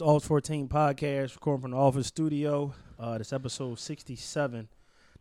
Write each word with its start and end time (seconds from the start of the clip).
the 0.00 0.06
Alt 0.06 0.24
14 0.24 0.66
podcast, 0.68 1.34
recording 1.34 1.62
from 1.62 1.70
the 1.72 1.76
office 1.76 2.06
studio. 2.06 2.72
Uh, 2.98 3.18
this 3.18 3.32
episode 3.32 3.78
67. 3.78 4.68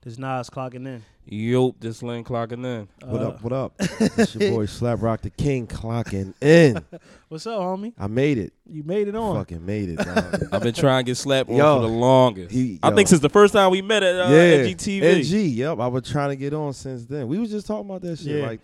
This 0.02 0.17
Nas 0.17 0.49
clocking 0.49 0.88
in. 0.88 1.04
Yup, 1.26 1.76
this 1.81 2.02
lane 2.02 2.24
clocking 2.24 2.63
in. 2.65 2.88
What 3.05 3.21
Uh, 3.21 3.28
up? 3.28 3.42
What 3.44 3.52
up? 3.54 3.73
it's 3.79 4.34
your 4.36 4.52
boy 4.52 4.65
Slap 4.68 5.02
Roc 5.02 5.20
the 5.21 5.29
King 5.29 5.68
clocking 5.68 6.33
in. 6.42 6.81
What's 7.28 7.46
up, 7.46 7.60
homie? 7.60 7.92
I 8.00 8.08
made 8.08 8.37
it. 8.37 8.54
You 8.65 8.83
made 8.83 9.10
it 9.10 9.15
on. 9.15 9.36
Fucking 9.36 9.65
made 9.65 9.90
it. 9.90 9.97
Dog. 9.97 10.44
I've 10.54 10.63
been 10.63 10.73
trying 10.73 11.04
to 11.04 11.09
get 11.12 11.18
slapped 11.18 11.50
on 11.50 11.58
Yo, 11.58 11.76
for 11.76 11.82
the 11.82 11.94
longest. 11.94 12.51
he- 12.55 12.79
I 12.82 12.90
yo. 12.90 12.96
think 12.96 13.09
since 13.09 13.22
the 13.22 13.29
first 13.29 13.51
time 13.54 13.72
we 13.72 13.82
met 13.82 14.01
at 14.01 14.15
uh, 14.15 14.29
yeah, 14.33 14.64
NGTV. 14.64 15.01
NG. 15.19 15.50
Yep, 15.58 15.79
I've 15.79 15.91
been 15.94 16.02
trying 16.04 16.30
to 16.30 16.38
get 16.38 16.54
on 16.54 16.72
since 16.72 17.04
then. 17.05 17.27
We 17.27 17.38
was 17.38 17.52
just 17.52 17.68
talking 17.68 17.90
about 17.90 18.02
that 18.04 18.18
shit, 18.20 18.38
Yeah. 18.41 18.48
like 18.48 18.62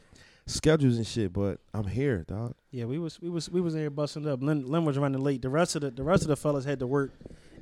schedules 0.48 0.98
and 0.98 1.05
shit. 1.07 1.34
But 1.34 1.59
I'm 1.73 1.88
here, 1.88 2.23
dog. 2.27 2.54
Yeah, 2.71 2.86
we 2.86 3.00
was 3.00 3.22
we 3.22 3.30
was 3.30 3.49
we 3.49 3.62
was 3.62 3.73
in 3.76 3.81
here 3.81 3.90
busting 3.90 4.27
up. 4.27 4.41
Lynn, 4.44 4.66
Lynn 4.67 4.86
was 4.86 4.98
running 4.98 5.22
late. 5.22 5.41
The 5.41 5.49
rest 5.49 5.76
of 5.76 5.81
the 5.81 5.91
the 5.91 6.03
rest 6.03 6.23
of 6.23 6.27
the 6.30 6.36
fellas 6.36 6.66
had 6.66 6.80
to 6.80 6.88
work 6.88 7.12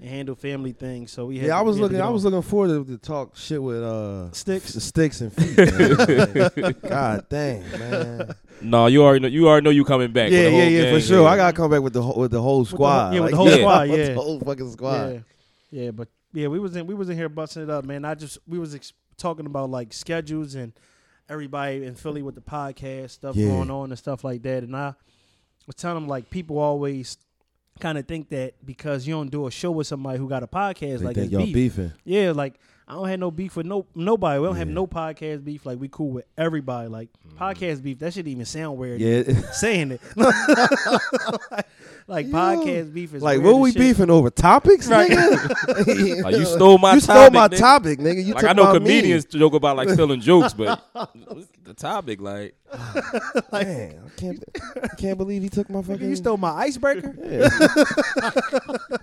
and 0.01 0.09
handle 0.09 0.35
family 0.35 0.71
things. 0.73 1.11
So 1.11 1.27
we 1.27 1.37
had 1.37 1.47
Yeah, 1.47 1.59
I 1.59 1.61
was 1.61 1.75
we 1.77 1.83
had 1.83 1.87
to 1.89 1.93
looking. 1.93 2.01
I 2.03 2.07
on. 2.07 2.13
was 2.13 2.23
looking 2.25 2.41
forward 2.41 2.67
to, 2.87 2.91
to 2.93 2.97
talk 2.97 3.35
shit 3.37 3.61
with 3.61 3.83
uh 3.83 4.31
Sticks. 4.31 4.73
the 4.73 4.81
sticks 4.81 5.21
and 5.21 5.31
feet. 5.31 5.57
man. 5.57 6.75
God 6.89 7.25
dang, 7.29 7.63
man. 7.71 8.35
No, 8.61 8.87
you 8.87 9.03
already 9.03 9.19
know. 9.21 9.27
You 9.27 9.47
already 9.47 9.63
know 9.65 9.69
you 9.69 9.85
coming 9.85 10.11
back. 10.11 10.31
with 10.31 10.39
Yeah, 10.41 10.47
yeah, 10.49 10.67
yeah, 10.85 10.91
for 10.93 10.99
sure. 11.01 11.23
yeah. 11.23 11.29
I 11.29 11.35
gotta 11.37 11.55
come 11.55 11.69
back 11.69 11.81
with 11.81 11.93
the 11.93 12.01
whole, 12.01 12.19
with 12.19 12.31
the 12.31 12.41
whole 12.41 12.63
the 12.63 12.69
whole- 12.69 12.77
squad. 12.77 13.13
yeah, 13.13 13.19
with 13.21 13.31
the 13.31 13.37
Like, 13.37 13.49
whole 13.49 13.59
squad, 13.59 13.89
with 13.91 13.99
yeah. 13.99 14.13
the 14.13 14.21
whole 14.21 14.39
fucking 14.39 14.71
squad. 14.71 15.11
Yeah, 15.13 15.19
yeah, 15.83 15.91
but 15.91 16.07
yeah, 16.33 16.47
we 16.47 16.57
was 16.59 16.75
in 16.75 16.87
we 16.87 16.95
was 16.95 17.09
in 17.09 17.17
here 17.17 17.29
busting 17.29 17.61
it 17.63 17.69
up, 17.69 17.85
man. 17.85 18.03
I 18.05 18.15
just 18.15 18.39
we 18.47 18.57
was 18.57 18.73
ex- 18.73 18.93
talking 19.17 19.45
about 19.45 19.69
like 19.69 19.93
schedules 19.93 20.55
and 20.55 20.73
everybody 21.29 21.85
in 21.85 21.95
Philly 21.95 22.21
with 22.21 22.35
the 22.35 22.41
podcast 22.41 23.11
stuff 23.11 23.35
Yeah. 23.35 23.47
going 23.47 23.71
on 23.71 23.91
and 23.91 23.97
stuff 23.99 24.23
like 24.23 24.41
that, 24.43 24.63
and 24.63 24.75
I 24.75 24.93
was 25.67 25.75
telling 25.75 25.95
them 25.95 26.07
like 26.07 26.29
people 26.29 26.57
always 26.59 27.17
kind 27.79 27.97
of 27.97 28.05
think 28.07 28.29
that 28.29 28.53
because 28.65 29.07
you 29.07 29.13
don't 29.15 29.31
do 29.31 29.47
a 29.47 29.51
show 29.51 29.71
with 29.71 29.87
somebody 29.87 30.19
who 30.19 30.29
got 30.29 30.43
a 30.43 30.47
podcast, 30.47 30.99
They 30.99 31.05
like 31.05 31.15
think 31.15 31.31
y'all 31.31 31.43
beef. 31.45 31.53
beefing. 31.53 31.91
Yeah, 32.03 32.31
like 32.31 32.59
I 32.87 32.93
don't 32.93 33.07
have 33.07 33.19
no 33.19 33.31
beef 33.31 33.55
with 33.55 33.65
no 33.65 33.85
nobody. 33.95 34.39
We 34.39 34.47
don't 34.47 34.57
have 34.57 34.67
no 34.67 34.85
podcast 34.87 35.45
beef. 35.45 35.65
Like 35.65 35.79
we 35.79 35.87
cool 35.87 36.09
with 36.09 36.25
everybody. 36.37 36.89
Like 36.89 37.09
mm. 37.27 37.37
podcast 37.37 37.81
beef, 37.81 37.99
that 37.99 38.13
should 38.13 38.27
even 38.27 38.45
sound 38.45 38.77
weird. 38.77 38.99
Yeah, 38.99 39.23
saying 39.53 39.91
it. 39.93 40.01
like 42.07 42.25
Yeah. 42.27 42.31
podcast 42.31 42.93
beef 42.93 43.13
is 43.13 43.23
like 43.23 43.41
what 43.41 43.55
as 43.55 43.59
we 43.61 43.71
shit. 43.71 43.79
beefing 43.79 44.09
over 44.09 44.29
topics, 44.29 44.87
Right. 44.87 45.09
nigga? 45.11 46.23
Like, 46.23 46.35
you 46.35 46.45
stole 46.45 46.77
my 46.77 46.95
you 46.95 46.99
stole 46.99 47.31
my 47.31 47.47
nigga. 47.47 47.57
topic, 47.57 47.99
nigga. 47.99 48.23
You 48.23 48.33
like 48.33 48.41
took 48.41 48.49
I 48.49 48.53
know 48.53 48.65
my 48.65 48.73
comedians 48.73 49.25
joke 49.25 49.53
about 49.53 49.77
like 49.77 49.89
stealing 49.89 50.19
jokes, 50.19 50.53
but 50.53 50.83
the 51.63 51.73
topic, 51.73 52.21
like, 52.21 52.55
Me. 53.53 53.63
Man, 53.63 54.01
I 54.05 54.19
can't, 54.19 54.43
I 54.83 54.87
can't 54.95 55.17
believe 55.17 55.41
he 55.41 55.49
took 55.49 55.69
my 55.69 55.81
fucking. 55.81 56.09
You 56.09 56.15
stole 56.15 56.37
my 56.37 56.51
icebreaker. 56.51 57.15
Yeah. 57.23 58.97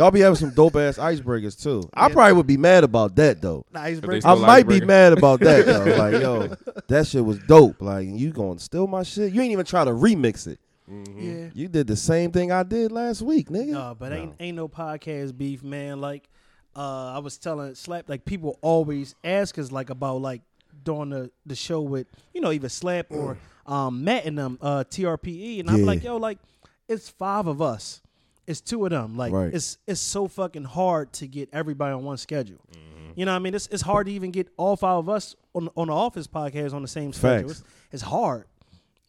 Y'all 0.00 0.10
be 0.10 0.20
having 0.20 0.34
some 0.36 0.48
dope 0.48 0.76
ass 0.76 0.96
icebreakers 0.96 1.62
too. 1.62 1.86
I 1.92 2.06
Yeah. 2.08 2.14
probably 2.14 2.32
would 2.32 2.46
be 2.46 2.56
mad 2.56 2.84
about 2.84 3.16
that 3.16 3.42
though. 3.42 3.66
The 3.70 3.78
They 3.80 3.84
icebreaker. 3.84 4.26
I 4.28 4.32
Stole 4.34 4.46
might 4.46 4.62
be 4.66 4.74
icebreaker. 4.76 4.86
mad 4.86 5.12
about 5.12 5.40
that 5.40 5.66
though. 5.66 5.84
Like, 5.98 6.22
yo, 6.22 6.56
that 6.88 7.06
shit 7.06 7.22
was 7.22 7.38
dope. 7.40 7.82
Like, 7.82 8.08
you 8.08 8.30
going 8.30 8.56
to 8.56 8.64
steal 8.64 8.86
my 8.86 9.02
shit? 9.02 9.30
You 9.34 9.42
ain't 9.42 9.52
even 9.52 9.66
try 9.66 9.84
to 9.84 9.90
remix 9.90 10.46
it. 10.46 10.58
yeah. 10.88 11.50
You 11.52 11.68
did 11.68 11.86
the 11.86 11.96
same 11.96 12.32
thing 12.32 12.50
I 12.50 12.62
did 12.62 12.90
last 12.92 13.20
week, 13.20 13.50
nigga. 13.50 13.66
No, 13.72 13.94
but 13.98 14.12
ain't 14.14 14.34
ain't 14.40 14.56
no 14.56 14.68
podcast 14.68 15.36
beef, 15.36 15.62
man. 15.62 16.00
Like, 16.00 16.30
uh, 16.74 17.12
I 17.12 17.18
was 17.18 17.36
telling 17.36 17.74
Slap, 17.74 18.08
like 18.08 18.24
people 18.24 18.58
always 18.62 19.14
ask 19.22 19.58
us 19.58 19.70
like 19.70 19.90
about 19.90 20.22
like 20.22 20.40
during 20.82 21.10
the 21.10 21.30
the 21.44 21.54
show 21.54 21.82
with 21.82 22.06
you 22.32 22.40
know 22.40 22.52
either 22.52 22.70
Slap 22.70 23.06
or 23.10 23.36
um 23.66 24.02
Matt 24.02 24.24
and 24.24 24.38
them 24.38 24.56
uh 24.62 24.82
TRPE, 24.88 25.60
and 25.60 25.68
I'm 25.70 25.80
Yeah. 25.80 25.86
like, 25.86 26.02
yo, 26.02 26.16
like 26.16 26.38
it's 26.88 27.10
five 27.10 27.46
of 27.46 27.60
us. 27.60 28.00
It's 28.50 28.60
two 28.60 28.84
of 28.84 28.90
them. 28.90 29.16
Like 29.16 29.32
Right. 29.32 29.54
it's 29.54 29.78
it's 29.86 30.00
so 30.00 30.26
fucking 30.26 30.64
hard 30.64 31.12
to 31.14 31.26
get 31.26 31.48
everybody 31.52 31.94
on 31.94 32.04
one 32.04 32.16
schedule. 32.16 32.58
Mm-hmm. 32.72 33.12
You 33.14 33.24
know 33.24 33.32
what 33.32 33.36
I 33.36 33.40
mean? 33.40 33.54
It's 33.54 33.68
it's 33.68 33.82
hard 33.82 34.06
to 34.08 34.12
even 34.12 34.30
get 34.32 34.48
all 34.56 34.76
five 34.76 34.98
of 34.98 35.08
us 35.08 35.36
on 35.54 35.68
on 35.76 35.86
the 35.86 35.94
office 35.94 36.26
podcast 36.26 36.74
on 36.74 36.82
the 36.82 36.88
same 36.88 37.12
schedule. 37.12 37.50
It's, 37.50 37.62
it's 37.92 38.02
hard. 38.02 38.46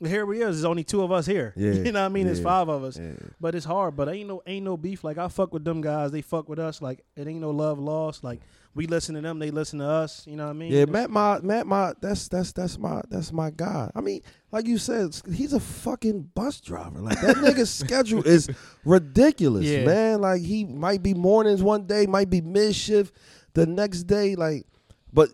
Here 0.04 0.26
we 0.26 0.38
is. 0.42 0.56
There's 0.58 0.66
only 0.66 0.84
two 0.84 1.04
of 1.04 1.12
us 1.12 1.26
here. 1.26 1.54
Yeah, 1.58 1.74
You 1.74 1.92
know 1.92 2.00
what 2.02 2.06
I 2.06 2.10
mean? 2.10 2.28
It's 2.28 2.40
five 2.40 2.70
of 2.70 2.84
us. 2.84 2.98
Yeah. 2.98 3.12
But 3.40 3.54
it's 3.56 3.66
hard. 3.66 3.96
But 3.96 4.10
ain't 4.10 4.28
no 4.28 4.42
ain't 4.48 4.66
no 4.66 4.78
beef. 4.78 5.04
Like 5.04 5.18
I 5.18 5.28
fuck 5.28 5.54
with 5.54 5.64
them 5.64 5.82
guys. 5.82 6.12
They 6.12 6.22
fuck 6.22 6.48
with 6.50 6.60
us. 6.60 6.82
Like 6.82 7.04
it 7.16 7.28
ain't 7.28 7.42
no 7.42 7.52
love 7.52 7.80
lost. 7.80 8.24
Like 8.24 8.42
we 8.74 8.88
listen 8.88 9.16
to 9.16 9.22
them. 9.22 9.40
They 9.40 9.52
listen 9.52 9.80
to 9.80 9.86
us. 9.86 10.26
You 10.26 10.36
know 10.38 10.46
what 10.46 10.52
I 10.52 10.54
mean? 10.54 10.72
Yeah, 10.72 10.86
Matt, 10.86 11.10
my 11.10 11.40
Matt, 11.42 11.68
my 11.68 11.94
that's 12.02 12.28
that's 12.28 12.52
that's 12.54 12.78
my 12.78 13.02
that's 13.10 13.32
my 13.34 13.50
guy. 13.52 13.92
I 13.96 14.02
mean, 14.02 14.22
like 14.52 14.66
you 14.68 14.78
said, 14.78 15.16
he's 15.34 15.54
a 15.54 15.60
fucking 15.60 16.32
bus 16.34 16.62
driver. 16.62 17.00
Like 17.00 17.20
that 17.22 17.36
nigga's 17.38 17.70
schedule 17.70 18.24
is 18.24 18.50
ridiculous, 18.86 19.66
Yeah. 19.66 19.86
man. 19.86 20.22
Like 20.22 20.42
he 20.42 20.66
might 20.66 21.04
be 21.04 21.14
mornings 21.14 21.62
one 21.64 21.86
day, 21.86 22.06
might 22.06 22.30
be 22.30 22.42
mid 22.42 22.76
shift 22.76 23.16
the 23.54 23.66
next 23.66 24.04
day. 24.04 24.36
Like, 24.36 24.66
but 25.14 25.30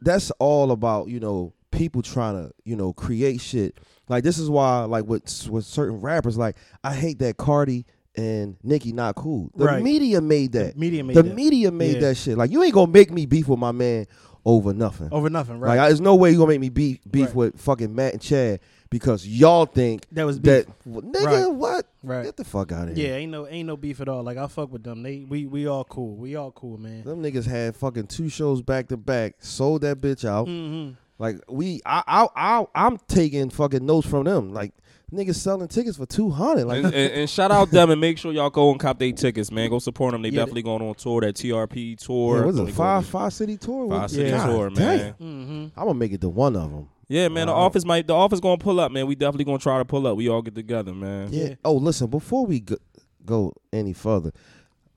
that's 0.00 0.30
all 0.32 0.70
about 0.70 1.08
you 1.08 1.20
know 1.20 1.52
people 1.70 2.02
trying 2.02 2.34
to 2.34 2.52
you 2.64 2.76
know 2.76 2.92
create 2.92 3.40
shit. 3.40 3.78
Like 4.08 4.24
this 4.24 4.38
is 4.38 4.50
why 4.50 4.80
like 4.84 5.04
with 5.04 5.48
with 5.48 5.64
certain 5.64 6.00
rappers, 6.00 6.36
like 6.36 6.56
I 6.82 6.94
hate 6.94 7.20
that 7.20 7.36
Cardi 7.36 7.86
and 8.16 8.56
Nicki 8.62 8.92
not 8.92 9.14
cool. 9.14 9.50
The 9.56 9.64
Right. 9.66 9.82
media 9.82 10.20
made 10.20 10.52
that. 10.52 10.76
media 10.76 11.04
made 11.04 11.16
the 11.16 11.22
that. 11.22 11.34
media 11.34 11.70
made 11.70 11.94
Yeah. 11.94 12.00
that 12.08 12.16
shit. 12.16 12.36
Like 12.36 12.50
you 12.50 12.62
ain't 12.62 12.74
gonna 12.74 12.90
make 12.90 13.10
me 13.12 13.26
beef 13.26 13.48
with 13.48 13.58
my 13.58 13.72
man 13.72 14.06
over 14.44 14.72
nothing. 14.74 15.08
over 15.12 15.30
nothing, 15.30 15.60
right? 15.60 15.76
Like 15.76 15.88
there's 15.88 16.00
no 16.00 16.14
way 16.16 16.30
you 16.32 16.38
gonna 16.38 16.48
make 16.48 16.60
me 16.60 16.68
beef 16.70 16.98
beef 17.10 17.26
Right. 17.26 17.34
with 17.34 17.60
fucking 17.60 17.94
Matt 17.94 18.14
and 18.14 18.22
Chad 18.22 18.60
because 18.90 19.26
y'all 19.26 19.66
think 19.66 20.06
that 20.12 20.24
was 20.24 20.38
beef. 20.40 20.66
that 20.66 20.66
well, 20.86 21.02
nigga 21.02 21.46
Right. 21.46 21.54
what? 21.54 21.86
right. 22.02 22.24
Get 22.24 22.36
the 22.36 22.44
fuck 22.44 22.72
out 22.72 22.88
of 22.88 22.96
here. 22.96 23.08
Yeah, 23.10 23.14
ain't 23.16 23.30
no 23.30 23.46
ain't 23.46 23.66
no 23.68 23.76
beef 23.76 24.00
at 24.00 24.08
all. 24.08 24.22
Like 24.24 24.38
I 24.38 24.46
fuck 24.48 24.72
with 24.72 24.82
them. 24.82 25.02
They 25.02 25.24
we 25.28 25.46
we 25.46 25.66
all 25.68 25.84
cool. 25.84 26.16
We 26.16 26.34
all 26.36 26.50
cool, 26.50 26.78
man. 26.78 27.04
Them 27.04 27.22
niggas 27.22 27.46
had 27.46 27.76
fucking 27.76 28.06
two 28.08 28.28
shows 28.28 28.60
back 28.62 28.88
to 28.88 28.96
back, 28.96 29.34
sold 29.38 29.82
that 29.82 30.00
bitch 30.00 30.24
out. 30.24 30.48
Mm-hmm. 30.48 30.94
Like 31.18 31.36
we, 31.50 31.82
I, 31.84 32.02
I, 32.06 32.28
I, 32.34 32.66
I'm 32.74 32.96
taking 33.06 33.50
fucking 33.50 33.84
notes 33.84 34.06
from 34.08 34.24
them. 34.24 34.54
Like 34.54 34.72
niggas 35.12 35.36
selling 35.36 35.68
tickets 35.68 35.96
for 35.96 36.06
two 36.06 36.30
hundred. 36.30 36.66
Like 36.66 36.84
and, 36.84 36.94
and, 36.94 37.12
and 37.12 37.30
shout 37.30 37.50
out 37.50 37.70
them 37.70 37.90
and 37.90 38.00
make 38.00 38.18
sure 38.18 38.32
y'all 38.32 38.50
go 38.50 38.70
and 38.70 38.78
cop 38.80 38.98
their 38.98 39.12
tickets, 39.12 39.50
man. 39.50 39.70
Go 39.70 39.78
support 39.78 40.12
them. 40.12 40.22
They 40.22 40.28
Yeah, 40.30 40.40
definitely 40.40 40.62
going 40.62 40.82
on 40.82 40.94
tour. 40.94 41.20
That 41.22 41.34
TRP 41.34 41.96
tour. 41.98 42.38
yeah, 42.38 42.44
what's 42.46 42.56
They 42.58 42.64
it? 42.64 42.74
Five, 42.74 43.06
five 43.06 43.32
city 43.32 43.56
tour. 43.56 43.88
Five 43.88 44.00
What- 44.02 44.10
city 44.10 44.30
God 44.30 44.46
tour, 44.46 44.70
damn. 44.70 44.78
man. 44.86 45.14
Mm-hmm. 45.20 45.80
I'm 45.80 45.86
gonna 45.86 45.94
make 45.94 46.12
it 46.12 46.20
to 46.22 46.28
one 46.28 46.56
of 46.56 46.70
them. 46.70 46.88
Yeah, 47.08 47.28
man. 47.28 47.48
The 47.48 47.52
office 47.52 47.84
might. 47.84 48.06
The 48.06 48.14
office 48.14 48.38
gonna 48.40 48.56
pull 48.58 48.78
up, 48.78 48.92
man. 48.92 49.06
We 49.06 49.14
definitely 49.16 49.44
gonna 49.44 49.58
try 49.58 49.78
to 49.78 49.84
pull 49.84 50.06
up. 50.06 50.16
We 50.16 50.28
all 50.28 50.42
get 50.42 50.54
together, 50.54 50.94
man. 50.94 51.28
Yeah. 51.32 51.44
Yeah. 51.44 51.54
Oh, 51.64 51.74
listen. 51.74 52.06
Before 52.08 52.46
we 52.46 52.60
go, 52.60 52.76
go 53.24 53.52
any 53.72 53.92
further, 53.92 54.30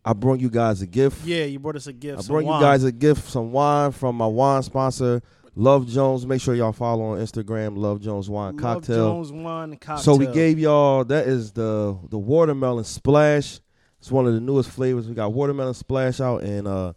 I 0.06 0.14
brought 0.14 0.40
you 0.40 0.50
guys 0.52 0.82
a 0.84 0.86
gift. 0.88 1.26
Yeah, 1.26 1.46
you 1.46 1.58
brought 1.58 1.76
us 1.76 1.88
a 1.88 1.94
gift. 1.94 2.24
I 2.24 2.28
brought 2.28 2.44
you 2.46 2.62
guys 2.62 2.84
a 2.84 2.92
gift, 2.92 3.28
some 3.30 3.52
wine 3.52 3.92
from 3.92 4.16
my 4.16 4.28
wine 4.28 4.62
sponsor, 4.62 5.22
Love 5.56 5.88
Jones. 5.88 6.26
Make 6.26 6.42
sure 6.42 6.56
y'all 6.56 6.74
follow 6.74 7.04
on 7.06 7.20
Instagram, 7.20 7.78
Love 7.78 8.02
Jones 8.02 8.30
Wine 8.30 8.56
Love 8.56 8.62
Cocktail. 8.62 8.96
Jones 9.10 9.32
wine 9.32 9.72
cocktail. 9.78 9.98
So 10.04 10.16
we 10.16 10.26
gave 10.28 10.58
y'all 10.60 11.04
that 11.06 11.28
is 11.28 11.52
the 11.52 11.98
the 12.10 12.18
watermelon 12.18 12.84
splash. 12.86 13.60
It's 14.00 14.12
one 14.12 14.26
of 14.28 14.34
the 14.34 14.40
newest 14.42 14.70
flavors. 14.70 15.08
We 15.08 15.14
got 15.14 15.32
watermelon 15.32 15.74
splash 15.76 16.20
out 16.20 16.44
and 16.44 16.68
uh 16.68 16.94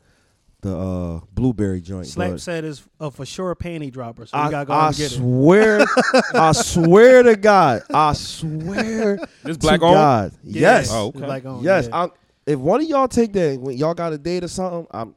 the 0.63 0.75
uh 0.77 1.21
blueberry 1.33 1.81
joint. 1.83 2.07
Slap 2.07 2.31
but 2.33 2.41
said 2.41 2.65
is 2.65 2.83
a 2.99 3.11
for 3.11 3.27
sure 3.27 3.55
panty 3.55 3.93
dropper. 3.93 4.25
So 4.27 4.37
we 4.39 4.45
I, 4.45 4.51
gotta 4.51 4.67
go 4.67 4.73
I 4.73 4.87
and 4.89 4.97
get 4.97 5.13
it. 5.13 5.15
swear, 5.17 5.85
I 6.35 6.53
swear 6.53 7.23
to 7.25 7.37
God, 7.37 7.83
I 7.93 8.15
swear 8.15 9.19
This 9.45 9.57
to 9.57 9.61
black 9.61 9.83
on. 9.83 9.93
God, 9.93 10.33
Yeah. 10.43 10.61
yes, 10.61 10.91
Oh, 10.93 11.09
okay. 11.09 11.19
Black 11.21 11.45
on, 11.45 11.63
yes. 11.63 11.89
yeah. 11.89 12.03
I'm, 12.05 12.11
if 12.47 12.59
one 12.59 12.81
of 12.81 12.89
y'all 12.89 13.07
take 13.09 13.33
that 13.35 13.61
when 13.61 13.77
y'all 13.77 13.95
got 13.95 14.13
a 14.15 14.19
date 14.19 14.45
or 14.45 14.49
something, 14.49 14.87
I'm, 14.93 15.15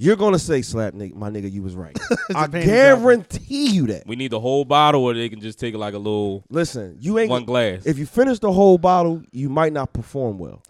you're 0.00 0.16
gonna 0.16 0.38
say, 0.38 0.62
"Slap, 0.62 0.94
nigga, 0.94 1.14
my 1.14 1.28
nigga, 1.30 1.50
you 1.52 1.62
was 1.62 1.74
right." 1.74 1.96
It's 2.30 2.36
I 2.38 2.44
a 2.44 2.48
panty 2.48 2.50
dropper. 2.50 2.66
guarantee 2.66 3.66
you 3.70 3.86
that. 3.88 4.06
We 4.06 4.14
need 4.16 4.30
the 4.30 4.38
whole 4.40 4.64
bottle, 4.64 5.02
or 5.04 5.14
they 5.14 5.28
can 5.28 5.40
just 5.40 5.58
take 5.58 5.74
like 5.74 5.94
a 5.94 5.98
little 5.98 6.44
Listen, 6.48 6.96
you 7.00 7.18
ain't 7.18 7.28
one 7.28 7.44
glass. 7.44 7.84
if 7.86 7.98
you 7.98 8.06
finish 8.06 8.38
the 8.38 8.52
whole 8.52 8.78
bottle, 8.78 9.22
you 9.32 9.48
might 9.48 9.72
not 9.72 9.92
perform 9.92 10.38
well. 10.38 10.62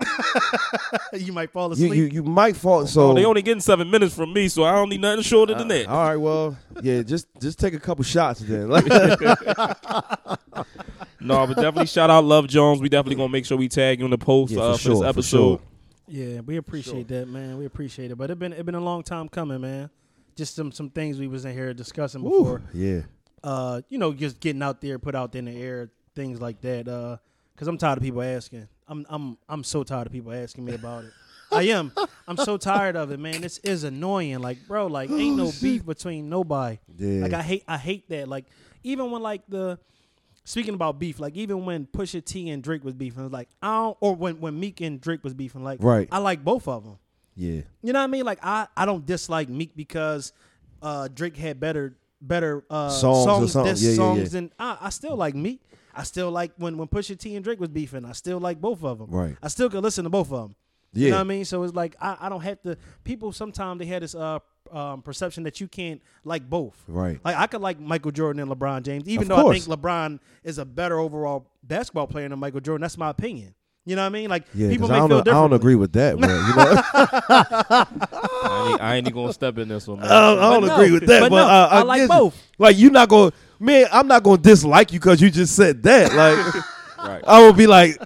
you 1.12 1.32
might 1.32 1.50
fall 1.50 1.70
asleep. 1.70 1.94
you 1.94 2.04
you 2.04 2.22
might 2.22 2.56
fall. 2.56 2.86
So 2.86 3.10
oh, 3.10 3.14
they 3.14 3.24
only 3.24 3.42
getting 3.42 3.60
seven 3.60 3.90
minutes 3.90 4.14
from 4.14 4.32
me, 4.32 4.48
so 4.48 4.64
I 4.64 4.72
don't 4.72 4.88
need 4.88 5.00
nothing 5.00 5.22
shorter 5.22 5.54
than 5.54 5.68
that. 5.68 5.86
Uh, 5.86 5.92
all 5.92 6.04
right, 6.08 6.16
well, 6.16 6.56
yeah, 6.82 7.02
just 7.02 7.28
just 7.40 7.58
take 7.58 7.74
a 7.74 7.80
couple 7.80 8.02
shots 8.04 8.40
then. 8.40 8.68
No, 11.22 11.46
but 11.46 11.56
definitely 11.56 11.86
shout 11.86 12.08
out 12.08 12.24
Love 12.24 12.46
Jones. 12.48 12.80
We 12.80 12.88
definitely 12.88 13.16
gonna 13.16 13.28
make 13.28 13.44
sure 13.44 13.58
we 13.58 13.68
tag 13.68 13.98
you 13.98 14.06
in 14.06 14.10
the 14.10 14.16
post 14.18 14.52
Yeah, 14.52 14.60
uh, 14.62 14.72
for 14.72 14.78
for, 14.78 14.82
sure, 14.82 14.90
this 14.94 15.00
for 15.02 15.06
episode. 15.06 15.58
sure. 15.58 15.60
Yeah, 16.10 16.40
we 16.40 16.56
appreciate 16.56 17.08
that, 17.08 17.28
man. 17.28 17.56
We 17.58 17.64
appreciate 17.64 18.10
it. 18.10 18.16
But 18.16 18.30
it 18.30 18.38
been 18.38 18.52
it 18.52 18.64
been 18.66 18.74
a 18.74 18.80
long 18.80 19.02
time 19.02 19.28
coming, 19.28 19.60
man. 19.60 19.90
Just 20.36 20.54
some 20.56 20.72
some 20.72 20.90
things 20.90 21.18
we 21.18 21.28
was 21.28 21.44
in 21.44 21.52
here 21.52 21.72
discussing 21.74 22.22
Woo, 22.22 22.38
before. 22.40 22.62
yeah, 22.72 23.00
Uh, 23.42 23.80
you 23.88 23.98
know, 23.98 24.12
just 24.12 24.40
getting 24.40 24.62
out 24.62 24.80
there, 24.80 24.98
put 24.98 25.14
out 25.14 25.32
there 25.32 25.40
in 25.40 25.46
the 25.46 25.56
air, 25.60 25.90
things 26.14 26.40
like 26.40 26.60
that. 26.62 26.88
Uh, 26.88 27.16
cause 27.56 27.68
I'm 27.68 27.78
tired 27.78 27.98
of 27.98 28.04
people 28.04 28.22
asking. 28.22 28.68
I'm 28.88 29.06
I'm 29.08 29.38
I'm 29.48 29.64
so 29.64 29.82
tired 29.84 30.06
of 30.06 30.12
people 30.12 30.32
asking 30.32 30.64
me 30.64 30.74
about 30.74 31.04
it. 31.04 31.12
I 31.52 31.62
am. 31.64 31.90
I'm 32.28 32.36
so 32.36 32.56
tired 32.56 32.94
of 32.96 33.10
it, 33.10 33.18
man. 33.18 33.40
This 33.40 33.58
is 33.58 33.82
annoying. 33.84 34.38
Like, 34.38 34.58
bro, 34.68 34.86
like 34.86 35.10
ain't 35.10 35.36
no 35.36 35.50
beef 35.60 35.84
between 35.84 36.28
nobody. 36.28 36.78
yeah. 36.96 37.22
Like 37.22 37.32
I 37.32 37.42
hate 37.42 37.64
I 37.66 37.76
hate 37.76 38.08
that. 38.10 38.28
Like 38.28 38.46
even 38.84 39.10
when 39.10 39.20
like 39.20 39.42
the 39.48 39.78
speaking 40.44 40.74
about 40.74 40.98
beef, 40.98 41.20
like 41.20 41.36
even 41.36 41.64
when 41.64 41.86
Pusha 41.86 42.24
T 42.24 42.50
and 42.50 42.62
Drake 42.62 42.84
was 42.84 42.94
beefing, 42.94 43.22
was 43.22 43.32
like 43.32 43.48
I 43.62 43.68
don't, 43.76 43.96
or 44.00 44.14
when 44.14 44.40
when 44.40 44.58
Meek 44.58 44.80
and 44.80 45.00
Drake 45.00 45.22
was 45.24 45.34
beefing, 45.34 45.62
like 45.64 45.82
Right. 45.82 46.08
I 46.10 46.18
like 46.18 46.44
both 46.44 46.66
of 46.68 46.84
them. 46.84 46.98
Yeah. 47.36 47.62
You 47.82 47.92
know 47.92 48.00
what 48.00 48.04
I 48.04 48.08
mean? 48.08 48.24
Like 48.24 48.38
I, 48.42 48.66
I 48.76 48.86
don't 48.86 49.06
dislike 49.06 49.48
Meek 49.48 49.74
because 49.76 50.32
uh, 50.82 51.08
Drake 51.08 51.36
had 51.36 51.60
better 51.60 51.96
better 52.20 52.64
uh, 52.68 52.90
Songs 52.90 53.26
or 53.26 53.48
songs, 53.48 53.70
diss 53.70 53.82
Yeah, 53.82 53.90
yeah, 53.90 53.96
songs 53.96 54.18
yeah. 54.22 54.28
than 54.28 54.52
I, 54.58 54.78
I 54.82 54.90
still 54.90 55.16
like 55.16 55.34
Meek. 55.34 55.60
I 55.94 56.02
still 56.04 56.30
like 56.30 56.52
when 56.56 56.76
when 56.76 56.88
Pusha 56.88 57.18
T 57.18 57.34
and 57.36 57.44
Drake 57.44 57.60
was 57.60 57.68
beefing. 57.70 58.04
I 58.04 58.12
still 58.12 58.38
like 58.38 58.60
both 58.60 58.82
of 58.84 58.98
them. 58.98 59.10
Right. 59.10 59.36
I 59.42 59.48
still 59.48 59.70
could 59.70 59.82
listen 59.82 60.04
to 60.04 60.10
both 60.10 60.30
of 60.32 60.42
them. 60.48 60.56
Yeah. 60.92 61.04
You 61.04 61.10
know 61.12 61.16
what 61.18 61.20
I 61.20 61.24
mean? 61.24 61.44
So 61.44 61.62
it's 61.62 61.74
like 61.74 61.96
I, 62.00 62.16
I 62.20 62.28
don't 62.28 62.40
have 62.42 62.60
to. 62.62 62.76
People 63.04 63.32
sometimes 63.32 63.78
they 63.78 63.86
had 63.86 64.02
this 64.02 64.14
uh 64.14 64.38
um, 64.72 65.02
perception 65.02 65.42
that 65.44 65.60
you 65.60 65.68
can't 65.68 66.00
like 66.24 66.48
both. 66.48 66.82
Right. 66.88 67.18
Like 67.24 67.36
I 67.36 67.46
could 67.46 67.60
like 67.60 67.78
Michael 67.80 68.10
Jordan 68.12 68.40
and 68.42 68.50
LeBron 68.50 68.82
James, 68.82 69.08
even 69.08 69.30
Of 69.30 69.36
though 69.38 69.48
I 69.50 69.58
think 69.58 69.64
LeBron 69.66 70.18
is 70.44 70.58
a 70.58 70.64
better 70.64 70.98
overall 70.98 71.46
basketball 71.62 72.06
player 72.06 72.28
than 72.28 72.38
Michael 72.38 72.60
Jordan. 72.60 72.82
That's 72.82 72.98
my 72.98 73.10
opinion. 73.10 73.54
You 73.86 73.96
know 73.96 74.02
what 74.02 74.06
I 74.06 74.10
mean? 74.10 74.28
Like 74.30 74.44
Yeah, 74.54 74.68
people 74.68 74.88
'cause 74.88 74.90
may 74.92 74.96
I 74.96 74.98
don't, 75.00 75.08
feel 75.08 75.32
know- 75.32 75.38
I 75.38 75.42
don't 75.42 75.52
agree 75.54 75.74
with 75.74 75.92
that, 75.94 76.18
bro. 76.18 76.28
You 76.28 76.54
know, 76.54 76.82
I 77.64 78.68
ain't, 78.72 78.80
I 78.80 78.94
ain't 78.96 79.06
even 79.06 79.14
gonna 79.22 79.32
step 79.32 79.58
in 79.58 79.68
this 79.68 79.86
one, 79.86 80.00
man. 80.00 80.08
I 80.10 80.20
don't, 80.20 80.38
I 80.38 80.50
don't 80.50 80.60
But 80.62 80.66
no, 80.68 80.74
agree 80.74 80.90
with 80.92 81.06
that, 81.06 81.20
but, 81.20 81.30
but 81.30 81.36
no, 81.36 81.48
uh, 81.48 81.68
I 81.70 81.82
like 81.82 82.00
get 82.02 82.08
both. 82.08 82.42
Like 82.58 82.78
you're 82.78 82.90
not 82.90 83.08
going, 83.08 83.30
to 83.30 83.36
man. 83.58 83.86
I'm 83.92 84.06
not 84.06 84.22
going 84.22 84.36
to 84.36 84.42
dislike 84.48 84.92
you 84.92 85.00
because 85.00 85.20
you 85.20 85.30
just 85.30 85.56
said 85.56 85.82
that. 85.84 86.12
Like 86.14 86.64
right. 87.08 87.24
I 87.26 87.40
will 87.42 87.52
be 87.54 87.66
like, 87.66 87.96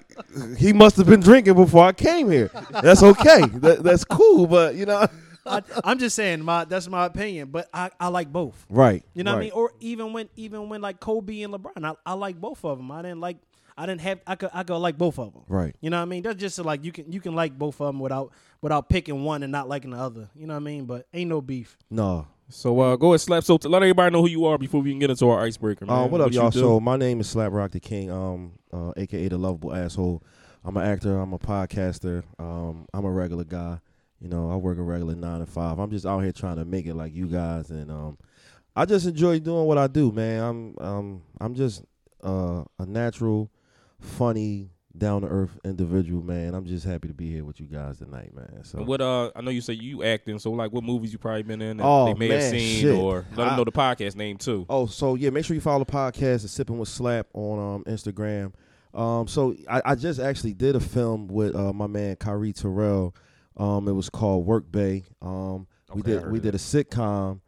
he 0.56 0.72
must 0.72 0.96
have 0.96 1.06
been 1.06 1.20
drinking 1.20 1.54
before 1.54 1.84
I 1.84 1.92
came 1.92 2.30
here. 2.30 2.50
That's 2.82 3.02
okay. 3.02 3.40
that, 3.46 3.82
that's 3.82 4.04
cool, 4.04 4.46
but 4.46 4.76
you 4.76 4.86
know, 4.86 5.06
I, 5.46 5.62
I'm 5.84 5.98
just 5.98 6.16
saying 6.16 6.42
my 6.42 6.64
that's 6.64 6.88
my 6.88 7.04
opinion, 7.06 7.48
but 7.50 7.68
I, 7.72 7.90
I 8.00 8.08
like 8.08 8.32
both. 8.32 8.64
right? 8.70 9.02
You 9.14 9.24
know 9.24 9.32
what 9.32 9.38
I 9.38 9.40
mean? 9.40 9.52
Or 9.52 9.72
even 9.80 10.12
when 10.12 10.28
even 10.36 10.68
when 10.68 10.80
like 10.80 11.00
Kobe 11.00 11.42
and 11.42 11.52
LeBron, 11.54 11.84
I, 11.84 11.94
I 12.06 12.14
like 12.14 12.40
both 12.40 12.64
of 12.64 12.78
them. 12.78 12.90
I 12.90 13.02
didn't 13.02 13.20
like 13.20 13.38
I 13.76 13.86
didn't 13.86 14.02
have 14.02 14.20
I 14.26 14.36
could 14.36 14.50
I 14.54 14.62
could 14.62 14.76
like 14.76 14.96
both 14.96 15.18
of 15.18 15.32
them. 15.32 15.42
Right. 15.48 15.74
You 15.80 15.90
know 15.90 15.98
what 15.98 16.02
I 16.02 16.06
mean? 16.06 16.22
That's 16.22 16.40
just 16.40 16.58
like 16.58 16.84
you 16.84 16.92
can 16.92 17.10
you 17.12 17.20
can 17.20 17.34
like 17.34 17.58
both 17.58 17.80
of 17.80 17.88
them 17.88 17.98
without 18.00 18.32
without 18.62 18.88
picking 18.88 19.24
one 19.24 19.42
and 19.42 19.52
not 19.52 19.68
liking 19.68 19.90
the 19.90 19.98
other. 19.98 20.28
You 20.34 20.46
know 20.46 20.54
what 20.54 20.60
I 20.60 20.64
mean? 20.64 20.86
But 20.86 21.06
ain't 21.12 21.28
no 21.28 21.40
beef. 21.40 21.76
No. 21.90 22.26
So 22.48 22.78
uh, 22.80 22.96
go 22.96 23.08
ahead, 23.12 23.20
slap. 23.22 23.42
So 23.44 23.56
t- 23.56 23.68
let 23.68 23.82
everybody 23.82 24.12
know 24.12 24.20
who 24.20 24.28
you 24.28 24.44
are 24.44 24.58
before 24.58 24.82
we 24.82 24.90
can 24.90 24.98
get 24.98 25.10
into 25.10 25.28
our 25.30 25.42
icebreaker. 25.44 25.86
Man. 25.86 25.96
Uh, 25.96 26.06
what 26.06 26.20
up, 26.20 26.30
you 26.32 26.40
y'all? 26.40 26.50
So 26.52 26.78
my 26.78 26.96
name 26.96 27.20
is 27.20 27.28
Slap 27.28 27.52
Roc 27.52 27.70
the 27.70 27.80
King, 27.80 28.10
um, 28.10 28.52
uh, 28.72 28.92
aka 28.96 29.28
the 29.28 29.38
lovable 29.38 29.74
asshole. 29.74 30.22
I'm 30.62 30.76
an 30.76 30.84
actor. 30.86 31.18
I'm 31.18 31.32
a 31.32 31.38
podcaster. 31.38 32.22
Um, 32.38 32.86
I'm 32.94 33.04
a 33.04 33.10
regular 33.10 33.44
guy. 33.44 33.80
You 34.24 34.30
know, 34.30 34.50
I 34.50 34.56
work 34.56 34.78
a 34.78 34.82
regular 34.82 35.14
nine 35.14 35.40
to 35.40 35.46
five. 35.46 35.78
I'm 35.78 35.90
just 35.90 36.06
out 36.06 36.20
here 36.20 36.32
trying 36.32 36.56
to 36.56 36.64
make 36.64 36.86
it 36.86 36.94
like 36.94 37.14
you 37.14 37.26
guys, 37.26 37.68
and 37.68 37.90
um, 37.90 38.16
I 38.74 38.86
just 38.86 39.04
enjoy 39.04 39.38
doing 39.38 39.66
what 39.66 39.76
I 39.76 39.86
do, 39.86 40.10
man. 40.12 40.42
I'm 40.42 40.74
um, 40.78 41.22
I'm 41.38 41.54
just 41.54 41.84
uh, 42.22 42.64
a 42.78 42.86
natural, 42.86 43.50
funny, 44.00 44.70
down 44.96 45.20
to 45.20 45.28
earth 45.28 45.58
individual, 45.62 46.22
man. 46.22 46.54
I'm 46.54 46.64
just 46.64 46.86
happy 46.86 47.08
to 47.08 47.12
be 47.12 47.30
here 47.30 47.44
with 47.44 47.60
you 47.60 47.66
guys 47.66 47.98
tonight, 47.98 48.34
man. 48.34 48.64
So 48.64 48.82
what 48.82 49.02
uh, 49.02 49.30
I 49.36 49.42
know 49.42 49.50
you 49.50 49.60
say 49.60 49.74
you 49.74 50.02
acting. 50.02 50.38
So 50.38 50.52
like, 50.52 50.72
what 50.72 50.84
movies 50.84 51.12
you 51.12 51.18
probably 51.18 51.42
been 51.42 51.60
in? 51.60 51.76
That 51.76 51.84
Oh, 51.84 52.06
they 52.06 52.14
may 52.14 52.28
have 52.28 52.40
man, 52.40 52.50
seen, 52.50 52.80
shit. 52.80 52.94
or 52.94 53.26
let 53.36 53.46
I- 53.46 53.50
them 53.50 53.58
know 53.58 53.64
the 53.64 53.72
podcast 53.72 54.16
name 54.16 54.38
too. 54.38 54.64
Oh, 54.70 54.86
so 54.86 55.16
yeah, 55.16 55.28
make 55.28 55.44
sure 55.44 55.54
you 55.54 55.60
follow 55.60 55.84
the 55.84 55.92
podcast, 55.92 56.40
The 56.42 56.48
Sipping 56.48 56.78
with 56.78 56.88
Slap, 56.88 57.26
on 57.34 57.74
um, 57.74 57.84
Instagram. 57.84 58.54
Um, 58.94 59.28
so 59.28 59.54
I, 59.68 59.82
I 59.84 59.94
just 59.96 60.18
actually 60.18 60.54
did 60.54 60.76
a 60.76 60.80
film 60.80 61.26
with 61.28 61.54
uh, 61.54 61.74
my 61.74 61.88
man 61.88 62.16
Kyrie 62.16 62.54
Terrell. 62.54 63.14
Um, 63.56 63.88
it 63.88 63.92
was 63.92 64.10
called 64.10 64.46
Work 64.46 64.70
Bay. 64.70 65.04
Um, 65.22 65.66
we 65.92 66.00
Okay, 66.00 66.16
I 66.16 66.20
did 66.20 66.30
we 66.30 66.40
did 66.40 66.54
a 66.54 66.58
sitcom. 66.58 67.40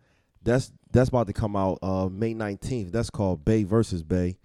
That's 0.42 0.72
that's 0.92 1.08
about 1.08 1.26
to 1.26 1.32
come 1.32 1.56
out 1.56 1.78
uh, 1.82 2.08
May 2.10 2.34
nineteenth. 2.34 2.92
That's 2.92 3.10
called 3.10 3.44
Bay 3.44 3.64
versus 3.64 4.02
Bay. 4.02 4.38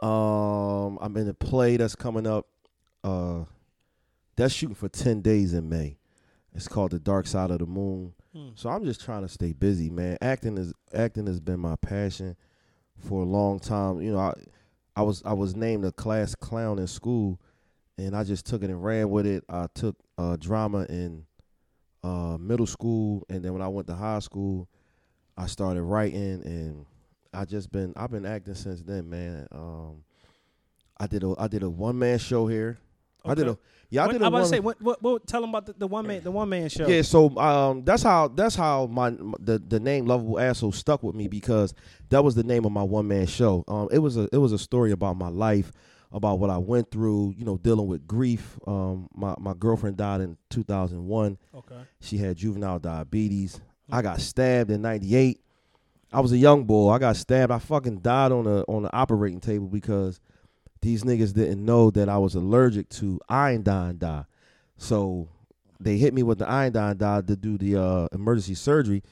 Um, 0.00 0.98
I'm 1.00 1.16
in 1.16 1.28
a 1.28 1.34
play 1.34 1.76
that's 1.76 1.94
coming 1.94 2.26
up. 2.26 2.46
Uh, 3.04 3.44
that's 4.36 4.54
shooting 4.54 4.74
for 4.74 4.88
ten 4.88 5.20
days 5.20 5.54
in 5.54 5.68
May. 5.68 5.98
It's 6.54 6.68
called 6.68 6.92
The 6.92 6.98
Dark 6.98 7.26
Side 7.26 7.50
of 7.50 7.58
the 7.58 7.66
Moon. 7.66 8.14
Hmm. 8.32 8.48
So 8.54 8.70
I'm 8.70 8.84
just 8.84 9.04
trying 9.04 9.22
to 9.22 9.28
stay 9.28 9.52
busy, 9.52 9.90
man. 9.90 10.16
Acting 10.22 10.56
is 10.56 10.72
acting 10.94 11.26
has 11.26 11.40
been 11.40 11.60
my 11.60 11.76
passion 11.76 12.36
for 12.98 13.22
a 13.22 13.26
long 13.26 13.60
time. 13.60 14.00
You 14.00 14.12
know, 14.12 14.18
I 14.18 14.32
I 14.96 15.02
was 15.02 15.22
I 15.24 15.34
was 15.34 15.54
named 15.54 15.84
a 15.84 15.92
class 15.92 16.34
clown 16.34 16.78
in 16.78 16.86
school, 16.86 17.38
and 17.98 18.16
I 18.16 18.24
just 18.24 18.46
took 18.46 18.62
it 18.62 18.70
and 18.70 18.82
ran 18.82 19.10
with 19.10 19.26
it. 19.26 19.44
I 19.48 19.66
took 19.74 19.96
uh, 20.18 20.36
drama 20.36 20.86
in 20.88 21.24
uh, 22.02 22.36
middle 22.38 22.66
school, 22.66 23.24
and 23.28 23.44
then 23.44 23.52
when 23.52 23.62
I 23.62 23.68
went 23.68 23.86
to 23.88 23.94
high 23.94 24.20
school, 24.20 24.68
I 25.36 25.46
started 25.46 25.82
writing, 25.82 26.42
and 26.44 26.86
I 27.32 27.44
just 27.44 27.70
been 27.70 27.92
I've 27.96 28.10
been 28.10 28.26
acting 28.26 28.54
since 28.54 28.82
then, 28.82 29.08
man. 29.10 29.46
Um, 29.52 30.04
I 30.98 31.06
did 31.06 31.22
a 31.24 31.34
I 31.38 31.48
did 31.48 31.62
a 31.62 31.68
one 31.70 31.98
man 31.98 32.18
show 32.18 32.46
here. 32.46 32.78
I 33.24 33.34
did 33.34 33.48
a 33.48 33.50
Okay. 33.50 33.60
yeah 33.90 34.02
I 34.02 34.06
What- 34.06 34.12
did 34.12 34.22
a 34.22 34.24
I'm 34.26 34.28
about 34.34 34.38
to 34.38 34.42
one- 34.44 34.50
say 34.50 34.60
what, 34.60 34.80
what 34.80 35.02
what 35.02 35.26
tell 35.26 35.40
them 35.40 35.50
about 35.50 35.66
the, 35.66 35.72
the 35.74 35.86
one 35.88 36.06
man 36.06 36.22
the 36.22 36.30
one 36.30 36.48
man 36.48 36.68
show. 36.68 36.86
yeah, 36.86 37.02
so 37.02 37.36
um, 37.38 37.84
that's 37.84 38.02
how 38.04 38.28
that's 38.28 38.54
how 38.54 38.86
my 38.86 39.10
the 39.40 39.58
the 39.66 39.80
name 39.80 40.06
lovable 40.06 40.38
asshole 40.38 40.72
stuck 40.72 41.02
with 41.02 41.14
me 41.16 41.26
because 41.28 41.74
that 42.10 42.22
was 42.22 42.34
the 42.36 42.44
name 42.44 42.64
of 42.64 42.70
my 42.72 42.84
one 42.84 43.08
man 43.08 43.26
show. 43.26 43.64
Um, 43.68 43.88
it 43.90 43.98
was 43.98 44.16
a 44.16 44.28
it 44.32 44.38
was 44.38 44.52
a 44.52 44.58
story 44.58 44.92
about 44.92 45.16
my 45.18 45.28
life, 45.28 45.72
about 46.12 46.38
what 46.38 46.50
I 46.50 46.58
went 46.58 46.90
through. 46.90 47.34
You 47.36 47.44
know, 47.44 47.56
dealing 47.56 47.86
with 47.86 48.06
grief. 48.06 48.58
Um, 48.66 49.08
my 49.14 49.34
my 49.38 49.54
girlfriend 49.54 49.96
died 49.96 50.20
in 50.20 50.36
2001. 50.50 51.38
Okay. 51.54 51.74
She 52.00 52.18
had 52.18 52.36
juvenile 52.36 52.78
diabetes. 52.78 53.60
I 53.90 54.02
got 54.02 54.20
stabbed 54.20 54.70
in 54.70 54.82
'98. 54.82 55.40
I 56.12 56.20
was 56.20 56.32
a 56.32 56.38
young 56.38 56.64
boy. 56.64 56.90
I 56.90 56.98
got 56.98 57.16
stabbed. 57.16 57.52
I 57.52 57.58
fucking 57.58 58.00
died 58.00 58.32
on 58.32 58.44
the 58.44 58.64
on 58.68 58.82
the 58.82 58.92
operating 58.94 59.40
table 59.40 59.66
because 59.66 60.20
these 60.80 61.02
niggas 61.02 61.34
didn't 61.34 61.64
know 61.64 61.90
that 61.90 62.08
I 62.08 62.18
was 62.18 62.34
allergic 62.34 62.88
to 62.90 63.20
iodine 63.28 63.98
dye. 63.98 64.24
So 64.78 65.28
they 65.80 65.96
hit 65.96 66.14
me 66.14 66.22
with 66.22 66.38
the 66.38 66.48
iodine 66.48 66.96
dye 66.96 67.22
to 67.22 67.36
do 67.36 67.58
the 67.58 67.76
uh, 67.80 68.08
emergency 68.12 68.54
surgery. 68.54 69.02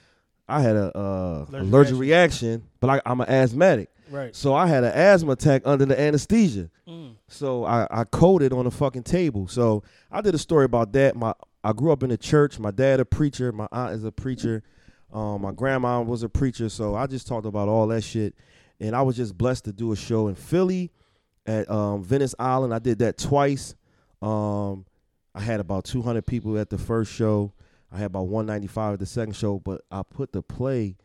I 0.49 0.61
had 0.61 0.77
a 0.77 0.97
uh, 0.97 1.47
Allergic 1.49 1.61
allergic 1.69 1.99
reaction, 1.99 2.65
but 2.81 2.91
I, 2.91 3.03
I'm 3.07 3.21
an 3.21 3.29
asthmatic. 3.29 3.89
Right. 4.11 4.35
So 4.35 4.55
I 4.55 4.67
had 4.67 4.85
an 4.85 4.93
asthma 4.93 5.33
attack 5.33 5.63
under 5.65 5.87
the 5.87 5.99
anesthesia. 5.99 6.71
Mm. 6.87 7.15
So 7.29 7.65
I, 7.65 7.87
I 7.91 8.05
coded 8.05 8.53
on 8.53 8.65
the 8.65 8.71
fucking 8.71 9.03
table. 9.05 9.49
So 9.49 9.83
I 10.11 10.21
did 10.21 10.35
a 10.35 10.39
story 10.39 10.65
about 10.65 10.93
that. 10.93 11.17
My 11.17 11.35
I 11.63 11.73
grew 11.73 11.93
up 11.93 12.03
in 12.03 12.11
the 12.11 12.19
church. 12.19 12.59
My 12.59 12.71
dad 12.71 13.01
a 13.01 13.05
preacher. 13.05 13.51
My 13.51 13.69
aunt 13.73 13.95
is 13.95 14.05
a 14.05 14.13
preacher. 14.13 14.63
Um, 15.13 15.43
my 15.43 15.53
grandma 15.53 16.03
was 16.03 16.23
a 16.23 16.29
preacher. 16.29 16.69
So 16.69 16.95
I 16.95 17.07
just 17.07 17.27
talked 17.27 17.47
about 17.47 17.69
all 17.69 17.87
that 17.89 18.03
shit. 18.03 18.35
And 18.81 18.95
I 18.95 19.03
was 19.03 19.17
just 19.17 19.37
blessed 19.39 19.65
to 19.65 19.73
do 19.73 19.93
a 19.93 19.97
show 19.97 20.29
in 20.29 20.35
Philly 20.35 20.91
at 21.47 21.71
um, 21.71 22.03
Venice 22.03 22.35
Island. 22.39 22.75
I 22.75 22.81
did 22.81 22.99
that 22.99 23.17
twice. 23.17 23.75
Um, 24.21 24.85
I 25.35 25.41
had 25.41 25.61
about 25.61 25.85
200 25.85 26.27
people 26.27 26.59
at 26.59 26.69
the 26.69 26.79
first 26.79 27.13
show. 27.13 27.53
I 27.91 27.99
had 27.99 28.07
about 28.07 28.27
195 28.27 28.95
at 28.95 28.99
the 28.99 29.07
second 29.07 29.35
show. 29.35 29.59
But 29.59 29.83
I 29.91 30.03
put 30.03 30.33
the 30.33 30.43
play 30.43 30.97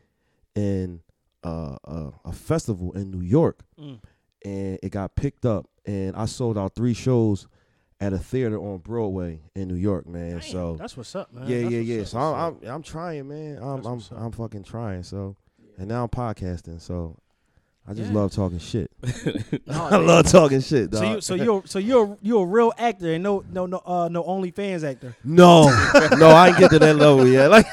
in 0.54 1.00
uh, 1.44 1.76
a, 1.84 2.10
a 2.26 2.32
festival 2.32 2.92
in 2.92 3.10
New 3.10 3.22
York 3.22 3.60
Mm. 3.78 4.00
and 4.44 4.78
it 4.82 4.90
got 4.90 5.14
picked 5.14 5.44
up 5.46 5.66
and 5.86 6.14
I 6.16 6.26
sold 6.26 6.58
out 6.58 6.74
three 6.74 6.94
shows 6.94 7.46
at 8.00 8.12
a 8.12 8.18
theater 8.18 8.58
on 8.58 8.78
Broadway 8.78 9.40
in 9.54 9.68
New 9.68 9.74
York, 9.74 10.06
man. 10.06 10.30
Damn, 10.32 10.42
so 10.42 10.76
that's 10.78 10.96
what's 10.96 11.14
up, 11.14 11.32
man. 11.32 11.46
yeah, 11.48 11.60
That's 11.62 11.72
yeah, 11.72 11.80
yeah. 11.80 12.00
up, 12.02 12.06
So 12.08 12.18
I'm. 12.18 12.34
I'm 12.64 12.70
I'm 12.70 12.82
trying, 12.82 13.28
man. 13.28 13.58
I'm 13.62 13.84
I'm. 13.84 14.02
I'm 14.16 14.32
fucking 14.32 14.64
trying. 14.64 15.02
So 15.02 15.36
and 15.78 15.88
now 15.88 16.02
I'm 16.04 16.08
podcasting. 16.08 16.80
So 16.80 17.16
I 17.86 17.92
just 17.94 18.10
Yeah. 18.10 18.18
love 18.18 18.32
talking 18.32 18.58
shit. 18.58 18.90
No, 19.66 19.84
I 19.84 19.96
love 19.96 20.26
talking 20.26 20.60
shit, 20.60 20.90
Dog. 20.90 21.00
So 21.00 21.14
you 21.14 21.20
so 21.20 21.34
you're 21.34 21.62
so 21.66 21.78
you're 21.78 22.18
you're 22.22 22.42
a 22.42 22.46
real 22.46 22.72
actor 22.78 23.12
and 23.14 23.22
no 23.22 23.44
no 23.52 23.66
no 23.66 23.78
uh 23.84 24.08
no 24.10 24.22
OnlyFans 24.24 24.82
actor. 24.88 25.14
no, 25.24 25.64
no, 26.18 26.30
I 26.30 26.48
ain't 26.48 26.58
get 26.58 26.70
to 26.70 26.78
that 26.78 26.96
level 26.96 27.26
yet. 27.26 27.50
Like 27.50 27.66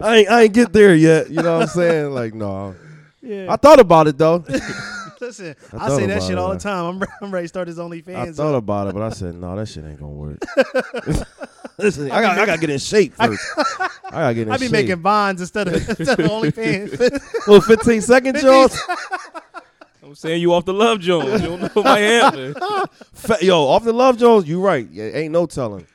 I 0.00 0.16
ain't 0.18 0.28
I 0.30 0.42
ain't 0.42 0.54
get 0.54 0.72
there 0.72 0.94
yet. 0.94 1.28
You 1.30 1.42
know 1.42 1.54
what 1.54 1.62
I'm 1.62 1.68
saying? 1.68 2.12
Like 2.12 2.34
no, 2.34 2.74
Yeah. 3.22 3.46
I 3.52 3.56
thought 3.56 3.80
about 3.80 4.06
it 4.08 4.18
though. 4.18 4.44
Listen, 5.20 5.54
I 5.76 5.86
I, 5.86 5.88
say 5.98 6.06
that 6.06 6.22
shit 6.22 6.32
it, 6.32 6.38
all 6.38 6.54
the 6.54 6.58
time. 6.58 7.02
I'm, 7.02 7.08
I'm 7.20 7.30
ready 7.30 7.44
to 7.44 7.48
start 7.48 7.68
his 7.68 7.76
OnlyFans. 7.76 8.16
I 8.16 8.28
up. 8.30 8.34
thought 8.34 8.54
about 8.54 8.88
it, 8.88 8.94
but 8.94 9.02
I 9.02 9.10
said 9.10 9.34
no, 9.34 9.54
that 9.54 9.66
shit 9.68 9.84
ain't 9.84 10.00
gonna 10.00 10.12
work. 10.12 10.38
Listen, 11.78 12.10
I 12.10 12.22
got 12.22 12.38
I 12.38 12.46
got 12.46 12.54
to 12.54 12.60
get 12.60 12.70
in 12.70 12.78
shape 12.78 13.14
first. 13.14 13.44
I 13.58 13.88
gotta 14.10 14.34
get 14.34 14.48
in 14.48 14.52
shape. 14.52 14.54
I 14.54 14.56
be 14.56 14.64
shape. 14.64 14.72
making 14.72 15.02
vines 15.02 15.40
instead 15.42 15.68
of 15.68 15.74
instead 15.74 16.20
of 16.20 16.26
OnlyFans. 16.30 16.98
little 17.46 17.60
15 17.60 18.00
second 18.00 18.36
Jones. 18.38 18.78
I'm 20.02 20.14
saying 20.16 20.40
you 20.40 20.52
off 20.54 20.64
the 20.64 20.74
love 20.74 20.98
Jones. 21.00 21.40
You 21.40 21.48
don't 21.48 21.60
know 21.60 21.68
what 21.68 21.84
might 21.84 21.98
happen. 22.00 22.54
Fa- 23.12 23.38
Yo, 23.42 23.62
off 23.62 23.84
the 23.84 23.92
Love 23.92 24.18
Jones, 24.18 24.48
you 24.48 24.60
right. 24.60 24.88
Yeah, 24.90 25.04
ain't 25.04 25.30
no 25.32 25.46
telling. 25.46 25.86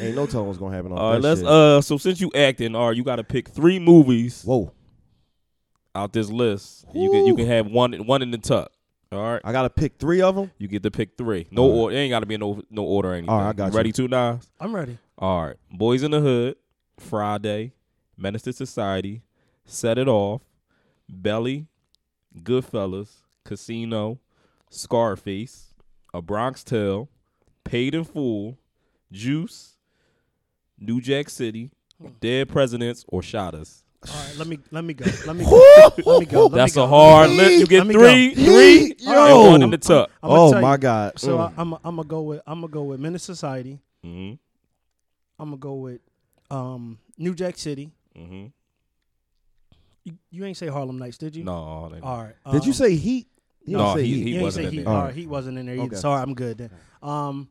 Ain't 0.00 0.16
no 0.16 0.26
telling 0.26 0.46
what's 0.46 0.58
gonna 0.58 0.74
happen. 0.74 0.92
Off 0.92 0.98
All 0.98 1.12
right, 1.12 1.20
let's. 1.22 1.40
shit. 1.40 1.48
Uh, 1.48 1.80
so 1.80 1.98
since 1.98 2.20
you 2.20 2.30
acting, 2.34 2.74
all 2.74 2.88
right, 2.88 2.96
you 2.96 3.04
got 3.04 3.16
to 3.16 3.24
pick 3.24 3.48
three 3.48 3.78
movies 3.78 4.42
Whoa, 4.44 4.72
out 5.94 6.12
this 6.12 6.30
list. 6.30 6.84
You 6.94 7.10
can 7.10 7.26
you 7.26 7.34
can 7.36 7.46
have 7.46 7.66
one 7.66 7.92
one 8.06 8.22
in 8.22 8.30
the 8.30 8.38
tuck. 8.38 8.70
All 9.12 9.20
right, 9.20 9.40
I 9.44 9.52
gotta 9.52 9.70
pick 9.70 9.96
three 9.98 10.20
of 10.22 10.34
them. 10.34 10.50
you 10.58 10.66
get 10.66 10.82
to 10.82 10.90
pick 10.90 11.16
three. 11.16 11.46
No 11.50 11.62
All 11.62 11.68
right. 11.68 11.76
order. 11.76 11.96
It 11.96 11.98
ain't 12.00 12.10
got 12.10 12.20
to 12.20 12.26
be 12.26 12.36
no 12.36 12.62
no 12.70 12.82
order 12.82 13.10
or 13.10 13.14
anything. 13.14 13.30
All 13.30 13.38
right, 13.40 13.48
I 13.50 13.52
got 13.52 13.70
you. 13.72 13.76
Ready 13.76 13.92
two 13.92 14.08
knives. 14.08 14.50
I'm 14.58 14.74
ready. 14.74 14.98
All 15.18 15.46
right, 15.46 15.56
Boys 15.70 16.02
in 16.02 16.10
the 16.10 16.20
Hood, 16.20 16.56
Friday, 16.98 17.72
Menace 18.16 18.42
to 18.42 18.52
Society, 18.52 19.22
Set 19.64 19.98
It 19.98 20.08
Off, 20.08 20.42
Belly, 21.08 21.66
Goodfellas, 22.42 23.10
Casino, 23.44 24.18
Scarface, 24.70 25.74
A 26.12 26.20
Bronx 26.20 26.64
Tale, 26.64 27.08
Paid 27.62 27.94
in 27.94 28.02
Full, 28.02 28.58
Juice, 29.12 29.73
New 30.84 31.00
Jack 31.00 31.30
City, 31.30 31.70
Dead 32.20 32.48
Presidents, 32.48 33.04
or 33.08 33.20
Shottas. 33.22 33.82
All 34.06 34.14
right, 34.14 34.36
let 34.36 34.46
me 34.46 34.58
let 34.70 34.84
me 34.84 34.92
go. 34.94 35.06
Let 35.26 35.34
me 35.36 35.44
go. 35.48 35.88
let 36.04 36.20
me 36.20 36.26
go. 36.26 36.42
Let 36.46 36.52
That's 36.52 36.76
me 36.76 36.80
go. 36.80 36.84
a 36.84 36.88
hard 36.88 37.30
Let 37.30 37.36
list. 37.38 37.60
You 37.60 37.66
get 37.66 37.78
let 37.78 37.86
me 37.86 37.94
go. 37.94 38.00
three, 38.00 38.34
Heat, 38.34 38.98
three, 39.00 39.06
yo. 39.12 39.42
and 39.44 39.50
one 39.52 39.62
in 39.62 39.70
the 39.70 39.78
tuck. 39.78 40.10
I'm 40.22 40.28
gonna 40.28 40.42
oh 40.42 40.52
tell 40.52 40.60
my 40.60 40.72
you. 40.72 40.78
God. 40.78 41.18
So 41.18 41.38
Mm. 41.38 41.40
I, 41.40 41.52
I'm 41.62 41.72
I'm 41.74 41.80
gonna 41.96 42.04
go 42.04 42.20
with 42.22 42.40
I'm 42.46 42.60
gonna 42.60 42.70
go 42.72 42.82
with 42.82 43.00
Menace 43.00 43.22
Society. 43.22 43.78
Mm-hmm. 44.04 44.34
I'm 45.42 45.48
gonna 45.50 45.56
go 45.56 45.74
with 45.74 46.00
um, 46.50 46.98
New 47.16 47.34
Jack 47.34 47.56
City. 47.56 47.90
Mm-hmm. 48.16 48.46
You, 50.04 50.18
you 50.30 50.44
ain't 50.44 50.56
say 50.58 50.66
Harlem 50.68 50.98
Nights, 50.98 51.16
did 51.18 51.34
you? 51.34 51.44
No, 51.44 51.88
they- 51.90 52.00
All 52.00 52.24
right. 52.24 52.34
Did 52.52 52.64
you 52.66 52.70
um, 52.72 52.74
say 52.74 52.94
Heat? 52.96 53.26
You 53.64 53.78
No, 53.78 53.84
didn't 53.84 53.96
say 53.96 54.04
he- 54.04 54.14
Heat. 54.14 54.22
he 54.24 54.28
you 54.28 54.34
ain't 54.36 54.42
wasn't 54.42 54.64
say 54.64 54.68
in 54.68 54.72
Heat. 54.74 54.84
there. 54.84 54.88
All 54.92 54.96
All 55.00 55.04
right, 55.06 55.14
he 55.14 55.26
wasn't 55.26 55.58
in 55.58 55.64
there 55.66 55.74
either. 55.76 55.84
Okay. 55.84 55.96
Sorry, 55.96 56.20
I'm 56.22 56.34
good 56.34 56.58
then. 56.58 56.70
Um, 57.02 57.48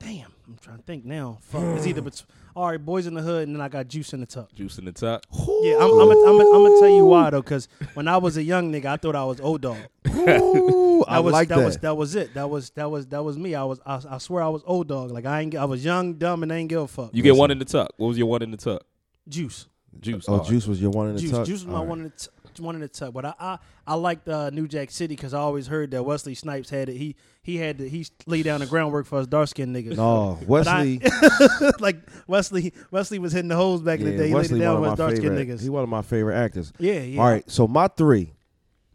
damn, 0.00 0.32
I'm 0.48 0.58
trying 0.60 0.78
to 0.78 0.82
think 0.82 1.04
now. 1.04 1.38
Fuck, 1.42 1.62
it's 1.76 1.86
either 1.86 2.02
bet- 2.02 2.24
all 2.56 2.68
right, 2.68 2.84
Boys 2.84 3.06
in 3.06 3.14
the 3.14 3.22
Hood, 3.22 3.46
and 3.46 3.54
then 3.56 3.60
I 3.62 3.68
got 3.68 3.86
Juice 3.86 4.12
in 4.12 4.20
the 4.20 4.26
Tuck. 4.26 4.52
Juice 4.54 4.78
in 4.78 4.84
the 4.84 4.92
tuck. 4.92 5.24
Yeah, 5.62 5.76
I'm, 5.76 5.90
I'm, 5.92 6.10
I'm, 6.10 6.18
I'm, 6.26 6.40
I'm 6.40 6.64
gonna 6.64 6.80
tell 6.80 6.88
you 6.88 7.04
why 7.04 7.30
though, 7.30 7.42
because 7.42 7.68
when 7.94 8.08
I 8.08 8.16
was 8.16 8.36
a 8.36 8.42
young 8.42 8.72
nigga, 8.72 8.86
I 8.86 8.96
thought 8.96 9.14
I 9.14 9.24
was 9.24 9.40
O-Dog. 9.40 9.76
Ooh, 10.08 11.04
I 11.06 11.20
was 11.20 11.32
like 11.32 11.48
that, 11.48 11.58
that. 11.58 11.64
was 11.64 11.76
that 11.78 11.96
was 11.96 12.14
it. 12.16 12.34
That 12.34 12.50
was 12.50 12.70
that 12.70 12.90
was 12.90 13.06
that 13.08 13.22
was 13.22 13.38
me. 13.38 13.54
I 13.54 13.62
was 13.64 13.80
I, 13.86 14.00
I 14.10 14.18
swear 14.18 14.42
I 14.42 14.48
was 14.48 14.62
O-Dog. 14.66 15.10
Like 15.12 15.26
I 15.26 15.40
ain't 15.42 15.54
I 15.54 15.64
was 15.64 15.84
young, 15.84 16.14
dumb, 16.14 16.42
and 16.42 16.52
I 16.52 16.56
ain't 16.56 16.68
give 16.68 16.80
a 16.80 16.88
fuck. 16.88 17.10
You 17.14 17.22
get 17.22 17.36
one 17.36 17.50
in 17.50 17.58
the 17.58 17.64
tuck. 17.64 17.92
What 17.96 18.08
was 18.08 18.18
your 18.18 18.26
one 18.26 18.42
in 18.42 18.50
the 18.50 18.56
tuck? 18.56 18.82
Juice, 19.28 19.66
Juice. 20.00 20.24
oh, 20.28 20.32
all 20.32 20.38
right. 20.40 20.48
Juice 20.48 20.66
was 20.66 20.80
your 20.82 20.90
one 20.90 21.08
in 21.08 21.14
the 21.14 21.20
Juice, 21.20 21.30
tuck. 21.30 21.46
Juice 21.46 21.60
was 21.60 21.66
my 21.66 21.74
All 21.74 21.80
right. 21.80 21.88
one 21.88 21.98
in 22.00 22.04
the 22.04 22.10
t- 22.10 22.28
one 22.58 22.74
in 22.74 22.80
the 22.80 22.88
tuck. 22.88 23.12
But 23.12 23.26
I 23.26 23.34
I, 23.38 23.58
I 23.86 23.94
liked 23.94 24.28
uh, 24.28 24.50
New 24.50 24.66
Jack 24.66 24.90
City 24.90 25.14
because 25.14 25.34
I 25.34 25.38
always 25.38 25.66
heard 25.66 25.90
that 25.92 26.02
Wesley 26.02 26.34
Snipes 26.34 26.70
had 26.70 26.88
it. 26.88 26.96
He 26.96 27.14
he 27.42 27.56
had 27.58 27.78
to, 27.78 27.88
he 27.88 28.06
laid 28.26 28.44
down 28.46 28.60
the 28.60 28.66
groundwork 28.66 29.06
for 29.06 29.18
us 29.18 29.26
dark 29.26 29.48
skinned 29.48 29.76
niggas. 29.76 29.96
No, 29.96 30.38
But 30.48 30.66
I- 30.66 30.98
Wesley. 31.02 31.70
like 31.80 31.96
Wesley 32.26 32.72
Wesley 32.90 33.18
was 33.18 33.32
hitting 33.32 33.48
the 33.48 33.56
holes 33.56 33.82
back 33.82 34.00
in 34.00 34.06
the 34.06 34.16
day. 34.16 34.28
He 34.28 34.34
Wesley 34.34 34.58
laid 34.58 34.62
it 34.62 34.66
down 34.66 34.76
for 34.82 34.86
of 34.86 34.92
us 34.92 34.98
my 34.98 35.04
dark 35.04 35.16
skinned 35.16 35.38
niggas. 35.38 35.60
He 35.62 35.68
one 35.68 35.82
of 35.84 35.88
my 35.88 36.02
favorite 36.02 36.36
actors. 36.36 36.72
yeah, 36.78 37.00
yeah. 37.00 37.20
All 37.20 37.28
right, 37.28 37.48
so 37.48 37.68
my 37.68 37.86
three 37.88 38.32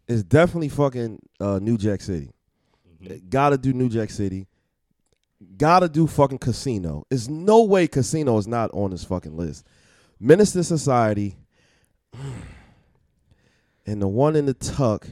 is 0.08 0.24
definitely 0.24 0.70
fucking 0.70 1.20
uh, 1.40 1.60
New 1.60 1.78
Jack 1.78 2.02
City. 2.02 2.32
Mm-hmm. 3.02 3.30
Gotta 3.30 3.58
do 3.58 3.72
New 3.74 3.90
Jack 3.90 4.10
City. 4.10 4.48
Gotta 5.58 5.90
do 5.90 6.08
fucking 6.08 6.38
Casino. 6.40 7.06
There's 7.10 7.30
no 7.30 7.64
way 7.64 7.88
Casino 7.88 8.38
is 8.38 8.48
not 8.48 8.72
on 8.74 8.92
this 8.92 9.04
fucking 9.04 9.36
list. 9.36 9.66
Menace 10.20 10.52
to 10.54 10.64
Society. 10.64 11.36
And 13.86 14.02
the 14.02 14.08
one 14.08 14.36
in 14.36 14.46
the 14.46 14.54
tuck 14.54 15.08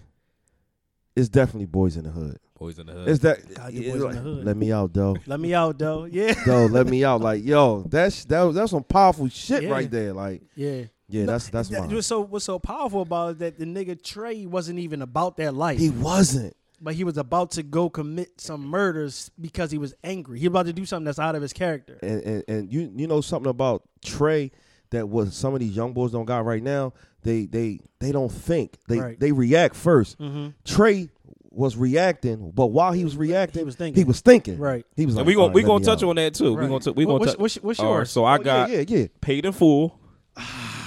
is 1.16 1.30
definitely 1.30 1.66
Boys 1.66 1.96
in 1.98 2.04
the 2.06 2.10
Hood. 2.10 2.40
Boys 2.58 2.80
in 2.80 2.88
the 2.88 2.94
hood. 2.94 3.08
Is 3.10 3.20
that 3.22 3.54
Gotta 3.54 3.72
do 3.74 3.92
Boys 3.92 4.02
in 4.04 4.12
the 4.16 4.22
Hood. 4.22 4.46
Let 4.46 4.58
me 4.58 4.72
out, 4.72 4.94
though. 4.94 5.16
Let 5.28 5.40
me 5.40 5.54
out 5.54 5.78
though. 5.78 6.06
Yeah, 6.12 6.34
Though, 6.46 6.66
let 6.66 6.88
me 6.88 7.04
out. 7.04 7.22
Like, 7.22 7.44
yo, 7.44 7.84
that's 7.84 8.26
that 8.26 8.42
was 8.44 8.56
that's 8.56 8.72
some 8.72 8.84
powerful 8.84 9.28
shit 9.30 9.64
Yeah. 9.64 9.70
right 9.70 9.90
there. 9.92 10.14
Like, 10.14 10.42
yeah. 10.56 10.84
yeah, 11.10 11.26
that's 11.26 11.50
that's 11.50 11.70
That- 11.70 11.82
mine. 11.82 11.94
What's 11.94 12.08
so 12.08 12.22
what's 12.22 12.46
so 12.46 12.60
powerful 12.60 13.02
about 13.02 13.32
it 13.32 13.40
that 13.40 13.60
the 13.60 13.66
nigga 13.66 14.02
Trey 14.02 14.46
wasn't 14.46 14.80
even 14.80 15.02
about 15.02 15.38
that 15.38 15.54
life, 15.54 15.78
He 15.78 15.90
wasn't. 15.90 16.56
but 16.82 16.96
he 16.96 17.04
was 17.04 17.18
about 17.18 17.52
to 17.52 17.64
go 17.64 17.90
commit 17.90 18.40
some 18.42 18.66
murders 18.66 19.30
because 19.40 19.70
he 19.70 19.78
was 19.78 19.94
angry. 20.04 20.40
He 20.40 20.48
was 20.48 20.54
about 20.54 20.66
to 20.68 20.74
do 20.74 20.86
something 20.86 21.06
that's 21.06 21.20
out 21.20 21.36
of 21.36 21.42
his 21.42 21.54
character. 21.54 22.00
and, 22.02 22.22
and 22.24 22.44
and 22.48 22.74
you 22.74 22.92
you 22.96 23.08
know 23.08 23.22
something 23.22 23.50
about 23.50 23.84
Trey 24.04 24.52
that 24.92 25.10
what 25.10 25.34
some 25.34 25.54
of 25.54 25.60
these 25.60 25.76
young 25.76 25.92
boys 25.94 26.12
don't 26.12 26.26
got 26.26 26.46
right 26.46 26.64
now. 26.64 26.94
They 27.24 27.46
they 27.46 27.80
they 28.00 28.12
don't 28.12 28.32
think. 28.32 28.78
They 28.88 29.00
Right. 29.00 29.20
they 29.20 29.32
react 29.32 29.76
1st 29.76 30.18
Mm-hmm. 30.18 30.48
Trey 30.66 31.10
was 31.52 31.78
reacting, 31.78 32.52
but 32.52 32.68
while 32.68 32.92
he 32.94 33.04
was 33.04 33.16
reacting, 33.16 33.60
He 33.62 33.66
was 33.66 33.76
thinking. 33.76 34.02
He 34.02 34.06
was 34.08 34.22
thinking. 34.22 34.58
Right. 34.58 34.86
He 34.96 35.06
was 35.06 35.16
And 35.16 35.20
like, 35.20 35.28
we 35.28 35.36
gonna 35.36 35.54
we 35.54 35.64
gonna 35.64 35.84
touch 35.86 36.04
out." 36.04 36.10
on 36.10 36.16
that 36.18 36.34
too. 36.34 36.54
We 36.54 36.62
Right. 36.62 36.68
gonna 36.70 36.80
t- 36.80 36.92
we 36.92 37.06
gonna 37.06 37.20
what's, 37.20 37.32
touch. 37.34 37.40
what's, 37.40 37.56
what's 37.58 37.80
All 37.80 37.92
right, 37.92 37.96
yours? 38.00 38.12
so 38.12 38.26
I 38.26 38.36
Oh, 38.38 38.44
got 38.44 38.70
yeah, 38.72 38.80
yeah, 38.88 38.98
yeah. 39.00 39.08
paid 39.22 39.46
in 39.46 39.52
full. 39.52 40.00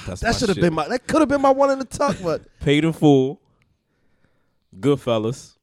That's 0.06 0.20
That 0.20 0.34
should 0.36 0.48
have 0.48 0.58
been 0.58 0.74
my. 0.74 0.88
That 0.88 1.06
could 1.06 1.20
have 1.20 1.28
been 1.28 1.40
my 1.40 1.50
one 1.50 1.70
in 1.70 1.78
the 1.78 1.84
tuck, 1.84 2.16
but 2.22 2.42
paid 2.60 2.84
in 2.84 2.92
full. 2.92 3.40
Goodfellas. 4.78 5.54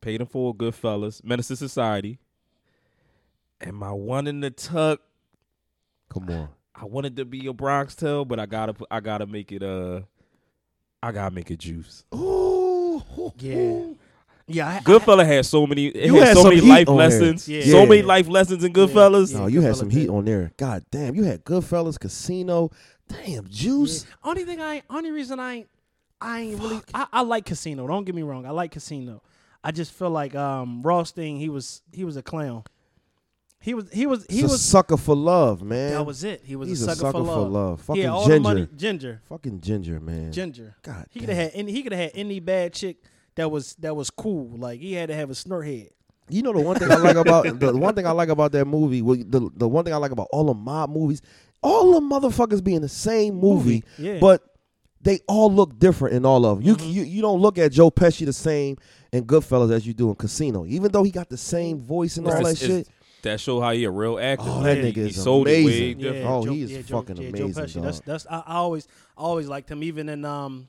Paid 0.00 0.20
in 0.20 0.26
full. 0.26 0.54
Goodfellas. 0.54 1.24
Menace 1.24 1.48
to 1.48 1.56
Society. 1.56 2.18
And 3.60 3.74
my 3.76 3.90
one 3.92 4.26
in 4.26 4.40
the 4.40 4.50
tuck. 4.50 5.00
come 6.10 6.28
on. 6.30 6.48
I 6.78 6.84
wanted 6.84 7.16
to 7.16 7.24
be 7.24 7.46
a 7.46 7.52
Bronx 7.52 7.94
Tale, 7.94 8.24
but 8.24 8.38
I 8.38 8.46
gotta 8.46 8.74
I 8.90 9.00
gotta 9.00 9.26
make 9.26 9.50
it 9.52 9.62
uh 9.62 10.02
I 11.02 11.12
gotta 11.12 11.34
make 11.34 11.50
it 11.50 11.58
juice. 11.58 12.04
Ooh, 12.14 13.02
Yeah. 13.38 13.86
Yeah, 14.48 14.68
I, 14.68 14.78
Goodfella 14.78 15.26
had 15.26 15.44
so 15.44 15.66
many 15.66 15.86
it 15.86 16.06
You 16.06 16.16
had, 16.16 16.28
had 16.28 16.36
so 16.36 16.44
many 16.44 16.60
life 16.60 16.88
lessons. 16.88 17.48
Yeah. 17.48 17.62
So 17.64 17.82
Yeah. 17.82 17.88
many 17.88 18.02
life 18.02 18.28
lessons 18.28 18.62
in 18.62 18.72
Goodfellas. 18.72 19.32
Yeah. 19.32 19.38
no, 19.40 19.46
you 19.46 19.60
had 19.60 19.74
some 19.74 19.90
heat 19.90 20.02
did. 20.02 20.10
on 20.10 20.24
there. 20.24 20.52
God 20.56 20.84
damn, 20.90 21.14
you 21.16 21.24
had 21.24 21.44
Goodfellas, 21.44 21.98
Casino. 21.98 22.70
Damn, 23.08 23.48
Juice. 23.48 24.04
Yeah. 24.04 24.30
Only 24.30 24.44
thing 24.44 24.60
I, 24.60 24.82
only 24.90 25.10
reason 25.10 25.40
I, 25.40 25.64
I 26.20 26.40
ain't 26.42 26.60
really, 26.60 26.80
I, 26.94 27.06
I 27.12 27.20
like 27.22 27.44
Casino. 27.46 27.86
Don't 27.88 28.04
get 28.04 28.14
me 28.14 28.22
wrong, 28.22 28.46
I 28.46 28.50
like 28.50 28.70
Casino. 28.70 29.20
I 29.64 29.72
just 29.72 29.92
feel 29.92 30.10
like 30.10 30.34
um 30.36 30.82
Rothstein. 30.82 31.38
He 31.38 31.48
was, 31.48 31.82
he 31.92 32.04
was 32.04 32.16
a 32.16 32.22
clown. 32.22 32.62
He 33.66 33.74
was, 33.74 33.90
he 33.92 34.06
was, 34.06 34.24
he 34.30 34.36
He's 34.36 34.44
a 34.44 34.48
was. 34.48 34.62
sucker 34.64 34.96
for 34.96 35.14
love, 35.16 35.60
man. 35.62 35.90
That 35.90 36.06
was 36.06 36.22
it. 36.24 36.40
He 36.44 36.54
was 36.56 36.68
He's 36.68 36.82
a 36.82 36.94
sucker, 36.94 37.10
for 37.12 37.20
love. 37.20 37.50
love. 37.50 37.80
Fucking 37.82 38.02
yeah, 38.02 38.08
all 38.12 38.20
ginger. 38.26 38.34
the 38.34 38.40
money, 38.40 38.68
ginger, 38.76 39.20
Fucking 39.28 39.60
ginger, 39.60 39.98
man. 40.00 40.32
ginger. 40.32 40.76
God 40.82 41.06
He 41.10 41.18
could 41.20 41.26
damn. 41.26 41.36
have 41.36 41.44
had 41.52 41.58
any. 41.60 41.72
He 41.72 41.82
could 41.82 41.92
have 41.92 42.00
had 42.02 42.12
any 42.14 42.38
bad 42.40 42.72
chick 42.72 42.98
that 43.34 43.50
was 43.50 43.74
that 43.80 43.94
was 43.96 44.08
cool. 44.08 44.56
Like 44.56 44.80
he 44.80 44.92
had 44.92 45.08
to 45.08 45.14
have 45.16 45.30
a 45.30 45.34
snort 45.34 45.66
head. 45.66 45.88
You 46.28 46.42
know 46.42 46.52
the 46.52 46.60
one 46.60 46.76
thing 46.76 46.90
I 46.90 46.96
like 46.96 47.16
about 47.16 47.44
the 47.60 47.76
one 47.76 47.94
thing 47.94 48.06
I 48.06 48.12
like 48.12 48.28
about 48.28 48.52
that 48.52 48.64
movie, 48.66 49.02
well, 49.02 49.16
the 49.16 49.50
the 49.54 49.68
one 49.68 49.84
thing 49.84 49.92
I 49.94 49.96
like 49.98 50.12
about 50.12 50.28
all 50.32 50.44
the 50.44 50.54
mob 50.54 50.90
movies, 50.90 51.20
all 51.62 51.92
the 51.92 52.00
motherfuckers 52.00 52.62
be 52.62 52.74
in 52.74 52.82
the 52.82 52.88
same 52.88 53.34
movie, 53.34 53.82
Yeah. 53.98 54.12
Mm-hmm. 54.12 54.20
but 54.20 54.42
they 55.02 55.20
all 55.28 55.52
look 55.52 55.78
different 55.78 56.16
in 56.16 56.24
all 56.24 56.44
of 56.46 56.58
them. 56.58 56.66
You, 56.66 56.76
you 56.84 57.02
you 57.02 57.20
don't 57.22 57.40
look 57.40 57.58
at 57.58 57.70
Joe 57.72 57.90
Pesci 57.90 58.26
the 58.26 58.32
same 58.32 58.76
in 59.12 59.24
Goodfellas 59.24 59.70
as 59.72 59.86
you 59.86 59.92
do 59.94 60.08
in 60.08 60.14
Casino, 60.16 60.66
even 60.66 60.90
though 60.90 61.02
he 61.04 61.10
got 61.12 61.28
the 61.28 61.36
same 61.36 61.78
voice 61.80 62.16
and 62.16 62.26
all 62.26 62.32
that 62.32 62.40
it's- 62.40 62.58
shit. 62.58 62.88
That 63.26 63.40
show 63.40 63.60
how 63.60 63.72
he 63.72 63.84
a 63.84 63.90
real 63.90 64.18
actor. 64.18 64.44
Oh, 64.46 64.62
that 64.62 64.78
nigga 64.78 64.94
he 64.96 65.00
is 65.02 65.22
sold 65.22 65.46
it 65.48 65.50
way 65.50 65.62
amazing. 65.64 65.98
different. 65.98 66.26
Oh, 66.26 66.44
Joe- 66.44 66.52
he 66.52 66.62
is 66.62 66.86
Joe- 66.86 67.00
fucking 67.00 67.16
yeah, 67.18 67.28
amazing, 67.28 67.52
Joe 67.54 67.60
Pesci. 67.62 67.74
dog. 67.74 67.82
That's 67.84 68.00
that's 68.00 68.26
I, 68.30 68.42
I 68.46 68.54
always 68.56 68.88
I 69.16 69.20
always 69.22 69.48
liked 69.48 69.70
him. 69.70 69.82
Even 69.82 70.08
in 70.08 70.24
um, 70.24 70.68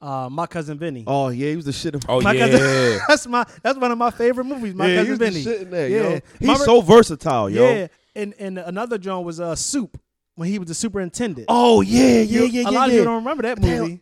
uh, 0.00 0.28
my 0.30 0.46
cousin 0.46 0.78
Vinny. 0.78 1.04
Oh 1.06 1.28
yeah, 1.28 1.50
he 1.50 1.56
was 1.56 1.64
the 1.66 1.72
shit. 1.72 1.94
In, 1.94 2.00
Oh 2.08 2.20
My 2.22 2.32
yeah. 2.32 2.48
cousin- 2.48 3.00
that's 3.08 3.26
my 3.26 3.44
that's 3.62 3.78
one 3.78 3.92
of 3.92 3.98
my 3.98 4.10
favorite 4.10 4.44
movies. 4.44 4.74
My 4.74 4.86
yeah, 4.86 5.02
he 5.02 5.06
cousin 5.06 5.10
was 5.10 5.18
the 5.18 5.24
Vinny. 5.26 5.42
shit 5.42 5.62
in 5.62 5.70
there, 5.70 5.88
yeah, 5.88 5.96
yo. 6.02 6.10
He's 6.14 6.22
Remember- 6.40 6.64
so 6.64 6.80
versatile, 6.80 7.50
yo. 7.50 7.70
Yeah, 7.70 7.86
and 8.16 8.34
and 8.38 8.58
another 8.58 8.96
John 8.98 9.24
was 9.24 9.40
uh 9.40 9.54
Soup 9.54 10.00
when 10.36 10.48
he 10.48 10.58
was 10.58 10.68
the 10.68 10.74
superintendent. 10.74 11.46
Oh 11.48 11.80
yeah, 11.82 12.02
yeah, 12.04 12.20
You- 12.22 12.44
yeah, 12.46 12.62
yeah. 12.62 12.68
A 12.68 12.70
lot 12.70 12.88
of 12.88 12.94
yeah. 12.94 13.00
people 13.00 13.12
don't 13.12 13.24
remember 13.24 13.42
that 13.42 13.60
Damn, 13.60 13.80
movie. 13.82 14.00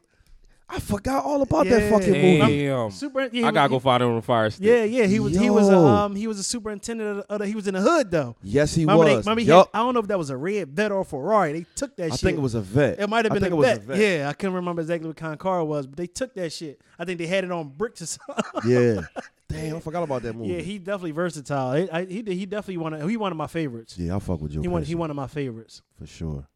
I 0.71 0.81
forgot 0.81 1.25
all 1.25 1.41
about 1.41 1.65
that 1.67 1.81
Yeah. 1.83 1.91
fucking 1.91 2.13
movie. 2.13 2.67
Damn. 2.67 2.91
Super. 2.91 3.29
Yeah, 3.33 3.47
I 3.47 3.51
gotta 3.53 3.73
was- 3.73 3.83
go 3.83 3.89
find 3.89 4.03
it 4.03 4.07
on 4.07 4.17
the 4.17 4.23
fire 4.23 4.51
stick. 4.51 4.67
Yeah, 4.67 4.85
yeah, 4.85 5.07
he 5.07 5.19
was 5.19 5.35
he 5.35 5.49
was 5.49 5.69
a, 5.69 5.73
Yo. 5.73 5.87
um 5.87 6.15
he 6.15 6.27
was 6.27 6.39
a 6.39 6.43
superintendent 6.43 7.09
of 7.11 7.17
the, 7.17 7.33
of 7.33 7.39
the- 7.39 7.47
he 7.47 7.55
was 7.55 7.67
in 7.69 7.75
the 7.75 7.81
hood 7.81 8.11
though. 8.11 8.37
Yes, 8.43 8.75
he 8.75 8.83
remember 8.83 9.05
they, 9.07 9.17
was. 9.17 9.25
remember 9.27 9.41
he 9.41 9.47
Yup. 9.47 9.71
had, 9.73 9.81
I 9.81 9.83
don't 9.83 9.95
know 9.95 10.01
if 10.01 10.09
that 10.09 10.19
was 10.19 10.29
a 10.29 10.37
red 10.37 10.69
vet 10.77 10.93
or 10.93 11.01
a 11.01 11.05
Ferrari. 11.07 11.53
They 11.55 11.67
took 11.75 11.97
that 11.97 12.05
shit. 12.05 12.13
I 12.13 12.17
shit. 12.17 12.21
think 12.21 12.39
it 12.39 12.43
was 12.43 12.55
a 12.55 12.61
vet. 12.61 13.01
It 13.01 13.09
might 13.09 13.25
have 13.25 13.33
I 13.33 13.37
been 13.37 13.43
think 13.45 13.53
a, 13.53 13.57
it 13.57 13.59
was 13.59 13.67
vet. 13.67 13.77
a 13.79 13.81
vet. 13.81 13.99
Yeah, 13.99 14.29
I 14.29 14.33
couldn't 14.35 14.57
remember 14.57 14.83
exactly 14.83 15.09
what 15.09 15.17
kind 15.17 15.33
of 15.33 15.39
car 15.39 15.61
it 15.61 15.65
was, 15.65 15.87
but 15.87 15.97
they 15.97 16.07
took 16.07 16.35
that 16.35 16.53
shit. 16.53 16.81
I 16.99 17.05
think 17.07 17.19
they 17.19 17.27
had 17.27 17.45
it 17.45 17.51
on 17.51 17.69
bricks 17.71 18.03
or 18.03 18.07
something. 18.07 18.71
Yeah. 18.71 19.01
Damn, 19.49 19.77
I 19.77 19.81
forgot 19.81 20.03
about 20.03 20.21
that 20.25 20.35
movie. 20.37 20.53
yeah, 20.53 20.61
he 20.61 20.79
definitely 20.79 21.13
versatile. 21.13 21.73
He, 21.73 21.91
I, 21.91 22.05
he 22.05 22.23
he 22.23 22.45
definitely 22.45 22.77
one 22.77 22.93
of 22.93 23.09
he 23.09 23.17
one 23.17 23.33
of 23.33 23.39
my 23.39 23.47
favorites. 23.47 23.97
Yeah, 23.99 24.17
I 24.17 24.19
fuck 24.19 24.43
with 24.43 24.53
Joe 24.53 24.61
he 24.61 24.69
one 24.69 24.83
Pesci, 24.83 24.87
he 24.89 24.95
one 24.95 25.09
of 25.09 25.17
my 25.17 25.27
favorites. 25.27 25.81
for 25.99 26.07
sure. 26.07 26.47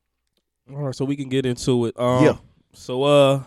All 0.71 0.77
right, 0.77 0.95
so 0.95 1.07
we 1.07 1.17
can 1.17 1.31
get 1.31 1.47
into 1.47 1.87
it. 1.87 1.99
Um, 1.99 2.23
Yeah. 2.25 2.37
So 2.75 3.03
uh, 3.05 3.43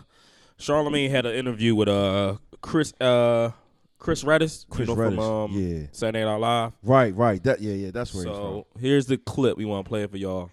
Charlemagne 0.58 1.10
had 1.10 1.26
an 1.26 1.34
interview 1.34 1.74
with 1.74 1.88
uh 1.88 2.36
Chris 2.60 2.92
uh 3.00 3.50
Chris 3.98 4.22
Redis, 4.24 4.66
Chris 4.68 4.88
you 4.88 4.94
know, 4.94 5.00
Reddish. 5.00 5.18
from 5.18 5.24
um, 5.24 5.52
yeah. 5.52 5.86
Saturday 5.92 6.24
Night 6.24 6.36
Live. 6.36 6.72
Right, 6.82 7.14
right. 7.16 7.42
That 7.42 7.60
yeah, 7.60 7.72
yeah, 7.72 7.90
that's 7.90 8.14
where 8.14 8.24
he's 8.24 8.32
from. 8.32 8.42
So 8.42 8.66
here's 8.78 9.06
the 9.06 9.16
clip 9.16 9.56
we 9.56 9.64
want 9.64 9.84
to 9.84 9.88
play 9.88 10.06
for 10.06 10.16
y'all. 10.16 10.50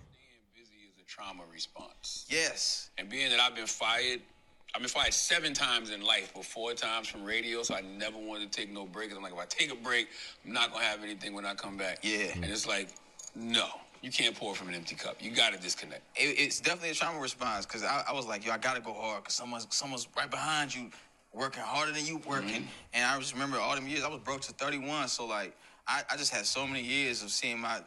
busy 0.56 0.64
is 0.86 1.02
a 1.02 1.06
trauma 1.06 1.44
response. 1.52 2.26
Yes. 2.30 2.90
And 2.98 3.10
being 3.10 3.30
that 3.32 3.40
I've 3.42 3.54
been 3.56 3.68
fired, 3.68 4.22
I've 4.74 4.82
been 4.82 4.90
fired 4.90 5.14
seven 5.14 5.54
times 5.54 5.92
in 5.92 6.02
life, 6.02 6.32
but 6.34 6.46
four 6.46 6.74
times 6.74 7.08
from 7.10 7.24
radio, 7.24 7.62
so 7.64 7.76
I 7.76 7.82
never 7.82 8.18
wanted 8.18 8.52
to 8.52 8.60
take 8.62 8.72
no 8.72 8.86
break. 8.86 9.10
'Cause 9.10 9.18
I'm 9.18 9.24
like, 9.24 9.34
if 9.34 9.40
I 9.40 9.46
take 9.46 9.72
a 9.72 9.76
break, 9.76 10.08
I'm 10.46 10.54
not 10.54 10.72
gonna 10.72 10.86
have 10.86 11.04
anything 11.04 11.34
when 11.34 11.46
I 11.46 11.54
come 11.54 11.78
back. 11.78 12.00
Yeah. 12.02 12.32
And 12.36 12.46
it's 12.46 12.66
like, 12.68 12.88
no, 13.36 13.68
you 14.04 14.12
can't 14.12 14.36
pour 14.36 14.54
from 14.54 14.68
an 14.68 14.76
empty 14.76 14.96
cup. 14.96 15.16
You 15.22 15.32
gotta 15.32 15.58
disconnect. 15.58 16.02
It, 16.16 16.38
it's 16.38 16.60
definitely 16.60 16.90
a 16.90 16.94
trauma 16.94 17.20
response 17.20 17.66
because 17.66 17.84
I, 17.84 18.04
I 18.10 18.12
was 18.12 18.28
like, 18.28 18.46
yo, 18.46 18.52
I 18.52 18.58
gotta 18.58 18.82
go 18.82 18.94
hard 18.94 19.24
because 19.24 19.34
someone's 19.34 19.66
someone's 19.72 20.08
right 20.16 20.30
behind 20.30 20.76
you, 20.76 20.92
working 21.34 21.64
harder 21.64 21.94
than 21.94 22.06
you 22.06 22.22
working. 22.28 22.64
Mm-hmm. 22.64 22.94
And 22.96 23.06
I 23.06 23.18
just 23.18 23.34
remember 23.34 23.58
all 23.58 23.74
them 23.74 23.88
years 23.88 24.04
I 24.04 24.10
was 24.10 24.20
broke 24.20 24.42
to 24.42 24.54
31, 24.54 25.08
so 25.08 25.26
like 25.26 25.56
I, 25.88 26.04
I 26.12 26.18
just 26.18 26.34
had 26.34 26.46
so 26.46 26.68
many 26.68 26.84
years 26.84 27.24
of 27.24 27.32
seeing 27.32 27.60
my 27.60 27.80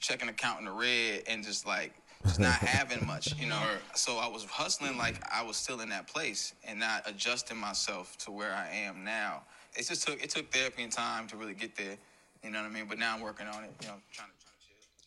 checking 0.00 0.28
account 0.28 0.58
in 0.58 0.64
the 0.64 0.72
red 0.72 1.22
and 1.28 1.44
just 1.44 1.64
like 1.64 1.92
just 2.24 2.40
not 2.40 2.52
having 2.54 3.06
much, 3.06 3.36
you 3.38 3.46
know. 3.46 3.62
So 3.94 4.18
I 4.18 4.26
was 4.26 4.44
hustling 4.44 4.98
like 4.98 5.14
I 5.32 5.44
was 5.44 5.56
still 5.56 5.80
in 5.80 5.88
that 5.90 6.08
place 6.08 6.54
and 6.64 6.80
not 6.80 7.08
adjusting 7.08 7.56
myself 7.56 8.18
to 8.18 8.32
where 8.32 8.52
I 8.52 8.68
am 8.74 9.04
now. 9.04 9.42
It 9.76 9.86
just 9.86 10.08
took 10.08 10.20
it 10.20 10.30
took 10.30 10.50
therapy 10.50 10.82
and 10.82 10.90
time 10.90 11.28
to 11.28 11.36
really 11.36 11.54
get 11.54 11.76
there. 11.76 11.96
You 12.42 12.50
know 12.50 12.62
what 12.62 12.70
I 12.70 12.74
mean? 12.74 12.86
But 12.88 12.98
now 12.98 13.14
I'm 13.14 13.20
working 13.20 13.46
on 13.46 13.62
it. 13.62 13.70
You 13.80 13.88
know, 13.88 13.94
trying 14.12 14.28
to 14.28 14.35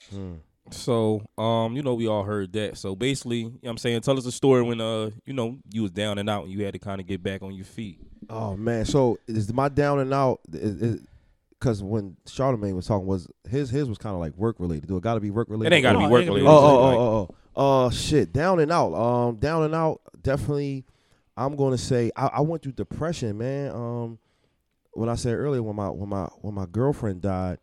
trying 0.10 0.42
to 0.70 0.75
chill. 0.75 1.24
So, 1.36 1.42
um, 1.42 1.75
you 1.75 1.82
know, 1.82 1.96
we 1.96 2.08
all 2.08 2.24
heard 2.24 2.54
that. 2.54 2.78
So 2.78 2.96
basically, 2.96 3.38
you 3.39 3.46
know 3.46 3.58
what 3.62 3.72
I'm 3.72 3.78
saying, 3.80 4.01
tell 4.01 4.18
us 4.18 4.25
a 4.25 4.32
story 4.32 4.62
when 4.62 4.80
uh, 4.80 5.10
you 5.25 5.34
know, 5.34 5.58
you 5.72 5.82
was 5.82 5.92
down 5.92 6.18
and 6.20 6.30
out 6.30 6.44
and 6.44 6.54
you 6.54 6.63
had 6.63 6.74
to 6.74 6.80
kind 6.80 7.01
of 7.01 7.08
get 7.08 7.24
back 7.24 7.42
on 7.42 7.56
your 7.56 7.66
feet. 7.66 8.00
Oh 8.30 8.56
man, 8.56 8.86
so 8.86 9.18
is 9.28 9.51
my 9.51 9.70
down 9.70 10.00
and 10.00 10.13
out? 10.13 10.42
Because 10.51 11.82
when 11.82 12.16
Charlemagne 12.28 12.75
was 12.75 12.86
talking, 12.86 13.08
was 13.08 13.28
his 13.50 13.70
his 13.72 13.89
was 13.89 13.98
kind 13.98 14.13
of 14.13 14.20
like 14.20 14.36
work 14.38 14.58
related. 14.60 14.88
Do 14.88 14.98
it 14.98 15.04
got 15.04 15.16
to 15.16 15.20
be 15.20 15.32
work 15.32 15.50
related? 15.50 15.74
It 15.74 15.78
ain't 15.78 15.84
got 15.84 15.94
to 15.94 16.00
No, 16.00 16.00
be 16.01 16.06
it 16.06 16.12
work 16.12 16.22
ain't 16.22 16.30
gotta 16.30 16.39
be 16.39 16.46
related. 16.46 16.62
Oh, 16.62 16.68
oh, 16.68 16.78
oh, 16.78 17.00
oh, 17.00 17.36
oh. 17.56 17.86
Uh, 17.86 17.89
shit. 17.89 18.32
Down 18.32 18.60
and 18.60 18.72
out. 18.72 18.94
Um, 18.94 19.36
down 19.38 19.63
and 19.63 19.74
out. 19.74 20.01
Definitely. 20.22 20.86
I'm 21.36 21.56
gonna 21.56 21.78
say 21.78 22.12
I, 22.16 22.28
I 22.28 22.42
went 22.42 22.62
through 22.63 22.74
depression, 22.74 23.38
man. 23.38 23.72
Um, 23.72 24.20
when 24.92 25.10
I 25.10 25.16
said 25.16 25.34
earlier 25.36 25.63
when 25.63 25.75
my 25.75 25.89
when 25.89 26.10
my 26.10 26.25
when 26.42 26.54
my 26.54 26.66
girlfriend 26.66 27.22
died, 27.22 27.58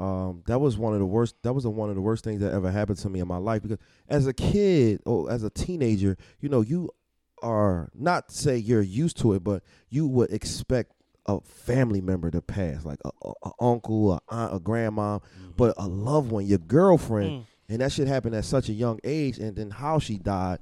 um, 0.00 0.42
that 0.46 0.58
was 0.60 0.76
one 0.78 0.94
of 0.94 0.98
the 1.00 1.06
worst. 1.06 1.34
That 1.42 1.52
was 1.52 1.66
one 1.66 1.88
of 1.90 1.94
the 1.94 2.00
worst 2.00 2.24
things 2.24 2.40
that 2.40 2.52
ever 2.52 2.70
happened 2.70 2.98
to 2.98 3.10
me 3.10 3.20
in 3.20 3.28
my 3.28 3.36
life. 3.36 3.62
Because 3.62 3.78
as 4.08 4.26
a 4.26 4.32
kid 4.32 5.00
or 5.04 5.30
as 5.30 5.42
a 5.44 5.50
teenager, 5.50 6.16
you 6.40 6.48
know, 6.48 6.62
you 6.62 6.88
are 7.42 7.90
not 7.94 8.28
to 8.28 8.34
say 8.34 8.56
you're 8.56 8.82
used 8.82 9.18
to 9.20 9.32
it, 9.34 9.44
but 9.44 9.62
you 9.88 10.06
would 10.06 10.32
expect 10.32 10.92
a 11.26 11.40
family 11.42 12.00
member 12.00 12.30
to 12.30 12.40
pass, 12.42 12.84
like 12.84 12.98
a, 13.04 13.10
a, 13.28 13.32
a 13.44 13.50
uncle, 13.60 14.12
a 14.14 14.20
aunt, 14.30 14.54
a 14.54 14.58
grandma, 14.58 15.18
but 15.56 15.74
a 15.76 15.86
loved 15.86 16.30
one, 16.32 16.46
your 16.46 16.58
girlfriend, 16.58 17.30
Mm. 17.30 17.44
and 17.68 17.80
that 17.82 17.92
shit 17.92 18.08
happened 18.08 18.34
at 18.34 18.44
such 18.44 18.68
a 18.68 18.72
young 18.72 18.98
age. 19.04 19.38
And 19.38 19.54
then 19.54 19.70
how 19.70 19.98
she 19.98 20.18
died, 20.18 20.58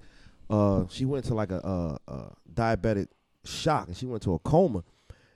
uh, 0.51 0.85
she 0.91 1.05
went 1.05 1.25
to 1.27 1.35
like 1.35 1.51
a, 1.53 1.59
a, 2.09 2.13
a 2.13 2.33
diabetic 2.53 3.07
shock, 3.45 3.87
and 3.89 3.97
she 3.97 4.05
went 4.07 4.23
to 4.25 4.35
a 4.35 4.39
coma, 4.41 4.83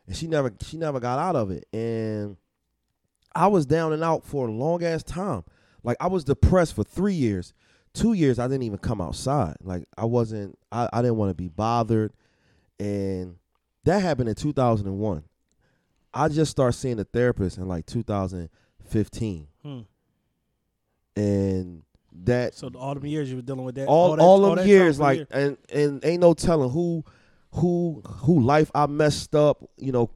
and 0.07 0.17
she 0.17 0.27
never 0.27 0.53
she 0.61 0.77
never 0.77 0.99
got 1.01 1.19
out 1.19 1.37
of 1.37 1.51
it. 1.51 1.67
And 1.73 2.37
I 3.35 3.47
was 3.47 3.67
down 3.67 3.93
and 3.93 4.03
out 4.03 4.25
for 4.25 4.49
a 4.49 4.51
long 4.51 4.83
ass 4.85 5.03
time. 5.03 5.45
Like 5.83 5.97
I 6.01 6.07
was 6.07 6.25
depressed 6.25 6.75
for 6.75 6.85
three 6.85 7.15
years. 7.15 7.53
Two 7.95 8.13
years 8.15 8.39
I 8.39 8.47
didn't 8.47 8.63
even 8.63 8.79
come 8.79 9.01
outside. 9.01 9.57
Like 9.63 9.85
I 9.97 10.05
wasn't 10.05 10.59
I, 10.71 10.89
I 10.93 11.03
didn't 11.03 11.17
want 11.17 11.31
to 11.31 11.35
be 11.35 11.49
bothered. 11.49 12.13
And 12.79 13.37
that 13.85 14.01
happened 14.01 14.29
in 14.29 14.35
2001. 14.35 15.25
I 16.15 16.29
just 16.29 16.51
started 16.51 16.75
seeing 16.75 16.99
a 17.01 17.05
therapist 17.05 17.59
in 17.59 17.67
like 17.69 17.87
2015. 17.87 19.49
Hmm. 19.63 19.81
And 21.17 21.83
that 22.25 22.55
So 22.55 22.69
the 22.69 22.79
all 22.79 22.95
them 22.95 23.07
years 23.07 23.31
you 23.31 23.37
were 23.37 23.43
dealing 23.43 23.65
with 23.65 23.75
that. 23.77 23.87
all 23.87 24.17
that, 24.17 24.23
all 24.23 24.41
that 24.43 24.57
them 24.57 24.69
years 24.69 24.99
trauma 24.99 25.21
like 25.21 25.29
and 25.31 25.57
and 25.73 26.05
ain't 26.05 26.21
no 26.21 26.35
telling 26.35 26.71
who 26.71 27.05
who 27.53 28.03
who 28.07 28.41
life 28.41 28.71
I 28.75 28.87
messed 28.87 29.35
up, 29.35 29.63
you 29.77 29.93
know, 29.93 30.11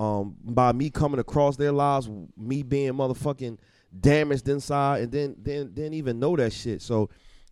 um 0.00 0.34
by 0.42 0.72
me 0.72 0.88
coming 0.88 1.20
across 1.20 1.56
their 1.56 1.72
lives, 1.72 2.08
me 2.36 2.62
being 2.62 2.92
motherfucking 2.94 3.58
damaged 3.98 4.48
inside 4.48 5.02
and 5.02 5.12
then 5.12 5.36
then 5.38 5.72
didn't 5.74 5.94
even 5.94 6.18
know 6.18 6.34
that 6.36 6.52
shit. 6.52 6.80
So 6.80 7.10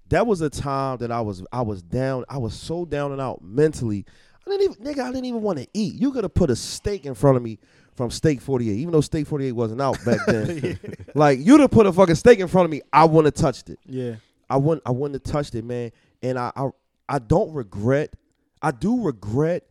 that 0.08 0.26
was 0.26 0.40
a 0.40 0.48
time 0.48 0.96
that 0.98 1.12
I 1.12 1.20
was 1.20 1.44
I 1.52 1.60
was 1.60 1.82
down, 1.82 2.24
I 2.28 2.38
was 2.38 2.54
so 2.54 2.86
down 2.86 3.12
and 3.12 3.20
out 3.20 3.42
mentally. 3.42 4.06
I 4.46 4.50
didn't 4.50 4.62
even 4.62 4.76
nigga, 4.84 5.00
I 5.02 5.08
didn't 5.08 5.26
even 5.26 5.42
want 5.42 5.58
to 5.58 5.66
eat. 5.74 5.94
You 5.94 6.10
could 6.10 6.24
have 6.24 6.32
put 6.32 6.48
a 6.48 6.56
steak 6.56 7.04
in 7.04 7.14
front 7.14 7.36
of 7.36 7.42
me 7.42 7.58
from 7.94 8.10
Steak 8.10 8.40
48, 8.40 8.72
even 8.78 8.92
though 8.92 9.00
Steak 9.02 9.26
48 9.26 9.52
wasn't 9.52 9.82
out 9.82 10.02
back 10.04 10.20
then. 10.26 10.78
like 11.14 11.40
you'd 11.42 11.60
have 11.60 11.70
put 11.70 11.84
a 11.84 11.92
fucking 11.92 12.14
steak 12.14 12.38
in 12.38 12.48
front 12.48 12.64
of 12.64 12.70
me, 12.70 12.80
I 12.92 13.04
wouldn't 13.04 13.36
have 13.36 13.42
touched 13.42 13.68
it. 13.68 13.78
Yeah. 13.84 14.14
I 14.48 14.56
wouldn't 14.56 14.82
I 14.86 14.90
wouldn't 14.92 15.22
have 15.22 15.30
touched 15.30 15.54
it, 15.54 15.66
man. 15.66 15.92
And 16.22 16.38
I 16.38 16.50
I, 16.56 16.70
I 17.10 17.18
don't 17.18 17.52
regret 17.52 18.14
I 18.62 18.70
do 18.70 19.02
regret 19.02 19.64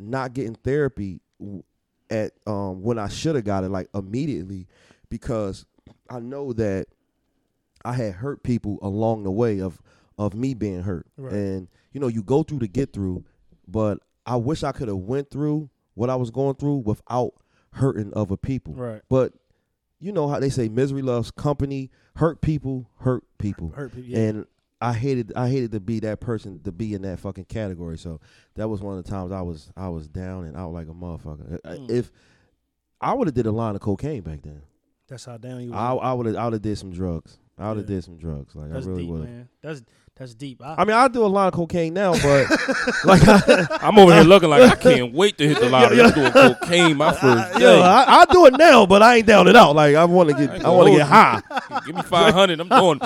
not 0.00 0.32
getting 0.32 0.56
therapy 0.56 1.20
w- 1.38 1.62
at 2.12 2.32
um 2.46 2.82
when 2.82 2.98
I 2.98 3.08
should 3.08 3.34
have 3.34 3.44
got 3.44 3.64
it 3.64 3.70
like 3.70 3.88
immediately 3.94 4.68
because 5.08 5.64
I 6.08 6.20
know 6.20 6.52
that 6.52 6.86
I 7.84 7.94
had 7.94 8.14
hurt 8.14 8.42
people 8.42 8.78
along 8.82 9.24
the 9.24 9.30
way 9.30 9.60
of 9.60 9.80
of 10.18 10.34
me 10.34 10.54
being 10.54 10.82
hurt. 10.82 11.06
Right. 11.16 11.32
And 11.32 11.68
you 11.92 12.00
know, 12.00 12.08
you 12.08 12.22
go 12.22 12.42
through 12.42 12.60
to 12.60 12.68
get 12.68 12.92
through, 12.92 13.24
but 13.66 13.98
I 14.26 14.36
wish 14.36 14.62
I 14.62 14.72
could 14.72 14.88
have 14.88 14.98
went 14.98 15.30
through 15.30 15.70
what 15.94 16.10
I 16.10 16.16
was 16.16 16.30
going 16.30 16.54
through 16.56 16.78
without 16.78 17.34
hurting 17.72 18.12
other 18.14 18.36
people. 18.36 18.74
Right. 18.74 19.02
But 19.08 19.32
you 19.98 20.12
know 20.12 20.28
how 20.28 20.38
they 20.40 20.50
say 20.50 20.68
misery 20.68 21.02
loves 21.02 21.30
company. 21.30 21.90
Hurt 22.16 22.40
people 22.40 22.90
hurt 22.98 23.24
people. 23.38 23.70
Hurt 23.70 23.94
people. 23.94 24.10
Yeah. 24.10 24.18
And 24.18 24.46
I 24.82 24.92
hated 24.92 25.32
I 25.36 25.48
hated 25.48 25.72
to 25.72 25.80
be 25.80 26.00
that 26.00 26.20
person 26.20 26.60
to 26.64 26.72
be 26.72 26.94
in 26.94 27.02
that 27.02 27.20
fucking 27.20 27.44
category. 27.44 27.96
So 27.98 28.20
that 28.56 28.68
was 28.68 28.80
one 28.80 28.98
of 28.98 29.04
the 29.04 29.10
times 29.10 29.32
I 29.32 29.40
was 29.42 29.70
I 29.76 29.88
was 29.88 30.08
down 30.08 30.44
and 30.44 30.56
out 30.56 30.72
like 30.72 30.88
a 30.88 30.92
motherfucker. 30.92 31.60
Mm. 31.62 31.90
If 31.90 32.10
I 33.00 33.14
would 33.14 33.28
have 33.28 33.34
did 33.34 33.46
a 33.46 33.52
line 33.52 33.74
of 33.74 33.80
cocaine 33.80 34.22
back 34.22 34.42
then, 34.42 34.62
That's 35.08 35.24
how 35.24 35.36
down 35.38 35.62
you. 35.62 35.70
Was. 35.70 35.78
I 35.78 35.92
I 36.10 36.12
would 36.12 36.26
have 36.26 36.36
I 36.36 36.44
would 36.44 36.52
have 36.54 36.62
did 36.62 36.76
some 36.78 36.92
drugs. 36.92 37.38
I 37.58 37.68
would 37.68 37.78
have 37.78 37.88
Yeah. 37.90 37.96
did 37.96 38.04
some 38.04 38.16
drugs. 38.16 38.54
Like 38.56 38.70
That's 38.72 38.86
I 38.86 38.88
really 38.90 39.04
would 39.06 39.48
That's 39.62 39.82
that's 40.14 40.34
deep. 40.34 40.60
I, 40.62 40.74
I 40.78 40.84
mean, 40.84 40.94
I 40.94 41.08
do 41.08 41.24
a 41.24 41.26
line 41.26 41.48
of 41.48 41.54
cocaine 41.54 41.94
now, 41.94 42.12
but 42.12 42.46
like, 43.04 43.22
I, 43.26 43.66
I'm 43.80 43.98
over 43.98 44.12
here 44.12 44.24
looking 44.24 44.50
like 44.50 44.60
I 44.70 44.74
can't 44.76 45.14
wait 45.14 45.38
to 45.38 45.48
hit 45.48 45.58
the 45.58 45.70
lottery. 45.70 46.02
I'm 46.02 46.10
doing 46.12 46.30
cocaine 46.32 46.96
my 46.98 47.12
first 47.16 47.54
day. 47.54 47.60
yo, 47.60 47.80
I, 47.80 48.20
I 48.20 48.24
do 48.26 48.44
it 48.44 48.52
now, 48.58 48.84
but 48.84 49.00
I 49.02 49.16
ain't 49.16 49.26
down 49.26 49.48
it 49.48 49.56
out. 49.56 49.74
Like 49.74 49.94
I 49.96 50.04
want 50.04 50.28
to 50.28 50.34
get 50.34 50.64
I 50.66 50.68
want 50.68 50.90
to 50.92 50.98
get 50.98 51.06
high. 51.06 51.40
Give 51.86 51.96
me 51.96 52.02
500. 52.02 52.60
I'm 52.60 52.68
doing. 52.68 53.00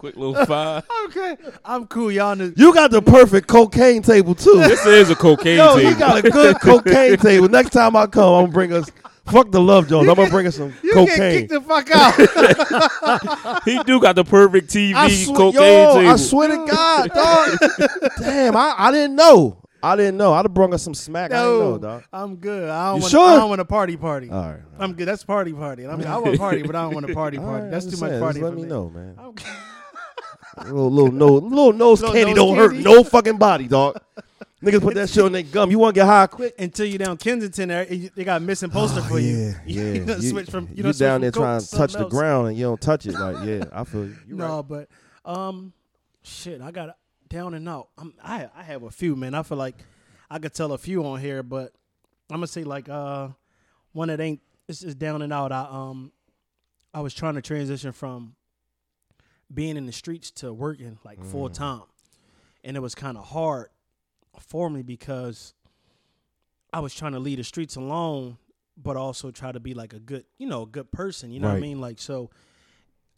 Quick 0.00 0.16
little 0.16 0.46
five. 0.46 0.82
okay. 1.08 1.36
I'm 1.62 1.86
cool. 1.86 2.10
Y'all. 2.10 2.34
Know, 2.34 2.50
You 2.56 2.72
got 2.72 2.90
the 2.90 3.02
perfect 3.02 3.46
cocaine 3.48 4.00
table 4.00 4.34
too. 4.34 4.54
This 4.66 4.86
is 4.86 5.10
a 5.10 5.14
cocaine 5.14 5.58
Yo, 5.58 5.76
table. 5.76 5.90
you 5.90 5.98
got 5.98 6.24
a 6.24 6.30
good 6.30 6.58
cocaine 6.62 7.18
table. 7.18 7.50
Next 7.50 7.70
time 7.70 7.94
I 7.94 8.06
come, 8.06 8.32
I'm 8.32 8.42
gonna 8.44 8.52
bring 8.52 8.72
us. 8.72 8.90
Fuck 9.26 9.50
the 9.52 9.60
love 9.60 9.88
Jones. 9.88 10.08
I'm 10.08 10.14
gonna 10.14 10.30
bring 10.30 10.46
us 10.46 10.56
some 10.56 10.72
you 10.82 10.94
get 10.94 11.08
cocaine. 11.10 11.38
kicked 11.48 11.50
the 11.50 11.60
fuck 11.60 11.90
out. 11.92 13.62
he 13.66 13.78
do 13.84 14.00
got 14.00 14.16
the 14.16 14.24
perfect 14.24 14.70
TV 14.70 14.94
I 14.94 15.08
swear, 15.10 15.36
cocaine 15.36 15.62
yo, 15.62 15.94
table. 15.96 16.08
I 16.08 16.16
swear 16.16 16.48
to 16.48 16.56
God, 16.66 17.10
dog. 17.12 17.58
Damn, 18.20 18.56
I, 18.56 18.74
I 18.78 18.90
didn't 18.90 19.16
know. 19.16 19.58
I 19.82 19.96
didn't 19.96 20.16
know. 20.18 20.32
I'd 20.34 20.44
have 20.46 20.52
brung 20.54 20.74
us 20.74 20.82
some 20.82 20.94
smack. 20.94 21.30
I 21.32 21.42
didn't 21.42 21.58
know, 21.58 21.70
no, 21.72 21.78
dog. 21.78 22.04
I'm 22.12 22.36
good. 22.36 22.68
I 22.68 22.86
don't 22.88 22.96
You 22.96 23.00
want. 23.02 23.10
sure? 23.10 23.28
I 23.28 23.36
don't 23.36 23.48
want 23.50 23.60
a 23.60 23.64
party 23.66 23.96
party. 23.96 24.30
All 24.30 24.42
right. 24.50 24.60
I'm 24.78 24.92
good. 24.94 25.06
That's 25.08 25.24
party 25.24 25.52
party. 25.52 25.86
I 25.86 25.94
mean, 25.96 26.06
I 26.06 26.16
want 26.18 26.38
party, 26.38 26.62
but 26.62 26.74
I 26.74 26.82
don't 26.84 26.94
want 26.94 27.08
a 27.10 27.14
party 27.14 27.36
party. 27.38 27.62
right, 27.64 27.70
That's 27.70 27.84
I'm 27.86 27.90
too 27.92 27.96
much 27.98 28.10
saying, 28.10 28.20
party. 28.22 28.40
just 28.40 28.44
let 28.44 28.50
for 28.52 28.56
me 28.56 28.62
me. 28.64 28.68
know, 28.68 28.88
man. 28.90 29.16
Little 30.58 30.90
little 30.90 31.12
nose, 31.12 31.42
little 31.42 31.72
nose 31.72 32.00
Little 32.00 32.14
candy 32.14 32.34
nose 32.34 32.36
don't 32.36 32.56
hurt 32.56 32.74
no 32.74 33.04
fucking 33.04 33.36
body, 33.38 33.68
dog. 33.68 34.00
Niggas 34.62 34.82
put 34.82 34.94
that 34.94 35.08
shit 35.08 35.24
on 35.24 35.32
their 35.32 35.42
gum. 35.42 35.70
You 35.70 35.78
want 35.78 35.94
to 35.94 36.00
get 36.00 36.06
high 36.06 36.26
quick? 36.26 36.54
Until 36.58 36.84
you 36.84 36.98
down 36.98 37.16
Kensington, 37.16 37.70
there, 37.70 37.86
they 37.86 38.24
got 38.24 38.42
a 38.42 38.44
missing 38.44 38.68
poster 38.68 39.00
for 39.00 39.18
you. 39.18 39.54
Oh, 39.56 39.60
Yeah, 39.64 39.92
yeah. 39.94 40.16
you 40.16 40.28
switch 40.30 40.50
from. 40.50 40.68
You, 40.74 40.84
you 40.84 40.92
down 40.92 41.22
there 41.22 41.30
trying 41.30 41.60
to 41.60 41.66
to 41.66 41.76
touch 41.76 41.92
something 41.92 42.10
the 42.10 42.14
ground 42.14 42.48
and 42.48 42.58
you 42.58 42.64
don't 42.64 42.80
touch 42.80 43.06
it. 43.06 43.14
Like, 43.14 43.46
yeah, 43.46 43.64
I 43.72 43.84
feel 43.84 44.04
you. 44.04 44.16
You 44.28 44.34
no, 44.36 44.56
right. 44.56 44.68
but 45.24 45.30
um, 45.30 45.72
shit, 46.22 46.60
I 46.60 46.70
got 46.72 46.96
down 47.28 47.54
and 47.54 47.66
out. 47.66 47.88
I'm, 47.96 48.12
I 48.22 48.50
I 48.54 48.62
have 48.62 48.82
a 48.82 48.90
few, 48.90 49.16
man. 49.16 49.34
I 49.34 49.42
feel 49.42 49.56
like 49.56 49.76
I 50.30 50.38
could 50.38 50.52
tell 50.52 50.72
a 50.72 50.78
few 50.78 51.06
on 51.06 51.20
here, 51.20 51.42
but 51.42 51.72
I'm 52.30 52.36
gonna 52.36 52.46
say 52.46 52.64
like 52.64 52.88
uh, 52.90 53.28
one 53.92 54.08
that 54.08 54.20
ain't. 54.20 54.40
It's 54.68 54.80
just 54.80 54.98
down 54.98 55.22
and 55.22 55.32
out. 55.32 55.52
I 55.52 55.66
um, 55.70 56.12
I 56.92 57.00
was 57.00 57.14
trying 57.14 57.34
to 57.36 57.42
transition 57.42 57.92
from 57.92 58.34
being 59.52 59.76
in 59.76 59.86
the 59.86 59.92
streets 59.92 60.30
to 60.32 60.52
working 60.52 60.98
like 61.04 61.22
full 61.24 61.48
Mm. 61.50 61.54
time, 61.54 61.82
and 62.64 62.76
it 62.76 62.80
was 62.80 62.94
kind 62.94 63.16
of 63.18 63.24
hard 63.26 63.68
for 64.38 64.70
me 64.70 64.82
because 64.82 65.54
I 66.72 66.80
was 66.80 66.94
trying 66.94 67.12
to 67.12 67.18
leave 67.18 67.38
the 67.38 67.44
streets 67.44 67.76
alone, 67.76 68.38
but 68.76 68.96
also 68.96 69.30
try 69.30 69.50
to 69.52 69.60
be 69.60 69.74
like 69.74 69.92
a 69.92 69.98
good, 69.98 70.24
you 70.38 70.46
know, 70.46 70.62
a 70.62 70.66
good 70.66 70.92
person. 70.92 71.32
You 71.32 71.40
know 71.40 71.48
what 71.48 71.56
I 71.56 71.60
mean? 71.60 71.80
Like 71.80 71.98
so. 72.00 72.30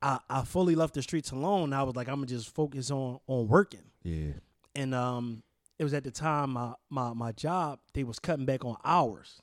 I, 0.04 0.18
I 0.28 0.42
fully 0.42 0.74
left 0.74 0.94
the 0.94 1.02
streets 1.02 1.30
alone. 1.30 1.72
I 1.72 1.84
was 1.84 1.94
like, 1.94 2.08
I'm 2.08 2.16
gonna 2.16 2.26
just 2.26 2.52
focus 2.52 2.90
on 2.90 3.20
on 3.28 3.46
working. 3.46 3.84
Yeah. 4.02 4.32
And 4.74 4.96
um, 4.96 5.44
it 5.78 5.84
was 5.84 5.94
at 5.94 6.02
the 6.02 6.10
time 6.10 6.50
my 6.54 6.72
my 6.90 7.12
my 7.12 7.30
job 7.30 7.78
they 7.94 8.02
was 8.02 8.18
cutting 8.18 8.44
back 8.44 8.64
on 8.64 8.76
hours, 8.84 9.40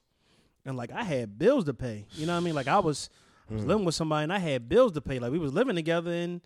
and 0.65 0.75
like 0.75 0.91
I 0.91 1.04
had 1.06 1.39
bills 1.39 1.63
to 1.65 1.73
pay. 1.73 2.08
You 2.12 2.25
know 2.25 2.34
what 2.34 2.39
I 2.39 2.43
mean? 2.43 2.56
Like 2.56 2.67
I 2.67 2.80
was 2.80 3.10
I 3.49 3.54
Mm. 3.54 3.56
was 3.56 3.65
living 3.65 3.86
with 3.86 3.95
somebody 3.95 4.23
and 4.25 4.34
I 4.34 4.39
had 4.39 4.67
bills 4.67 4.91
to 4.93 5.02
pay. 5.02 5.17
Like 5.19 5.32
we 5.32 5.39
was 5.39 5.54
living 5.54 5.75
together 5.78 6.12
and 6.12 6.41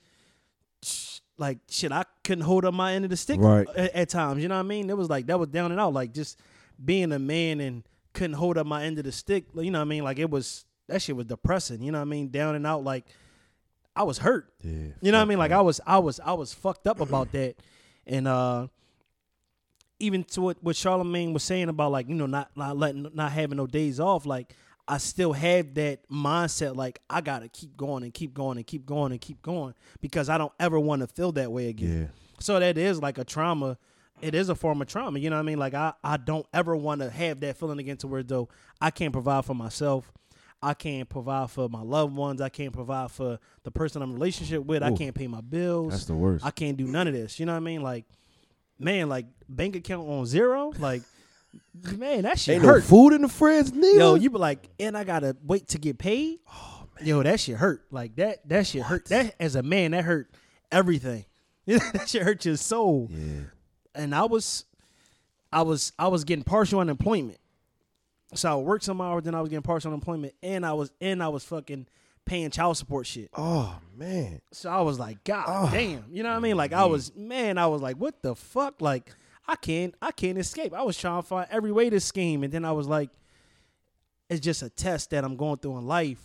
like 1.38 1.60
shit, 1.70 1.92
I 1.92 2.06
couldn't 2.24 2.44
hold 2.44 2.66
up 2.66 2.74
my 2.74 2.94
end 2.94 3.06
of 3.06 3.10
the 3.12 3.18
stick 3.18 3.40
Right. 3.40 3.68
at, 3.76 3.94
at 3.96 4.10
times. 4.10 4.42
You 4.42 4.48
know 4.50 4.56
what 4.56 4.60
I 4.66 4.68
mean? 4.68 4.90
It 4.90 4.98
was 4.98 5.10
like 5.10 5.28
that 5.28 5.40
was 5.40 5.50
down 5.50 5.72
and 5.72 5.80
out. 5.80 5.94
Like 5.94 6.14
just 6.14 6.40
being 6.84 7.12
a 7.12 7.20
man 7.20 7.60
and 7.60 7.84
couldn't 8.14 8.36
hold 8.36 8.58
up 8.58 8.68
my 8.68 8.84
end 8.84 8.98
of 9.00 9.06
the 9.06 9.12
stick. 9.12 9.46
You 9.56 9.72
know 9.72 9.80
what 9.80 9.86
I 9.86 9.90
mean? 9.90 10.04
Like 10.04 10.20
it 10.20 10.30
was 10.30 10.66
that 10.88 11.02
shit 11.02 11.16
was 11.16 11.26
depressing. 11.26 11.82
You 11.82 11.92
know 11.92 11.98
what 12.00 12.04
I 12.08 12.10
mean? 12.10 12.30
Down 12.30 12.56
and 12.56 12.68
out. 12.68 12.84
Like 12.84 13.06
I 13.96 14.04
was 14.04 14.18
hurt. 14.20 14.54
Yeah. 14.64 14.90
You 15.02 15.12
know 15.12 15.18
what 15.20 15.24
I 15.24 15.26
mean? 15.26 15.38
Like. 15.40 15.52
I 15.52 15.62
was 15.62 15.82
I 15.86 15.98
was 16.00 16.20
I 16.20 16.34
was 16.34 16.54
fucked 16.54 16.88
up 16.88 17.00
about 17.00 17.32
that. 17.32 17.56
And 18.06 18.28
uh 18.28 18.68
even 20.00 20.24
to 20.26 20.42
what, 20.42 20.58
what 20.62 20.76
Charlemagne 20.76 21.32
was 21.34 21.44
saying 21.44 21.70
about 21.70 21.92
like, 21.92 22.10
you 22.10 22.16
know, 22.16 22.26
not 22.26 22.52
not 22.56 22.78
letting 22.78 23.08
not 23.14 23.32
having 23.32 23.58
no 23.58 23.68
days 23.68 24.00
off, 24.00 24.26
like 24.26 24.56
I 24.88 24.98
still 24.98 25.34
have 25.34 25.76
that 25.76 26.08
mindset 26.10 26.76
like 26.76 27.02
I 27.10 27.22
gotta 27.22 27.48
keep 27.48 27.78
going 27.78 28.04
and 28.04 28.14
keep 28.14 28.34
going 28.34 28.58
and 28.58 28.68
keep 28.68 28.86
going 28.86 29.12
and 29.12 29.22
keep 29.22 29.42
going 29.42 29.74
because 30.02 30.30
I 30.30 30.38
don't 30.38 30.52
ever 30.60 30.80
want 30.80 31.02
to 31.02 31.08
feel 31.08 31.32
that 31.34 31.52
way 31.52 31.70
again. 31.70 32.02
Yeah. 32.02 32.08
So 32.40 32.60
that 32.60 32.78
is 32.78 33.02
like 33.02 33.18
a 33.18 33.24
trauma. 33.24 33.78
It 34.22 34.36
is 34.36 34.50
a 34.50 34.56
form 34.56 34.82
of 34.82 34.88
trauma. 34.88 35.20
You 35.20 35.30
know 35.30 35.38
what 35.38 35.44
I 35.44 35.46
mean? 35.46 35.60
Like 35.60 35.74
I, 35.74 35.94
I 36.04 36.18
don't 36.18 36.46
ever 36.54 36.76
want 36.76 37.02
to 37.02 37.10
have 37.10 37.40
that 37.42 37.58
feeling 37.58 37.80
again 37.80 37.98
to 37.98 38.08
where 38.08 38.24
though 38.24 38.50
I 38.82 38.92
can't 38.92 39.14
provide 39.14 39.46
for 39.46 39.54
myself. 39.54 40.12
I 40.62 40.74
can't 40.74 41.10
provide 41.10 41.52
for 41.52 41.68
my 41.68 41.82
loved 41.82 42.16
ones. 42.16 42.40
I 42.40 42.48
can't 42.48 42.72
provide 42.72 43.12
for 43.12 43.38
the 43.64 43.72
person 43.72 44.02
I'm 44.02 44.12
in 44.12 44.16
relationship 44.16 44.64
with. 44.64 44.82
I 44.82 44.92
can't 44.94 45.14
pay 45.14 45.28
my 45.28 45.42
bills. 45.42 45.92
That's 45.92 46.06
the 46.06 46.16
worst. 46.16 46.46
I 46.46 46.52
can't 46.52 46.78
do 46.78 46.86
none 46.88 47.06
of 47.08 47.14
this. 47.14 47.38
You 47.38 47.46
know 47.46 47.52
what 47.52 47.58
I 47.58 47.62
mean? 47.62 47.82
Like, 47.82 48.06
man, 48.80 49.10
like 49.10 49.26
bank 49.50 49.76
account 49.76 50.08
on 50.08 50.26
zero. 50.26 50.72
Like, 50.80 51.02
man, 51.98 52.24
that 52.24 52.40
shit 52.40 52.56
Ain't 52.56 52.64
hurt. 52.64 52.80
no 52.84 52.88
food 52.88 53.14
in 53.14 53.22
the 53.24 53.28
fridge, 53.30 53.68
nigga. 53.68 53.98
Yo, 53.98 54.16
you 54.16 54.30
be 54.30 54.38
like, 54.38 54.70
and 54.80 54.98
I 54.98 55.04
gotta 55.04 55.36
wait 55.44 55.68
to 55.70 55.78
get 55.78 55.98
paid. 55.98 56.40
Oh 56.52 56.88
man, 57.00 57.08
yo, 57.08 57.24
that 57.24 57.40
shit 57.40 57.58
hurt. 57.58 57.86
Like 57.92 58.16
that, 58.18 58.48
that 58.50 58.68
shit 58.68 58.84
hurt. 58.84 59.06
That 59.10 59.36
as 59.40 59.56
a 59.56 59.64
man, 59.64 59.92
that 59.92 60.04
hurt 60.06 60.30
everything. 60.72 61.26
that 61.66 62.06
shit 62.08 62.24
hurt 62.24 62.46
your 62.46 62.58
soul. 62.58 63.08
yeah. 63.12 63.42
And 63.96 64.14
I 64.16 64.24
was, 64.26 64.66
I 65.52 65.62
was, 65.62 65.92
I 66.00 66.08
was 66.08 66.24
getting 66.24 66.44
partial 66.44 66.80
unemployment. 66.80 67.38
So 68.34 68.52
I 68.52 68.56
worked 68.56 68.84
some 68.84 69.00
hours, 69.00 69.24
then 69.24 69.36
I 69.36 69.42
was 69.42 69.50
getting 69.50 69.62
partial 69.62 69.90
unemployment, 69.92 70.34
and 70.42 70.66
I 70.66 70.74
was, 70.74 70.92
and 71.00 71.22
I 71.22 71.28
was 71.28 71.44
fucking 71.44 71.86
paying 72.26 72.50
child 72.50 72.76
support 72.78 73.06
shit. 73.06 73.30
Oh 73.38 73.78
man. 73.96 74.42
So 74.52 74.70
I 74.72 74.82
was 74.82 74.98
like, 74.98 75.24
God 75.24 75.46
Oh. 75.48 75.70
damn. 75.72 76.06
You 76.10 76.24
know 76.24 76.30
what 76.32 76.38
I 76.38 76.40
mean? 76.40 76.58
Like 76.58 76.74
I 76.74 76.86
was 76.86 77.16
man, 77.16 77.58
I 77.60 77.68
was 77.68 77.82
like, 77.82 77.98
what 77.98 78.22
the 78.24 78.34
fuck? 78.36 78.82
Like, 78.82 79.14
I 79.48 79.56
can't 79.56 79.94
I 80.02 80.12
can't 80.12 80.38
escape. 80.38 80.74
I 80.74 80.84
was 80.84 80.98
trying 80.98 81.22
to 81.22 81.28
find 81.28 81.48
every 81.52 81.72
way 81.72 81.90
to 81.90 82.00
scheme. 82.00 82.44
And 82.44 82.52
then 82.54 82.64
I 82.66 82.72
was 82.72 82.88
like, 82.88 83.10
it's 84.30 84.40
just 84.40 84.62
a 84.64 84.70
test 84.70 85.10
that 85.12 85.24
I'm 85.24 85.36
going 85.36 85.58
through 85.58 85.78
in 85.78 85.86
life. 85.86 86.22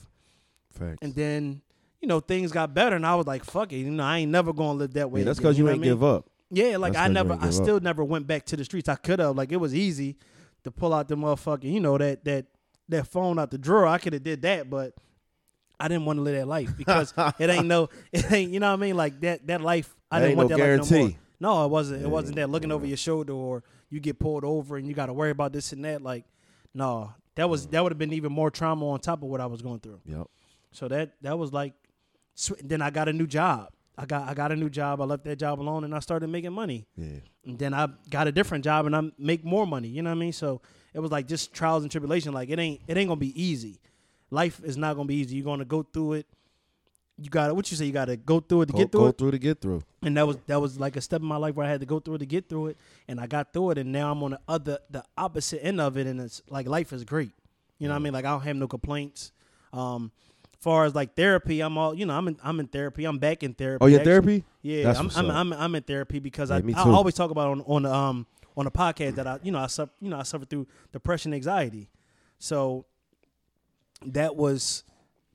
Facts. 0.72 0.98
And 1.02 1.14
then, 1.14 1.60
you 2.00 2.06
know, 2.08 2.20
things 2.20 2.52
got 2.52 2.72
better 2.74 2.94
and 2.96 3.04
I 3.06 3.14
was 3.16 3.26
like, 3.26 3.44
fuck 3.44 3.72
it. 3.72 3.78
You 3.78 3.90
know, 3.90 4.04
I 4.04 4.18
ain't 4.18 4.30
never 4.30 4.52
gonna 4.52 4.78
live 4.78 4.92
that 4.94 5.10
way. 5.10 5.20
yeah, 5.20 5.26
that's 5.26 5.38
because 5.38 5.58
you, 5.58 5.64
know 5.64 5.70
ain't 5.70 5.78
I 5.78 5.82
mean? 5.82 5.90
give 5.90 6.04
up. 6.04 6.26
Yeah, 6.50 6.76
like 6.78 6.94
That's 6.94 7.04
I 7.04 7.08
you 7.08 7.14
never 7.14 7.34
I 7.34 7.36
give 7.36 7.48
up. 7.48 7.52
still 7.52 7.80
never 7.80 8.04
went 8.04 8.26
back 8.26 8.46
to 8.46 8.56
the 8.56 8.64
streets. 8.64 8.88
I 8.88 8.94
could 8.94 9.18
have. 9.18 9.36
Like 9.36 9.52
it 9.52 9.56
was 9.58 9.74
easy 9.74 10.16
to 10.64 10.70
pull 10.70 10.94
out 10.94 11.08
the 11.08 11.16
motherfucking, 11.16 11.64
you 11.70 11.80
know, 11.80 11.98
that 11.98 12.24
that 12.24 12.46
that 12.88 13.06
phone 13.08 13.38
out 13.38 13.50
the 13.50 13.58
drawer. 13.58 13.86
I 13.86 13.98
could 13.98 14.12
have 14.14 14.22
did 14.22 14.42
that, 14.42 14.70
but 14.70 14.94
I 15.78 15.88
didn't 15.88 16.06
want 16.06 16.18
to 16.18 16.22
live 16.22 16.36
that 16.36 16.48
life 16.48 16.74
because 16.76 17.12
it 17.38 17.50
ain't 17.50 17.66
no 17.66 17.90
it 18.12 18.30
ain't 18.32 18.52
you 18.52 18.60
know 18.60 18.68
what 18.70 18.78
I 18.78 18.80
mean? 18.82 18.96
Like 18.96 19.20
that 19.20 19.46
that 19.48 19.60
life 19.60 19.94
I 20.10 20.20
That 20.20 20.26
didn't 20.28 20.36
want 20.38 20.50
no 20.50 20.56
that 20.56 20.78
life 20.80 20.90
no 20.90 20.98
more. 20.98 21.10
No, 21.40 21.64
it 21.64 21.68
wasn't. 21.68 22.02
It 22.02 22.08
wasn't 22.08 22.36
that 22.36 22.50
looking 22.50 22.72
over 22.72 22.86
your 22.86 22.96
shoulder 22.96 23.32
or 23.32 23.62
you 23.90 24.00
get 24.00 24.18
pulled 24.18 24.44
over 24.44 24.76
and 24.76 24.86
you 24.88 24.94
got 24.94 25.06
to 25.06 25.12
worry 25.12 25.30
about 25.30 25.52
this 25.52 25.72
and 25.72 25.84
that. 25.84 26.02
Like, 26.02 26.24
no, 26.74 27.12
that 27.36 27.48
was 27.48 27.66
that 27.68 27.82
would 27.82 27.92
have 27.92 27.98
been 27.98 28.12
even 28.12 28.32
more 28.32 28.50
trauma 28.50 28.88
on 28.88 29.00
top 29.00 29.22
of 29.22 29.28
what 29.28 29.40
I 29.40 29.46
was 29.46 29.62
going 29.62 29.80
through. 29.80 30.00
Yep. 30.04 30.26
So 30.72 30.88
that 30.88 31.12
that 31.22 31.38
was 31.38 31.52
like, 31.52 31.74
then 32.62 32.82
I 32.82 32.90
got 32.90 33.08
a 33.08 33.12
new 33.12 33.26
job. 33.26 33.68
I 33.96 34.06
got 34.06 34.28
I 34.28 34.34
got 34.34 34.52
a 34.52 34.56
new 34.56 34.70
job. 34.70 35.00
I 35.00 35.04
left 35.04 35.24
that 35.24 35.36
job 35.36 35.60
alone 35.60 35.84
and 35.84 35.94
I 35.94 36.00
started 36.00 36.28
making 36.28 36.52
money. 36.52 36.86
Yeah. 36.96 37.20
And 37.44 37.58
then 37.58 37.74
I 37.74 37.88
got 38.10 38.26
a 38.28 38.32
different 38.32 38.64
job 38.64 38.86
and 38.86 38.94
I 38.94 39.02
make 39.18 39.44
more 39.44 39.66
money. 39.66 39.88
You 39.88 40.02
know 40.02 40.10
what 40.10 40.16
I 40.16 40.20
mean? 40.20 40.32
So 40.32 40.60
it 40.94 41.00
was 41.00 41.10
like 41.10 41.26
just 41.26 41.52
trials 41.52 41.82
and 41.82 41.90
tribulation. 41.90 42.32
Like 42.32 42.50
it 42.50 42.58
ain't 42.58 42.80
it 42.86 42.96
ain't 42.96 43.08
gonna 43.08 43.18
be 43.18 43.40
easy. 43.40 43.80
Life 44.30 44.60
is 44.62 44.76
not 44.76 44.94
gonna 44.94 45.06
be 45.06 45.16
easy. 45.16 45.36
You're 45.36 45.44
gonna 45.44 45.64
go 45.64 45.82
through 45.82 46.14
it. 46.14 46.26
You 47.20 47.30
got 47.30 47.48
to 47.48 47.54
what 47.54 47.68
you 47.70 47.76
say. 47.76 47.84
You 47.84 47.92
got 47.92 48.04
to 48.06 48.16
go 48.16 48.38
through 48.40 48.62
it 48.62 48.66
to 48.66 48.72
Go, 48.72 48.78
get 48.78 48.92
through 48.92 49.00
it. 49.00 49.04
go 49.04 49.08
it 49.08 49.18
through 49.18 49.30
to 49.32 49.38
get 49.38 49.60
through. 49.60 49.82
and 50.02 50.16
that 50.16 50.26
was 50.26 50.36
that 50.46 50.60
was 50.60 50.78
like 50.78 50.94
a 50.96 51.00
step 51.00 51.20
in 51.20 51.26
my 51.26 51.36
life 51.36 51.54
where 51.56 51.66
I 51.66 51.70
had 51.70 51.80
to 51.80 51.86
go 51.86 51.98
through 51.98 52.14
it 52.16 52.18
to 52.18 52.26
get 52.26 52.48
through 52.48 52.68
it, 52.68 52.78
and 53.08 53.20
I 53.20 53.26
got 53.26 53.52
through 53.52 53.70
it, 53.72 53.78
and 53.78 53.90
now 53.90 54.12
I'm 54.12 54.22
on 54.22 54.30
the 54.32 54.40
other 54.46 54.78
the 54.90 55.02
opposite 55.16 55.64
end 55.64 55.80
of 55.80 55.96
it, 55.96 56.06
and 56.06 56.20
it's 56.20 56.42
like 56.48 56.68
life 56.68 56.92
is 56.92 57.04
great. 57.04 57.32
You 57.78 57.88
know 57.88 57.94
what 57.94 58.00
I 58.00 58.02
mean? 58.04 58.12
Like 58.12 58.24
I 58.24 58.30
don't 58.30 58.42
have 58.42 58.56
no 58.56 58.68
complaints. 58.68 59.32
Um, 59.72 60.12
far 60.60 60.84
as 60.84 60.94
like 60.94 61.16
therapy, 61.16 61.60
I'm 61.60 61.76
all 61.76 61.92
you 61.94 62.06
know. 62.06 62.14
I'm 62.14 62.28
in 62.28 62.36
I'm 62.42 62.60
in 62.60 62.68
therapy. 62.68 63.04
I'm 63.04 63.18
back 63.18 63.42
in 63.42 63.54
therapy. 63.54 63.84
Oh, 63.84 63.86
actually. 63.88 64.04
therapy? 64.04 64.44
Yeah, 64.62 64.82
That's 64.84 64.98
I'm 65.00 65.04
what's 65.06 65.16
I'm, 65.16 65.30
up. 65.30 65.36
I'm 65.36 65.52
I'm 65.54 65.74
in 65.74 65.82
therapy 65.82 66.20
because 66.20 66.50
I 66.52 66.56
Yeah, 66.58 66.62
me 66.62 66.74
I 66.74 66.84
too. 66.84 66.90
always 66.90 67.14
talk 67.14 67.30
about 67.32 67.48
on 67.48 67.60
on 67.62 67.82
the 67.82 67.92
um 67.92 68.26
on 68.56 68.64
the 68.64 68.70
podcast 68.70 69.16
that 69.16 69.26
I 69.26 69.38
you 69.42 69.50
know 69.52 69.58
I 69.58 69.66
suffer 69.66 69.92
you 70.00 70.08
know 70.10 70.18
I 70.18 70.22
suffer 70.22 70.44
through 70.44 70.66
depression, 70.92 71.34
anxiety, 71.34 71.88
so 72.38 72.86
that 74.06 74.36
was 74.36 74.84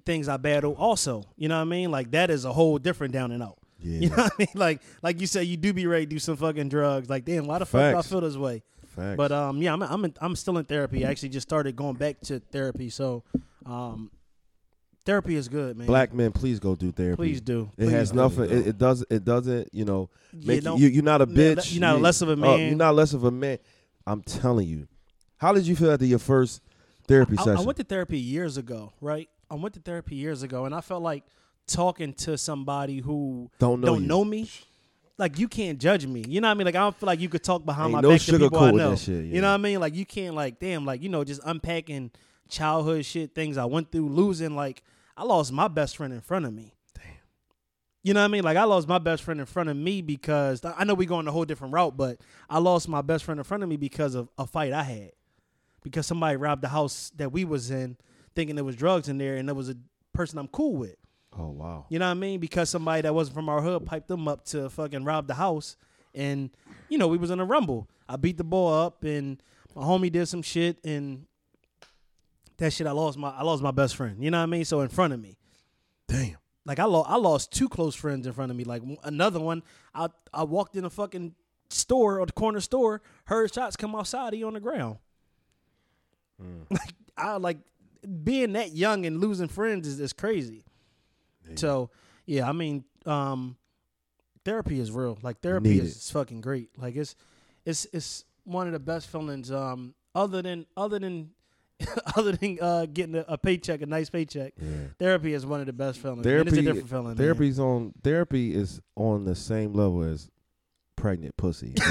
things 0.06 0.28
I 0.28 0.38
battle 0.38 0.74
also. 0.74 1.24
You 1.38 1.48
know 1.50 1.56
what 1.56 1.62
I 1.62 1.66
mean? 1.66 1.92
Like 1.92 2.12
that 2.12 2.30
is 2.30 2.46
a 2.46 2.54
whole 2.54 2.78
different 2.78 3.14
down 3.14 3.32
and 3.32 3.42
out. 3.44 3.58
Yeah. 3.80 4.00
You 4.00 4.10
know 4.10 4.16
what 4.16 4.32
I 4.34 4.36
mean? 4.40 4.48
Like 4.56 4.82
like 5.02 5.20
you 5.22 5.28
said, 5.28 5.42
you 5.48 5.58
do 5.58 5.74
be 5.74 5.88
ready 5.88 6.06
to 6.06 6.10
do 6.10 6.20
some 6.20 6.38
fucking 6.38 6.70
drugs. 6.70 7.10
Like 7.10 7.26
damn, 7.26 7.46
why 7.48 7.60
the 7.60 7.66
fuck 7.66 7.94
do 7.94 7.98
I 7.98 8.02
feel 8.02 8.22
this 8.22 8.38
way? 8.38 8.64
Facts. 8.88 9.18
But 9.18 9.32
um, 9.32 9.62
yeah, 9.62 9.74
I'm 9.74 9.82
I'm 9.82 10.06
in, 10.06 10.14
I'm 10.22 10.36
still 10.36 10.58
in 10.58 10.66
therapy. 10.66 11.06
I 11.06 11.10
actually 11.10 11.30
just 11.30 11.48
started 11.48 11.76
going 11.76 11.96
back 11.96 12.20
to 12.22 12.40
therapy. 12.40 12.90
So, 12.92 13.24
um, 13.66 14.12
therapy 15.06 15.36
is 15.36 15.48
good, 15.48 15.78
man. 15.78 15.88
Black 15.88 16.14
men, 16.14 16.32
please 16.32 16.60
go 16.60 16.76
do 16.76 16.92
therapy. 16.92 17.16
please 17.16 17.42
do. 17.42 17.70
It 17.78 17.86
Please 17.86 17.92
has 17.92 18.12
do. 18.12 18.18
nothing. 18.18 18.44
It, 18.46 18.68
it 18.68 18.78
does. 18.78 19.04
It 19.10 19.26
doesn't. 19.26 19.70
You 19.74 19.86
know, 19.86 20.10
make 20.32 20.64
don't- 20.64 20.80
you. 20.80 20.88
You're 20.90 21.04
not 21.04 21.22
a 21.22 21.26
Yeah, 21.28 21.56
bitch. 21.56 21.74
you're 21.74 21.82
not 21.82 22.02
less 22.02 22.22
of 22.22 22.30
a 22.30 22.34
uh, 22.34 22.36
man. 22.36 22.60
you're 22.60 22.76
not 22.78 22.96
less 22.96 23.14
of 23.14 23.24
a 23.24 23.32
man. 23.32 23.58
I'm 24.06 24.22
telling 24.22 24.68
you. 24.68 24.88
How 25.38 25.52
did 25.54 25.66
you 25.68 25.76
feel 25.76 25.92
after 25.92 26.06
your 26.06 26.20
first 26.20 26.62
therapy 27.08 27.36
I, 27.38 27.42
I 27.42 27.46
session? 27.46 27.66
went 27.66 27.78
to 27.80 27.84
therapy 27.84 28.18
years 28.20 28.58
ago, 28.58 28.94
right? 29.02 29.28
I 29.50 29.56
went 29.56 29.76
to 29.76 29.82
therapy 29.82 30.16
years 30.16 30.44
ago, 30.44 30.66
and 30.66 30.74
I 30.74 30.82
felt 30.82 31.04
like 31.04 31.24
talking 31.68 32.14
to 32.14 32.38
somebody 32.38 33.00
who 33.00 33.50
Don't 33.60 33.82
know 33.82 33.88
don't 33.88 34.08
know 34.08 34.26
me. 34.26 34.50
Like 35.18 35.38
you 35.38 35.48
can't 35.48 35.80
judge 35.80 36.06
me. 36.06 36.24
You 36.28 36.42
know 36.42 36.48
what 36.48 36.52
I 36.52 36.56
mean? 36.56 36.66
Like 36.66 36.76
I 36.76 36.80
don't 36.80 36.96
feel 36.96 37.08
like 37.08 37.20
you 37.20 37.30
could 37.30 37.44
talk 37.44 37.64
behind 37.64 37.88
Ain't 37.88 37.94
my 37.94 38.02
no 38.02 38.10
back 38.10 38.22
to 38.22 38.40
people 38.40 38.60
I 38.60 38.72
know. 38.72 38.96
shit, 38.96 39.26
You 39.26 39.42
know 39.42 39.50
what 39.50 39.54
I 39.54 39.58
mean? 39.58 39.80
Like 39.80 39.96
you 39.96 40.06
can't 40.06 40.36
like 40.36 40.60
damn 40.60 40.86
like 40.86 41.02
you 41.04 41.10
know 41.10 41.24
just 41.24 41.42
unpacking 41.46 42.12
childhood 42.50 43.06
shit, 43.06 43.34
things 43.36 43.58
I 43.58 43.66
went 43.66 43.92
through, 43.92 44.10
losing 44.10 44.56
like 44.56 44.82
I 45.16 45.24
lost 45.24 45.52
my 45.52 45.68
best 45.68 45.98
friend 45.98 46.12
in 46.14 46.22
front 46.22 46.46
of 46.46 46.54
me. 46.54 46.74
Damn. 46.96 47.06
You 48.02 48.14
know 48.16 48.22
what 48.22 48.26
I 48.26 48.30
mean? 48.30 48.44
Like 48.44 48.58
I 48.58 48.64
lost 48.64 48.88
my 48.88 48.98
best 48.98 49.22
friend 49.24 49.40
in 49.40 49.46
front 49.46 49.70
of 49.70 49.78
me 49.78 50.02
because 50.02 50.62
I 50.66 50.84
know 50.84 50.96
we 50.96 51.06
going 51.06 51.28
a 51.28 51.32
whole 51.32 51.46
different 51.46 51.74
route, 51.74 51.96
but 51.96 52.18
I 52.50 52.58
lost 52.58 52.90
my 52.90 53.02
best 53.02 53.24
friend 53.24 53.40
in 53.40 53.44
front 53.44 53.62
of 53.64 53.70
me 53.70 53.78
because 53.78 54.16
of 54.16 54.30
a 54.38 54.48
fight 54.48 54.74
I 54.74 54.84
had. 54.84 55.12
Because 55.84 56.08
somebody 56.08 56.38
robbed 56.38 56.64
the 56.64 56.70
house 56.70 57.12
that 57.18 57.32
we 57.32 57.44
was 57.46 57.70
in, 57.70 57.98
thinking 58.36 58.56
there 58.56 58.66
was 58.66 58.76
drugs 58.76 59.10
in 59.10 59.18
there, 59.18 59.36
and 59.36 59.48
there 59.48 59.56
was 59.56 59.70
a 59.70 59.76
person 60.14 60.38
I'm 60.40 60.48
cool 60.48 60.76
with. 60.76 60.96
oh 61.38 61.50
wow. 61.50 61.86
You 61.90 62.00
know 62.00 62.06
what 62.06 62.12
I 62.12 62.16
mean? 62.16 62.40
Because 62.40 62.70
somebody 62.70 63.02
that 63.02 63.14
wasn't 63.14 63.36
from 63.36 63.50
our 63.50 63.62
hood 63.62 63.86
piped 63.86 64.08
them 64.08 64.28
up 64.28 64.46
to 64.46 64.70
fucking 64.70 65.04
rob 65.04 65.28
the 65.28 65.34
house, 65.36 65.76
and 66.14 66.50
you 66.90 66.98
know 66.98 67.08
we 67.08 67.18
was 67.18 67.32
in 67.32 67.40
a 67.40 67.46
rumble. 67.46 67.90
I 68.08 68.16
beat 68.18 68.38
the 68.38 68.44
boy 68.44 68.72
up, 68.74 69.04
and 69.04 69.42
my 69.76 69.84
homie 69.84 70.12
did 70.12 70.28
some 70.28 70.42
shit, 70.42 70.78
and 70.84 71.26
that 72.58 72.72
shit 72.74 72.86
I 72.88 72.92
lost 72.92 73.18
my 73.18 73.30
I 73.30 73.44
lost 73.44 73.64
my 73.64 73.72
best 73.72 73.96
friend. 73.96 74.24
You 74.24 74.32
know 74.32 74.38
what 74.40 74.44
I 74.44 74.48
mean? 74.48 74.66
So 74.66 74.82
in 74.82 74.90
front 74.90 75.14
of 75.14 75.20
me, 75.22 75.38
Damn. 76.08 76.38
like 76.66 76.80
I 76.80 76.86
lost 76.86 77.10
I 77.10 77.16
lost 77.18 77.52
two 77.52 77.68
close 77.70 77.96
friends 77.96 78.28
in 78.28 78.34
front 78.34 78.52
of 78.52 78.58
me. 78.58 78.64
Like 78.64 78.82
another 79.04 79.40
one, 79.40 79.64
I 79.96 80.10
I 80.34 80.44
walked 80.44 80.76
in 80.76 80.86
a 80.86 80.90
fucking 80.90 81.34
store 81.70 82.20
or 82.20 82.26
the 82.28 82.34
corner 82.34 82.60
store, 82.60 83.02
heard 83.26 83.52
shots 83.54 83.76
come 83.76 83.96
outside, 83.96 84.34
he 84.34 84.44
on 84.44 84.54
the 84.54 84.60
ground. 84.60 84.98
Mm. 86.42 86.66
Like 86.72 86.94
I 87.18 87.38
like 87.38 87.58
being 88.24 88.54
that 88.54 88.72
young 88.74 89.06
and 89.06 89.20
losing 89.20 89.48
friends 89.48 89.88
is, 89.88 90.00
is 90.00 90.14
crazy. 90.14 90.64
So 91.56 91.90
yeah, 92.26 92.48
I 92.48 92.52
mean, 92.54 92.86
um, 93.06 93.58
therapy 94.46 94.80
is 94.80 94.92
real. 94.92 95.18
Like 95.22 95.42
therapy 95.42 95.70
Need 95.70 95.84
is 95.84 96.10
fucking 96.12 96.42
great. 96.42 96.70
Like 96.78 96.96
it's 96.96 97.16
it's 97.66 97.86
it's 97.94 98.26
one 98.46 98.68
of 98.68 98.74
the 98.74 98.80
best 98.80 99.10
feelings. 99.10 99.52
Um, 99.52 99.94
other 100.16 100.42
than 100.42 100.66
other 100.78 101.00
than 101.00 101.32
other 102.16 102.32
than 102.34 102.58
uh, 102.62 102.86
getting 102.92 103.16
a, 103.16 103.26
a 103.28 103.38
paycheck, 103.38 103.82
a 103.82 103.86
nice 103.86 104.10
paycheck, 104.10 104.54
Yeah. 104.62 104.68
therapy 105.00 105.34
is 105.34 105.46
one 105.46 105.60
of 105.60 105.66
the 105.66 105.74
best 105.74 106.00
feelings. 106.00 106.18
man. 106.18 106.24
Therapy. 106.24 106.50
it's 106.50 106.58
a 106.58 106.62
different 106.62 106.90
feeling. 106.90 107.08
man. 107.08 107.16
Therapy's 107.18 107.60
on. 107.60 107.94
Therapy 108.04 108.54
is 108.56 108.80
on 108.96 109.26
the 109.26 109.36
same 109.36 109.74
level 109.74 110.02
as 110.04 110.30
pregnant 110.96 111.36
pussy. 111.36 111.74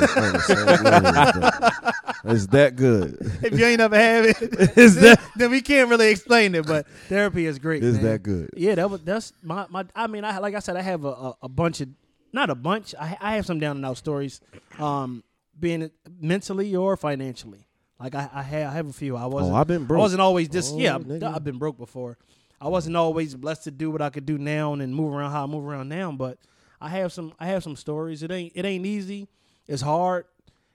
It's 2.24 2.30
on 2.30 2.34
the 2.34 2.40
same 2.40 2.42
level 2.42 2.42
as 2.42 2.46
that. 2.48 2.76
Good. 2.76 3.18
if 3.42 3.58
you 3.58 3.64
ain't 3.66 3.78
never 3.78 3.96
had 3.96 4.24
it, 4.26 4.42
Is 4.78 4.96
then, 4.96 5.16
then 5.36 5.50
we 5.50 5.60
can't 5.60 5.88
really 5.90 6.10
explain 6.10 6.54
it. 6.54 6.66
But 6.66 6.86
therapy 7.08 7.46
is 7.46 7.58
great. 7.58 7.82
Is 7.82 8.00
that 8.00 8.22
good? 8.22 8.50
Yeah, 8.56 8.74
that 8.76 8.90
was 8.90 9.02
that's 9.02 9.32
my 9.42 9.66
my. 9.68 9.84
I 9.94 10.06
mean, 10.06 10.24
I 10.24 10.38
like 10.38 10.54
I 10.54 10.60
said, 10.60 10.76
I 10.76 10.82
have 10.82 11.04
a, 11.04 11.08
a, 11.08 11.36
a 11.42 11.48
bunch 11.48 11.80
of 11.80 11.88
not 12.32 12.50
a 12.50 12.54
bunch. 12.54 12.94
I 12.98 13.16
I 13.20 13.34
have 13.36 13.46
some 13.46 13.60
down 13.60 13.76
and 13.76 13.86
out 13.86 13.96
stories, 13.96 14.40
um, 14.78 15.22
being 15.58 15.82
it 15.82 15.92
mentally 16.20 16.74
or 16.76 16.96
financially. 16.96 17.66
Like 18.00 18.14
I 18.14 18.28
I 18.32 18.42
have 18.42 18.72
I 18.72 18.74
have 18.74 18.88
a 18.88 18.92
few. 18.92 19.16
I 19.16 19.26
wasn't. 19.26 19.54
Oh, 19.54 19.56
I've 19.56 19.66
been 19.66 19.84
broke. 19.84 19.98
I 19.98 20.02
wasn't 20.02 20.22
always 20.22 20.48
just 20.48 20.74
Oh, 20.74 20.78
yeah. 20.78 20.98
nigga. 20.98 21.34
I've 21.34 21.44
been 21.44 21.58
broke 21.58 21.78
before. 21.78 22.18
I 22.60 22.68
wasn't 22.68 22.96
always 22.96 23.34
blessed 23.34 23.64
to 23.64 23.70
do 23.72 23.90
what 23.90 24.00
I 24.00 24.10
could 24.10 24.24
do 24.24 24.38
now 24.38 24.72
and 24.72 24.94
move 24.94 25.12
around 25.12 25.32
how 25.32 25.42
I 25.42 25.46
move 25.46 25.64
around 25.66 25.88
now. 25.88 26.12
But 26.12 26.38
I 26.80 26.88
have 26.90 27.12
some 27.12 27.32
I 27.38 27.46
have 27.46 27.62
some 27.62 27.76
stories. 27.76 28.22
It 28.22 28.30
ain't 28.30 28.52
it 28.54 28.64
ain't 28.64 28.86
easy. 28.86 29.28
It's 29.66 29.82
hard. 29.82 30.26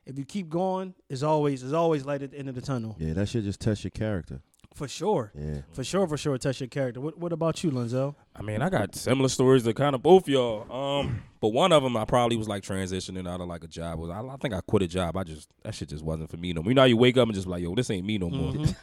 If 0.07 0.17
you 0.17 0.25
keep 0.25 0.49
going, 0.49 0.95
it's 1.09 1.23
always 1.23 1.63
it's 1.63 1.73
always 1.73 2.05
light 2.05 2.21
at 2.21 2.31
the 2.31 2.37
end 2.39 2.49
of 2.49 2.55
the 2.55 2.61
tunnel. 2.61 2.95
Yeah, 2.99 3.13
that 3.13 3.27
should 3.27 3.43
just 3.43 3.59
test 3.59 3.83
your 3.83 3.91
character. 3.91 4.41
For 4.73 4.87
sure. 4.87 5.31
Yeah. 5.35 5.61
For 5.73 5.83
sure, 5.83 6.07
for 6.07 6.17
sure, 6.17 6.37
touch 6.37 6.61
your 6.61 6.67
character. 6.67 7.01
What 7.01 7.17
What 7.17 7.33
about 7.33 7.63
you, 7.63 7.71
Lenzo? 7.71 8.15
I 8.35 8.41
mean, 8.41 8.61
I 8.61 8.69
got 8.69 8.95
similar 8.95 9.27
stories 9.27 9.63
to 9.63 9.73
kind 9.73 9.95
of 9.95 10.03
both 10.03 10.27
y'all. 10.27 10.71
Um, 10.71 11.23
but 11.41 11.49
one 11.49 11.71
of 11.71 11.83
them 11.83 11.97
I 11.97 12.05
probably 12.05 12.37
was 12.37 12.47
like 12.47 12.63
transitioning 12.63 13.27
out 13.27 13.41
of 13.41 13.47
like 13.47 13.63
a 13.63 13.67
job. 13.67 13.99
Was 13.99 14.11
I, 14.11 14.21
I 14.21 14.37
think 14.37 14.53
I 14.53 14.61
quit 14.61 14.83
a 14.83 14.87
job. 14.87 15.17
I 15.17 15.23
just 15.23 15.49
that 15.63 15.73
shit 15.73 15.89
just 15.89 16.03
wasn't 16.03 16.29
for 16.29 16.37
me 16.37 16.53
no 16.53 16.61
more. 16.61 16.71
You 16.71 16.75
know, 16.75 16.81
how 16.83 16.85
you 16.85 16.95
wake 16.97 17.17
up 17.17 17.27
and 17.27 17.33
just 17.33 17.47
be 17.47 17.51
like, 17.51 17.63
yo, 17.63 17.75
this 17.75 17.89
ain't 17.89 18.05
me 18.05 18.17
no 18.17 18.29
more. 18.29 18.53
Mm-hmm. 18.53 18.71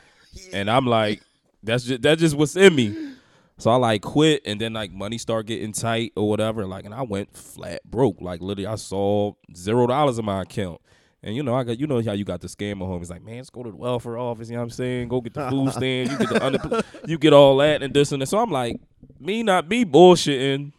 And 0.52 0.68
I'm 0.68 0.84
like, 0.84 1.22
that's 1.62 1.84
just 1.84 2.02
that's 2.02 2.20
just 2.20 2.37
what's 2.37 2.56
in 2.56 2.74
me. 2.74 3.14
So 3.58 3.70
I 3.70 3.76
like 3.76 4.02
quit, 4.02 4.42
and 4.44 4.60
then 4.60 4.72
like 4.72 4.90
money 4.90 5.16
start 5.16 5.46
getting 5.46 5.70
tight 5.70 6.12
or 6.16 6.28
whatever. 6.28 6.66
Like, 6.66 6.84
and 6.84 6.92
I 6.92 7.02
went 7.02 7.37
flat 7.37 7.82
broke. 7.84 8.20
Like 8.20 8.40
literally, 8.40 8.66
I 8.66 8.74
saw 8.74 9.34
zero 9.56 9.87
dollars 9.87 10.18
in 10.18 10.24
my 10.24 10.42
account. 10.42 10.80
And 11.26 11.34
you 11.34 11.42
know, 11.42 11.54
I 11.54 11.64
got 11.64 11.80
you 11.80 11.87
know 11.87 12.02
how 12.02 12.12
you 12.12 12.24
got 12.24 12.42
the 12.42 12.48
scammer 12.48 12.82
homies 12.82 13.08
like, 13.10 13.22
man, 13.24 13.38
let's 13.38 13.48
go 13.50 13.62
to 13.62 13.70
the 13.70 13.76
welfare 13.76 14.18
office. 14.18 14.50
You 14.50 14.56
know 14.56 14.60
what 14.60 14.64
I'm 14.64 14.70
saying? 14.70 15.08
Go 15.08 15.22
get 15.22 15.32
the 15.32 15.48
food 15.48 15.72
stand. 15.72 16.10
You 16.10 16.18
get 16.18 16.28
the 16.28 16.44
under, 16.44 16.82
you 17.06 17.16
get 17.18 17.32
all 17.32 17.56
that 17.56 17.82
and 17.82 17.94
this 17.94 18.12
and 18.12 18.20
that. 18.20 18.26
So 18.26 18.38
I'm 18.38 18.50
like, 18.50 18.76
me 19.18 19.42
not 19.42 19.66
be 19.68 19.84
bullshitting. 19.87 20.72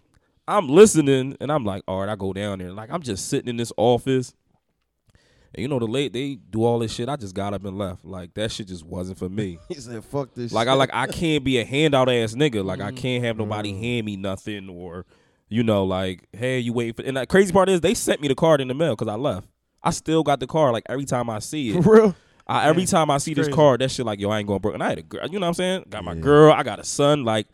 I'm 0.47 0.69
listening, 0.69 1.35
and 1.41 1.51
I'm 1.51 1.65
like, 1.65 1.81
all 1.87 2.01
right, 2.01 2.09
I 2.09 2.15
go 2.15 2.31
down 2.31 2.59
there. 2.59 2.71
Like 2.71 2.91
I'm 2.91 3.01
just 3.01 3.27
sitting 3.27 3.49
in 3.49 3.57
this 3.57 3.73
office. 3.75 4.35
And 5.55 5.61
you 5.63 5.67
know, 5.67 5.79
the 5.79 5.87
late 5.87 6.13
they 6.13 6.35
do 6.35 6.63
all 6.63 6.77
this 6.79 6.93
shit. 6.93 7.09
I 7.09 7.15
just 7.15 7.33
got 7.33 7.55
up 7.55 7.65
and 7.65 7.77
left. 7.77 8.05
Like 8.05 8.35
that 8.35 8.51
shit 8.51 8.67
just 8.67 8.85
wasn't 8.85 9.17
for 9.17 9.29
me. 9.29 9.57
He 9.69 9.75
said, 9.75 10.03
"Fuck 10.05 10.35
this." 10.35 10.51
Like 10.51 10.65
shit. 10.65 10.71
I 10.73 10.75
like 10.75 10.89
I 10.93 11.07
can't 11.07 11.43
be 11.43 11.57
a 11.59 11.65
handout 11.65 12.07
ass 12.09 12.35
nigga. 12.35 12.63
Like 12.63 12.81
I 12.81 12.89
Mm-hmm. 12.89 12.97
can't 12.97 13.23
have 13.23 13.37
nobody 13.37 13.73
hand 13.73 14.05
me 14.05 14.15
nothing 14.15 14.69
or 14.69 15.05
you 15.49 15.63
know 15.63 15.85
like 15.85 16.27
hey 16.33 16.59
you 16.59 16.73
wait 16.73 16.95
for 16.95 17.03
and 17.03 17.17
the 17.17 17.25
crazy 17.27 17.53
part 17.53 17.69
is 17.69 17.79
they 17.81 17.93
sent 17.93 18.19
me 18.19 18.27
the 18.27 18.35
card 18.35 18.61
in 18.61 18.67
the 18.67 18.73
mail 18.75 18.95
because 18.95 19.07
I 19.07 19.15
left. 19.15 19.47
I 19.85 19.91
still 19.91 20.23
got 20.23 20.39
the 20.39 20.47
car. 20.47 20.71
like 20.73 20.83
every 20.89 21.05
time 21.05 21.29
I 21.29 21.39
see 21.39 21.69
it. 21.77 21.83
for 21.83 21.93
real. 21.95 22.15
I, 22.47 22.67
every 22.67 22.83
Yeah, 22.83 22.87
time 22.89 23.09
I 23.09 23.17
see 23.17 23.33
this 23.33 23.47
crazy. 23.47 23.55
card, 23.55 23.81
that 23.81 23.89
shit 23.91 24.05
like 24.05 24.19
yo 24.19 24.29
I 24.29 24.39
ain't 24.39 24.47
going 24.47 24.59
broke. 24.59 24.73
And 24.75 24.83
I 24.83 24.89
had 24.89 24.99
a 24.99 25.01
girl, 25.03 25.25
you 25.27 25.39
know 25.39 25.45
what 25.45 25.47
I'm 25.49 25.53
saying? 25.55 25.85
Got 25.89 26.03
my 26.03 26.13
Yeah. 26.13 26.21
girl, 26.21 26.51
I 26.53 26.61
got 26.63 26.79
a 26.79 26.83
son, 26.83 27.23
like, 27.23 27.47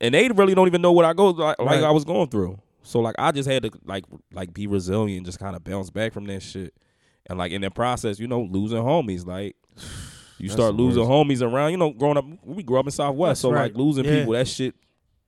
and 0.00 0.14
they 0.14 0.28
really 0.28 0.54
don't 0.54 0.66
even 0.66 0.82
know 0.82 0.92
what 0.92 1.04
I 1.04 1.12
go 1.12 1.28
like, 1.30 1.58
like 1.58 1.66
Right. 1.66 1.82
I 1.84 1.90
was 1.90 2.04
going 2.04 2.28
through. 2.28 2.58
So 2.82 3.00
like 3.00 3.14
I 3.18 3.30
just 3.32 3.48
had 3.48 3.62
to 3.62 3.70
like 3.84 4.04
like 4.32 4.52
be 4.52 4.66
resilient, 4.66 5.24
just 5.26 5.38
kind 5.38 5.54
of 5.56 5.62
bounce 5.64 5.88
back 5.90 6.12
from 6.12 6.24
that 6.26 6.42
shit. 6.42 6.74
And 7.26 7.38
like 7.38 7.52
in 7.52 7.62
that 7.62 7.74
process, 7.74 8.18
you 8.18 8.26
know, 8.26 8.42
losing 8.42 8.78
homies, 8.82 9.24
like 9.24 9.56
you 10.38 10.48
That's 10.48 10.54
start 10.54 10.76
the 10.76 10.82
losing 10.82 11.08
worst. 11.08 11.28
homies 11.28 11.40
around. 11.40 11.70
You 11.70 11.76
know, 11.76 11.90
growing 11.92 12.16
up, 12.18 12.24
we 12.44 12.62
grew 12.64 12.78
up 12.80 12.86
in 12.86 12.90
Southwest, 12.90 13.30
That's 13.30 13.40
so 13.42 13.50
like 13.50 13.76
losing 13.76 14.04
Yeah. 14.04 14.18
people, 14.18 14.32
that 14.32 14.48
shit, 14.48 14.74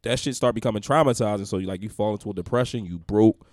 that 0.03 0.19
shit 0.19 0.35
start 0.35 0.55
becoming 0.57 0.83
traumatizing. 0.83 1.47
So 1.47 1.59
you 1.59 1.67
like 1.69 1.83
you 1.83 1.89
fall 1.89 2.13
into 2.13 2.29
a 2.31 2.35
depression, 2.35 2.85
you 2.85 2.99
broke. 2.99 3.47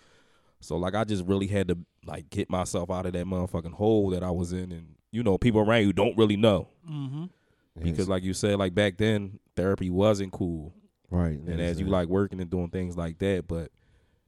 So 0.59 0.75
like 0.77 0.95
I 0.95 1.03
just 1.03 1.25
really 1.25 1.47
had 1.47 1.67
to 1.69 1.77
like 2.05 2.29
get 2.29 2.49
myself 2.49 2.89
out 2.89 3.05
of 3.05 3.13
that 3.13 3.25
motherfucking 3.25 3.73
hole 3.73 4.09
that 4.11 4.23
I 4.23 4.31
was 4.31 4.53
in, 4.53 4.71
and 4.71 4.95
you 5.11 5.23
know, 5.23 5.37
people 5.37 5.61
around 5.61 5.83
you 5.83 5.93
don't 5.93 6.17
really 6.17 6.37
know 6.37 6.67
Mm-hmm. 6.89 7.25
because 7.81 8.09
like 8.09 8.23
you 8.23 8.33
said, 8.33 8.57
like 8.59 8.73
back 8.73 8.97
then 8.97 9.39
therapy 9.55 9.89
wasn't 9.89 10.31
cool, 10.31 10.73
right, 11.09 11.37
and 11.39 11.61
as 11.61 11.79
you 11.79 11.85
like 11.87 12.07
working 12.07 12.41
and 12.41 12.49
doing 12.49 12.69
things 12.69 12.97
like 12.97 13.17
that, 13.19 13.47
but. 13.47 13.71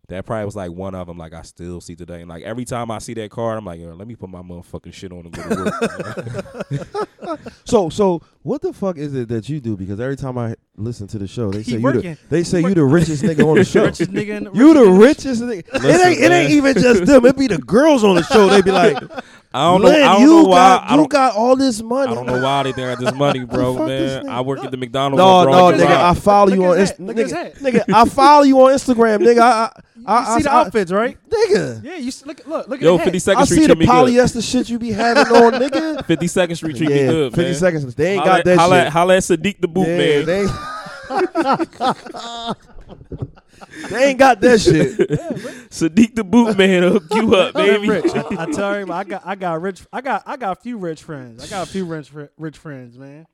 That 0.10 0.26
probably 0.26 0.44
was 0.44 0.56
like 0.58 0.70
one 0.70 0.96
of 0.96 1.08
them. 1.08 1.18
Like 1.18 1.34
I 1.34 1.44
still 1.44 1.80
see 1.80 1.96
today, 1.96 2.20
and 2.20 2.30
like 2.30 2.44
every 2.44 2.66
time 2.66 2.92
I 2.92 2.98
see 3.00 3.14
that 3.14 3.32
card, 3.32 3.58
I'm 3.58 3.64
like, 3.64 3.80
Yo, 3.80 3.94
let 3.94 4.06
me 4.06 4.16
put 4.18 4.30
my 4.30 4.42
motherfucking 4.42 4.94
shit 4.94 5.14
on 5.14 5.26
and 5.26 5.32
go 5.32 5.42
to 5.42 6.76
work. 7.24 7.40
So, 7.64 7.90
so 7.90 8.22
what 8.42 8.62
the 8.62 8.74
fuck 8.74 8.98
is 8.98 9.14
it 9.16 9.30
that 9.30 9.48
you 9.48 9.62
do? 9.62 9.78
Because 9.78 10.02
every 10.02 10.18
time 10.18 10.38
I 10.38 10.56
listen 10.76 11.08
to 11.08 11.20
the 11.20 11.28
show, 11.28 11.52
they 11.52 11.60
He 11.62 11.72
say 11.72 11.78
you 11.78 11.84
working. 11.84 12.02
the, 12.02 12.18
they 12.30 12.44
say 12.44 12.62
you 12.62 12.74
the 12.74 12.84
richest 12.84 13.24
nigga 13.24 13.46
on 13.48 13.58
the 13.58 13.64
show. 13.66 13.86
Richest 13.86 14.12
nigga 14.12 14.38
in 14.38 14.44
the 14.46 14.52
You 14.54 14.74
the 14.74 14.90
richest 14.90 15.42
richest 15.42 15.42
nigga. 15.44 15.60
it 15.60 15.82
Listen, 15.84 16.08
ain't 16.08 16.20
it 16.20 16.32
ain't 16.32 16.52
even 16.52 16.74
just 16.76 17.06
them. 17.06 17.26
It 17.26 17.38
be 17.38 17.48
the 17.48 17.58
girls 17.60 18.04
on 18.04 18.16
the 18.16 18.24
show. 18.24 18.48
They 18.48 18.62
be 18.62 18.72
like, 18.72 18.98
I 19.56 19.72
don't 19.72 19.82
know. 19.82 19.88
"Lynn, 19.90 20.02
I 20.04 20.14
don't 20.14 20.22
you 20.22 20.28
know 20.28 20.44
why. 20.46 20.56
got 20.58 20.84
I 20.84 20.92
you 20.92 20.98
don't. 20.98 21.10
got 21.12 21.36
all 21.36 21.56
this 21.56 21.82
money. 21.82 22.12
I 22.12 22.16
don't 22.16 22.26
know 22.26 22.42
why 22.42 22.64
they 22.64 22.72
think 22.72 22.88
I 22.88 22.96
got 22.96 23.04
this 23.04 23.14
money, 23.20 23.46
bro. 23.46 23.86
man. 23.86 24.28
I 24.28 24.42
work 24.42 24.64
at 24.64 24.72
the 24.72 24.78
McDonald's. 24.78 25.20
No, 25.20 25.28
on 25.28 25.46
no, 25.46 25.52
Broad 25.52 25.76
nigga. 25.76 25.96
I 25.96 26.14
follow 26.16 26.48
Look 26.50 26.56
you 26.56 26.66
on 26.66 26.78
his 26.78 26.90
Inst- 26.90 27.00
hat. 27.00 27.08
Look 27.08 27.18
at 27.18 27.24
his 27.24 27.62
nigga, 27.62 27.84
nigga. 27.86 27.94
I 27.94 28.06
follow 28.10 28.44
you 28.44 28.60
on 28.62 28.72
Instagram, 28.74 29.20
nigga. 29.20 29.40
I, 29.42 29.66
I, 29.66 29.70
You 29.96 30.04
I, 30.08 30.38
see 30.38 30.44
the 30.44 30.52
outfits, 30.54 30.92
right? 30.92 31.18
nigga. 31.30 31.84
Yeah, 31.84 31.96
you 31.98 32.08
s- 32.10 32.26
look, 32.26 32.46
look, 32.48 32.68
look 32.68 32.80
at 32.80 32.84
Yo, 32.84 32.92
the 32.94 32.98
hat. 32.98 33.04
Fifty 33.06 33.18
I 33.18 33.20
Second 33.20 33.46
Street 33.46 33.56
see 33.58 33.62
the 33.68 33.76
treat 33.76 33.80
me 33.80 33.86
good. 33.86 33.94
polyester 33.94 34.52
shit 34.52 34.70
you 34.70 34.80
be 34.80 34.92
having 34.92 35.28
on, 35.28 35.54
nigga. 35.62 36.06
Fifty 36.06 36.28
Second 36.28 36.56
Street 36.56 36.76
treat 36.76 36.90
yeah, 36.90 36.96
me 36.96 37.08
good, 37.08 37.32
fifty 37.34 37.44
man. 37.52 37.56
seconds. 37.56 37.96
They 37.96 38.14
ain't 38.16 38.24
Holla, 38.24 38.36
got 38.38 38.46
that 38.46 38.58
holla, 38.58 38.84
shit. 38.84 38.92
holla 38.92 39.16
at 39.18 39.24
Sadiq 39.24 39.62
the 39.62 39.68
boot 39.68 39.88
yeah, 39.88 40.26
man. 40.26 40.50
They, 43.90 44.10
ain't 44.10 44.20
got 44.20 44.40
that 44.42 44.62
shit. 44.62 44.98
Sadiq 45.70 46.16
the 46.16 46.24
boot 46.24 46.58
man 46.58 46.84
hook 46.84 47.04
you 47.14 47.36
up, 47.36 47.54
baby. 47.54 47.88
rich. 47.90 48.06
I, 48.14 48.24
I 48.40 48.46
tell 48.52 48.74
him, 48.76 48.92
I 48.92 49.04
got, 49.04 49.22
I 49.26 49.36
got 49.36 49.62
rich. 49.62 49.82
I 49.92 50.02
got, 50.02 50.24
I 50.26 50.38
got 50.38 50.58
a 50.58 50.62
few 50.62 50.78
rich 50.78 51.04
friends. 51.04 51.44
I 51.44 51.48
got 51.48 51.68
a 51.68 51.72
few 51.72 51.86
rich, 51.86 52.12
rich 52.38 52.58
friends, 52.58 52.98
man. 52.98 53.26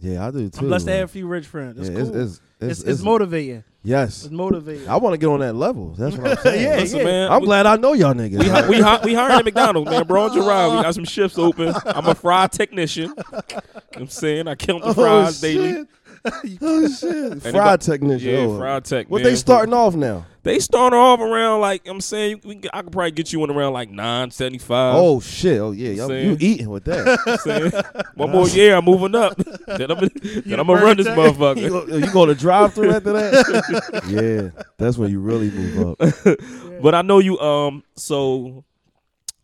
Yeah, 0.00 0.26
I 0.26 0.30
do 0.30 0.48
too. 0.48 0.60
I'm 0.60 0.68
blessed 0.68 0.86
to 0.86 0.92
man. 0.92 1.00
have 1.00 1.08
a 1.08 1.12
few 1.12 1.26
rich 1.26 1.46
friends. 1.46 1.76
It's 1.80 1.88
yeah, 1.88 2.02
cool. 2.04 2.20
it's, 2.20 2.40
it's, 2.60 2.80
It's, 2.82 3.02
motivating. 3.02 3.64
yes. 3.82 4.24
It's 4.26 4.32
motivating. 4.32 4.88
I 4.88 4.96
want 4.96 5.14
to 5.14 5.18
get 5.18 5.26
on 5.26 5.40
that 5.40 5.54
level. 5.56 5.90
That's 5.98 6.16
what 6.16 6.30
I'm 6.30 6.36
saying. 6.44 6.62
Yeah, 6.62 6.76
Listen, 6.76 7.04
man. 7.04 7.32
I'm 7.32 7.40
we, 7.40 7.46
glad 7.46 7.66
I 7.66 7.74
know 7.76 7.94
y'all 7.94 8.14
niggas. 8.14 8.38
We, 8.38 8.48
hi- 8.48 8.68
we, 8.68 8.80
hi- 8.80 9.00
we 9.02 9.14
hiring 9.14 9.38
at 9.40 9.44
McDonald's, 9.44 9.90
man. 9.90 10.06
Broad 10.06 10.34
Drive. 10.34 10.70
We 10.76 10.82
got 10.82 10.94
some 10.94 11.04
shifts 11.04 11.36
open. 11.36 11.74
I'm 11.84 12.06
a 12.06 12.14
fry 12.14 12.46
technician. 12.46 13.08
You 13.08 13.12
know 13.16 13.22
what 13.32 13.96
I'm 13.96 14.06
saying 14.08 14.46
I 14.46 14.54
count 14.54 14.84
the 14.84 14.90
oh, 14.90 14.94
fries 14.94 15.40
shit. 15.40 15.88
oh 16.60 16.88
shit! 16.88 17.42
Fried 17.42 17.80
technician. 17.80 18.30
Yeah, 18.30 18.38
oh. 18.40 18.58
fry 18.58 18.80
tech. 18.80 19.08
What 19.08 19.22
man. 19.22 19.30
they 19.30 19.36
starting 19.36 19.74
off 19.74 19.94
now? 19.94 20.26
They 20.42 20.58
starting 20.60 20.98
off 20.98 21.20
around 21.20 21.60
like 21.60 21.86
I'm 21.86 22.00
saying. 22.00 22.40
We, 22.44 22.60
I 22.72 22.82
could 22.82 22.92
probably 22.92 23.10
get 23.10 23.32
you 23.32 23.44
in 23.44 23.50
around 23.50 23.72
like 23.72 23.90
nine 23.90 24.30
seventy 24.30 24.58
five. 24.58 24.94
oh 24.96 25.20
shit! 25.20 25.60
Oh 25.60 25.72
yeah, 25.72 25.90
y'all, 25.90 26.12
you 26.12 26.36
eating 26.40 26.70
with 26.70 26.84
that? 26.84 28.10
one 28.14 28.30
more 28.30 28.48
year, 28.48 28.76
I'm 28.76 28.84
moving 28.84 29.14
up. 29.14 29.36
then 29.66 29.90
I'm, 29.90 30.08
then 30.08 30.60
I'm 30.60 30.66
gonna 30.66 30.82
run 30.82 30.96
this 30.96 31.06
burn 31.06 31.16
you, 31.18 31.32
motherfucker. 31.32 31.68
go, 31.68 31.96
you 31.96 32.12
going 32.12 32.28
to 32.28 32.34
drive 32.34 32.74
through 32.74 32.92
after 32.92 33.12
that? 33.12 34.02
yeah, 34.54 34.64
that's 34.78 34.96
when 34.96 35.10
you 35.10 35.20
really 35.20 35.50
move 35.50 36.00
up. 36.00 36.38
But 36.80 36.94
I 36.94 37.02
know 37.02 37.18
you. 37.18 37.38
Um, 37.40 37.84
so 37.96 38.64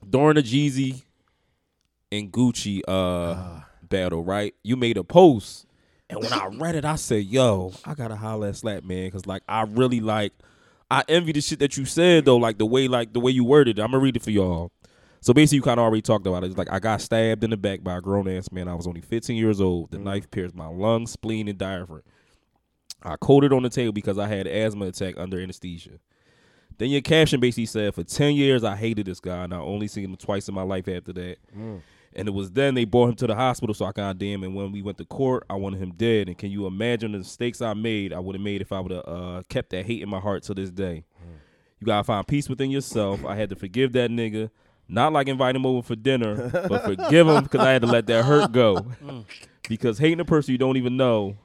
during 0.08 0.37
the 0.37 0.42
Jeezy 0.42 1.02
and 2.12 2.32
Gucci 2.32 2.80
uh 2.87 3.34
Ah. 3.34 3.68
battle, 3.82 4.24
right? 4.24 4.54
You 4.62 4.76
made 4.76 4.96
a 4.96 5.04
post, 5.04 5.66
and 6.10 6.20
when 6.20 6.32
I 6.32 6.46
read 6.46 6.74
it, 6.74 6.84
I 6.84 6.96
said, 6.96 7.24
"Yo, 7.24 7.72
I 7.84 7.94
gotta 7.94 8.16
holler 8.16 8.48
at 8.48 8.56
Slap 8.56 8.84
man," 8.84 9.06
because 9.06 9.26
like 9.26 9.42
I 9.48 9.62
really 9.62 10.00
like. 10.00 10.32
I 10.90 11.02
envy 11.08 11.32
the 11.32 11.40
shit 11.40 11.58
that 11.60 11.76
you 11.76 11.86
said 11.86 12.24
though, 12.26 12.36
like 12.36 12.58
the 12.58 12.66
way 12.66 12.88
like 12.88 13.14
the 13.14 13.20
way 13.20 13.32
you 13.32 13.44
worded 13.44 13.78
it. 13.78 13.82
I'm 13.82 13.90
gonna 13.90 14.02
read 14.02 14.16
it 14.16 14.22
for 14.22 14.30
y'all. 14.30 14.70
So 15.20 15.32
basically, 15.32 15.56
you 15.56 15.62
kind 15.62 15.80
of 15.80 15.84
already 15.84 16.02
talked 16.02 16.26
about 16.26 16.44
it. 16.44 16.48
It's 16.48 16.58
like 16.58 16.70
I 16.70 16.78
got 16.78 17.00
stabbed 17.00 17.42
in 17.42 17.50
the 17.50 17.56
back 17.56 17.82
by 17.82 17.96
a 17.96 18.00
grown 18.02 18.28
ass 18.28 18.52
man. 18.52 18.68
I 18.68 18.74
was 18.74 18.86
only 18.86 19.00
15 19.00 19.36
years 19.36 19.58
old. 19.58 19.90
The 19.90 19.96
mm. 19.96 20.02
knife 20.02 20.30
pierced 20.30 20.54
my 20.54 20.66
lung, 20.66 21.06
spleen, 21.06 21.48
and 21.48 21.56
diaphragm. 21.56 22.02
I 23.02 23.16
coded 23.16 23.52
on 23.52 23.62
the 23.62 23.70
table 23.70 23.92
because 23.92 24.18
I 24.18 24.28
had 24.28 24.46
asthma 24.46 24.86
attack 24.86 25.14
under 25.16 25.40
anesthesia. 25.40 25.98
Then 26.76 26.90
your 26.90 27.00
caption 27.00 27.40
basically 27.40 27.66
said, 27.66 27.94
"For 27.94 28.04
10 28.04 28.34
years, 28.34 28.64
I 28.64 28.76
hated 28.76 29.06
this 29.06 29.20
guy, 29.20 29.44
and 29.44 29.54
I 29.54 29.58
only 29.58 29.88
seen 29.88 30.04
him 30.04 30.16
twice 30.16 30.48
in 30.48 30.54
my 30.54 30.62
life 30.62 30.88
after 30.88 31.14
that." 31.14 31.38
Mm. 31.56 31.80
And 32.16 32.29
it 32.29 32.31
was 32.31 32.53
then 32.53 32.74
they 32.74 32.85
brought 32.85 33.09
him 33.11 33.14
to 33.16 33.27
the 33.27 33.35
hospital, 33.35 33.74
so 33.74 33.85
I 33.87 33.92
got 33.92 34.18
damn. 34.18 34.44
And 34.44 34.55
when 34.55 34.70
we 34.70 34.83
went 34.83 34.98
to 34.98 35.05
court, 35.05 35.44
I 35.50 35.55
wanted 35.55 35.83
him 35.83 35.92
dead. 35.96 36.29
And 36.29 36.38
can 36.38 36.50
you 36.50 36.66
imagine 36.66 37.12
the 37.12 37.18
mistakes 37.18 37.61
I 37.61 37.74
made? 37.74 38.12
I 38.12 38.20
would 38.20 38.37
have 38.37 38.42
made 38.42 38.61
if 38.61 38.70
I 38.72 38.81
would 38.81 38.92
have 38.92 39.05
uh, 39.07 39.42
kept 39.48 39.70
that 39.70 39.85
hate 39.87 40.00
in 40.03 40.09
my 40.09 40.20
heart 40.20 40.42
to 40.44 40.55
this 40.55 40.70
day. 40.70 41.05
You 41.81 41.87
gotta 41.87 42.05
find 42.05 42.27
peace 42.27 42.48
within 42.48 42.70
yourself. 42.70 43.24
I 43.24 43.35
had 43.35 43.50
to 43.50 43.57
forgive 43.57 43.92
that 43.92 44.11
nigga, 44.11 44.50
not 44.88 45.12
like 45.12 45.29
invite 45.29 45.57
him 45.57 45.66
over 45.66 45.83
for 45.83 45.96
dinner, 45.96 46.48
but 46.68 46.85
forgive 46.85 47.27
him 47.29 47.42
because 47.42 47.61
I 47.61 47.72
had 47.72 47.83
to 47.83 47.88
let 47.88 48.07
that 48.07 48.24
hurt 48.24 48.53
go. 48.53 48.87
because 49.68 49.98
hating 49.98 50.20
a 50.20 50.24
person 50.24 50.53
you 50.53 50.59
don't 50.59 50.77
even 50.77 50.96
know 50.96 51.37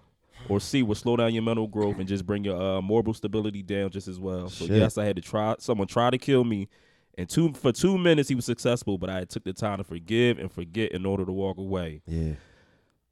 or 0.48 0.60
see 0.60 0.84
will 0.84 0.96
slow 0.96 1.18
down 1.18 1.34
your 1.34 1.44
mental 1.44 1.68
growth 1.68 1.98
and 2.00 2.08
just 2.08 2.26
bring 2.26 2.44
your 2.44 2.62
uh, 2.62 2.82
moral 2.82 3.14
stability 3.14 3.62
down 3.64 3.90
just 3.90 4.08
as 4.08 4.20
well. 4.20 4.50
So 4.50 4.66
Shit. 4.68 4.78
yes, 4.78 4.98
I 4.98 5.04
had 5.06 5.16
to 5.18 5.22
try. 5.22 5.56
Someone 5.60 5.88
try 5.88 6.10
to 6.10 6.18
kill 6.18 6.44
me, 6.44 6.70
and 7.20 7.30
two 7.30 7.54
for 7.54 7.72
two 7.72 7.98
minutes 7.98 8.30
he 8.30 8.36
was 8.36 8.46
successful, 8.46 8.98
but 8.98 9.10
I 9.10 9.26
took 9.26 9.44
the 9.44 9.54
time 9.54 9.78
to 9.78 9.84
forgive 9.84 10.40
and 10.40 10.52
forget 10.52 10.92
in 10.94 11.06
order 11.06 11.26
to 11.26 11.32
walk 11.32 11.58
away. 11.58 12.02
Yeah, 12.08 12.34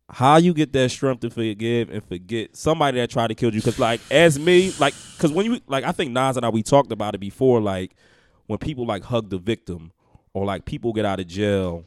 How 0.09 0.37
you 0.37 0.53
get 0.53 0.71
that 0.73 0.89
strength 0.89 1.19
to 1.21 1.29
forgive 1.29 1.89
and 1.89 2.03
forget 2.03 2.55
somebody 2.55 2.97
that 2.99 3.09
tried 3.09 3.27
to 3.27 3.35
kill 3.35 3.53
you? 3.53 3.59
Because 3.59 3.77
like 3.79 3.99
as 4.09 4.39
me, 4.39 4.71
like 4.79 4.93
because 5.15 5.31
when 5.31 5.45
you 5.45 5.59
like, 5.67 5.83
I 5.83 5.91
think 5.91 6.11
Nas 6.11 6.37
and 6.37 6.45
I 6.45 6.49
we 6.49 6.63
talked 6.63 6.91
about 6.91 7.13
it 7.15 7.19
before. 7.19 7.59
Like 7.61 7.95
when 8.47 8.57
people 8.59 8.85
like 8.85 9.03
hug 9.03 9.29
the 9.29 9.37
victim, 9.37 9.91
or 10.33 10.45
like 10.45 10.65
people 10.65 10.93
get 10.93 11.05
out 11.05 11.19
of 11.19 11.27
jail. 11.27 11.85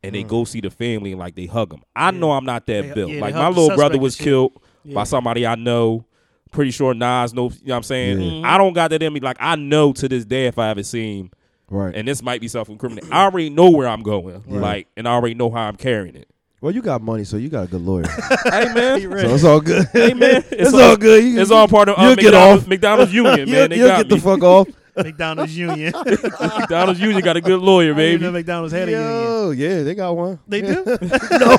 And 0.00 0.14
they 0.14 0.22
go 0.22 0.44
see 0.44 0.60
the 0.60 0.70
family 0.70 1.10
and 1.10 1.18
like 1.18 1.34
they 1.34 1.46
hug 1.46 1.70
them. 1.70 1.82
I 1.96 2.12
know 2.12 2.30
I'm 2.30 2.44
not 2.44 2.66
that 2.66 2.82
They- 2.82 2.94
built. 2.94 3.10
yeah, 3.10 3.20
like 3.20 3.34
my 3.34 3.48
little 3.48 3.74
brother 3.74 3.98
was 3.98 4.14
killed 4.14 4.52
Yeah. 4.84 4.94
by 4.94 5.02
somebody 5.02 5.44
I 5.44 5.56
know. 5.56 6.04
Pretty 6.52 6.70
sure 6.70 6.94
Nas 6.94 7.34
knows. 7.34 7.58
You 7.60 7.66
know 7.66 7.72
what 7.74 7.76
I'm 7.78 7.82
saying? 7.82 8.20
Yeah. 8.20 8.48
I 8.54 8.58
don't 8.58 8.72
got 8.74 8.90
that 8.90 9.02
in 9.02 9.12
me. 9.12 9.18
Like 9.18 9.38
I 9.40 9.56
know 9.56 9.92
to 9.94 10.08
this 10.08 10.24
day 10.24 10.46
if 10.46 10.56
I 10.56 10.68
ever 10.70 10.84
see 10.84 11.18
him, 11.18 11.30
right. 11.70 11.94
and 11.94 12.06
this 12.08 12.22
might 12.22 12.40
be 12.40 12.48
self 12.48 12.68
incriminating. 12.68 13.12
I 13.12 13.24
already 13.24 13.50
know 13.50 13.70
where 13.70 13.88
I'm 13.88 14.02
going. 14.02 14.42
Right. 14.46 14.60
Like, 14.60 14.88
and 14.96 15.06
I 15.08 15.12
already 15.12 15.34
know 15.34 15.50
how 15.50 15.62
I'm 15.62 15.76
carrying 15.76 16.14
it. 16.16 16.28
well, 16.60 16.72
you 16.74 16.82
got 16.82 17.02
money, 17.02 17.24
so 17.24 17.36
you 17.36 17.48
got 17.48 17.64
a 17.64 17.68
good 17.68 17.82
lawyer. 17.82 18.04
hey 18.44 18.72
man, 18.74 19.00
so 19.00 19.34
it's 19.34 19.44
all 19.44 19.60
good. 19.60 19.86
hey 19.92 20.12
man, 20.14 20.44
it's, 20.50 20.74
all 20.74 20.96
good. 20.96 21.24
You, 21.24 21.40
It's 21.40 21.50
all 21.50 21.68
part 21.68 21.88
of 21.88 21.98
uh, 21.98 22.02
You'll 22.02 22.16
get 22.16 22.24
McDonald's, 22.24 22.62
off. 22.64 22.68
McDonald's 22.68 23.12
Union, 23.14 23.36
man. 23.50 23.54
You'll, 23.54 23.68
They 23.68 23.76
you'll 23.76 23.88
got 23.88 23.98
get 23.98 24.08
the 24.08 24.20
fuck 24.20 24.42
off. 24.42 24.68
McDonald's 24.96 25.56
Union. 25.56 25.92
McDonald's 25.94 26.98
Union 27.00 27.20
got 27.22 27.36
a 27.36 27.40
good 27.40 27.60
lawyer, 27.60 27.94
I 27.94 27.96
didn't 27.96 28.14
baby. 28.18 28.22
know 28.24 28.32
McDonald's 28.32 28.72
had 28.72 28.88
a 28.88 28.90
union. 28.90 29.10
Yo, 29.12 29.50
yeah, 29.52 29.82
they 29.84 29.94
got 29.94 30.16
one. 30.16 30.40
They 30.48 30.60
do? 30.60 30.74
no. 30.84 31.56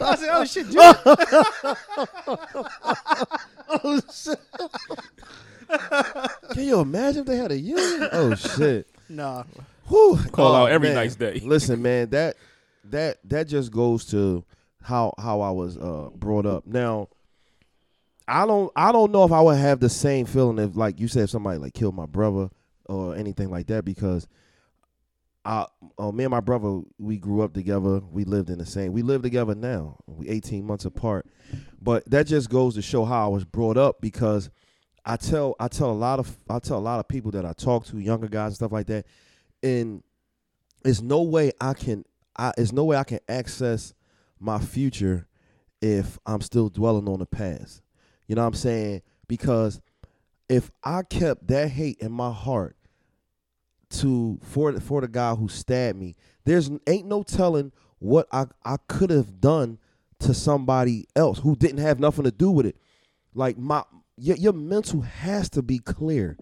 I 0.00 0.14
said, 0.14 0.28
oh 0.30 0.44
shit, 0.44 0.66
Junior. 0.66 0.94
Can 6.52 6.64
you 6.64 6.80
imagine 6.80 7.20
if 7.20 7.26
they 7.26 7.36
had 7.36 7.52
a 7.52 7.58
union? 7.58 8.08
Oh 8.12 8.34
shit. 8.34 8.88
Nah. 9.08 9.42
Whew. 9.88 10.16
Call 10.30 10.52
Oh, 10.52 10.54
out 10.54 10.70
every 10.70 10.88
man. 10.90 10.94
nice 10.94 11.16
day. 11.16 11.40
Listen, 11.44 11.82
man, 11.82 12.10
that 12.10 12.36
that 12.84 13.18
that 13.28 13.48
just 13.48 13.72
goes 13.72 14.04
to 14.06 14.44
how 14.82 15.12
how 15.18 15.40
I 15.40 15.50
was 15.50 15.76
uh 15.76 16.10
brought 16.14 16.46
up. 16.46 16.64
Now, 16.64 17.08
I 18.28 18.46
don't 18.46 18.70
I 18.76 18.92
don't 18.92 19.10
know 19.10 19.24
if 19.24 19.32
I 19.32 19.40
would 19.40 19.58
have 19.58 19.80
the 19.80 19.88
same 19.88 20.26
feeling 20.26 20.58
if 20.64 20.76
like 20.76 21.00
you 21.00 21.08
said 21.08 21.24
if 21.24 21.30
somebody 21.30 21.58
like 21.58 21.74
killed 21.74 21.96
my 21.96 22.06
brother 22.06 22.50
or 22.86 23.16
anything 23.16 23.50
like 23.50 23.66
that 23.66 23.84
because 23.84 24.28
I 25.44 25.66
uh, 25.98 26.12
me 26.12 26.22
and 26.22 26.30
my 26.30 26.38
brother 26.38 26.82
we 26.98 27.16
grew 27.18 27.42
up 27.42 27.52
together. 27.52 27.98
We 28.12 28.22
lived 28.24 28.48
in 28.48 28.58
the 28.58 28.66
same. 28.66 28.92
We 28.92 29.02
live 29.02 29.22
together 29.22 29.56
now. 29.56 29.96
We 30.06 30.28
18 30.28 30.64
months 30.64 30.84
apart. 30.84 31.26
But 31.82 32.08
that 32.08 32.28
just 32.28 32.48
goes 32.48 32.76
to 32.76 32.82
show 32.82 33.04
how 33.04 33.24
I 33.24 33.28
was 33.28 33.44
brought 33.44 33.76
up 33.76 34.00
because 34.00 34.50
I 35.04 35.16
tell 35.16 35.56
I 35.58 35.68
tell 35.68 35.90
a 35.90 35.92
lot 35.92 36.18
of 36.18 36.36
I 36.48 36.58
tell 36.58 36.78
a 36.78 36.80
lot 36.80 37.00
of 37.00 37.08
people 37.08 37.30
that 37.32 37.44
I 37.44 37.52
talk 37.52 37.86
to, 37.86 37.98
younger 37.98 38.28
guys 38.28 38.48
and 38.48 38.56
stuff 38.56 38.72
like 38.72 38.86
that, 38.86 39.06
and 39.62 40.02
there's 40.82 41.02
no 41.02 41.22
way 41.22 41.52
I 41.60 41.74
can 41.74 42.04
I 42.36 42.52
there's 42.56 42.72
no 42.72 42.84
way 42.84 42.96
I 42.96 43.04
can 43.04 43.20
access 43.28 43.94
my 44.38 44.58
future 44.58 45.26
if 45.82 46.18
I'm 46.26 46.40
still 46.40 46.68
dwelling 46.68 47.08
on 47.08 47.18
the 47.18 47.26
past. 47.26 47.82
You 48.26 48.34
know 48.34 48.42
what 48.42 48.48
I'm 48.48 48.54
saying? 48.54 49.02
Because 49.26 49.80
if 50.48 50.70
I 50.82 51.02
kept 51.02 51.48
that 51.48 51.70
hate 51.70 51.98
in 52.00 52.12
my 52.12 52.32
heart 52.32 52.76
to 53.90 54.38
for 54.42 54.78
for 54.80 55.00
the 55.00 55.08
guy 55.08 55.34
who 55.34 55.48
stabbed 55.48 55.98
me, 55.98 56.14
there's 56.44 56.70
ain't 56.86 57.06
no 57.06 57.22
telling 57.22 57.72
what 57.98 58.26
I 58.32 58.46
I 58.64 58.76
could 58.88 59.10
have 59.10 59.40
done 59.40 59.78
to 60.20 60.34
somebody 60.34 61.06
else 61.16 61.38
who 61.38 61.56
didn't 61.56 61.78
have 61.78 61.98
nothing 61.98 62.24
to 62.24 62.30
do 62.30 62.50
with 62.50 62.66
it. 62.66 62.76
Like 63.34 63.58
my 63.58 63.82
your, 64.20 64.36
your 64.36 64.52
mental 64.52 65.00
has 65.00 65.48
to 65.50 65.62
be 65.62 65.78
clear. 65.78 66.36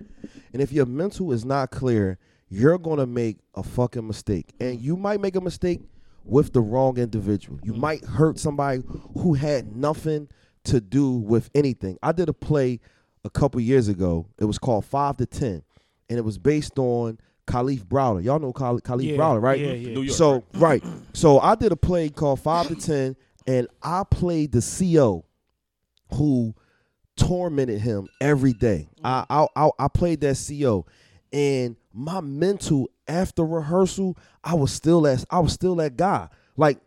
And 0.52 0.60
if 0.60 0.72
your 0.72 0.86
mental 0.86 1.32
is 1.32 1.44
not 1.44 1.70
clear, 1.70 2.18
you're 2.48 2.78
going 2.78 2.98
to 2.98 3.06
make 3.06 3.38
a 3.54 3.62
fucking 3.62 4.06
mistake. 4.06 4.52
And 4.58 4.80
you 4.80 4.96
might 4.96 5.20
make 5.20 5.36
a 5.36 5.40
mistake 5.40 5.80
with 6.24 6.52
the 6.52 6.60
wrong 6.60 6.98
individual. 6.98 7.58
You 7.62 7.72
mm. 7.74 7.78
might 7.78 8.04
hurt 8.04 8.38
somebody 8.38 8.82
who 9.14 9.34
had 9.34 9.76
nothing 9.76 10.28
to 10.64 10.80
do 10.80 11.12
with 11.12 11.50
anything. 11.54 11.98
I 12.02 12.12
did 12.12 12.28
a 12.28 12.32
play 12.32 12.80
a 13.24 13.30
couple 13.30 13.60
years 13.60 13.88
ago. 13.88 14.26
It 14.38 14.44
was 14.44 14.58
called 14.58 14.84
5 14.84 15.18
to 15.18 15.26
10 15.26 15.62
and 16.10 16.18
it 16.18 16.24
was 16.24 16.38
based 16.38 16.78
on 16.78 17.18
Kalief 17.46 17.84
Browder. 17.84 18.22
Y'all 18.22 18.38
know 18.38 18.52
Khal- 18.52 18.82
Kalief 18.82 19.12
Yeah, 19.12 19.16
Browder, 19.16 19.42
right? 19.42 19.58
yeah, 19.58 19.72
yeah. 19.72 19.94
New 19.94 20.02
York, 20.02 20.16
So, 20.16 20.44
right. 20.54 20.82
So 21.14 21.38
I 21.38 21.54
did 21.54 21.72
a 21.72 21.76
play 21.76 22.08
called 22.08 22.40
5 22.40 22.68
to 22.68 22.74
10 22.74 23.16
and 23.46 23.68
I 23.82 24.02
played 24.10 24.52
the 24.52 24.60
CO 24.60 25.24
who 26.14 26.54
tormented 27.18 27.80
him 27.80 28.08
every 28.20 28.52
day. 28.52 28.88
I, 29.04 29.24
mm. 29.30 29.48
I 29.56 29.64
I 29.64 29.70
I 29.78 29.88
played 29.88 30.20
that 30.22 30.38
CO, 30.48 30.86
and 31.32 31.76
my 31.92 32.20
mental 32.20 32.90
after 33.06 33.44
rehearsal, 33.44 34.16
I 34.44 34.54
was 34.54 34.72
still 34.72 35.02
that 35.02 35.24
I 35.30 35.40
was 35.40 35.52
still 35.52 35.76
that 35.76 35.96
guy. 35.96 36.28
Like 36.56 36.78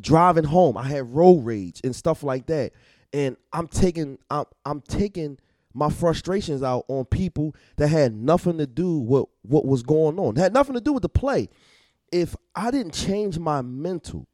driving 0.00 0.44
home, 0.44 0.76
I 0.76 0.84
had 0.84 1.14
road 1.14 1.44
rage 1.44 1.80
and 1.84 1.94
stuff 1.94 2.22
like 2.22 2.46
that, 2.46 2.72
and 3.12 3.36
I'm 3.52 3.68
taking 3.68 4.18
I'm 4.30 4.44
I'm 4.64 4.80
taking 4.82 5.38
my 5.74 5.90
frustrations 5.90 6.62
out 6.62 6.84
on 6.88 7.04
people 7.04 7.54
that 7.76 7.88
had 7.88 8.14
nothing 8.14 8.58
to 8.58 8.66
do 8.66 8.98
with 8.98 9.26
what 9.42 9.64
was 9.64 9.82
going 9.82 10.18
on. 10.18 10.36
It 10.36 10.40
had 10.40 10.54
nothing 10.54 10.74
to 10.74 10.80
do 10.80 10.92
with 10.92 11.02
the 11.02 11.08
play. 11.08 11.48
If 12.10 12.34
I 12.54 12.70
didn't 12.70 12.94
change 12.94 13.38
my 13.38 13.62
mental, 13.62 14.26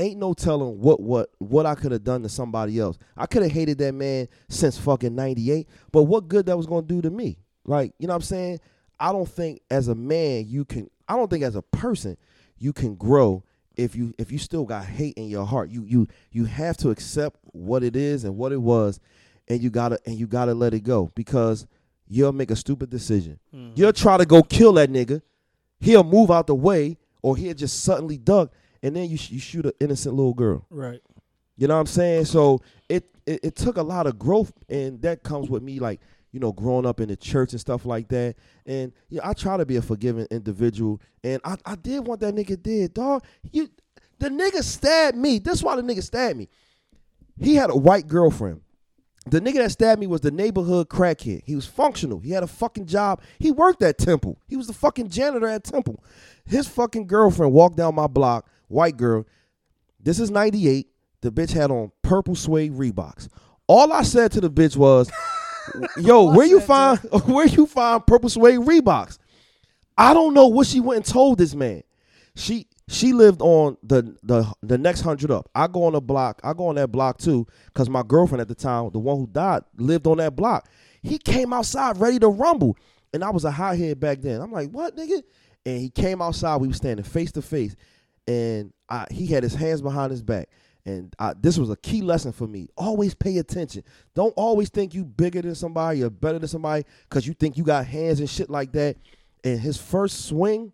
ain't 0.00 0.18
no 0.18 0.34
telling 0.34 0.80
what 0.80 1.00
what 1.00 1.30
what 1.38 1.66
I 1.66 1.74
could 1.74 1.92
have 1.92 2.04
done 2.04 2.22
to 2.22 2.28
somebody 2.28 2.78
else. 2.78 2.98
I 3.16 3.26
could 3.26 3.42
have 3.42 3.52
hated 3.52 3.78
that 3.78 3.94
man 3.94 4.28
since 4.48 4.78
fucking 4.78 5.14
98, 5.14 5.68
but 5.92 6.04
what 6.04 6.28
good 6.28 6.46
that 6.46 6.56
was 6.56 6.66
going 6.66 6.86
to 6.86 6.94
do 6.94 7.02
to 7.02 7.10
me? 7.10 7.38
Like, 7.64 7.92
you 7.98 8.06
know 8.06 8.14
what 8.14 8.16
I'm 8.16 8.22
saying? 8.22 8.60
I 8.98 9.12
don't 9.12 9.28
think 9.28 9.60
as 9.70 9.88
a 9.88 9.94
man 9.94 10.46
you 10.48 10.64
can 10.64 10.90
I 11.08 11.16
don't 11.16 11.30
think 11.30 11.44
as 11.44 11.56
a 11.56 11.62
person 11.62 12.16
you 12.58 12.72
can 12.72 12.94
grow 12.94 13.42
if 13.76 13.96
you 13.96 14.14
if 14.18 14.30
you 14.30 14.38
still 14.38 14.64
got 14.64 14.84
hate 14.84 15.14
in 15.16 15.28
your 15.28 15.46
heart. 15.46 15.70
You 15.70 15.84
you 15.84 16.08
you 16.30 16.44
have 16.44 16.76
to 16.78 16.90
accept 16.90 17.38
what 17.44 17.82
it 17.82 17.96
is 17.96 18.24
and 18.24 18.36
what 18.36 18.52
it 18.52 18.60
was 18.60 19.00
and 19.48 19.60
you 19.62 19.70
got 19.70 19.90
to 19.90 20.00
and 20.06 20.18
you 20.18 20.26
got 20.26 20.46
to 20.46 20.54
let 20.54 20.74
it 20.74 20.80
go 20.80 21.10
because 21.14 21.66
you'll 22.08 22.32
make 22.32 22.50
a 22.50 22.56
stupid 22.56 22.90
decision. 22.90 23.38
Hmm. 23.52 23.70
You'll 23.74 23.92
try 23.92 24.16
to 24.16 24.26
go 24.26 24.42
kill 24.42 24.72
that 24.74 24.90
nigga. 24.90 25.22
He'll 25.80 26.04
move 26.04 26.30
out 26.30 26.46
the 26.46 26.54
way 26.54 26.98
or 27.22 27.36
he'll 27.36 27.54
just 27.54 27.82
suddenly 27.82 28.18
duck 28.18 28.52
and 28.82 28.94
then 28.94 29.08
you 29.08 29.16
sh- 29.16 29.30
you 29.30 29.40
shoot 29.40 29.66
an 29.66 29.72
innocent 29.80 30.14
little 30.14 30.34
girl. 30.34 30.66
Right. 30.70 31.00
You 31.56 31.68
know 31.68 31.74
what 31.74 31.80
I'm 31.80 31.86
saying? 31.86 32.24
So 32.26 32.60
it, 32.88 33.04
it 33.26 33.40
it 33.42 33.56
took 33.56 33.76
a 33.76 33.82
lot 33.82 34.06
of 34.06 34.18
growth, 34.18 34.52
and 34.68 35.00
that 35.02 35.22
comes 35.22 35.50
with 35.50 35.62
me 35.62 35.78
like 35.78 36.00
you 36.32 36.40
know 36.40 36.52
growing 36.52 36.86
up 36.86 37.00
in 37.00 37.08
the 37.08 37.16
church 37.16 37.52
and 37.52 37.60
stuff 37.60 37.84
like 37.84 38.08
that. 38.08 38.36
And 38.66 38.92
yeah, 39.08 39.28
I 39.28 39.34
try 39.34 39.56
to 39.56 39.66
be 39.66 39.76
a 39.76 39.82
forgiving 39.82 40.26
individual, 40.30 41.00
and 41.22 41.40
I 41.44 41.56
I 41.64 41.74
did 41.76 42.06
what 42.06 42.20
that 42.20 42.34
nigga 42.34 42.60
did, 42.62 42.94
dog. 42.94 43.24
You 43.52 43.68
the 44.18 44.28
nigga 44.28 44.62
stabbed 44.62 45.16
me. 45.16 45.38
That's 45.38 45.62
why 45.62 45.76
the 45.76 45.82
nigga 45.82 46.02
stabbed 46.02 46.38
me. 46.38 46.48
He 47.38 47.54
had 47.54 47.70
a 47.70 47.76
white 47.76 48.06
girlfriend. 48.06 48.60
The 49.26 49.40
nigga 49.40 49.56
that 49.56 49.70
stabbed 49.70 50.00
me 50.00 50.06
was 50.06 50.22
the 50.22 50.30
neighborhood 50.30 50.88
crackhead. 50.88 51.42
He 51.44 51.54
was 51.54 51.66
functional. 51.66 52.20
He 52.20 52.30
had 52.30 52.42
a 52.42 52.46
fucking 52.46 52.86
job. 52.86 53.20
He 53.38 53.50
worked 53.50 53.82
at 53.82 53.98
Temple. 53.98 54.40
He 54.48 54.56
was 54.56 54.66
the 54.66 54.72
fucking 54.72 55.10
janitor 55.10 55.46
at 55.46 55.64
Temple. 55.64 56.02
His 56.46 56.66
fucking 56.66 57.06
girlfriend 57.06 57.52
walked 57.52 57.76
down 57.76 57.94
my 57.94 58.06
block, 58.06 58.48
white 58.70 58.96
girl. 58.96 59.26
This 60.02 60.18
is 60.18 60.30
98. 60.30 60.86
The 61.20 61.30
bitch 61.30 61.52
had 61.52 61.70
on 61.70 61.92
purple 62.02 62.34
suede 62.34 62.72
Reeboks. 62.72 63.28
All 63.66 63.92
I 63.92 64.02
said 64.02 64.32
to 64.32 64.40
the 64.40 64.50
bitch 64.50 64.76
was, 64.76 65.10
"Yo, 65.98 66.34
where 66.34 66.46
you 66.46 66.60
find 66.60 66.98
where 67.26 67.46
you 67.46 67.66
find 67.66 68.06
purple 68.06 68.30
suede 68.30 68.60
Reeboks?" 68.60 69.18
I 69.98 70.14
don't 70.14 70.32
know 70.32 70.46
what 70.46 70.66
she 70.66 70.80
went 70.80 70.96
and 70.96 71.04
told 71.04 71.38
this 71.38 71.54
man. 71.54 71.82
She 72.34 72.66
she 72.88 73.12
lived 73.12 73.42
on 73.42 73.76
the 73.82 74.16
the 74.22 74.50
the 74.62 74.78
next 74.78 75.02
hundred 75.02 75.30
up. 75.30 75.48
I 75.54 75.66
go 75.66 75.84
on 75.84 75.92
the 75.92 76.00
block. 76.00 76.40
I 76.42 76.54
go 76.54 76.68
on 76.68 76.76
that 76.76 76.90
block 76.90 77.18
too, 77.18 77.46
cause 77.74 77.90
my 77.90 78.02
girlfriend 78.02 78.40
at 78.40 78.48
the 78.48 78.54
time, 78.54 78.90
the 78.92 78.98
one 78.98 79.18
who 79.18 79.26
died, 79.26 79.62
lived 79.76 80.06
on 80.06 80.16
that 80.18 80.34
block. 80.34 80.68
He 81.02 81.18
came 81.18 81.52
outside 81.52 81.98
ready 81.98 82.18
to 82.18 82.28
rumble, 82.28 82.76
and 83.12 83.22
I 83.22 83.30
was 83.30 83.44
a 83.44 83.50
hothead 83.50 84.00
back 84.00 84.22
then. 84.22 84.40
I'm 84.40 84.52
like, 84.52 84.70
what, 84.70 84.96
nigga? 84.96 85.22
And 85.66 85.80
he 85.80 85.90
came 85.90 86.22
outside. 86.22 86.56
We 86.60 86.68
were 86.68 86.74
standing 86.74 87.04
face 87.04 87.32
to 87.32 87.42
face, 87.42 87.76
and 88.30 88.72
I, 88.88 89.06
he 89.10 89.26
had 89.26 89.42
his 89.42 89.54
hands 89.54 89.82
behind 89.82 90.12
his 90.12 90.22
back. 90.22 90.48
And 90.86 91.14
I, 91.18 91.34
this 91.38 91.58
was 91.58 91.68
a 91.68 91.76
key 91.76 92.00
lesson 92.00 92.32
for 92.32 92.46
me. 92.46 92.68
Always 92.76 93.12
pay 93.12 93.38
attention. 93.38 93.82
Don't 94.14 94.32
always 94.36 94.68
think 94.70 94.94
you 94.94 95.04
bigger 95.04 95.42
than 95.42 95.54
somebody 95.54 96.02
or 96.02 96.10
better 96.10 96.38
than 96.38 96.48
somebody 96.48 96.84
because 97.08 97.26
you 97.26 97.34
think 97.34 97.58
you 97.58 97.64
got 97.64 97.86
hands 97.86 98.20
and 98.20 98.30
shit 98.30 98.48
like 98.48 98.72
that. 98.72 98.96
And 99.44 99.58
his 99.60 99.76
first 99.76 100.26
swing, 100.26 100.72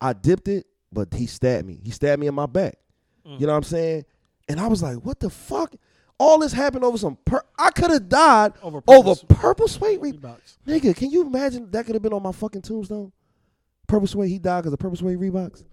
I 0.00 0.12
dipped 0.12 0.48
it, 0.48 0.66
but 0.90 1.12
he 1.12 1.26
stabbed 1.26 1.66
me. 1.66 1.78
He 1.84 1.90
stabbed 1.90 2.20
me 2.20 2.26
in 2.26 2.34
my 2.34 2.46
back. 2.46 2.78
Mm. 3.26 3.40
You 3.40 3.46
know 3.46 3.52
what 3.52 3.58
I'm 3.58 3.64
saying? 3.64 4.04
And 4.48 4.60
I 4.60 4.66
was 4.66 4.82
like, 4.82 4.96
what 4.96 5.20
the 5.20 5.30
fuck? 5.30 5.74
All 6.18 6.38
this 6.38 6.52
happened 6.52 6.84
over 6.84 6.96
some. 6.96 7.18
Per- 7.24 7.44
I 7.58 7.70
could 7.70 7.90
have 7.90 8.08
died 8.08 8.54
Over 8.62 8.82
over 8.86 9.14
purple 9.14 9.36
purple, 9.36 9.68
suede 9.68 10.00
Reeboks. 10.00 10.20
Reeboks. 10.20 10.56
Nigga, 10.66 10.96
can 10.96 11.10
you 11.10 11.26
imagine 11.26 11.70
that 11.70 11.86
could 11.86 11.94
have 11.94 12.02
been 12.02 12.12
on 12.12 12.22
my 12.22 12.32
fucking 12.32 12.62
tombstone? 12.62 13.12
Purple 13.86 14.06
suede, 14.06 14.30
he 14.30 14.38
died 14.38 14.60
because 14.60 14.72
of 14.72 14.78
purple 14.78 14.96
suede 14.96 15.18
Reeboks. 15.18 15.64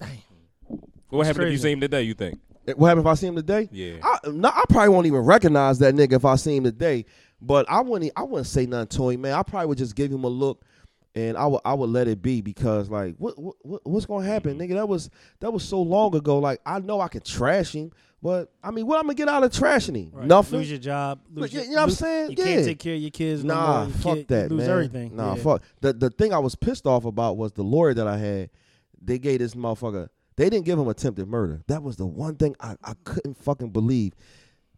What 1.12 1.28
happened 1.28 1.46
if 1.46 1.52
you 1.52 1.58
see 1.58 1.72
him 1.72 1.80
today? 1.82 2.02
You 2.04 2.14
think? 2.14 2.40
What 2.76 2.88
happened 2.88 3.06
if 3.06 3.12
I 3.12 3.14
see 3.16 3.28
him 3.28 3.36
today? 3.36 3.70
Yeah. 3.72 3.98
I, 4.04 4.20
no, 4.30 4.50
I 4.50 4.64
probably 4.70 4.90
won't 4.90 5.08
even 5.08 5.22
recognize 5.22 5.80
that 5.80 5.94
nigga 5.96 6.14
if 6.14 6.26
I 6.26 6.36
see 6.36 6.56
him 6.56 6.64
today. 6.64 7.06
But 7.42 7.70
I 7.70 7.82
wouldn't. 7.82 8.12
I 8.16 8.24
wouldn't 8.24 8.48
say 8.48 8.66
nothing 8.66 8.88
to 8.98 9.10
him, 9.10 9.22
man. 9.22 9.34
I 9.34 9.44
probably 9.44 9.68
would 9.68 9.78
just 9.80 9.96
give 9.96 10.12
him 10.12 10.24
a 10.24 10.28
look, 10.30 10.64
and 11.16 11.36
I 11.38 11.48
would. 11.48 11.62
I 11.66 11.74
would 11.74 11.90
let 11.90 12.08
it 12.08 12.22
be 12.22 12.42
because, 12.42 12.88
like, 12.90 13.16
what, 13.18 13.38
what 13.42 13.56
what- 13.64 13.82
what's 13.88 14.06
gonna 14.06 14.26
happen, 14.28 14.58
mm-hmm. 14.60 14.72
nigga? 14.72 14.76
That 14.76 14.88
was 14.88 15.10
that 15.40 15.52
was 15.52 15.64
so 15.64 15.82
long 15.82 16.16
ago. 16.16 16.38
Like, 16.38 16.62
I 16.68 16.80
know 16.80 17.02
I 17.02 17.08
can 17.08 17.22
trash 17.22 17.74
him, 17.74 17.92
but 18.22 18.54
I 18.64 18.70
mean, 18.70 18.86
what 18.86 18.98
I'm 18.98 19.06
gonna 19.06 19.16
get 19.16 19.28
out 19.28 19.44
of 19.44 19.52
trashing 19.52 19.96
him? 19.98 20.12
Right. 20.14 20.28
Nothing. 20.28 20.60
Lose 20.60 20.70
your 20.70 20.80
job. 20.80 21.22
Lose 21.34 21.50
But 21.50 21.54
you- 21.54 21.60
your, 21.62 21.64
you 21.64 21.70
know 21.72 21.76
what 21.78 21.82
I'm 21.82 21.90
lose- 21.90 21.98
saying? 21.98 22.30
You 22.30 22.36
Yeah. 22.38 22.44
can't 22.46 22.66
take 22.66 22.80
care 22.80 22.94
of 22.94 23.02
your 23.02 23.10
kids. 23.12 23.44
no 23.44 23.56
Nah, 23.56 23.78
more. 23.80 23.88
You 23.88 23.94
fuck 23.94 24.16
can't- 24.18 24.28
that, 24.28 24.52
lose 24.52 24.60
man. 24.62 24.70
everything. 24.70 25.16
Nah, 25.16 25.34
Yeah. 25.36 25.42
fuck. 25.42 25.64
The 25.82 25.94
the 25.94 26.10
thing 26.12 26.32
I 26.34 26.38
was 26.40 26.54
pissed 26.54 26.86
off 26.86 27.06
about 27.06 27.38
was 27.38 27.54
the 27.54 27.64
lawyer 27.64 27.96
that 27.96 28.06
I 28.08 28.18
had. 28.18 28.50
They 29.04 29.18
gave 29.18 29.40
this 29.40 29.56
motherfucker. 29.56 30.10
They 30.42 30.50
didn't 30.50 30.66
give 30.66 30.80
him 30.80 30.88
attempted 30.88 31.28
murder. 31.28 31.62
That 31.68 31.84
was 31.84 31.98
the 31.98 32.06
one 32.08 32.36
thing 32.36 32.56
I, 32.60 32.76
I 32.84 32.94
couldn't 33.04 33.38
fucking 33.38 33.70
believe. 33.70 34.14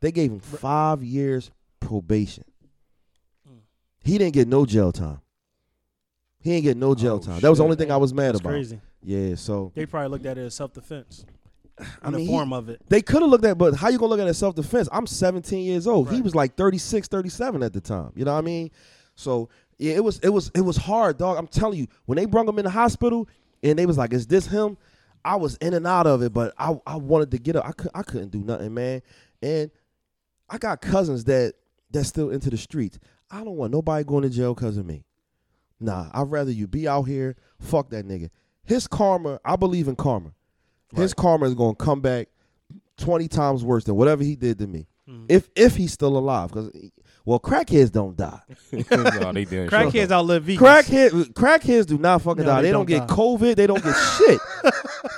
They 0.01 0.11
gave 0.11 0.29
him 0.29 0.41
five 0.41 1.01
years 1.01 1.51
probation. 1.79 2.43
Mm. 3.49 3.59
He 4.03 4.17
didn't 4.17 4.33
get 4.33 4.49
no 4.49 4.65
jail 4.65 4.91
time. 4.91 5.21
He 6.41 6.49
didn't 6.51 6.63
get 6.65 6.75
no 6.75 6.93
jail 6.95 7.15
Oh, 7.23 7.25
time. 7.25 7.39
That 7.39 7.49
was 7.49 7.59
the 7.59 7.63
only 7.63 7.77
thing 7.77 7.91
I 7.91 7.95
was 7.95 8.13
mad 8.13 8.33
That's 8.33 8.41
about. 8.41 8.49
crazy. 8.49 8.81
Yeah, 9.01 9.35
so 9.35 9.71
They 9.73 9.85
probably 9.85 10.09
looked 10.09 10.25
at 10.25 10.37
it 10.37 10.41
as 10.41 10.53
self 10.53 10.73
defense. 10.73 11.23
I 11.79 11.83
In 11.83 11.87
mean, 12.03 12.11
the 12.11 12.19
he- 12.19 12.27
form 12.27 12.51
of 12.51 12.67
it. 12.67 12.81
they 12.89 13.01
could 13.01 13.21
have 13.21 13.31
looked 13.31 13.45
at, 13.45 13.57
but 13.57 13.73
how 13.73 13.87
you 13.87 13.97
gonna 13.97 14.09
look 14.09 14.19
at 14.19 14.27
it 14.27 14.31
as 14.31 14.37
self 14.37 14.55
defense? 14.55 14.89
I'm 14.91 15.07
17 15.07 15.63
years 15.63 15.87
old. 15.87 16.11
He 16.11 16.21
was 16.21 16.35
like 16.35 16.57
36, 16.57 17.07
37 17.07 17.63
at 17.63 17.71
the 17.71 17.79
time. 17.79 18.11
You 18.17 18.25
know 18.25 18.33
what 18.33 18.39
I 18.39 18.41
mean? 18.41 18.69
So 19.15 19.47
yeah, 19.77 19.93
it 19.93 20.03
was 20.03 20.19
it 20.19 20.27
was 20.29 20.51
it 20.53 20.59
was 20.61 20.75
hard, 20.75 21.17
dog. 21.19 21.37
I'm 21.37 21.47
telling 21.47 21.79
you, 21.79 21.87
when 22.05 22.17
they 22.17 22.25
brought 22.25 22.49
him 22.49 22.59
in 22.59 22.65
the 22.65 22.69
hospital 22.71 23.29
and 23.63 23.79
they 23.79 23.85
was 23.85 23.97
like, 23.97 24.11
"Is 24.11 24.27
this 24.27 24.45
him?" 24.47 24.75
I 25.25 25.35
was 25.37 25.55
in 25.57 25.73
and 25.73 25.87
out 25.87 26.07
of 26.07 26.21
it, 26.21 26.33
but 26.33 26.53
I 26.57 26.77
I 26.85 26.95
wanted 26.95 27.31
to 27.31 27.37
get 27.37 27.55
up. 27.55 27.65
I 27.65 27.71
could 27.71 27.91
I 27.93 28.03
couldn't 28.03 28.31
do 28.31 28.43
nothing, 28.43 28.73
man. 28.73 29.01
And 29.41 29.71
I 30.49 30.57
got 30.57 30.81
cousins 30.81 31.23
that 31.25 31.53
that's 31.91 32.09
still 32.09 32.29
into 32.29 32.49
the 32.49 32.57
streets. 32.57 32.99
I 33.31 33.43
don't 33.43 33.55
want 33.55 33.71
nobody 33.71 34.03
going 34.03 34.23
to 34.23 34.29
jail 34.29 34.53
because 34.53 34.77
of 34.77 34.85
me. 34.85 35.05
Nah, 35.79 36.09
I'd 36.13 36.29
rather 36.31 36.51
you 36.51 36.67
be 36.67 36.87
out 36.87 37.03
here. 37.03 37.35
Fuck 37.59 37.89
that 37.89 38.07
nigga. 38.07 38.29
His 38.63 38.87
karma, 38.87 39.39
I 39.43 39.55
believe 39.55 39.87
in 39.87 39.95
karma. 39.95 40.33
His 40.95 41.13
karma 41.13 41.45
is 41.47 41.55
gonna 41.55 41.75
come 41.75 42.01
back 42.01 42.29
twenty 42.97 43.27
times 43.27 43.63
worse 43.63 43.83
than 43.83 43.95
whatever 43.95 44.23
he 44.23 44.35
did 44.35 44.59
to 44.59 44.67
me. 44.67 44.87
Hmm. 45.07 45.25
If 45.27 45.49
if 45.55 45.75
he's 45.75 45.91
still 45.91 46.17
alive, 46.17 46.49
because 46.49 46.69
well, 47.25 47.39
crackheads 47.39 47.91
don't 47.91 48.15
die. 48.17 48.39
no, 48.71 49.31
they 49.33 49.45
didn't. 49.45 49.69
Crackheads 49.69 50.11
outlive 50.11 50.43
vegans. 50.43 50.57
Crackhead, 50.57 51.09
crackheads 51.33 51.85
do 51.85 51.97
not 51.97 52.21
fucking 52.21 52.43
No, 52.45 52.51
die. 52.51 52.61
they 52.61 52.67
They, 52.67 52.71
don't, 52.71 52.85
don't 52.87 52.99
get 52.99 53.07
die. 53.07 53.13
COVID. 53.15 53.55
They 53.55 53.67
don't 53.67 53.83
get 53.83 53.93
shit. 54.17 54.39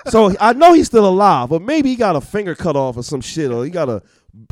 So 0.07 0.33
I 0.39 0.53
know 0.53 0.73
he's 0.73 0.87
still 0.87 1.07
alive, 1.07 1.49
but 1.49 1.61
maybe 1.61 1.89
he 1.89 1.95
got 1.95 2.15
a 2.15 2.21
finger 2.21 2.53
cut 2.55 2.75
off 2.75 2.97
or 2.97 3.03
some 3.03 3.21
shit, 3.21 3.51
or 3.51 3.63
he 3.65 3.71
got 3.71 3.89
a, 3.89 4.01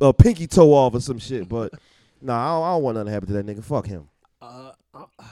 a 0.02 0.14
pinky 0.14 0.48
toe 0.48 0.74
off 0.74 0.96
or 0.96 1.00
some 1.00 1.20
shit. 1.20 1.48
But 1.48 1.74
nah, 2.22 2.34
I 2.34 2.48
don't, 2.60 2.64
I 2.64 2.72
don't 2.74 2.84
want 2.84 2.96
nothing 2.96 3.06
to 3.08 3.12
happen 3.12 3.28
to 3.28 3.34
that 3.34 3.46
nigga. 3.46 3.64
Fuck 3.64 3.86
him. 3.88 4.10
Uh, 4.42 4.72
I- 4.94 5.06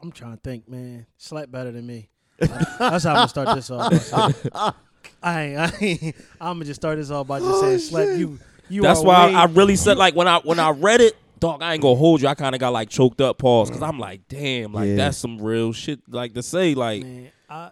I'm 0.00 0.12
trying 0.12 0.34
to 0.36 0.40
think, 0.40 0.68
man. 0.68 1.06
Slap 1.16 1.50
better 1.50 1.72
than 1.72 1.84
me. 1.84 2.08
That's 2.38 3.02
how 3.02 3.10
I'm 3.10 3.16
gonna 3.16 3.28
start 3.28 3.56
this 3.56 3.68
off. 3.72 4.76
I 5.20 5.42
ain't, 5.42 5.58
I 5.58 5.72
ain't, 5.80 6.16
I'm 6.40 6.54
gonna 6.54 6.64
just 6.66 6.80
start 6.80 6.98
this 6.98 7.10
off 7.10 7.26
by 7.26 7.40
just 7.40 7.60
saying, 7.60 7.78
slap 7.80 8.16
you. 8.16 8.38
You. 8.68 8.82
That's 8.82 9.02
why 9.02 9.26
way- 9.26 9.34
I 9.34 9.44
really 9.46 9.76
said 9.76 9.96
like 9.96 10.14
when 10.14 10.28
I 10.28 10.38
when 10.40 10.58
I 10.58 10.70
read 10.70 11.00
it, 11.00 11.16
dog. 11.40 11.62
I 11.62 11.72
ain't 11.74 11.82
gonna 11.82 11.94
hold 11.96 12.20
you. 12.22 12.28
I 12.28 12.34
kind 12.34 12.54
of 12.54 12.60
got 12.60 12.72
like 12.72 12.88
choked 12.88 13.20
up, 13.20 13.38
pause, 13.38 13.68
because 13.70 13.82
I'm 13.82 13.98
like, 13.98 14.28
damn, 14.28 14.72
like 14.72 14.88
Yeah. 14.88 14.96
that's 14.96 15.18
some 15.18 15.40
real 15.40 15.72
shit. 15.72 16.00
Like 16.08 16.34
to 16.34 16.42
say, 16.42 16.74
like 16.74 17.02
man, 17.02 17.30
I, 17.48 17.70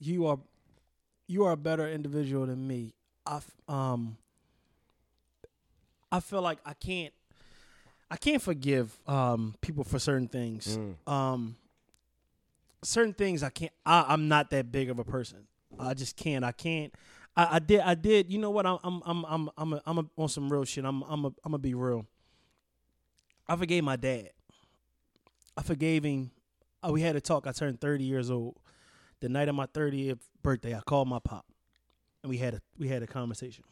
you 0.00 0.26
are, 0.26 0.38
you 1.26 1.44
are 1.44 1.52
a 1.52 1.56
better 1.56 1.88
individual 1.88 2.46
than 2.46 2.66
me. 2.66 2.94
I, 3.26 3.36
f- 3.36 3.50
um, 3.68 4.16
I 6.10 6.20
feel 6.20 6.40
like 6.42 6.58
I 6.64 6.72
can't, 6.74 7.12
I 8.10 8.16
can't 8.16 8.40
forgive 8.40 8.96
um 9.06 9.54
people 9.60 9.84
for 9.84 9.98
certain 9.98 10.28
things. 10.28 10.78
Um, 11.06 11.56
certain 12.82 13.12
things 13.12 13.42
I 13.42 13.50
can't. 13.50 13.72
I, 13.84 14.06
I'm 14.08 14.28
not 14.28 14.50
that 14.50 14.72
big 14.72 14.88
of 14.88 14.98
a 14.98 15.04
person. 15.04 15.40
I 15.78 15.92
just 15.94 16.16
can't. 16.16 16.44
I 16.44 16.52
can't. 16.52 16.94
I, 17.38 17.56
I 17.56 17.58
did. 17.60 17.80
I 17.80 17.94
did. 17.94 18.30
You 18.30 18.38
know 18.40 18.50
what? 18.50 18.66
I'm. 18.66 18.78
I'm. 18.82 19.02
I'm. 19.06 19.24
I'm. 19.24 19.50
I'm. 19.56 19.72
A, 19.72 19.82
I'm 19.86 19.98
a, 19.98 20.04
on 20.18 20.28
some 20.28 20.52
real 20.52 20.64
shit. 20.64 20.84
I'm. 20.84 21.02
I'm. 21.02 21.24
A, 21.24 21.28
I'm 21.28 21.52
gonna 21.52 21.58
be 21.58 21.74
real. 21.74 22.04
I 23.46 23.54
forgave 23.54 23.84
my 23.84 23.94
dad. 23.94 24.30
I 25.56 25.62
forgave 25.62 26.04
him. 26.04 26.32
Uh, 26.82 26.90
we 26.90 27.00
had 27.00 27.14
a 27.14 27.20
talk. 27.20 27.46
I 27.46 27.52
turned 27.52 27.80
30 27.80 28.04
years 28.04 28.30
old. 28.30 28.56
The 29.20 29.28
night 29.28 29.48
of 29.48 29.54
my 29.54 29.66
30th 29.66 30.18
birthday, 30.42 30.74
I 30.74 30.80
called 30.80 31.08
my 31.08 31.18
pop, 31.18 31.46
and 32.22 32.30
we 32.30 32.38
had 32.38 32.54
a 32.54 32.60
we 32.76 32.88
had 32.88 33.04
a 33.04 33.06
conversation. 33.06 33.64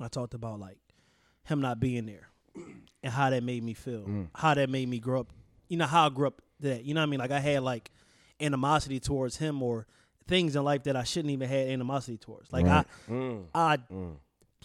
I 0.00 0.06
talked 0.08 0.34
about 0.34 0.60
like 0.60 0.78
him 1.44 1.60
not 1.60 1.80
being 1.80 2.06
there, 2.06 2.28
and 3.02 3.12
how 3.12 3.28
that 3.30 3.42
made 3.42 3.64
me 3.64 3.74
feel. 3.74 4.04
How 4.36 4.54
that 4.54 4.70
made 4.70 4.88
me 4.88 5.00
grow 5.00 5.20
up. 5.20 5.32
You 5.68 5.78
know 5.78 5.86
how 5.86 6.06
I 6.06 6.10
grew 6.10 6.28
up. 6.28 6.40
That 6.60 6.84
you 6.84 6.94
know 6.94 7.00
what 7.00 7.08
I 7.08 7.10
mean. 7.10 7.20
Like 7.20 7.32
I 7.32 7.40
had 7.40 7.64
like 7.64 7.90
animosity 8.40 9.00
towards 9.00 9.36
him 9.38 9.62
or 9.62 9.86
things 10.28 10.56
in 10.56 10.64
life 10.64 10.82
that 10.84 10.96
I 10.96 11.04
shouldn't 11.04 11.32
even 11.32 11.48
have 11.48 11.68
animosity 11.68 12.16
towards. 12.18 12.52
Like 12.52 12.66
Right. 12.66 12.84
I, 13.08 13.10
mm. 13.12 13.42
I, 13.54 13.76
mm. 13.92 14.16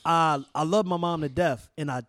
I, 0.05 0.43
I 0.55 0.63
love 0.63 0.85
my 0.85 0.97
mom 0.97 1.21
to 1.21 1.29
death, 1.29 1.69
and 1.77 1.91
I 1.91 2.01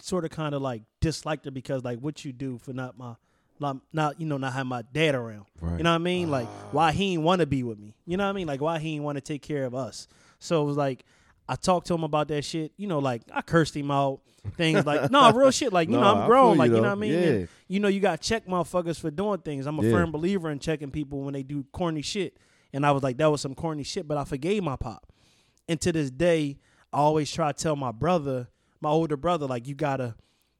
sort 0.00 0.24
of 0.24 0.30
kind 0.30 0.54
of 0.54 0.62
like 0.62 0.82
disliked 1.00 1.44
her 1.46 1.50
because 1.50 1.82
like 1.84 1.98
what 2.00 2.24
you 2.24 2.32
do 2.32 2.58
for 2.58 2.72
not 2.72 2.98
my 2.98 3.14
not, 3.58 3.78
not 3.92 4.20
you 4.20 4.26
know 4.26 4.36
not 4.36 4.52
have 4.52 4.66
my 4.66 4.82
dad 4.92 5.14
around 5.14 5.46
Right. 5.62 5.78
you 5.78 5.82
know 5.84 5.90
what 5.90 5.94
i 5.94 5.98
mean 5.98 6.30
like 6.30 6.46
why 6.72 6.92
he 6.92 7.14
ain't 7.14 7.22
want 7.22 7.40
to 7.40 7.46
be 7.46 7.62
with 7.62 7.78
me 7.78 7.94
you 8.04 8.18
know 8.18 8.24
what 8.24 8.28
i 8.30 8.32
mean 8.34 8.46
like 8.46 8.60
why 8.60 8.78
he 8.78 8.94
ain't 8.96 9.04
want 9.04 9.16
to 9.16 9.22
take 9.22 9.40
care 9.40 9.64
of 9.64 9.74
us 9.74 10.06
so 10.38 10.62
it 10.62 10.66
was 10.66 10.76
like 10.76 11.06
i 11.48 11.54
talked 11.56 11.86
to 11.86 11.94
him 11.94 12.04
about 12.04 12.28
that 12.28 12.44
shit 12.44 12.72
you 12.76 12.86
know 12.86 12.98
like 12.98 13.22
i 13.32 13.40
cursed 13.40 13.74
him 13.74 13.90
out 13.90 14.20
things 14.58 14.84
like 14.84 15.10
no 15.10 15.32
real 15.32 15.50
shit 15.50 15.72
like 15.72 15.88
you 15.88 15.94
No, 15.94 16.02
know 16.02 16.14
I 16.14 16.20
i'm 16.24 16.26
grown 16.28 16.52
you, 16.52 16.58
like 16.58 16.68
you 16.68 16.74
though. 16.76 16.82
know 16.82 16.88
what 16.88 16.98
i 16.98 17.00
mean 17.00 17.12
Yeah. 17.12 17.18
And, 17.30 17.48
you 17.68 17.80
know 17.80 17.88
you 17.88 18.00
got 18.00 18.20
to 18.20 18.28
check 18.28 18.46
motherfuckers 18.46 19.00
for 19.00 19.10
doing 19.10 19.38
things 19.40 19.64
i'm 19.66 19.78
a 19.78 19.82
Yeah. 19.82 19.92
firm 19.92 20.12
believer 20.12 20.50
in 20.50 20.58
checking 20.58 20.90
people 20.90 21.22
when 21.22 21.32
they 21.32 21.42
do 21.42 21.64
corny 21.72 22.02
shit 22.02 22.36
and 22.76 22.86
i 22.86 22.92
was 22.92 23.02
like 23.02 23.16
that 23.16 23.30
was 23.30 23.40
some 23.40 23.54
corny 23.54 23.82
shit 23.82 24.06
but 24.06 24.16
i 24.16 24.24
forgave 24.24 24.62
my 24.62 24.76
pop 24.76 25.12
and 25.68 25.80
to 25.80 25.92
this 25.92 26.10
day, 26.10 26.58
I 26.92 26.98
always 26.98 27.30
try 27.30 27.52
to 27.52 27.62
tell 27.62 27.76
my 27.76 27.92
brother, 27.92 28.48
my 28.80 28.90
older 28.90 29.16
brother, 29.16 29.46
like 29.46 29.66
you 29.66 29.74
gotta, 29.74 30.14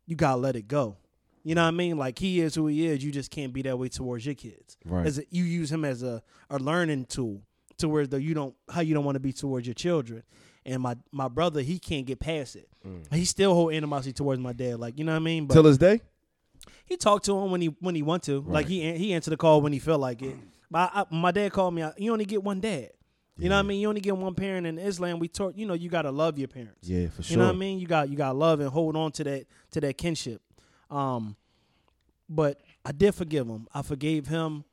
you 0.06 0.16
gotta 0.16 0.40
let 0.40 0.56
it 0.56 0.68
go. 0.68 0.96
You 1.44 1.54
know 1.54 1.62
what 1.62 1.68
I 1.68 1.72
mean? 1.72 1.96
Like 1.96 2.18
he 2.18 2.40
is 2.40 2.56
who 2.56 2.66
he 2.66 2.86
is. 2.86 3.04
You 3.04 3.12
just 3.12 3.30
can't 3.30 3.52
be 3.52 3.62
that 3.62 3.78
way 3.78 3.88
towards 3.88 4.26
your 4.26 4.34
kids. 4.34 4.76
Right. 4.84 5.06
As 5.06 5.18
a, 5.18 5.22
you 5.30 5.44
use 5.44 5.70
him 5.70 5.84
as 5.84 6.02
a, 6.02 6.22
a 6.50 6.58
learning 6.58 7.04
tool 7.04 7.42
to 7.78 7.88
where 7.88 8.06
the 8.06 8.20
you 8.20 8.34
don't 8.34 8.54
how 8.68 8.80
you 8.80 8.94
don't 8.94 9.04
want 9.04 9.14
to 9.14 9.20
be 9.20 9.32
towards 9.32 9.66
your 9.66 9.74
children. 9.74 10.24
And 10.64 10.82
my 10.82 10.96
my 11.12 11.28
brother, 11.28 11.60
he 11.60 11.78
can't 11.78 12.04
get 12.04 12.18
past 12.18 12.56
it. 12.56 12.68
Mm. 12.84 13.14
He 13.14 13.24
still 13.24 13.54
hold 13.54 13.72
animosity 13.72 14.12
towards 14.12 14.40
my 14.40 14.52
dad. 14.52 14.80
Like 14.80 14.98
you 14.98 15.04
know 15.04 15.12
what 15.12 15.18
I 15.18 15.20
mean? 15.20 15.46
But 15.46 15.54
Till 15.54 15.62
this 15.62 15.78
day. 15.78 16.00
he 16.84 16.96
talked 16.96 17.26
to 17.26 17.38
him 17.38 17.52
when 17.52 17.60
he 17.60 17.68
when 17.78 17.94
he 17.94 18.02
want 18.02 18.24
to. 18.24 18.40
Like 18.40 18.66
he 18.66 18.92
he 18.94 19.14
answered 19.14 19.30
the 19.30 19.36
call 19.36 19.60
when 19.60 19.72
he 19.72 19.78
felt 19.78 20.00
like 20.00 20.22
it. 20.22 20.34
But 20.70 20.90
I, 20.94 21.00
I, 21.00 21.04
my 21.10 21.30
dad 21.30 21.52
called 21.52 21.74
me. 21.74 21.84
You 21.96 22.12
only 22.12 22.24
get 22.24 22.42
one 22.42 22.60
dad. 22.60 22.90
You 23.38 23.50
know 23.50 23.56
what 23.56 23.66
I 23.66 23.68
mean? 23.68 23.80
You 23.80 23.88
only 23.88 24.00
get 24.00 24.16
one 24.16 24.34
parent 24.34 24.66
in 24.66 24.78
Islam. 24.78 25.18
We 25.18 25.28
taught 25.28 25.56
you 25.56 25.66
know 25.66 25.74
you 25.74 25.90
gotta 25.90 26.10
love 26.10 26.38
your 26.38 26.48
parents. 26.48 26.88
Yeah, 26.88 27.08
for 27.08 27.22
sure. 27.22 27.32
You 27.32 27.36
know 27.38 27.48
what 27.48 27.54
I 27.54 27.58
mean? 27.58 27.78
You 27.78 27.86
got 27.86 28.08
you 28.08 28.16
got 28.16 28.32
to 28.32 28.38
love 28.38 28.60
and 28.60 28.70
hold 28.70 28.96
on 28.96 29.12
to 29.12 29.24
that 29.24 29.46
to 29.72 29.80
that 29.82 29.98
kinship. 29.98 30.40
Um, 30.90 31.36
but 32.28 32.60
I 32.84 32.92
did 32.92 33.14
forgive 33.14 33.46
him. 33.46 33.68
I 33.74 33.82
forgave 33.82 34.26
him 34.26 34.64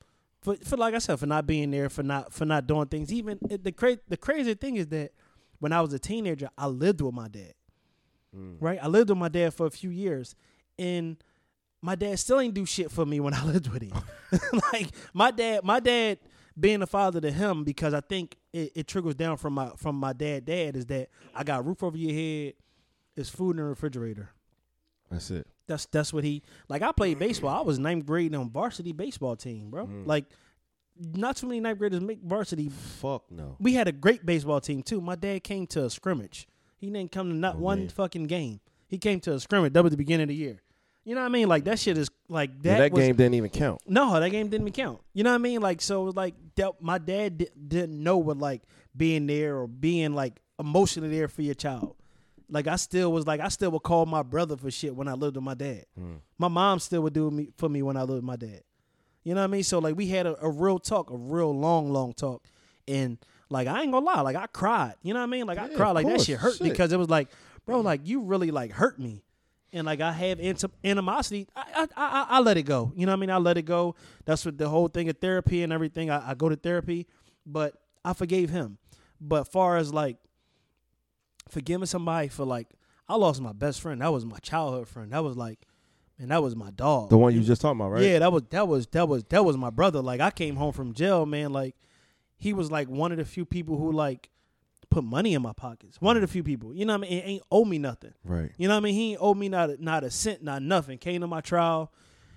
for, 0.42 0.56
for 0.56 0.78
like 0.78 0.94
I 0.94 1.00
said 1.00 1.20
for 1.20 1.26
not 1.26 1.46
being 1.46 1.72
there 1.72 1.90
for 1.90 2.04
not 2.04 2.32
for 2.32 2.46
not 2.46 2.66
doing 2.66 2.88
things. 2.88 3.12
Even 3.12 3.38
the 3.42 3.72
cra- 3.74 4.00
the 4.08 4.18
crazy 4.18 4.54
thing 4.54 4.78
is 4.78 4.88
that 4.88 5.12
when 5.60 5.74
I 5.74 5.82
was 5.82 5.92
a 5.94 6.00
teenager, 6.00 6.50
I 6.58 6.68
lived 6.68 7.02
with 7.02 7.14
my 7.14 7.28
dad. 7.28 7.54
Right? 8.62 8.80
I 8.82 8.88
lived 8.88 9.10
with 9.10 9.20
my 9.20 9.30
dad 9.30 9.54
for 9.54 9.66
a 9.66 9.72
few 9.72 9.90
years, 9.90 10.36
and 10.80 11.18
my 11.84 11.96
dad 11.96 12.18
still 12.18 12.40
ain't 12.40 12.54
do 12.54 12.66
shit 12.66 12.90
for 12.90 13.06
me 13.06 13.20
when 13.20 13.34
I 13.34 13.46
lived 13.46 13.68
with 13.68 13.84
him. 13.84 13.94
like 14.74 14.88
my 15.14 15.32
dad, 15.32 15.64
my 15.64 15.80
dad 15.80 16.18
being 16.58 16.82
a 16.82 16.88
father 16.88 17.20
to 17.20 17.30
him 17.30 17.64
because 17.64 17.94
I 17.94 18.00
think 18.00 18.38
it, 18.54 18.72
it 18.74 18.88
trickles 18.88 19.16
down 19.16 19.38
from 19.38 19.54
my 19.54 19.72
from 19.76 19.98
my 19.98 20.14
dad. 20.14 20.46
Dad 20.46 20.78
is 20.78 20.86
that 20.88 21.10
I 21.36 21.44
got 21.44 21.60
a 21.60 21.64
roof 21.64 21.84
over 21.84 21.98
your 21.98 22.14
head, 22.14 22.54
is 23.16 23.30
food 23.30 23.52
in 23.52 23.58
the 23.58 23.64
refrigerator. 23.64 24.30
That's 25.12 25.30
it. 25.30 25.46
That's 25.68 25.86
that's 25.88 26.14
what 26.14 26.24
he 26.24 26.42
like. 26.70 26.82
I 26.82 26.94
played 26.94 27.20
baseball. 27.20 27.56
I 27.56 27.62
was 27.62 27.78
ninth 27.80 28.06
grade 28.06 28.34
on 28.34 28.50
varsity 28.50 28.94
baseball 28.94 29.36
team, 29.36 29.70
bro. 29.70 29.86
Mm. 29.86 30.08
Like, 30.08 30.26
not 30.98 31.36
too 31.36 31.48
many 31.48 31.60
ninth 31.60 31.80
graders 31.80 32.00
make 32.00 32.22
varsity. 32.22 32.70
Fuck 32.70 33.30
no. 33.30 33.58
We 33.60 33.74
had 33.74 33.90
a 33.90 33.92
great 33.92 34.26
baseball 34.26 34.62
team 34.62 34.84
too. 34.84 35.02
My 35.02 35.16
dad 35.16 35.44
came 35.44 35.68
to 35.68 35.86
a 35.86 35.90
scrimmage. 35.90 36.48
He 36.78 36.90
didn't 36.90 37.12
come 37.12 37.30
to 37.30 37.36
not 37.36 37.56
oh, 37.56 37.60
one 37.60 37.80
man. 37.80 37.90
fucking 37.90 38.26
game. 38.26 38.62
He 38.88 38.98
came 38.98 39.20
to 39.22 39.34
a 39.34 39.40
scrimmage. 39.40 39.74
That 39.74 39.84
was 39.84 39.92
the 39.92 39.98
beginning 39.98 40.24
of 40.24 40.30
the 40.30 40.36
year. 40.36 40.62
You 41.06 41.16
know 41.16 41.22
what 41.22 41.28
I 41.28 41.30
mean? 41.30 41.50
Like 41.50 41.66
that 41.66 41.80
shit 41.80 41.98
is 41.98 42.10
like 42.30 42.62
that. 42.64 42.70
Yeah, 42.70 42.78
that 42.80 42.92
was, 42.94 43.04
game 43.04 43.16
didn't 43.16 43.34
even 43.34 43.50
count. 43.50 43.82
no, 43.88 44.20
that 44.20 44.30
game 44.30 44.48
didn't 44.48 44.68
even 44.68 44.74
count. 44.74 45.02
You 45.14 45.24
know 45.24 45.32
what 45.32 45.36
I 45.36 45.40
mean? 45.40 45.62
Like, 45.62 45.82
so 45.82 46.04
like 46.06 46.36
that, 46.56 46.82
my 46.82 46.98
dad 46.98 47.40
di- 47.40 47.50
didn't 47.68 48.02
know 48.02 48.18
what 48.18 48.38
like 48.38 48.62
being 48.96 49.28
there 49.28 49.58
or 49.58 49.68
being 49.68 50.14
like 50.14 50.40
emotionally 50.60 51.10
there 51.10 51.28
for 51.28 51.42
your 51.42 51.56
child. 51.56 51.96
Like, 52.50 52.68
I 52.68 52.76
still 52.76 53.12
was 53.12 53.26
like, 53.26 53.40
I 53.40 53.48
still 53.48 53.72
would 53.72 53.84
call 53.84 54.06
my 54.06 54.22
brother 54.22 54.56
for 54.56 54.70
shit 54.70 54.96
when 54.96 55.08
I 55.08 55.14
lived 55.14 55.36
with 55.36 55.44
my 55.44 55.56
dad. 55.56 55.86
Hmm. 55.98 56.16
My 56.38 56.50
mom 56.50 56.80
still 56.80 57.02
would 57.02 57.14
do 57.14 57.32
me 57.32 57.50
for 57.58 57.68
me 57.68 57.82
when 57.82 57.98
I 57.98 58.02
lived 58.02 58.16
with 58.16 58.24
my 58.24 58.36
dad. 58.36 58.62
You 59.24 59.34
know 59.34 59.42
what 59.42 59.46
I 59.46 59.48
mean? 59.48 59.64
So 59.64 59.80
like, 59.80 59.96
we 59.96 60.08
had 60.08 60.28
a, 60.28 60.38
a 60.46 60.50
real 60.50 60.78
talk, 60.78 61.10
a 61.10 61.18
real 61.18 61.58
long, 61.58 61.92
long 61.92 62.14
talk, 62.14 62.44
and 62.88 63.18
like, 63.50 63.68
I 63.68 63.82
ain't 63.82 63.92
gonna 63.92 64.06
lie, 64.06 64.22
like 64.22 64.36
I 64.36 64.48
cried. 64.48 64.96
You 65.02 65.14
know 65.14 65.20
what 65.20 65.28
I 65.28 65.30
mean? 65.30 65.48
Like 65.48 65.58
I 65.58 65.70
cried, 65.70 65.92
like 65.92 66.06
that 66.06 66.22
shit 66.22 66.38
hurt 66.38 66.58
Shit. 66.58 66.70
because 66.70 66.92
it 66.92 66.98
was 66.98 67.10
like, 67.10 67.30
bro, 67.66 67.80
like 67.82 68.02
you 68.04 68.22
really 68.22 68.52
like 68.52 68.72
hurt 68.72 69.00
me 69.00 69.24
and 69.74 69.86
like 69.86 70.00
I 70.00 70.12
have 70.12 70.40
anim- 70.40 70.72
animosity, 70.84 71.48
I, 71.56 71.64
I 71.74 71.88
I 71.98 72.26
I 72.30 72.40
let 72.40 72.58
it 72.58 72.64
go. 72.64 72.92
You 72.96 73.06
know 73.06 73.12
what 73.12 73.18
I 73.18 73.20
mean? 73.20 73.30
I 73.32 73.38
let 73.38 73.58
it 73.58 73.64
go. 73.64 73.96
That's 74.26 74.46
what 74.46 74.58
the 74.58 74.70
whole 74.70 74.88
thing 74.88 75.10
of 75.10 75.18
therapy 75.18 75.64
and 75.64 75.74
everything. 75.74 76.10
I, 76.10 76.32
I 76.32 76.34
go 76.36 76.48
to 76.50 76.56
therapy, 76.56 77.08
but 77.46 77.74
I 78.06 78.14
forgave 78.14 78.50
him. 78.50 78.78
But 79.20 79.46
far 79.52 79.78
as 79.78 79.94
like 79.94 80.18
forgiving 81.50 81.86
somebody 81.86 82.28
for 82.28 82.46
like, 82.46 82.68
I 83.08 83.16
lost 83.16 83.42
my 83.42 83.54
best 83.54 83.82
friend. 83.82 84.02
That 84.02 84.12
was 84.12 84.26
my 84.26 84.38
childhood 84.40 84.88
friend. 84.88 85.12
That 85.12 85.24
was 85.24 85.36
like, 85.36 85.60
man, 86.18 86.30
that 86.30 86.42
was 86.42 86.56
my 86.56 86.72
dog. 86.72 87.10
The 87.10 87.18
one 87.18 87.34
you 87.34 87.42
just 87.42 87.62
talking 87.62 87.80
about, 87.80 87.92
right? 87.92 88.04
Yeah, 88.04 88.20
that 88.20 88.32
was 88.32 88.44
that 88.52 88.68
was 88.68 88.88
that 88.88 89.08
was 89.08 89.24
that 89.26 89.44
was 89.44 89.58
my 89.58 89.70
brother. 89.70 90.02
Like 90.02 90.22
I 90.22 90.32
came 90.32 90.56
home 90.56 90.72
from 90.74 90.94
jail, 90.94 91.26
man. 91.26 91.52
Like 91.52 91.76
he 92.38 92.54
was 92.54 92.72
like 92.72 92.90
one 92.90 93.12
of 93.12 93.18
the 93.18 93.26
few 93.26 93.46
people 93.46 93.78
who 93.78 93.92
like 93.92 94.30
put 94.94 95.04
money 95.04 95.34
in 95.34 95.42
my 95.42 95.54
pockets. 95.54 96.00
One 96.00 96.16
of 96.16 96.22
the 96.22 96.28
mm. 96.28 96.32
few 96.32 96.44
people. 96.44 96.74
You 96.74 96.86
know 96.86 96.94
what 96.94 97.08
I 97.08 97.10
mean? 97.10 97.20
It 97.20 97.24
ain't 97.26 97.44
owe 97.52 97.66
me 97.66 97.80
nothing. 97.80 98.14
Right. 98.24 98.52
You 98.58 98.68
know 98.68 98.76
what 98.76 98.82
I 98.82 98.84
mean? 98.84 98.94
He 98.94 99.12
ain't 99.12 99.22
owe 99.22 99.34
me 99.34 99.50
not 99.50 99.72
a, 99.72 99.84
not 99.84 100.04
a 100.04 100.12
cent, 100.12 100.44
not 100.44 100.62
nothing. 100.62 100.98
Came 100.98 101.22
to 101.22 101.28
my 101.28 101.42
trial. 101.42 101.92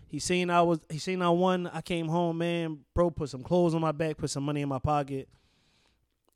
He 0.09 0.19
seen 0.19 0.51
I 0.51 0.63
was 0.63 0.81
he 0.89 0.99
seen 0.99 1.21
I 1.21 1.31
won. 1.31 1.67
I 1.67 1.83
came 1.83 2.09
home, 2.09 2.39
man. 2.39 2.79
Bro 2.95 3.11
put 3.11 3.29
some 3.29 3.43
clothes 3.43 3.75
on 3.75 3.81
my 3.81 3.93
back, 3.93 4.17
put 4.17 4.31
some 4.31 4.45
money 4.45 4.63
in 4.63 4.69
my 4.69 4.79
pocket. 4.79 5.29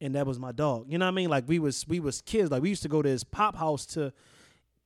And 0.00 0.14
that 0.14 0.26
was 0.26 0.38
my 0.38 0.52
dog. 0.52 0.86
You 0.88 0.98
know 0.98 1.06
what 1.06 1.12
I 1.12 1.14
mean? 1.14 1.30
Like 1.30 1.44
we 1.46 1.58
was 1.58 1.86
we 1.88 2.00
was 2.00 2.20
kids. 2.20 2.50
Like 2.50 2.62
we 2.62 2.68
used 2.68 2.82
to 2.82 2.88
go 2.88 3.00
to 3.00 3.08
his 3.08 3.24
pop 3.24 3.56
house 3.56 3.86
to 3.86 4.12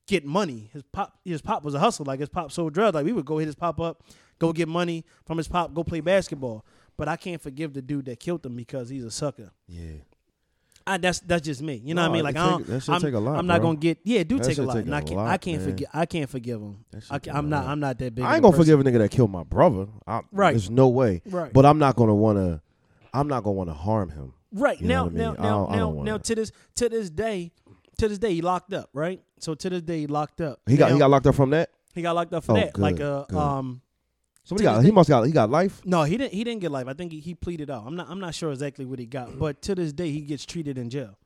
get 0.07 0.25
money. 0.25 0.71
His 0.73 0.83
pop 0.93 1.19
his 1.25 1.41
pop 1.41 1.65
was 1.65 1.75
a 1.75 1.79
hustle. 1.79 2.05
Like 2.05 2.21
his 2.21 2.29
pop 2.29 2.53
sold 2.53 2.75
drugs. 2.75 2.95
Like 2.95 3.07
we 3.07 3.13
would 3.13 3.25
go 3.25 3.39
hit 3.39 3.47
his 3.47 3.55
pop 3.55 3.81
up, 3.81 4.03
go 4.39 4.53
get 4.53 4.69
money 4.69 5.05
from 5.25 5.39
his 5.39 5.49
pop, 5.49 5.73
go 5.73 5.83
play 5.83 6.01
basketball. 6.01 6.65
But 6.97 7.09
I 7.09 7.17
can't 7.17 7.41
forgive 7.41 7.73
the 7.73 7.83
dude 7.83 8.05
that 8.05 8.21
killed 8.21 8.45
him 8.45 8.55
because 8.55 8.89
he's 8.89 9.05
a 9.05 9.11
sucker. 9.11 9.51
Yeah. 9.67 9.97
I, 10.87 10.99
that's 10.99 11.21
that's 11.21 11.43
just 11.45 11.63
me. 11.63 11.81
You 11.85 11.95
know 11.95 12.03
No, 12.03 12.09
what 12.09 12.13
I 12.13 12.17
mean? 12.19 12.25
Like 12.25 12.37
I 12.37 12.51
don't, 12.51 12.89
I'm, 12.91 13.01
take 13.01 13.15
a 13.15 13.19
lot, 13.19 13.39
I'm 13.39 13.47
not 13.47 13.61
bro. 13.61 13.69
gonna 13.71 13.79
get 13.79 13.99
yeah, 14.05 14.23
do 14.23 14.39
That 14.39 14.45
take 14.45 14.59
a 14.59 14.63
lot. 14.63 14.75
take 14.75 14.85
And 14.87 14.95
I 14.95 14.99
a 14.99 15.03
can't 15.03 15.17
lot, 15.17 15.29
I 15.29 15.37
can't 15.39 15.63
forgive 15.63 15.89
I 15.95 16.07
can't 16.07 16.29
forgive 16.31 16.61
him. 16.61 16.85
I, 17.11 17.21
am 17.29 17.49
not. 17.49 17.67
I'm 17.67 17.81
not 17.81 17.99
that 17.99 18.15
big. 18.15 18.25
I 18.25 18.35
ain't 18.35 18.43
gonna 18.43 18.53
person. 18.57 18.75
forgive 18.77 18.81
a 18.81 18.91
nigga 18.91 18.99
that 18.99 19.11
killed 19.11 19.31
my 19.31 19.45
brother. 19.45 19.87
I, 20.07 20.21
Right. 20.31 20.53
There's 20.53 20.69
no 20.71 20.89
way. 20.89 21.23
Right. 21.27 21.53
But 21.53 21.65
I'm 21.65 21.79
not 21.79 21.97
gonna 21.97 22.15
wanna. 22.15 22.61
I'm 23.15 23.29
not 23.29 23.45
gonna 23.45 23.55
wanna 23.55 23.73
harm 23.75 24.11
him. 24.11 24.35
Right 24.53 24.81
You 24.81 24.87
now, 24.89 25.07
I 25.07 25.09
mean? 25.09 25.17
now, 25.19 25.33
now, 25.35 25.67
now, 25.71 25.89
wanna- 25.89 26.19
this, 26.19 26.53
to 26.77 26.89
this 26.89 27.11
day, 27.11 27.53
to 27.99 28.09
this 28.09 28.19
day, 28.19 28.35
he 28.35 28.43
locked 28.43 28.73
up, 28.75 28.91
right? 28.93 29.23
So 29.41 29.55
to 29.55 29.71
this 29.71 29.83
day, 29.83 30.01
he 30.01 30.07
locked 30.07 30.41
up. 30.41 30.61
He 30.67 30.77
got 30.77 30.93
he 30.93 30.99
got 30.99 31.11
locked 31.11 31.27
up 31.27 31.35
from 31.35 31.51
that. 31.51 31.71
he 31.95 32.03
got 32.03 32.15
locked 32.15 32.33
up 32.35 32.45
for 32.45 32.53
Oh, 32.53 32.57
that. 32.57 32.79
like, 32.79 32.97
good, 32.97 33.05
uh, 33.07 33.25
good. 33.29 33.39
um, 33.39 33.81
So 34.45 34.55
what 34.55 34.61
he 34.61 34.65
got? 34.65 34.83
He 34.83 34.91
day- 34.91 34.95
must 34.95 35.09
got 35.09 35.23
he 35.23 35.33
got 35.33 35.51
life. 35.51 35.81
no, 35.85 36.05
he 36.05 36.17
didn't. 36.19 36.35
He 36.35 36.45
didn't 36.45 36.61
get 36.61 36.71
life. 36.71 36.87
I 36.87 36.93
think 36.93 37.13
he, 37.13 37.21
he 37.21 37.35
pleaded 37.35 37.71
out. 37.71 37.85
I'm 37.87 37.97
not. 37.97 38.09
I'm 38.11 38.21
not 38.21 38.35
sure 38.35 38.53
exactly 38.53 38.85
what 38.85 38.99
he 38.99 39.07
got, 39.07 39.29
mm. 39.31 39.39
but 39.39 39.63
to 39.63 39.75
this 39.75 39.93
day, 39.93 40.11
he 40.11 40.21
gets 40.21 40.45
treated 40.45 40.77
in 40.79 40.91
jail. 40.91 41.17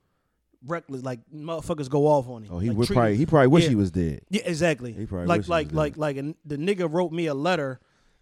Reckless, 0.66 1.02
like 1.02 1.20
motherfuckers 1.34 1.88
go 1.88 2.06
off 2.06 2.28
on 2.28 2.44
him. 2.44 2.50
Oh, 2.52 2.58
he 2.58 2.68
like, 2.68 2.78
would 2.78 2.88
probably 2.88 3.16
he 3.16 3.26
probably 3.26 3.48
wish 3.48 3.64
Yeah. 3.64 3.70
he 3.70 3.74
was 3.76 3.90
dead. 3.90 4.22
Yeah, 4.30 4.42
exactly. 4.44 4.92
He 4.92 5.06
probably 5.06 5.26
like 5.26 5.48
like 5.48 5.72
like 5.72 5.96
like 5.96 6.16
the 6.44 6.56
nigga 6.56 6.92
wrote 6.92 7.12
me 7.12 7.26
a 7.26 7.34
letter 7.34 7.80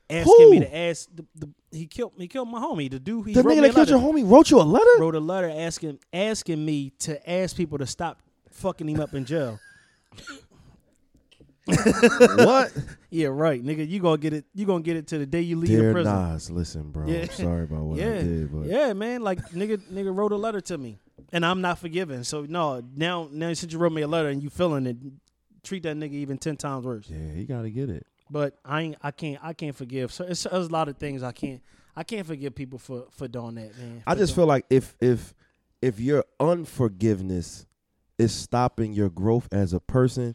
asking 0.08 0.34
Who? 0.38 0.50
me 0.50 0.60
to 0.60 0.76
ask 0.76 1.08
the, 1.14 1.24
the 1.34 1.50
he 1.72 1.86
killed 1.86 2.12
he 2.16 2.28
killed 2.28 2.48
my 2.48 2.60
homie. 2.60 2.90
The 2.90 2.98
dude 3.00 3.26
he 3.26 3.34
The 3.34 3.42
nigga 3.42 3.62
that 3.62 3.74
killed 3.74 3.88
your 3.88 3.98
homie 3.98 4.28
wrote 4.28 4.50
you 4.50 4.60
a 4.60 4.62
letter. 4.62 5.00
wrote 5.00 5.14
a 5.14 5.20
letter 5.20 5.50
asking 5.50 5.98
asking 6.12 6.64
me 6.64 6.90
to 7.00 7.30
ask 7.30 7.56
people 7.56 7.78
to 7.78 7.86
stop 7.86 8.22
fucking 8.50 8.88
him 8.88 9.00
up 9.00 9.14
in 9.14 9.24
jail. 9.24 9.58
what? 11.66 12.72
Yeah, 13.08 13.28
right, 13.28 13.64
nigga. 13.64 13.88
You 13.88 14.00
gonna 14.00 14.18
get 14.18 14.34
it. 14.34 14.44
You 14.52 14.66
gonna 14.66 14.82
get 14.82 14.96
it 14.96 15.06
to 15.06 15.18
the 15.18 15.24
day 15.24 15.40
you 15.40 15.56
leave 15.56 15.70
the 15.70 15.76
Dear 15.76 15.92
prison. 15.92 16.12
Nas, 16.12 16.50
listen, 16.50 16.90
bro. 16.90 17.06
Yeah. 17.06 17.22
I'm 17.22 17.28
sorry 17.30 17.62
about 17.64 17.82
what 17.84 17.98
I 17.98 18.02
did, 18.02 18.52
but 18.52 18.66
yeah, 18.66 18.92
man. 18.92 19.22
Like 19.22 19.38
nigga, 19.52 19.78
nigga 19.90 20.14
wrote 20.14 20.32
a 20.32 20.36
letter 20.36 20.60
to 20.62 20.76
me, 20.76 20.98
and 21.32 21.46
I'm 21.46 21.62
not 21.62 21.78
forgiving. 21.78 22.24
So 22.24 22.42
no, 22.46 22.82
now 22.94 23.28
now 23.32 23.54
since 23.54 23.72
you 23.72 23.78
wrote 23.78 23.92
me 23.92 24.02
a 24.02 24.08
letter 24.08 24.28
and 24.28 24.42
you 24.42 24.50
feeling 24.50 24.86
it, 24.86 24.96
treat 25.62 25.84
that 25.84 25.96
nigga 25.96 26.12
even 26.12 26.36
ten 26.36 26.56
times 26.56 26.84
worse. 26.84 27.08
yeah, 27.08 27.32
he 27.32 27.44
got 27.44 27.62
to 27.62 27.70
get 27.70 27.88
it. 27.88 28.06
But 28.28 28.58
I 28.64 28.82
ain't, 28.82 28.96
I 29.00 29.12
can't, 29.12 29.38
I 29.42 29.52
can't 29.54 29.74
forgive. 29.74 30.12
So 30.12 30.24
it's, 30.24 30.42
there's 30.42 30.66
a 30.66 30.72
lot 30.72 30.88
of 30.88 30.98
things 30.98 31.22
I 31.22 31.32
can't, 31.32 31.62
I 31.94 32.02
can't 32.02 32.26
forgive 32.26 32.54
people 32.54 32.78
for 32.78 33.04
for 33.12 33.28
doing 33.28 33.54
that, 33.54 33.78
man. 33.78 34.02
I 34.06 34.14
just 34.16 34.34
feel 34.34 34.46
like 34.46 34.66
if 34.68 34.94
if 35.00 35.32
if 35.80 36.00
your 36.00 36.24
unforgiveness 36.38 37.66
is 38.18 38.34
stopping 38.34 38.92
your 38.92 39.08
growth 39.08 39.48
as 39.52 39.72
a 39.72 39.80
person, 39.80 40.34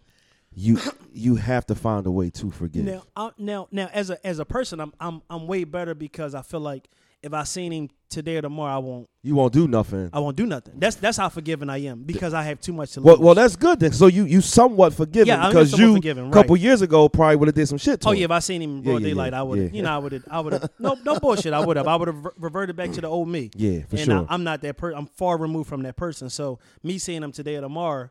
you 0.54 0.80
you 1.14 1.36
have 1.36 1.66
to 1.68 1.76
find 1.76 2.06
a 2.06 2.12
way 2.12 2.30
to 2.30 2.52
forgive. 2.52 2.86
now, 2.86 3.04
I, 3.16 3.32
now, 3.38 3.68
now, 3.72 3.90
as 3.94 4.10
a 4.10 4.26
as 4.26 4.40
a 4.40 4.46
person, 4.46 4.80
I'm 4.80 4.94
I'm 5.00 5.22
I'm 5.30 5.48
way 5.48 5.64
better 5.64 5.96
because 5.96 6.36
I 6.36 6.42
feel 6.42 6.60
like 6.60 6.90
if 7.24 7.34
I 7.34 7.44
seen 7.44 7.72
him 7.72 7.90
today 8.10 8.38
or 8.38 8.42
tomorrow, 8.42 8.76
I 8.76 8.78
won't 8.80 9.10
you 9.22 9.36
won't 9.36 9.54
do 9.54 9.68
nothing. 9.68 10.10
I 10.12 10.20
won't 10.20 10.36
do 10.36 10.46
nothing. 10.46 10.74
That's 10.78 10.96
that's 10.96 11.18
how 11.18 11.30
forgiving 11.30 11.70
I 11.70 11.78
am 11.84 12.04
because 12.04 12.34
I 12.34 12.44
have 12.44 12.60
too 12.60 12.74
much 12.74 12.94
to 12.94 13.00
lose. 13.00 13.06
Well, 13.06 13.20
well, 13.20 13.36
that's 13.36 13.56
good. 13.56 13.80
Then. 13.80 13.92
So 13.94 14.08
you 14.08 14.26
you 14.26 14.42
somewhat 14.42 14.94
forgiving 14.94 15.28
Yeah, 15.28 15.44
I'm 15.44 15.52
because 15.52 15.72
somewhat 15.72 15.88
you 15.88 15.96
forgiven, 15.96 16.24
a 16.24 16.28
right. 16.28 16.34
couple 16.34 16.58
years 16.58 16.82
ago 16.82 17.08
probably 17.08 17.36
would 17.38 17.48
have 17.48 17.56
did 17.56 17.68
some 17.68 17.78
shit 17.78 18.02
to 18.02 18.10
Oh 18.10 18.12
him. 18.12 18.18
yeah, 18.20 18.26
if 18.26 18.32
I 18.32 18.40
seen 18.40 18.62
him 18.62 18.78
in 18.78 18.82
broad 18.82 19.02
yeah, 19.04 19.10
daylight, 19.10 19.34
yeah, 19.34 19.40
I 19.40 19.44
would, 19.44 19.58
yeah. 19.58 19.64
have 19.66 19.76
you 19.76 19.82
know, 19.84 19.92
I 19.92 19.98
would, 20.00 20.12
have 20.14 20.24
I 20.30 20.40
would 20.40 20.54
have, 20.54 20.70
no, 20.80 20.98
no 21.06 21.20
bullshit. 21.20 21.54
I 21.54 21.66
would 21.66 21.78
have, 21.78 21.88
I 21.88 21.96
would 21.96 22.08
have 22.08 22.28
reverted 22.38 22.76
back 22.76 22.92
to 22.94 23.02
the 23.02 23.08
old 23.08 23.30
me. 23.30 23.52
Yeah, 23.56 23.82
for 23.88 23.96
and 23.98 24.06
sure. 24.06 24.26
I, 24.28 24.34
am 24.34 24.44
not 24.44 24.62
that 24.62 24.78
person. 24.78 24.98
I'm 24.98 25.06
far 25.08 25.38
removed 25.38 25.70
from 25.70 25.84
that 25.84 25.96
person. 25.96 26.30
So 26.30 26.60
me 26.84 26.98
seeing 26.98 27.24
him 27.24 27.32
today 27.32 27.56
or 27.58 27.62
tomorrow, 27.62 28.10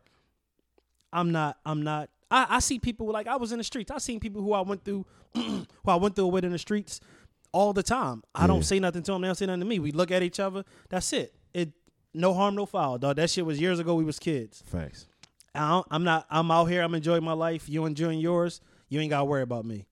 I'm 1.12 1.32
not. 1.32 1.58
I'm 1.66 1.82
not. 1.82 2.08
I, 2.30 2.46
I 2.56 2.58
see 2.60 2.78
people 2.78 3.06
like 3.10 3.26
I 3.26 3.36
was 3.36 3.52
in 3.52 3.58
the 3.58 3.64
streets. 3.64 3.90
I 3.90 3.98
seen 3.98 4.20
people 4.20 4.42
who 4.42 4.52
I 4.52 4.60
went 4.60 4.84
through, 4.84 5.04
who 5.34 5.64
I 5.86 5.96
went 5.96 6.14
through 6.16 6.28
with 6.28 6.44
in 6.44 6.52
the 6.52 6.58
streets 6.58 7.00
all 7.52 7.72
the 7.72 7.82
time. 7.82 8.22
I 8.34 8.42
Yeah. 8.42 8.46
don't 8.48 8.62
say 8.64 8.78
nothing 8.78 9.02
to 9.02 9.12
them. 9.12 9.22
They 9.22 9.28
don't 9.28 9.34
say 9.34 9.46
nothing 9.46 9.60
to 9.60 9.66
me. 9.66 9.78
We 9.78 9.90
look 9.92 10.10
at 10.10 10.22
each 10.22 10.38
other. 10.40 10.64
That's 10.88 11.12
it. 11.12 11.34
It 11.52 11.70
no 12.14 12.32
harm, 12.34 12.54
no 12.54 12.66
foul, 12.66 12.98
dog. 12.98 13.16
That 13.16 13.30
shit 13.30 13.44
was 13.46 13.60
years 13.60 13.78
ago. 13.78 13.94
We 13.94 14.04
was 14.04 14.18
kids. 14.18 14.62
Facts. 14.66 15.06
I 15.54 15.82
I'm 15.90 16.04
not. 16.04 16.26
I'm 16.30 16.50
out 16.50 16.66
here. 16.66 16.82
I'm 16.82 16.94
enjoying 16.94 17.24
my 17.24 17.32
life. 17.32 17.68
You 17.68 17.84
enjoying 17.86 18.20
yours. 18.20 18.60
You 18.88 19.00
ain't 19.00 19.10
gotta 19.10 19.24
worry 19.24 19.42
about 19.42 19.64
me. 19.64 19.86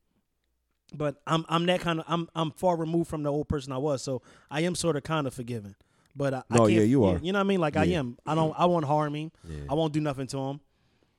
But 0.95 1.21
I'm 1.27 1.45
I'm 1.49 1.67
that 1.67 1.81
kind 1.81 1.99
of 2.01 2.07
I'm 2.09 2.29
I'm 2.35 2.51
far 2.53 2.77
removed 2.77 3.11
from 3.11 3.23
the 3.23 3.31
old 3.33 3.49
person 3.49 3.73
I 3.73 3.79
was, 3.79 4.03
so 4.03 4.23
I 4.51 4.61
am 4.63 4.75
sort 4.75 4.97
of 4.97 5.03
kind 5.03 5.27
of 5.27 5.35
forgiving. 5.35 5.75
But 6.17 6.35
I, 6.35 6.39
I 6.51 6.55
No, 6.57 6.61
can't, 6.61 6.73
yeah, 6.73 6.81
you 6.83 7.05
are. 7.05 7.19
You 7.19 7.33
know 7.33 7.39
what 7.39 7.45
I 7.45 7.49
mean? 7.49 7.61
Like 7.61 7.77
I 7.77 7.85
am. 7.87 8.17
I 8.27 8.35
don't. 8.35 8.55
I 8.59 8.65
won't 8.67 8.85
harm 8.87 9.15
him. 9.15 9.31
Yeah. 9.49 9.59
I 9.69 9.75
won't 9.75 9.93
do 9.93 10.01
nothing 10.01 10.27
to 10.29 10.39
him. 10.39 10.61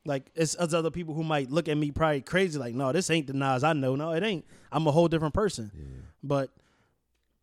Like 0.06 0.30
it's, 0.36 0.56
it's 0.60 0.74
other 0.74 0.92
people 0.92 1.14
who 1.14 1.24
might 1.24 1.52
look 1.52 1.68
at 1.68 1.78
me 1.78 1.92
probably 1.92 2.22
crazy. 2.22 2.58
Like, 2.58 2.74
no, 2.74 2.92
this 2.92 3.10
ain't 3.10 3.28
the 3.28 3.34
Nas 3.34 3.64
I 3.64 3.74
know. 3.74 3.96
No, 3.96 4.12
it 4.12 4.24
ain't. 4.24 4.46
I'm 4.72 4.88
a 4.88 4.92
whole 4.92 5.08
different 5.08 5.34
person. 5.34 5.72
But 6.24 6.50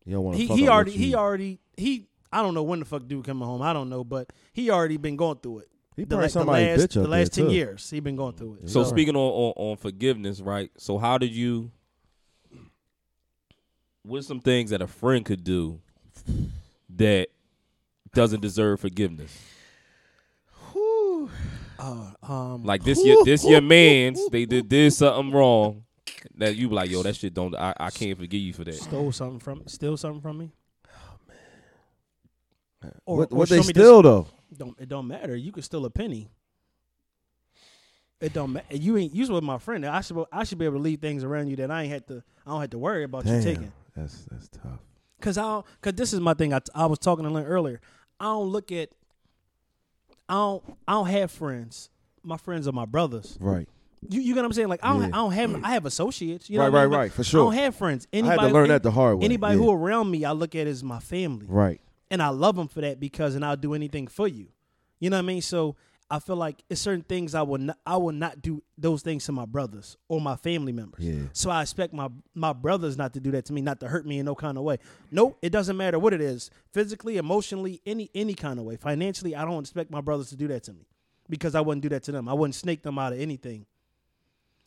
You 0.05 0.13
don't 0.13 0.33
he 0.33 0.47
he 0.47 0.67
already 0.67 0.91
he 0.91 1.15
already 1.15 1.59
he. 1.77 2.07
I 2.31 2.41
don't 2.41 2.53
know 2.53 2.63
when 2.63 2.79
the 2.79 2.85
fuck 2.85 3.07
dude 3.07 3.25
coming 3.25 3.47
home. 3.47 3.61
I 3.61 3.71
don't 3.73 3.89
know, 3.89 4.03
but 4.03 4.33
he 4.53 4.69
already 4.69 4.97
been 4.97 5.15
going 5.15 5.37
through 5.37 5.59
it. 5.59 5.69
He 5.95 6.03
the, 6.03 6.09
probably 6.09 6.21
la- 6.23 6.27
the 6.27 6.29
somebody 6.31 6.65
last 6.65 6.79
bitch 6.89 6.93
the 6.93 7.07
last 7.07 7.33
ten 7.33 7.45
too. 7.47 7.53
years 7.53 7.89
he 7.89 7.99
been 7.99 8.15
going 8.15 8.33
through 8.33 8.59
it. 8.61 8.69
So 8.69 8.81
Yeah. 8.81 8.87
speaking 8.87 9.15
on, 9.15 9.21
on 9.21 9.53
on 9.55 9.77
forgiveness, 9.77 10.41
right? 10.41 10.69
So 10.77 10.97
how 10.97 11.17
did 11.17 11.31
you? 11.31 11.71
What's 14.03 14.27
some 14.27 14.39
things 14.39 14.69
that 14.69 14.81
a 14.81 14.87
friend 14.87 15.25
could 15.25 15.43
do 15.43 15.79
that 16.95 17.27
doesn't 18.13 18.41
deserve 18.41 18.79
forgiveness? 18.79 19.35
Uh, 21.79 22.11
um, 22.23 22.63
Like 22.63 22.83
this, 22.83 23.03
your 23.03 23.23
this 23.23 23.45
your 23.45 23.61
man's. 23.61 24.27
They 24.29 24.45
did 24.45 24.67
did 24.69 24.93
something 24.93 25.31
wrong 25.33 25.83
that 26.35 26.55
you 26.55 26.69
be 26.69 26.75
like, 26.75 26.89
yo, 26.89 27.03
that 27.03 27.15
shit 27.15 27.33
don't. 27.33 27.55
I, 27.55 27.73
I 27.79 27.89
can't 27.89 28.17
forgive 28.17 28.41
you 28.41 28.53
for 28.53 28.63
that. 28.63 28.75
stole 28.75 29.11
something 29.11 29.39
from 29.39 29.67
steal 29.67 29.97
something 29.97 30.21
from 30.21 30.37
me. 30.37 30.51
Or, 33.05 33.17
What, 33.17 33.31
or 33.31 33.37
what 33.37 33.49
they 33.49 33.57
me 33.57 33.63
still 33.63 34.01
though? 34.01 34.27
Don't 34.55 34.79
it 34.79 34.89
don't 34.89 35.07
matter. 35.07 35.35
You 35.35 35.51
could 35.51 35.63
steal 35.63 35.85
a 35.85 35.89
penny. 35.89 36.29
It 38.19 38.33
don't 38.33 38.53
matter. 38.53 38.75
You 38.75 38.97
ain't 38.97 39.13
you 39.13 39.31
with 39.31 39.43
my 39.43 39.57
friend. 39.57 39.85
I 39.85 40.01
should 40.01 40.23
I 40.31 40.43
should 40.43 40.57
be 40.57 40.65
able 40.65 40.77
to 40.77 40.81
leave 40.81 40.99
things 41.01 41.23
around 41.23 41.49
you 41.49 41.55
that 41.57 41.69
I 41.69 41.83
ain't 41.83 41.91
had 41.91 42.07
to. 42.07 42.23
I 42.45 42.51
don't 42.51 42.61
have 42.61 42.69
to 42.71 42.79
worry 42.79 43.03
about 43.03 43.25
you 43.25 43.33
Damn, 43.33 43.43
taking. 43.43 43.71
that's 43.95 44.25
that's 44.31 44.47
tough. 44.49 44.79
Cause 45.19 45.37
I 45.37 45.43
don't, 45.43 45.65
cause 45.81 45.93
this 45.93 46.13
is 46.13 46.19
my 46.19 46.35
thing. 46.35 46.53
I, 46.53 46.61
I 46.75 46.85
was 46.85 46.99
talking 46.99 47.25
to 47.25 47.31
Lynn 47.31 47.45
earlier. 47.45 47.81
I 48.19 48.25
don't 48.25 48.47
look 48.47 48.71
at. 48.71 48.89
I 50.29 50.33
don't. 50.33 50.63
I 50.87 50.93
don't 50.93 51.07
have 51.07 51.31
friends. 51.31 51.89
My 52.23 52.37
friends 52.37 52.67
are 52.67 52.71
my 52.73 52.85
brothers. 52.85 53.37
Right. 53.39 53.67
You, 54.07 54.21
you 54.21 54.33
get 54.33 54.41
what 54.41 54.45
I'm 54.47 54.53
saying? 54.53 54.67
Like 54.67 54.81
I 54.83 54.89
don't. 54.93 55.01
Yeah. 55.01 55.07
I 55.07 55.11
don't 55.17 55.31
have. 55.31 55.63
I 55.63 55.69
have 55.71 55.85
associates. 55.85 56.49
You 56.49 56.57
know 56.57 56.65
Right, 56.65 56.73
what 56.73 56.79
I 56.79 56.83
mean? 56.83 56.91
right, 56.91 56.97
right, 56.99 57.11
for 57.11 57.23
sure. 57.23 57.41
I 57.41 57.45
don't 57.55 57.63
have 57.63 57.75
friends. 57.75 58.07
I 58.13 58.17
Anybody, 58.17 58.41
had 58.41 58.47
to 58.49 58.53
learn 58.53 58.63
any- 58.65 58.69
that 58.69 58.83
the 58.83 58.91
hard 58.91 59.17
way. 59.19 59.25
Anybody 59.25 59.57
yeah. 59.57 59.63
who 59.63 59.71
around 59.71 60.11
me, 60.11 60.25
I 60.25 60.31
look 60.33 60.55
at 60.55 60.67
as 60.67 60.83
my 60.83 60.99
family, 60.99 61.45
Right. 61.49 61.81
and 62.11 62.21
I 62.21 62.29
love 62.29 62.55
them 62.55 62.67
for 62.67 62.81
that 62.81 62.99
because, 62.99 63.35
and 63.35 63.43
I'll 63.45 63.55
do 63.57 63.73
anything 63.73 64.07
for 64.07 64.27
you. 64.27 64.47
You 64.99 65.09
know 65.09 65.17
what 65.17 65.23
I 65.23 65.27
mean? 65.27 65.41
So 65.41 65.75
I 66.09 66.19
feel 66.19 66.37
like 66.37 66.63
it's 66.69 66.79
certain 66.79 67.03
things 67.03 67.35
I 67.35 67.41
will. 67.41 67.57
Not, 67.57 67.77
I 67.85 67.97
will 67.97 68.13
not 68.13 68.41
do 68.41 68.63
those 68.77 69.01
things 69.01 69.25
to 69.25 69.33
my 69.33 69.45
brothers 69.45 69.97
or 70.07 70.21
my 70.21 70.37
family 70.37 70.71
members. 70.71 71.03
Yeah. 71.03 71.23
So 71.33 71.49
I 71.49 71.61
expect 71.61 71.93
my 71.93 72.09
my 72.33 72.53
brothers 72.53 72.97
not 72.97 73.13
to 73.13 73.19
do 73.19 73.31
that 73.31 73.45
to 73.45 73.53
me, 73.53 73.61
not 73.61 73.79
to 73.81 73.87
hurt 73.87 74.05
me 74.05 74.19
in 74.19 74.25
no 74.25 74.35
kind 74.35 74.57
of 74.57 74.63
way. 74.63 74.77
Nope, 75.11 75.37
it 75.41 75.49
doesn't 75.49 75.75
matter 75.75 75.99
what 75.99 76.13
it 76.13 76.21
is, 76.21 76.49
physically, 76.71 77.17
emotionally, 77.17 77.81
any 77.85 78.09
any 78.15 78.35
kind 78.35 78.57
of 78.57 78.65
way. 78.65 78.77
Financially, 78.77 79.35
I 79.35 79.43
don't 79.43 79.59
expect 79.59 79.91
my 79.91 80.01
brothers 80.01 80.29
to 80.29 80.37
do 80.37 80.47
that 80.47 80.63
to 80.63 80.73
me 80.73 80.87
because 81.29 81.55
I 81.55 81.61
wouldn't 81.61 81.83
do 81.83 81.89
that 81.89 82.03
to 82.03 82.11
them. 82.13 82.29
I 82.29 82.33
wouldn't 82.33 82.55
snake 82.55 82.83
them 82.83 82.97
out 82.97 83.11
of 83.11 83.19
anything. 83.19 83.65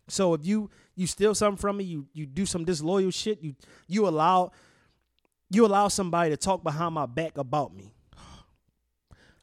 So 0.09 0.34
if 0.34 0.45
you 0.45 0.68
you 0.95 1.07
steal 1.07 1.34
something 1.34 1.57
from 1.57 1.78
me, 1.78 1.84
you 1.84 2.07
you 2.12 2.26
do 2.26 2.45
some 2.45 2.64
disloyal 2.64 3.11
shit, 3.11 3.43
you 3.43 3.55
you 3.86 4.07
allow 4.07 4.53
you 5.49 5.64
allow 5.64 5.88
somebody 5.88 6.30
to 6.30 6.36
talk 6.36 6.62
behind 6.62 6.95
my 6.95 7.07
back 7.07 7.38
about 7.38 7.74
me. 7.74 7.95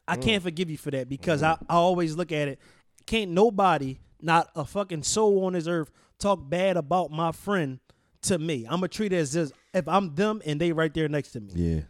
I 0.08 0.16
mm. 0.16 0.22
can't 0.22 0.42
forgive 0.42 0.70
you 0.70 0.78
for 0.78 0.90
that 0.90 1.08
because 1.08 1.42
mm-hmm. 1.42 1.64
I, 1.68 1.74
I 1.74 1.76
always 1.76 2.16
look 2.16 2.32
at 2.32 2.48
it. 2.48 2.58
Can't 3.06 3.30
nobody, 3.30 3.98
not 4.20 4.50
a 4.54 4.64
fucking 4.64 5.02
soul 5.02 5.44
on 5.44 5.52
this 5.52 5.66
earth, 5.66 5.90
talk 6.18 6.40
bad 6.48 6.76
about 6.76 7.10
my 7.10 7.32
friend 7.32 7.78
to 8.22 8.38
me. 8.38 8.64
I'm 8.64 8.76
gonna 8.76 8.88
treat 8.88 9.12
it 9.12 9.16
as 9.16 9.32
this 9.32 9.52
if 9.72 9.86
I'm 9.86 10.14
them 10.14 10.42
and 10.44 10.60
they 10.60 10.72
right 10.72 10.92
there 10.92 11.08
next 11.08 11.32
to 11.32 11.40
me. 11.40 11.52
Yeah. 11.54 11.80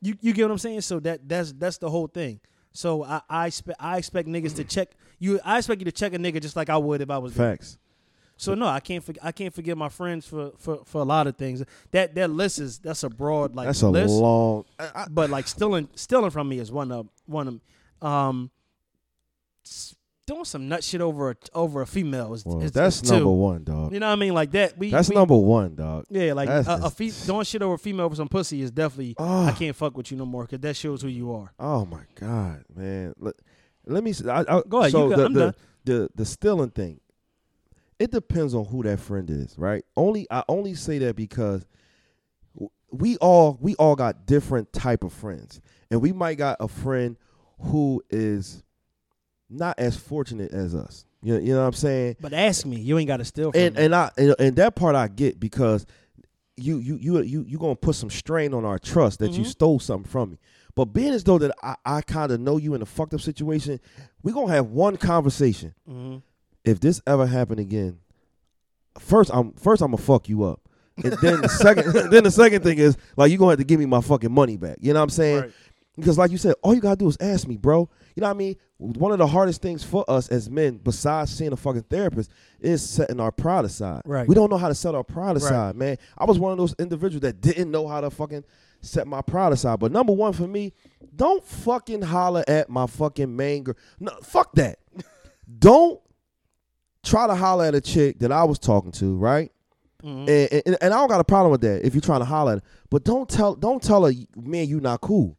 You 0.00 0.16
you 0.20 0.32
get 0.32 0.42
what 0.42 0.52
I'm 0.52 0.58
saying? 0.58 0.80
So 0.82 1.00
that 1.00 1.28
that's 1.28 1.52
that's 1.52 1.78
the 1.78 1.90
whole 1.90 2.06
thing. 2.06 2.40
So 2.72 3.04
I 3.04 3.20
I 3.28 3.46
expect 3.46 3.80
I 3.80 3.98
expect 3.98 4.28
niggas 4.28 4.56
to 4.56 4.62
mm-hmm. 4.62 4.68
check 4.68 4.90
you. 5.18 5.40
I 5.44 5.58
expect 5.58 5.80
you 5.80 5.84
to 5.86 5.92
check 5.92 6.14
a 6.14 6.18
nigga 6.18 6.40
just 6.40 6.56
like 6.56 6.70
I 6.70 6.76
would 6.76 7.00
if 7.00 7.10
I 7.10 7.18
was 7.18 7.34
there. 7.34 7.58
So 8.38 8.54
no, 8.54 8.66
I 8.66 8.80
can't. 8.80 9.04
forg 9.04 9.16
I 9.22 9.32
can't 9.32 9.54
forgive 9.54 9.78
my 9.78 9.88
friends 9.88 10.26
for, 10.26 10.52
for, 10.58 10.80
for 10.84 11.00
a 11.00 11.04
lot 11.04 11.26
of 11.26 11.36
things. 11.36 11.62
That 11.92 12.14
that 12.16 12.30
list 12.30 12.58
is 12.58 12.78
that's 12.78 13.02
a 13.02 13.08
broad 13.08 13.54
like 13.54 13.66
That's 13.66 13.82
a 13.82 13.88
list. 13.88 14.12
long. 14.14 14.64
I, 14.78 14.90
I, 14.94 15.06
but 15.10 15.30
like 15.30 15.46
stealing 15.48 15.88
stealing 15.94 16.30
from 16.30 16.48
me 16.48 16.58
is 16.58 16.70
one 16.70 16.92
of 16.92 17.08
one 17.24 17.48
of 18.02 18.06
um 18.06 18.50
doing 20.26 20.44
some 20.44 20.68
nut 20.68 20.82
shit 20.82 21.00
over 21.00 21.30
a, 21.30 21.36
over 21.54 21.80
a 21.82 21.86
female 21.86 22.34
is, 22.34 22.44
well, 22.44 22.60
is 22.60 22.72
that's 22.72 23.02
is 23.02 23.10
number 23.10 23.30
one, 23.30 23.64
dog. 23.64 23.92
You 23.92 24.00
know 24.00 24.08
what 24.08 24.12
I 24.12 24.16
mean? 24.16 24.34
Like 24.34 24.50
that. 24.52 24.76
We 24.76 24.90
That's 24.90 25.08
we, 25.08 25.14
number 25.14 25.36
one, 25.36 25.76
dog. 25.76 26.04
Yeah, 26.10 26.32
like 26.32 26.48
that's 26.48 26.68
a, 26.68 26.80
a 26.84 26.90
fe- 26.90 27.12
doing 27.26 27.44
shit 27.44 27.62
over 27.62 27.74
a 27.74 27.78
female 27.78 28.08
for 28.10 28.16
some 28.16 28.28
pussy 28.28 28.60
is 28.60 28.70
definitely. 28.70 29.14
Oh. 29.18 29.46
I 29.46 29.52
can't 29.52 29.74
fuck 29.74 29.96
with 29.96 30.10
you 30.10 30.16
no 30.16 30.26
more 30.26 30.42
because 30.42 30.60
that 30.60 30.76
shows 30.76 31.02
who 31.02 31.08
you 31.08 31.32
are. 31.32 31.52
Oh 31.58 31.86
my 31.86 32.02
god, 32.16 32.64
man. 32.74 33.14
Let, 33.18 33.34
let 33.86 34.02
me. 34.04 34.12
I, 34.28 34.40
I, 34.40 34.62
Go 34.68 34.80
ahead, 34.80 34.92
So 34.92 35.08
the, 35.08 35.24
I'm 35.26 35.32
the, 35.32 35.40
done. 35.40 35.54
the 35.84 36.10
the 36.16 36.24
stealing 36.26 36.70
thing. 36.70 37.00
It 37.98 38.10
depends 38.10 38.54
on 38.54 38.66
who 38.66 38.82
that 38.82 39.00
friend 39.00 39.30
is, 39.30 39.58
right? 39.58 39.84
Only 39.96 40.26
I 40.30 40.42
only 40.48 40.74
say 40.74 40.98
that 40.98 41.16
because 41.16 41.64
we 42.90 43.16
all 43.18 43.58
we 43.60 43.74
all 43.76 43.96
got 43.96 44.26
different 44.26 44.72
type 44.72 45.02
of 45.04 45.12
friends, 45.12 45.60
and 45.90 46.00
we 46.00 46.12
might 46.12 46.34
got 46.38 46.56
a 46.60 46.68
friend 46.68 47.16
who 47.58 48.02
is 48.10 48.62
not 49.48 49.78
as 49.78 49.96
fortunate 49.96 50.52
as 50.52 50.74
us. 50.74 51.04
You 51.22 51.38
you 51.38 51.54
know 51.54 51.60
what 51.60 51.66
I'm 51.68 51.72
saying? 51.72 52.16
But 52.20 52.32
ask 52.32 52.66
me, 52.66 52.76
you 52.76 52.98
ain't 52.98 53.08
got 53.08 53.16
to 53.18 53.24
steal 53.24 53.50
from 53.52 53.60
and 53.60 53.74
me. 53.76 53.82
and 53.84 53.94
I 53.94 54.10
and, 54.18 54.34
and 54.38 54.56
that 54.56 54.76
part 54.76 54.94
I 54.94 55.08
get 55.08 55.40
because 55.40 55.86
you 56.56 56.78
you 56.78 56.96
you 57.00 57.20
you 57.22 57.44
you 57.48 57.58
gonna 57.58 57.74
put 57.76 57.96
some 57.96 58.10
strain 58.10 58.52
on 58.54 58.64
our 58.64 58.78
trust 58.78 59.18
that 59.20 59.32
you 59.32 59.42
Mhm. 59.44 59.46
stole 59.46 59.78
something 59.80 60.10
from 60.10 60.30
me. 60.32 60.38
But 60.74 60.86
being 60.86 61.12
as 61.14 61.24
though 61.24 61.38
that 61.38 61.54
I, 61.62 61.76
I 61.84 62.00
kind 62.02 62.30
of 62.30 62.40
know 62.40 62.58
you 62.58 62.74
in 62.74 62.82
a 62.82 62.86
fucked 62.86 63.14
up 63.14 63.20
situation, 63.22 63.80
we 64.22 64.32
gonna 64.32 64.52
have 64.52 64.66
one 64.66 64.96
conversation. 64.98 65.74
Mhm. 65.88 66.22
If 66.66 66.80
this 66.80 67.00
ever 67.06 67.26
happen 67.26 67.58
again, 67.58 67.98
first 68.98 69.30
I'm 69.32 69.52
first 69.52 69.80
I'm 69.82 69.92
gonna 69.92 70.02
fuck 70.02 70.28
you 70.28 70.44
up. 70.44 70.60
And 71.02 71.12
then 71.22 71.40
the 71.42 71.48
second 71.48 71.92
then 72.10 72.24
the 72.24 72.30
second 72.30 72.62
thing 72.62 72.78
is 72.78 72.96
like 73.16 73.30
you're 73.30 73.38
gonna 73.38 73.52
have 73.52 73.58
to 73.58 73.64
give 73.64 73.80
me 73.80 73.86
my 73.86 74.00
fucking 74.00 74.32
money 74.32 74.56
back. 74.56 74.78
You 74.80 74.92
know 74.92 75.00
what 75.00 75.04
I'm 75.04 75.10
saying? 75.10 75.40
Right. 75.42 75.52
Because 75.96 76.18
like 76.18 76.30
you 76.30 76.36
said, 76.38 76.54
all 76.62 76.74
you 76.74 76.80
gotta 76.80 76.96
do 76.96 77.08
is 77.08 77.16
ask 77.20 77.46
me, 77.48 77.56
bro. 77.56 77.88
You 78.14 78.20
know 78.20 78.26
what 78.26 78.34
I 78.34 78.38
mean? 78.38 78.56
One 78.78 79.12
of 79.12 79.18
the 79.18 79.26
hardest 79.26 79.62
things 79.62 79.82
for 79.82 80.04
us 80.08 80.28
as 80.28 80.50
men, 80.50 80.78
besides 80.82 81.34
seeing 81.34 81.52
a 81.52 81.56
fucking 81.56 81.84
therapist, 81.84 82.30
is 82.60 82.86
setting 82.86 83.20
our 83.20 83.32
pride 83.32 83.64
aside. 83.64 84.02
Right. 84.04 84.28
We 84.28 84.34
don't 84.34 84.50
know 84.50 84.58
how 84.58 84.68
to 84.68 84.74
set 84.74 84.94
our 84.94 85.04
pride 85.04 85.28
Right. 85.28 85.36
aside, 85.36 85.76
man. 85.76 85.96
I 86.18 86.26
was 86.26 86.38
one 86.38 86.52
of 86.52 86.58
those 86.58 86.74
individuals 86.78 87.22
that 87.22 87.40
didn't 87.40 87.70
know 87.70 87.88
how 87.88 88.02
to 88.02 88.10
fucking 88.10 88.44
set 88.82 89.06
my 89.06 89.22
pride 89.22 89.52
aside. 89.52 89.80
But 89.80 89.92
number 89.92 90.12
one 90.12 90.34
for 90.34 90.46
me, 90.46 90.74
don't 91.14 91.42
fucking 91.44 92.02
holler 92.02 92.44
at 92.46 92.68
my 92.68 92.86
fucking 92.86 93.34
main 93.34 93.62
girl. 93.64 93.76
No, 93.98 94.12
fuck 94.22 94.54
that. 94.56 94.78
don't 95.58 95.98
try 97.06 97.26
to 97.26 97.34
holler 97.34 97.64
at 97.64 97.74
a 97.74 97.80
chick 97.80 98.18
that 98.18 98.32
I 98.32 98.44
was 98.44 98.58
talking 98.58 98.92
to, 98.92 99.16
right? 99.16 99.50
Mhm. 100.02 100.28
And, 100.28 100.62
and, 100.66 100.76
and 100.82 100.94
I 100.94 100.98
don't 100.98 101.08
got 101.08 101.20
a 101.20 101.24
problem 101.24 101.52
with 101.52 101.62
that 101.62 101.84
if 101.86 101.94
you're 101.94 102.00
trying 102.02 102.20
to 102.20 102.26
holler 102.26 102.52
at 102.52 102.58
her. 102.58 102.64
But 102.90 103.04
don't 103.04 103.28
tell 103.28 103.54
don't 103.54 103.82
tell 103.82 104.04
her 104.04 104.12
man 104.36 104.68
you 104.68 104.80
not 104.80 105.00
cool. 105.00 105.36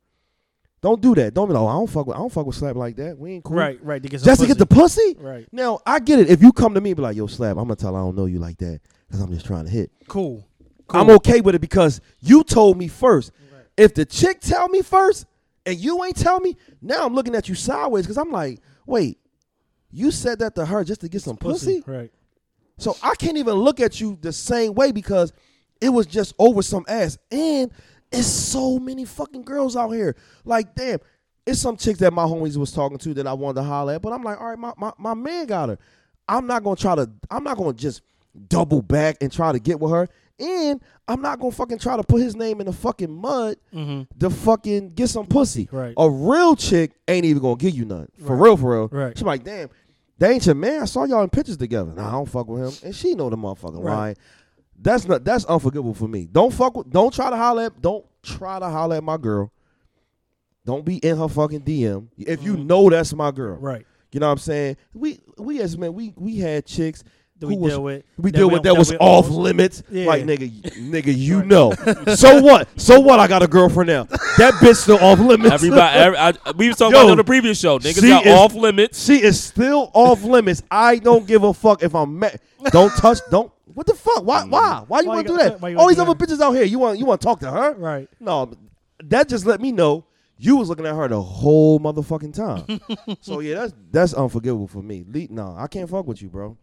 Don't 0.81 1.01
do 1.01 1.15
that. 1.15 1.33
Don't 1.33 1.47
be 1.47 1.53
like, 1.53 1.61
oh, 1.61 1.67
I 1.67 1.73
don't 1.73 1.89
fuck 1.89 2.07
with 2.07 2.15
I 2.15 2.19
don't 2.19 2.31
fuck 2.31 2.45
with 2.45 2.55
slap 2.55 2.75
like 2.75 2.95
that. 2.97 3.17
We 3.17 3.33
ain't 3.33 3.43
cool. 3.43 3.57
Right, 3.57 3.83
right. 3.83 4.01
To 4.01 4.09
Just 4.09 4.41
to 4.41 4.47
get 4.47 4.57
the 4.57 4.65
pussy. 4.65 5.13
pussy? 5.13 5.23
Right. 5.23 5.47
Now 5.51 5.79
I 5.85 5.99
get 5.99 6.19
it. 6.19 6.29
If 6.29 6.41
you 6.41 6.51
come 6.51 6.73
to 6.73 6.81
me 6.81 6.91
and 6.91 6.97
be 6.97 7.03
like, 7.03 7.15
yo, 7.15 7.27
slap, 7.27 7.51
I'm 7.57 7.63
gonna 7.63 7.75
tell 7.75 7.93
her 7.93 7.99
I 7.99 8.03
don't 8.03 8.15
know 8.15 8.25
you 8.25 8.39
like 8.39 8.57
that. 8.59 8.81
Because 9.07 9.21
I'm 9.21 9.33
just 9.33 9.45
trying 9.45 9.65
to 9.65 9.71
hit. 9.71 9.91
Cool. 10.07 10.45
cool. 10.87 11.01
I'm 11.01 11.09
okay 11.11 11.41
with 11.41 11.55
it 11.55 11.59
because 11.61 12.01
you 12.19 12.43
told 12.43 12.77
me 12.77 12.87
first. 12.87 13.31
If 13.77 13.93
the 13.93 14.05
chick 14.05 14.39
tell 14.41 14.67
me 14.69 14.81
first 14.81 15.25
and 15.65 15.77
you 15.77 16.03
ain't 16.03 16.17
tell 16.17 16.39
me, 16.39 16.57
now 16.81 17.05
I'm 17.05 17.13
looking 17.13 17.35
at 17.35 17.47
you 17.47 17.55
sideways 17.55 18.05
because 18.05 18.17
I'm 18.17 18.31
like, 18.31 18.59
wait, 18.85 19.19
you 19.97 20.11
said 20.11 20.39
that 20.39 20.55
to 20.55 20.65
her 20.65 20.83
just 20.83 21.01
to 21.01 21.09
get 21.09 21.21
some 21.21 21.37
pussy? 21.37 21.83
Right. 21.85 22.11
So 22.77 22.95
I 23.01 23.15
can't 23.15 23.37
even 23.37 23.55
look 23.55 23.79
at 23.79 23.99
you 23.99 24.17
the 24.21 24.31
same 24.31 24.73
way 24.75 24.91
because 24.91 25.33
it 25.81 25.89
was 25.89 26.05
just 26.05 26.33
over 26.37 26.61
some 26.61 26.85
ass. 26.87 27.17
And 27.31 27.71
it's 28.11 28.27
so 28.27 28.77
many 28.79 29.03
fucking 29.05 29.41
girls 29.43 29.75
out 29.75 29.89
here. 29.89 30.15
Like, 30.45 30.75
damn, 30.75 30.99
it's 31.45 31.59
some 31.59 31.75
chicks 31.77 31.99
that 31.99 32.13
my 32.13 32.23
homies 32.23 32.57
was 32.57 32.71
talking 32.71 32.97
to 32.99 33.13
that 33.15 33.25
I 33.27 33.33
wanted 33.33 33.61
to 33.61 33.63
holler 33.63 33.93
at. 33.95 34.01
But 34.01 34.13
I'm 34.13 34.23
like, 34.23 34.39
all 34.39 34.49
right, 34.49 34.59
my, 34.59 34.73
my, 34.77 34.91
my 34.97 35.13
man 35.15 35.47
got 35.47 35.69
her. 35.69 35.79
I'm 36.29 36.45
not 36.45 36.63
gonna 36.63 36.75
try 36.75 36.93
to, 36.95 37.09
I'm 37.31 37.43
not 37.43 37.57
gonna 37.57 37.73
just 37.73 38.01
double 38.49 38.81
back 38.83 39.17
and 39.21 39.31
try 39.31 39.51
to 39.51 39.59
get 39.59 39.79
with 39.79 39.91
her. 39.91 40.07
And 40.39 40.79
I'm 41.07 41.21
not 41.23 41.39
gonna 41.39 41.51
fucking 41.51 41.79
try 41.79 41.97
to 41.97 42.03
put 42.03 42.21
his 42.21 42.35
name 42.35 42.59
in 42.59 42.67
the 42.67 42.73
fucking 42.73 43.11
mud 43.11 43.57
Mm-hmm. 43.73 44.19
to 44.19 44.29
fucking 44.29 44.93
get 44.93 45.07
some 45.09 45.25
pussy. 45.25 45.67
Right. 45.71 45.95
A 45.97 46.07
real 46.07 46.55
chick 46.55 46.91
ain't 47.07 47.25
even 47.25 47.41
gonna 47.41 47.55
give 47.55 47.73
you 47.73 47.85
none. 47.85 48.07
For 48.23 48.35
real, 48.35 48.55
for 48.55 48.71
real. 48.73 48.87
Right. 48.89 49.17
She's 49.17 49.25
like, 49.25 49.43
damn, 49.43 49.69
that 50.19 50.31
ain't 50.31 50.45
your 50.45 50.55
man. 50.55 50.81
I 50.81 50.85
saw 50.85 51.03
y'all 51.05 51.23
in 51.23 51.29
pictures 51.29 51.57
together. 51.57 51.91
Nah, 51.91 52.07
I 52.07 52.11
don't 52.11 52.29
fuck 52.29 52.47
with 52.47 52.61
him. 52.61 52.87
And 52.87 52.95
she 52.95 53.15
know 53.15 53.29
the 53.29 53.37
motherfucking 53.37 53.83
Right. 53.83 53.93
lying. 53.95 54.15
That's 54.79 55.07
not 55.07 55.23
that's 55.23 55.45
unforgivable 55.45 55.93
for 55.95 56.07
me. 56.07 56.27
Don't 56.31 56.53
fuck 56.53 56.75
with 56.77 56.89
don't 56.91 57.13
try 57.13 57.29
to 57.29 57.35
holler 57.35 57.63
at 57.63 57.81
don't 57.81 58.05
try 58.21 58.59
to 58.59 58.69
holler 58.69 58.97
at 58.97 59.03
my 59.03 59.17
girl. 59.17 59.51
Don't 60.65 60.85
be 60.85 60.97
in 60.97 61.17
her 61.17 61.27
fucking 61.27 61.61
DM. 61.61 62.07
If 62.17 62.43
you 62.43 62.57
know 62.57 62.89
that's 62.89 63.13
my 63.13 63.31
girl. 63.31 63.55
Mm-hmm. 63.55 63.65
Right. 63.65 63.87
You 64.11 64.19
know 64.19 64.27
what 64.27 64.33
I'm 64.33 64.37
saying? 64.39 64.77
We 64.93 65.19
we 65.37 65.61
as 65.61 65.77
men, 65.77 65.93
we 65.93 66.13
we 66.15 66.37
had 66.37 66.65
chicks 66.65 67.03
That 67.39 67.47
we 67.47 67.53
who 67.55 67.61
was- 67.61 67.73
deal 67.73 67.83
with. 67.83 68.03
we 68.17 68.31
deal 68.31 68.47
with 68.49 68.63
don't- 68.63 68.73
that 68.73 68.79
was 68.79 68.91
off 68.93 68.99
almost- 68.99 69.31
limits. 69.31 69.83
Yeah. 69.91 70.05
Like 70.07 70.23
nigga, 70.23 70.49
nigga, 70.89 71.15
you 71.15 71.43
know. 71.45 71.71
so 72.15 72.41
what? 72.41 72.67
So 72.79 72.99
what? 72.99 73.19
I 73.19 73.27
got 73.27 73.43
a 73.43 73.47
girlfriend 73.47 73.89
now. 73.89 74.03
That 74.37 74.55
bitch 74.55 74.77
still 74.77 74.97
off 74.97 75.19
limits. 75.19 75.53
Everybody, 75.53 75.97
every, 75.99 76.17
I, 76.17 76.33
we 76.55 76.67
was 76.67 76.77
talking 76.77 76.95
Yo, 76.95 77.01
about 77.01 77.11
on 77.11 77.17
the 77.17 77.23
previous 77.23 77.59
show. 77.59 77.77
Niggas 77.79 78.01
she 78.01 78.07
got 78.09 78.25
is- 78.25 78.33
off 78.33 78.53
limits. 78.55 79.05
She 79.05 79.21
is 79.21 79.39
still 79.43 79.91
off 79.93 80.23
limits. 80.23 80.63
I 80.71 80.97
don't 80.97 81.27
give 81.27 81.43
a 81.43 81.53
fuck 81.53 81.83
if 81.83 81.93
I'm 81.93 82.17
mad. 82.17 82.39
Don't 82.71 82.91
touch. 82.97 83.19
Don't. 83.29 83.51
What 83.73 83.85
the 83.85 83.93
fuck? 83.93 84.23
Why? 84.23 84.41
Mm. 84.43 84.49
Why? 84.49 84.83
Why 84.87 85.01
you 85.01 85.07
Why 85.09 85.15
want 85.15 85.27
to 85.27 85.33
do 85.33 85.37
that? 85.37 85.53
All 85.53 85.59
wanna 85.59 85.87
these 85.89 85.97
do 85.97 86.01
other 86.03 86.15
bitches 86.15 86.41
out 86.41 86.53
here. 86.53 86.63
You 86.63 86.79
want? 86.79 86.97
You 86.97 87.05
want 87.05 87.21
to 87.21 87.25
talk 87.25 87.39
to 87.41 87.51
her? 87.51 87.73
Right. 87.75 88.09
No. 88.19 88.51
That 89.03 89.29
just 89.29 89.45
let 89.45 89.61
me 89.61 89.71
know 89.71 90.05
you 90.39 90.55
was 90.55 90.69
looking 90.69 90.87
at 90.87 90.95
her 90.95 91.07
the 91.07 91.21
whole 91.21 91.79
motherfucking 91.79 92.33
time. 92.33 92.79
so 93.21 93.41
yeah, 93.41 93.55
that's 93.59 93.73
that's 93.91 94.13
unforgivable 94.15 94.67
for 94.67 94.81
me. 94.81 95.05
Le- 95.07 95.27
no, 95.29 95.55
I 95.55 95.67
can't 95.67 95.87
fuck 95.87 96.07
with 96.07 96.19
you, 96.23 96.29
bro. 96.29 96.57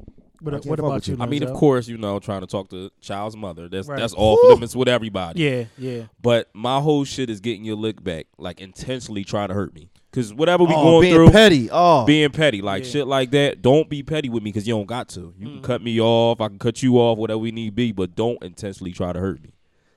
I 0.52 0.56
What, 0.58 0.66
what 0.66 0.78
about 0.80 1.08
you? 1.08 1.16
you. 1.16 1.22
I 1.22 1.26
mean, 1.26 1.42
of 1.42 1.54
course, 1.54 1.88
you 1.88 1.96
know, 1.96 2.18
trying 2.18 2.42
to 2.42 2.46
talk 2.46 2.68
to 2.70 2.90
child's 3.00 3.36
mother. 3.36 3.68
That's 3.68 3.88
Right. 3.88 3.98
that's 3.98 4.12
off 4.14 4.38
Whew. 4.42 4.54
limits 4.54 4.76
with 4.76 4.88
everybody. 4.88 5.40
Yeah, 5.42 5.64
yeah. 5.78 6.02
But 6.20 6.50
my 6.52 6.80
whole 6.80 7.04
shit 7.04 7.30
is 7.30 7.40
getting 7.40 7.64
your 7.64 7.76
lick 7.76 8.04
back, 8.04 8.26
like 8.36 8.60
intentionally 8.60 9.24
trying 9.24 9.48
to 9.48 9.54
hurt 9.54 9.74
me. 9.74 9.88
Cause 10.12 10.32
whatever 10.32 10.62
we 10.62 10.72
oh, 10.74 10.82
going 10.82 11.00
being 11.02 11.14
through, 11.14 11.30
petty. 11.30 11.68
Oh, 11.72 12.04
being 12.04 12.30
petty, 12.30 12.62
like 12.62 12.84
Yeah. 12.84 12.90
shit 12.90 13.06
like 13.08 13.32
that. 13.32 13.62
Don't 13.62 13.88
be 13.88 14.04
petty 14.04 14.28
with 14.28 14.44
me 14.44 14.50
because 14.52 14.64
you 14.64 14.74
don't 14.74 14.86
got 14.86 15.08
to. 15.08 15.34
You 15.36 15.48
Mm. 15.48 15.52
can 15.54 15.62
cut 15.62 15.82
me 15.82 16.00
off. 16.00 16.40
I 16.40 16.46
can 16.46 16.58
cut 16.60 16.84
you 16.84 16.98
off. 16.98 17.18
Whatever 17.18 17.38
we 17.38 17.50
need 17.50 17.74
be, 17.74 17.90
but 17.90 18.14
don't 18.14 18.40
intentionally 18.40 18.92
try 18.92 19.12
to 19.12 19.18
hurt 19.18 19.42
me. 19.42 19.50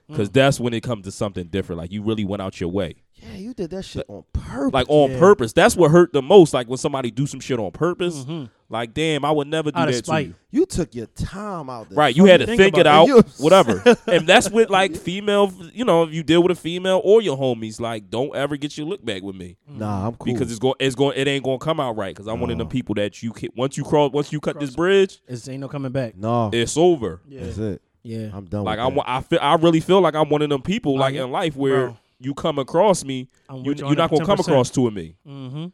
Mm. 0.08 0.12
Because 0.14 0.30
that's 0.30 0.58
when 0.58 0.72
it 0.72 0.82
comes 0.82 1.04
to 1.04 1.10
something 1.12 1.48
different. 1.48 1.78
Like 1.80 1.92
you 1.92 2.02
really 2.02 2.24
went 2.24 2.40
out 2.40 2.60
your 2.60 2.70
way, 2.70 2.94
yeah, 3.14 3.34
you 3.36 3.52
did 3.52 3.70
that 3.70 3.84
shit 3.84 4.06
on 4.08 4.24
purpose. 4.32 4.72
like 4.72 4.86
on 4.88 5.10
Yeah. 5.10 5.18
purpose. 5.18 5.52
That's 5.52 5.76
what 5.76 5.90
hurt 5.90 6.12
the 6.14 6.22
most. 6.22 6.54
Like 6.54 6.66
when 6.68 6.78
somebody 6.78 7.10
do 7.10 7.26
some 7.26 7.40
shit 7.40 7.58
on 7.58 7.70
purpose. 7.72 8.24
Mhm. 8.24 8.48
Like 8.70 8.92
damn, 8.94 9.24
I 9.24 9.30
would 9.30 9.48
never 9.48 9.70
do 9.70 9.78
Out 9.78 9.88
of 9.88 9.94
that 9.94 10.04
to 10.04 10.22
you. 10.22 10.34
you 10.50 10.66
took 10.66 10.94
your 10.94 11.06
time 11.06 11.68
out 11.70 11.88
there. 11.88 11.96
Right, 11.96 12.14
you 12.16 12.26
had 12.26 12.40
to 12.40 12.46
think 12.46 12.58
think, 12.60 12.78
it 12.78 12.86
out, 12.86 13.08
it. 13.08 13.10
You- 13.38 13.44
whatever. 13.44 13.82
and 14.06 14.26
that's 14.26 14.50
with 14.50 14.70
like 14.70 14.94
female, 14.96 15.52
you 15.74 15.84
know, 15.84 16.04
if 16.04 16.12
you 16.14 16.22
deal 16.22 16.42
with 16.42 16.52
a 16.52 16.60
female 16.60 17.00
or 17.04 17.20
your 17.22 17.36
homies, 17.36 17.80
like 17.80 18.08
don't 18.10 18.34
ever 18.36 18.56
get 18.56 18.76
your 18.78 18.86
look 18.86 19.04
back 19.04 19.22
with 19.22 19.36
me 19.36 19.56
Nah, 19.68 20.06
I'm 20.08 20.14
cool. 20.14 20.32
because 20.32 20.50
it's 20.50 20.58
going, 20.58 20.74
it's 20.80 20.94
going, 20.94 21.16
it 21.18 21.26
ain't 21.28 21.44
going 21.44 21.58
to 21.58 21.64
come 21.64 21.80
out 21.80 21.96
right. 21.96 22.14
Because 22.14 22.28
I'm 22.28 22.40
one 22.40 22.50
of 22.50 22.56
them 22.58 22.66
No. 22.66 22.70
people 22.70 22.94
that 22.96 23.22
you 23.22 23.32
can, 23.32 23.50
once 23.56 23.76
you 23.76 23.84
cross, 23.84 24.12
once 24.12 24.32
you 24.32 24.40
cut 24.40 24.56
Cross- 24.56 24.66
this 24.68 24.76
bridge, 24.76 25.20
it 25.28 25.48
ain't 25.48 25.60
no 25.60 25.68
coming 25.68 25.92
back. 25.92 26.16
no, 26.16 26.50
it's 26.52 26.76
over. 26.76 27.20
Yeah, 27.28 27.44
that's 27.44 27.58
it. 27.58 27.82
Yeah. 28.08 28.30
I'm 28.32 28.46
done. 28.46 28.64
Like 28.64 28.78
with 28.78 28.86
I'm, 28.86 28.94
that. 28.96 29.08
I 29.08 29.20
feel, 29.20 29.38
I 29.42 29.54
really 29.56 29.80
feel 29.80 30.00
like 30.00 30.14
I'm 30.14 30.28
one 30.28 30.42
of 30.42 30.48
them 30.48 30.62
people, 30.62 30.94
like 30.98 31.14
Like, 31.14 31.22
in 31.22 31.30
life, 31.30 31.56
where 31.56 31.86
bro. 31.88 31.96
you 32.18 32.34
come 32.34 32.58
across 32.58 33.04
me, 33.04 33.28
I'm 33.48 33.58
you, 33.58 33.62
with 33.64 33.80
you 33.80 33.86
you're 33.86 33.96
not 33.96 34.10
gonna 34.10 34.24
come 34.24 34.38
110%. 34.38 34.40
across 34.40 34.70
two 34.70 34.86
of 34.86 34.94
me. 34.94 35.16
Mm-hmm. 35.26 35.66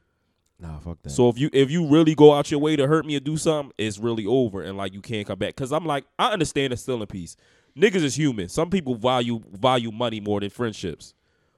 Nah, 0.61 0.78
fuck 0.78 1.03
that. 1.03 1.11
So 1.11 1.28
if 1.28 1.39
you 1.39 1.51
if 1.53 1.70
you 1.70 1.87
really 1.87 2.14
go 2.14 2.32
out 2.32 2.51
your 2.51 2.61
way 2.61 2.76
to 2.76 2.87
hurt 2.87 3.05
me 3.07 3.16
or 3.16 3.20
do 3.20 3.37
something, 3.37 3.72
it's 3.78 3.99
really 3.99 4.26
over 4.26 4.62
and 4.62 4.76
like 4.76 4.93
you 4.95 5.01
can't 5.01 5.26
come 5.26 5.39
back. 5.39 5.55
Cause 5.57 5.72
I'm 5.72 5.85
like 5.87 6.05
I 6.18 6.32
understand 6.32 6.72
it's 6.72 6.82
still 6.82 7.01
in 7.01 7.07
peace. 7.07 7.37
Niggas 7.76 8.03
is 8.05 8.14
human. 8.16 8.49
Some 8.49 8.70
people 8.70 8.95
value 8.95 9.41
value 9.53 9.91
money 9.91 10.20
more 10.20 10.41
than 10.41 10.51
friendships. 10.51 11.14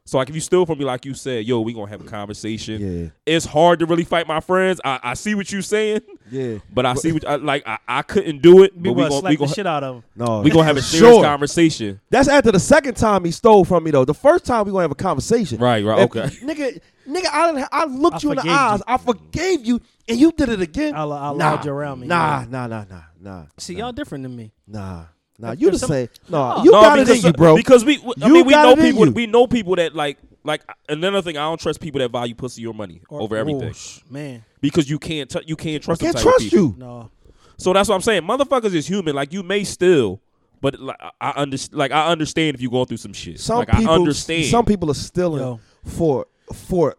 So 0.06 0.18
like 0.18 0.28
if 0.28 0.34
you 0.36 0.40
steal 0.40 0.64
from 0.64 0.78
me, 0.78 0.84
like 0.84 1.04
you 1.04 1.14
said, 1.14 1.44
yo, 1.46 1.60
we 1.60 1.72
gonna 1.74 1.90
have 1.90 2.00
a 2.00 2.04
conversation. 2.04 2.80
yeah, 2.80 3.08
It's 3.26 3.44
hard 3.44 3.80
to 3.80 3.86
really 3.86 4.04
fight 4.04 4.28
my 4.28 4.38
friends. 4.38 4.80
I, 4.84 5.00
I 5.02 5.14
see 5.14 5.34
what 5.34 5.50
you're 5.50 5.62
saying, 5.62 6.00
yeah. 6.30 6.58
but 6.72 6.86
I 6.86 6.94
see 6.94 7.10
what 7.10 7.24
I, 7.28 7.34
like 7.36 7.66
I, 7.66 7.78
I 7.88 8.02
couldn't 8.02 8.40
do 8.40 8.62
it. 8.62 8.72
But 8.74 8.82
We 8.82 8.90
we 8.90 8.94
gonna 8.94 9.08
gonna 9.08 9.20
slap 9.20 9.30
we 9.30 9.36
the 9.36 9.40
gonna 9.40 9.54
shit 9.54 9.66
out 9.66 9.82
of 9.82 9.96
him. 9.96 10.04
No, 10.14 10.40
we 10.42 10.50
gonna 10.50 10.64
have 10.64 10.76
a 10.76 10.82
serious 10.82 11.16
sure. 11.16 11.24
conversation. 11.24 12.00
That's 12.08 12.28
after 12.28 12.52
the 12.52 12.60
second 12.60 12.94
time 12.94 13.24
he 13.24 13.32
stole 13.32 13.64
from 13.64 13.82
me 13.82 13.90
though. 13.90 14.04
The 14.04 14.14
first 14.14 14.46
time 14.46 14.64
we 14.66 14.70
gonna 14.70 14.82
have 14.82 14.92
a 14.92 14.94
conversation. 14.94 15.58
Right, 15.58 15.84
right, 15.84 15.98
If- 15.98 16.10
okay. 16.16 16.26
nigga, 16.46 16.80
nigga, 17.08 17.26
I 17.32 17.66
I 17.72 17.84
looked 17.86 18.16
I 18.16 18.20
you 18.22 18.30
in 18.30 18.36
the 18.36 18.42
forgave 18.42 18.44
you. 18.44 18.52
eyes. 18.52 18.82
I 18.86 18.96
forgave 18.98 19.66
you, 19.66 19.80
and 20.08 20.18
you 20.20 20.30
did 20.30 20.50
it 20.50 20.60
again. 20.60 20.94
I, 20.94 21.02
I 21.02 21.04
nah, 21.06 21.32
allowed 21.32 21.64
you 21.64 21.72
around 21.72 21.98
me. 21.98 22.06
Nah, 22.06 22.40
yeah. 22.42 22.46
nah, 22.48 22.66
nah, 22.68 22.84
nah, 22.88 23.00
nah. 23.20 23.44
See, 23.58 23.74
nah, 23.74 23.78
y'all 23.86 23.92
different 23.92 24.22
than 24.22 24.36
me. 24.36 24.52
Nah, 24.68 25.06
nah. 25.38 25.52
If 25.52 25.60
You 25.60 25.66
the 25.66 25.70
there's 25.72 25.80
some- 25.80 25.88
same. 25.90 26.08
No, 26.28 26.56
No. 26.56 26.64
you 26.64 26.70
no, 26.72 26.80
got 26.80 26.98
it 26.98 27.06
because, 27.06 27.24
in 27.24 27.26
you, 27.28 27.32
bro. 27.32 27.56
Because 27.56 27.84
we, 27.84 27.96
I 27.98 28.26
You 28.26 28.32
mean, 28.34 28.46
we 28.46 28.52
know 28.52 28.76
people. 28.76 29.06
you. 29.06 29.12
We 29.12 29.26
know 29.26 29.46
people 29.46 29.76
that 29.76 29.94
like, 29.94 30.18
like 30.44 30.62
another 30.88 31.22
thing. 31.22 31.36
I 31.36 31.42
don't 31.42 31.60
trust 31.60 31.80
people 31.80 31.98
that 32.00 32.10
value 32.10 32.34
pussy 32.34 32.66
or 32.66 32.74
money 32.74 33.02
Or- 33.08 33.20
over 33.22 33.36
everything. 33.36 33.68
Whoosh, 33.68 34.00
man, 34.10 34.44
because 34.60 34.88
you 34.88 34.98
can't 34.98 35.28
t- 35.30 35.42
you 35.46 35.56
can't 35.56 35.82
trust. 35.82 36.02
I 36.02 36.06
can't 36.06 36.16
them 36.16 36.24
type 36.24 36.32
trust 36.32 36.50
people. 36.50 36.58
you. 36.58 36.74
no. 36.78 37.10
So 37.58 37.72
that's 37.72 37.88
what 37.88 37.94
I'm 37.94 38.02
saying. 38.02 38.22
Motherfuckers 38.22 38.74
is 38.74 38.86
human. 38.86 39.14
Like 39.14 39.32
you 39.32 39.42
may 39.42 39.64
steal, 39.64 40.20
but 40.60 40.78
like 40.78 40.98
I 41.20 41.30
understand. 41.30 41.78
Like 41.78 41.90
I 41.90 42.08
understand 42.08 42.54
if 42.54 42.60
you're 42.60 42.70
going 42.70 42.86
through 42.86 42.98
some 42.98 43.12
shit. 43.14 43.40
Some 43.40 43.58
like 43.60 43.68
people, 43.70 43.90
I 43.90 43.94
understand. 43.94 44.44
Some 44.46 44.64
people 44.66 44.90
are 44.90 44.94
stealing 44.94 45.40
Yo. 45.40 45.60
for 45.84 46.26
for 46.52 46.96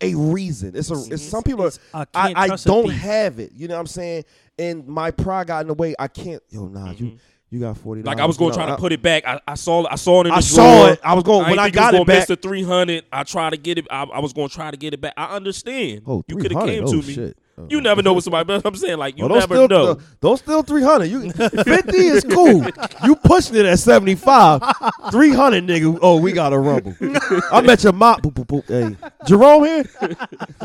a 0.00 0.14
reason. 0.14 0.74
It's 0.74 0.90
a. 0.90 0.94
It's, 1.12 1.22
some 1.22 1.42
people 1.42 1.66
are. 1.66 1.72
I 1.94 2.06
I, 2.14 2.34
I 2.44 2.56
don't 2.56 2.88
have 2.90 3.38
it. 3.38 3.52
You 3.54 3.68
know 3.68 3.74
what 3.74 3.80
I'm 3.80 3.86
saying? 3.86 4.24
And 4.58 4.86
my 4.88 5.10
pride 5.10 5.46
got 5.46 5.60
in 5.60 5.68
the 5.68 5.74
way. 5.74 5.94
I 5.98 6.08
can't. 6.08 6.42
Yo, 6.48 6.66
nah, 6.66 6.90
you 6.92 7.06
mm-hmm. 7.06 7.16
You 7.52 7.60
got 7.60 7.76
forty. 7.76 8.02
Like 8.02 8.18
I 8.18 8.24
was 8.24 8.36
going 8.38 8.50
to 8.52 8.56
try 8.56 8.66
to 8.66 8.76
put 8.76 8.92
uh, 8.92 8.94
it 8.94 9.02
back. 9.02 9.26
I, 9.26 9.38
I 9.46 9.54
saw 9.54 9.86
I 9.88 9.96
saw 9.96 10.22
it 10.22 10.26
in 10.26 10.30
the 10.30 10.36
I 10.36 10.40
drawer. 10.40 10.42
saw 10.42 10.86
it. 10.88 11.00
I 11.04 11.14
was 11.14 11.22
going 11.22 11.44
I 11.44 11.50
when 11.50 11.58
I 11.58 11.64
think 11.64 11.74
got 11.74 11.92
was 11.92 11.94
it 11.94 11.98
gonna 11.98 12.04
back. 12.06 12.16
miss 12.20 12.26
the 12.28 12.36
300. 12.36 13.04
I 13.12 13.22
tried 13.24 13.50
to 13.50 13.56
get 13.58 13.76
it. 13.78 13.86
I, 13.90 14.04
I 14.04 14.20
was 14.20 14.32
going 14.32 14.48
to 14.48 14.54
try 14.54 14.70
to 14.70 14.76
get 14.78 14.94
it 14.94 15.00
back. 15.02 15.12
I 15.16 15.36
understand. 15.36 16.02
Oh, 16.06 16.24
you 16.28 16.36
could 16.36 16.50
have 16.50 16.62
300? 16.62 16.72
came 16.72 16.84
Oh, 16.88 17.00
to 17.02 17.06
me. 17.06 17.14
shit. 17.14 17.36
Oh, 17.58 17.66
You 17.68 17.82
never 17.82 18.00
know 18.00 18.14
what 18.14 18.24
somebody. 18.24 18.46
But 18.46 18.64
I'm 18.64 18.74
saying 18.74 18.96
like 18.96 19.18
you 19.18 19.26
Oh, 19.26 19.28
don't 19.28 19.38
never 19.40 19.54
steal, 19.54 19.68
know. 19.68 19.98
Those 20.20 20.40
don't 20.40 20.66
300. 20.66 21.04
You 21.04 21.30
50 21.32 21.96
is 21.98 22.24
cool. 22.24 22.64
You 23.04 23.14
pushing 23.16 23.56
it 23.56 23.66
at 23.66 23.78
75. 23.78 24.62
300, 25.10 25.66
nigga. 25.66 25.98
Oh, 26.00 26.18
we 26.18 26.32
got 26.32 26.54
a 26.54 26.58
rumble. 26.58 26.94
I'm 27.52 27.68
at 27.68 27.84
your 27.84 27.92
mom. 27.92 28.22
Boop, 28.22 28.32
boop, 28.32 28.46
boop. 28.46 28.66
Hey, 28.66 28.96
Jerome 29.26 29.64
here? 29.64 29.84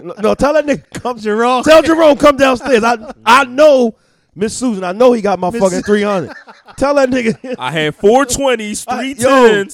No, 0.02 0.14
no, 0.22 0.36
tell 0.36 0.54
that 0.54 0.66
nigga 0.66 0.84
come. 1.02 1.20
Jerome. 1.20 1.64
Tell 1.64 1.82
Jerome 1.82 2.16
come 2.16 2.38
downstairs. 2.38 2.84
I 2.86 3.14
I 3.26 3.44
know 3.44 3.96
Miss 4.34 4.56
Susan. 4.56 4.84
I 4.86 4.94
know 4.94 5.12
he 5.12 5.22
got 5.22 5.40
my 5.40 5.52
fucking 5.52 5.82
300. 5.82 6.32
Tell 6.78 6.94
that 6.96 7.10
nigga. 7.10 7.56
I 7.58 7.72
had 7.72 7.96
four 7.96 8.26
twenties, 8.26 8.84
three 8.90 9.14
yo. 9.14 9.66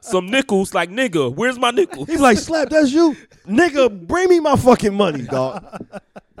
some 0.00 0.26
nickels. 0.30 0.72
Like 0.74 0.90
nigga, 0.90 1.34
where's 1.34 1.58
my 1.58 1.70
nickels? 1.70 2.08
He's 2.08 2.20
like, 2.20 2.38
slap, 2.38 2.68
that's 2.70 2.92
you, 2.92 3.16
nigga. 3.46 4.06
Bring 4.06 4.28
me 4.28 4.40
my 4.40 4.56
fucking 4.56 4.94
money, 4.94 5.22
dog. 5.22 5.64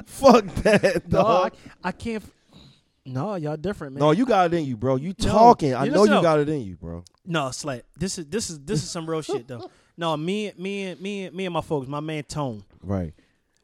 Fuck 0.06 0.46
that, 0.62 1.08
No, 1.10 1.18
I, 1.20 1.22
dog. 1.22 1.52
I 1.84 1.92
can't. 1.92 2.24
No, 3.04 3.34
y'all 3.34 3.56
different, 3.56 3.94
man. 3.94 4.00
No, 4.00 4.12
you 4.12 4.24
got 4.24 4.52
it 4.52 4.56
in 4.56 4.64
you, 4.64 4.76
bro. 4.76 4.94
You 4.96 5.12
talking? 5.12 5.74
I 5.74 5.86
know 5.88 6.04
you 6.04 6.22
got 6.22 6.38
it 6.38 6.48
in 6.48 6.60
you, 6.62 6.76
bro. 6.76 7.02
No, 7.26 7.50
Slap. 7.50 7.82
This 7.98 8.18
is 8.18 8.26
this 8.26 8.48
is 8.50 8.60
this 8.60 8.82
is 8.82 8.90
some 8.90 9.08
real 9.10 9.22
shit 9.22 9.48
though. 9.48 9.68
No, 9.96 10.16
me 10.16 10.52
me 10.56 10.84
and 10.84 11.00
me 11.00 11.24
and 11.24 11.36
me 11.36 11.46
and 11.46 11.52
my 11.52 11.60
folks, 11.60 11.88
my 11.88 12.00
man 12.00 12.22
Tone, 12.24 12.64
Right. 12.82 13.12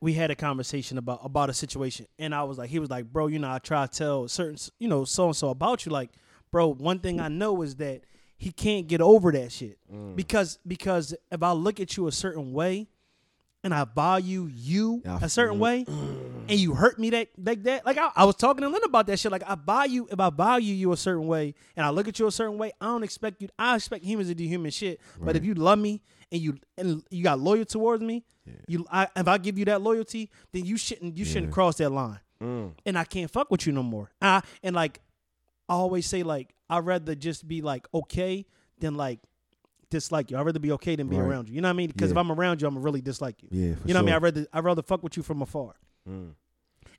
we 0.00 0.12
had 0.12 0.30
a 0.32 0.34
conversation 0.34 0.98
about 0.98 1.20
about 1.22 1.50
a 1.50 1.54
situation, 1.54 2.06
and 2.18 2.34
I 2.34 2.42
was 2.42 2.58
like, 2.58 2.68
he 2.68 2.78
was 2.80 2.90
like, 2.90 3.04
bro, 3.12 3.28
you 3.28 3.38
know, 3.38 3.50
I 3.50 3.58
try 3.60 3.86
to 3.86 3.92
tell 3.92 4.26
certain, 4.28 4.56
you 4.80 4.88
know, 4.88 5.04
so 5.04 5.26
and 5.26 5.36
so 5.36 5.48
about 5.50 5.86
you, 5.86 5.92
like, 5.92 6.10
bro, 6.50 6.72
one 6.74 6.98
thing 7.00 7.20
I 7.20 7.28
know 7.28 7.62
is 7.62 7.76
that 7.76 8.02
he 8.36 8.52
can't 8.52 8.86
get 8.86 9.00
over 9.00 9.32
that 9.32 9.50
shit 9.52 9.78
Mm. 9.92 10.14
because 10.16 10.58
because 10.66 11.14
if 11.32 11.42
I 11.42 11.52
look 11.52 11.80
at 11.80 11.96
you 11.96 12.06
a 12.06 12.12
certain 12.12 12.52
way, 12.52 12.88
and 13.64 13.74
I 13.74 13.84
value 13.84 14.48
you 14.52 15.02
Yeah, 15.04 15.18
a 15.20 15.28
certain 15.28 15.54
feel 15.54 15.62
way, 15.62 15.84
and 16.48 16.52
you 16.60 16.74
hurt 16.74 16.98
me 16.98 17.10
that 17.10 17.28
like 17.36 17.64
that, 17.64 17.84
like 17.84 17.98
I, 17.98 18.10
I 18.14 18.24
was 18.24 18.36
talking 18.36 18.62
to 18.62 18.68
Lynn 18.68 18.84
about 18.84 19.08
that 19.08 19.18
shit. 19.18 19.32
Like 19.32 19.42
I 19.46 19.56
value 19.56 20.06
if 20.10 20.20
I 20.20 20.30
value 20.30 20.74
you 20.74 20.92
a 20.92 20.96
certain 20.96 21.26
way, 21.26 21.54
and 21.76 21.84
I 21.84 21.90
look 21.90 22.06
at 22.06 22.18
you 22.20 22.26
a 22.28 22.32
certain 22.32 22.56
way, 22.58 22.70
I 22.80 22.86
don't 22.86 23.02
expect 23.02 23.42
you. 23.42 23.48
I 23.58 23.74
expect 23.74 24.04
humans 24.04 24.28
to 24.28 24.34
do 24.36 24.44
human 24.44 24.70
shit. 24.70 25.00
But 25.20 25.34
if 25.34 25.44
you 25.44 25.54
love 25.54 25.80
me 25.80 26.00
and 26.30 26.40
you 26.40 26.58
and 26.76 27.02
you 27.10 27.24
got 27.24 27.40
loyal 27.40 27.64
towards 27.64 28.02
me, 28.04 28.24
you 28.68 28.86
I, 28.92 29.08
if 29.16 29.26
I 29.26 29.38
give 29.38 29.58
you 29.58 29.64
that 29.66 29.82
loyalty, 29.82 30.30
then 30.52 30.64
you 30.64 30.76
shouldn't 30.76 31.18
you 31.18 31.24
shouldn't 31.24 31.50
cross 31.52 31.74
that 31.78 31.90
line. 31.90 32.20
Mm. 32.40 32.74
And 32.86 32.96
I 32.96 33.02
can't 33.02 33.28
fuck 33.28 33.50
with 33.50 33.66
you 33.66 33.72
no 33.72 33.82
more. 33.82 34.10
I, 34.22 34.42
and 34.62 34.76
like 34.76 35.00
I 35.68 35.74
always 35.74 36.06
say, 36.06 36.22
like 36.22 36.54
I'd 36.70 36.84
rather 36.86 37.14
just 37.14 37.46
be 37.46 37.60
like 37.62 37.86
okay 37.92 38.46
than 38.78 38.94
like 38.96 39.20
dislike 39.90 40.30
you. 40.30 40.36
I'd 40.38 40.46
rather 40.46 40.58
be 40.58 40.72
okay 40.72 40.96
than 40.96 41.08
be 41.08 41.16
Right. 41.16 41.24
around 41.26 41.48
you. 41.48 41.54
You 41.54 41.60
know 41.60 41.68
what 41.68 41.74
I 41.74 41.76
mean? 41.76 41.88
Because 41.88 42.10
if 42.10 42.16
I'm 42.16 42.30
around 42.30 42.60
you, 42.60 42.68
I'm 42.68 42.74
gonna 42.74 42.84
really 42.84 43.00
dislike 43.00 43.42
you. 43.42 43.48
Yeah, 43.50 43.74
for 43.74 43.88
You 43.88 43.94
know 43.94 44.00
what 44.00 44.02
I 44.02 44.06
mean? 44.06 44.14
I'd 44.14 44.22
rather 44.22 44.46
I'd 44.52 44.64
rather 44.64 44.82
fuck 44.82 45.02
with 45.02 45.16
you 45.16 45.22
from 45.22 45.42
afar. 45.42 45.74
Mm. 46.08 46.32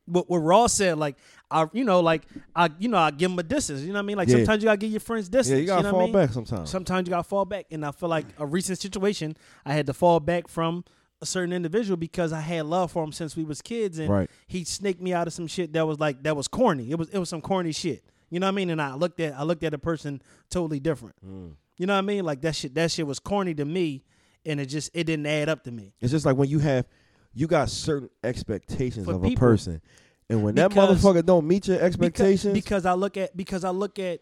What 0.06 0.28
what 0.30 0.40
Ross 0.40 0.74
said, 0.74 0.98
like 0.98 1.18
I 1.52 1.68
you 1.72 1.84
know, 1.84 2.00
like 2.00 2.24
I 2.56 2.70
you 2.80 2.88
know, 2.90 2.98
I 2.98 3.12
give 3.12 3.32
him 3.32 3.38
a 3.40 3.44
distance. 3.44 3.82
You 3.82 3.90
know 3.90 3.94
what 3.94 4.00
I 4.00 4.06
mean? 4.06 4.18
Like 4.18 4.28
Yeah. 4.28 4.38
sometimes 4.38 4.64
you 4.64 4.68
gotta 4.68 4.78
give 4.78 4.92
your 4.92 5.00
friends 5.00 5.30
distance. 5.30 5.50
Yeah, 5.56 5.62
you 5.62 5.68
gotta 5.68 5.84
know 5.84 5.92
fall 5.92 6.02
I 6.02 6.06
mean? 6.06 6.14
back 6.14 6.32
sometimes. 6.32 6.70
Sometimes 6.70 7.08
you 7.08 7.12
gotta 7.12 7.24
fall 7.24 7.46
back. 7.46 7.68
And 7.70 7.86
I 7.86 7.92
feel 7.92 8.10
like 8.10 8.26
a 8.40 8.46
recent 8.46 8.80
situation, 8.80 9.36
I 9.66 9.74
had 9.74 9.86
to 9.86 9.94
fall 9.94 10.20
back 10.20 10.48
from 10.48 10.84
a 11.22 11.26
certain 11.28 11.54
individual 11.54 11.98
because 11.98 12.32
I 12.34 12.40
had 12.40 12.66
love 12.66 12.92
for 12.94 13.04
him 13.04 13.12
since 13.12 13.36
we 13.36 13.44
was 13.44 13.62
kids 13.62 14.00
and 14.00 14.10
Right. 14.10 14.30
he 14.48 14.64
snaked 14.64 15.02
me 15.02 15.14
out 15.14 15.28
of 15.28 15.34
some 15.34 15.48
shit 15.48 15.74
that 15.74 15.86
was 15.86 16.00
like 16.00 16.24
that 16.24 16.36
was 16.36 16.48
corny. 16.48 16.90
It 16.90 16.98
was 16.98 17.10
it 17.10 17.20
was 17.20 17.30
some 17.30 17.42
corny 17.42 17.72
shit. 17.72 18.04
You 18.30 18.40
know 18.40 18.48
what 18.48 18.52
I 18.54 18.56
mean? 18.56 18.70
And 18.70 18.82
I 18.82 18.96
looked 18.96 19.20
at 19.20 19.34
I 19.34 19.44
looked 19.44 19.64
at 19.64 19.74
a 19.74 19.78
person 19.80 20.22
totally 20.50 20.80
different. 20.80 21.16
Mm. 21.26 21.54
You 21.78 21.86
know 21.86 21.94
what 21.94 22.00
I 22.00 22.02
mean? 22.02 22.26
Like 22.26 22.42
that 22.42 22.56
shit 22.56 22.76
that 22.76 22.92
shit 22.92 23.08
was 23.08 23.20
corny 23.20 23.54
to 23.56 23.66
me 23.66 24.04
and 24.46 24.60
it 24.60 24.68
just 24.68 24.90
it 24.94 25.06
didn't 25.06 25.26
add 25.26 25.50
up 25.50 25.64
to 25.64 25.72
me. 25.72 25.94
It's 26.02 26.12
just 26.12 26.26
like 26.26 26.36
when 26.38 26.50
you 26.50 26.60
have, 26.60 26.86
you 27.34 27.48
got 27.48 27.70
certain 27.70 28.10
expectations 28.24 29.06
For 29.06 29.14
of 29.14 29.22
people. 29.22 29.34
a 29.34 29.40
person, 29.40 29.82
and 30.30 30.44
when 30.44 30.56
that 30.56 30.72
motherfucker 30.72 31.26
don't 31.26 31.48
meet 31.48 31.68
your 31.68 31.80
expectations, 31.82 32.54
because 32.54 32.86
I 32.86 32.94
look 32.94 33.18
at 33.18 33.36
because 33.36 33.64
I 33.64 33.70
look 33.70 34.00
at 34.00 34.22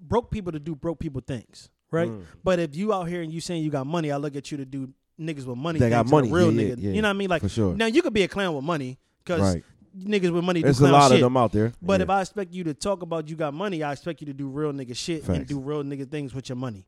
broke 0.00 0.30
people 0.30 0.52
to 0.52 0.58
do 0.58 0.74
broke 0.74 0.98
people 0.98 1.22
things, 1.26 1.70
right? 1.90 2.08
Mm. 2.08 2.22
But 2.42 2.58
if 2.58 2.76
you 2.76 2.92
out 2.92 3.08
here 3.08 3.22
and 3.22 3.32
you 3.32 3.40
saying 3.40 3.62
you 3.62 3.70
got 3.70 3.86
money, 3.86 4.10
I 4.10 4.16
look 4.16 4.36
at 4.36 4.50
you 4.50 4.58
to 4.58 4.64
do 4.64 4.90
niggas 5.20 5.46
with 5.46 5.56
money. 5.56 5.78
They 5.78 5.90
got 5.90 6.06
things 6.06 6.12
and 6.12 6.28
a 6.28 6.30
money, 6.30 6.32
real 6.32 6.52
yeah, 6.52 6.60
yeah, 6.68 6.74
nigga. 6.74 6.82
yeah, 6.82 6.90
You 6.90 7.02
know 7.02 7.08
what 7.08 7.14
I 7.14 7.18
mean? 7.18 7.30
Like 7.30 7.42
for 7.42 7.48
sure. 7.48 7.74
now 7.74 7.86
you 7.86 8.02
could 8.02 8.12
be 8.12 8.22
a 8.22 8.28
clown 8.28 8.54
with 8.54 8.64
money 8.64 8.98
because 9.24 9.40
Right. 9.54 9.64
Niggas 9.98 10.30
with 10.32 10.44
money 10.44 10.62
there's 10.62 10.80
a 10.80 10.90
lot 10.90 11.08
shit. 11.10 11.16
of 11.18 11.20
them 11.22 11.36
out 11.36 11.52
there. 11.52 11.72
But 11.82 12.00
Yeah. 12.00 12.04
if 12.04 12.10
I 12.10 12.20
expect 12.22 12.52
you 12.52 12.64
to 12.64 12.74
talk 12.74 13.02
about 13.02 13.28
you 13.28 13.36
got 13.36 13.54
money, 13.54 13.82
I 13.82 13.92
expect 13.92 14.20
you 14.20 14.26
to 14.26 14.32
do 14.34 14.48
real 14.48 14.72
nigga 14.72 14.96
shit 14.96 15.28
and 15.28 15.46
do 15.46 15.58
real 15.60 15.82
nigga 15.84 16.08
things 16.10 16.34
with 16.34 16.48
your 16.48 16.56
money. 16.56 16.86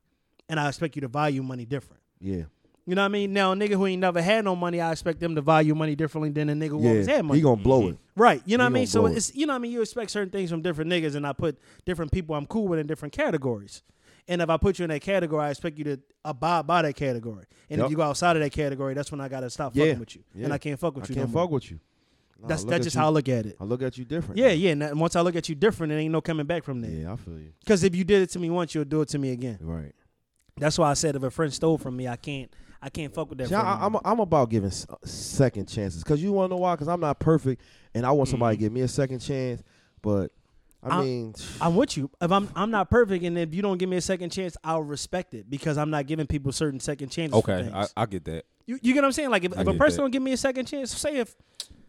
And 0.49 0.59
I 0.59 0.67
expect 0.67 0.95
you 0.95 1.01
to 1.01 1.07
value 1.07 1.43
money 1.43 1.65
different. 1.65 2.01
yeah, 2.19 2.43
You 2.85 2.95
know 2.95 3.01
what 3.01 3.05
I 3.05 3.09
mean? 3.09 3.33
Now 3.33 3.51
a 3.51 3.55
nigga 3.55 3.71
who 3.73 3.85
ain't 3.85 3.99
never 4.01 4.21
had 4.21 4.45
no 4.45 4.55
money, 4.55 4.79
I 4.81 4.91
expect 4.93 5.19
them 5.19 5.35
to 5.35 5.41
value 5.41 5.75
money 5.75 5.95
differently 5.95 6.29
than 6.29 6.49
a 6.49 6.53
nigga 6.53 6.69
who 6.69 6.87
always 6.87 7.07
had 7.07 7.25
money. 7.25 7.39
he 7.39 7.43
gonna 7.43 7.61
blow 7.61 7.87
it. 7.89 7.95
Mm-hmm. 7.95 8.21
Right. 8.21 8.41
You 8.45 8.57
know 8.57 8.63
He 8.63 8.65
what 8.65 8.71
I 8.71 8.79
mean? 8.79 8.87
So 8.87 9.05
it. 9.07 9.17
it's 9.17 9.35
you 9.35 9.45
know 9.45 9.53
what 9.53 9.57
I 9.57 9.59
mean, 9.59 9.71
you 9.71 9.81
expect 9.81 10.11
certain 10.11 10.29
things 10.29 10.49
from 10.49 10.61
different 10.61 10.89
niggas 10.91 11.15
and 11.15 11.27
I 11.27 11.33
put 11.33 11.57
different 11.85 12.11
people 12.11 12.35
I'm 12.35 12.45
cool 12.45 12.67
with 12.67 12.79
in 12.79 12.87
different 12.87 13.13
categories. 13.13 13.83
And 14.29 14.41
if 14.41 14.49
I 14.49 14.57
put 14.57 14.77
you 14.79 14.83
in 14.83 14.89
that 14.89 15.01
category, 15.01 15.41
I 15.45 15.49
expect 15.51 15.77
you 15.77 15.83
to 15.85 15.99
abide 16.25 16.67
by 16.67 16.81
that 16.81 16.95
category. 16.97 17.45
And 17.69 17.77
Yup. 17.79 17.85
if 17.85 17.91
you 17.91 17.97
go 17.97 18.03
outside 18.03 18.35
of 18.35 18.41
that 18.43 18.51
category, 18.51 18.93
that's 18.93 19.09
when 19.11 19.21
I 19.21 19.27
gotta 19.29 19.49
stop 19.49 19.73
Yeah. 19.75 19.85
fucking 19.85 19.99
with 19.99 20.15
you. 20.15 20.23
Yeah. 20.35 20.45
And 20.45 20.53
I 20.53 20.57
can't 20.57 20.77
fuck 20.79 20.95
with 20.95 21.09
you. 21.09 21.13
I 21.13 21.15
you. 21.15 21.23
can't 21.23 21.33
no 21.35 21.41
fuck 21.41 21.51
with 21.51 21.69
you. 21.71 21.79
Nah, 22.39 22.47
That's 22.47 22.63
that's 22.63 22.83
just 22.83 22.95
you- 22.95 23.01
how 23.01 23.07
I 23.07 23.09
look 23.09 23.29
at 23.29 23.45
it. 23.45 23.57
I 23.59 23.63
look 23.63 23.81
at 23.81 23.97
you 23.97 24.05
different. 24.05 24.37
Yeah, 24.37 24.49
now. 24.49 24.53
yeah. 24.53 24.71
And 24.71 24.99
once 24.99 25.15
I 25.15 25.21
look 25.21 25.35
at 25.35 25.49
you 25.49 25.55
different, 25.55 25.91
it 25.91 25.95
ain't 25.97 26.11
no 26.11 26.21
coming 26.21 26.45
back 26.45 26.63
from 26.63 26.81
there. 26.81 26.91
yeah. 26.91 27.13
I 27.13 27.15
feel 27.15 27.39
you. 27.39 27.53
Because 27.59 27.83
if 27.83 27.95
you 27.95 28.03
did 28.03 28.21
it 28.21 28.29
to 28.31 28.39
me 28.39 28.49
once, 28.49 28.75
you'll 28.75 28.85
do 28.85 29.01
it 29.01 29.09
to 29.09 29.17
me 29.17 29.31
again. 29.31 29.57
Right. 29.61 29.93
That's 30.57 30.77
why 30.77 30.89
I 30.89 30.93
said 30.93 31.15
if 31.15 31.23
a 31.23 31.31
friend 31.31 31.53
stole 31.53 31.77
from 31.77 31.95
me, 31.95 32.07
I 32.07 32.15
can't 32.15 32.51
I 32.81 32.89
can't 32.89 33.13
fuck 33.13 33.29
with 33.29 33.39
that. 33.39 33.47
See, 33.47 33.53
friend 33.53 33.67
I, 33.67 33.77
no 33.79 33.85
I'm 33.85 33.91
more. 33.93 34.01
I'm 34.05 34.19
about 34.19 34.49
giving 34.49 34.69
uh, 34.69 34.95
second 35.03 35.67
chances 35.67 36.03
because 36.03 36.21
you 36.21 36.31
want 36.31 36.49
to 36.49 36.55
know 36.55 36.61
why? 36.61 36.75
Because 36.75 36.87
I'm 36.87 36.99
not 36.99 37.19
perfect, 37.19 37.61
and 37.93 38.05
I 38.05 38.11
want 38.11 38.29
somebody 38.29 38.55
to 38.55 38.57
mm-hmm. 38.57 38.65
give 38.65 38.73
me 38.73 38.81
a 38.81 38.87
second 38.87 39.19
chance. 39.19 39.63
But 40.01 40.31
I 40.83 40.97
I- 40.97 41.01
mean, 41.01 41.33
I'm 41.59 41.75
with 41.75 41.97
you. 41.97 42.09
If 42.21 42.31
I'm 42.31 42.49
I'm 42.55 42.71
not 42.71 42.89
perfect, 42.89 43.23
and 43.23 43.37
if 43.37 43.53
you 43.53 43.61
don't 43.61 43.77
give 43.77 43.89
me 43.89 43.97
a 43.97 44.01
second 44.01 44.31
chance, 44.31 44.55
I'll 44.63 44.83
respect 44.83 45.33
it 45.33 45.49
because 45.49 45.77
I'm 45.77 45.89
not 45.89 46.05
giving 46.07 46.27
people 46.27 46.51
certain 46.51 46.79
second 46.79 47.09
chances. 47.09 47.37
Okay, 47.39 47.63
things. 47.63 47.93
I, 47.95 48.03
I 48.03 48.05
get 48.05 48.25
that. 48.25 48.45
you, 48.65 48.79
you 48.81 48.93
get 48.93 49.01
what 49.01 49.07
I'm 49.07 49.11
saying? 49.11 49.29
Like 49.31 49.43
if, 49.43 49.57
if 49.57 49.67
a 49.67 49.73
person 49.73 49.97
that. 49.97 50.03
don't 50.03 50.11
give 50.11 50.21
me 50.21 50.33
a 50.33 50.37
second 50.37 50.65
chance, 50.67 50.95
say 50.95 51.17
if 51.17 51.35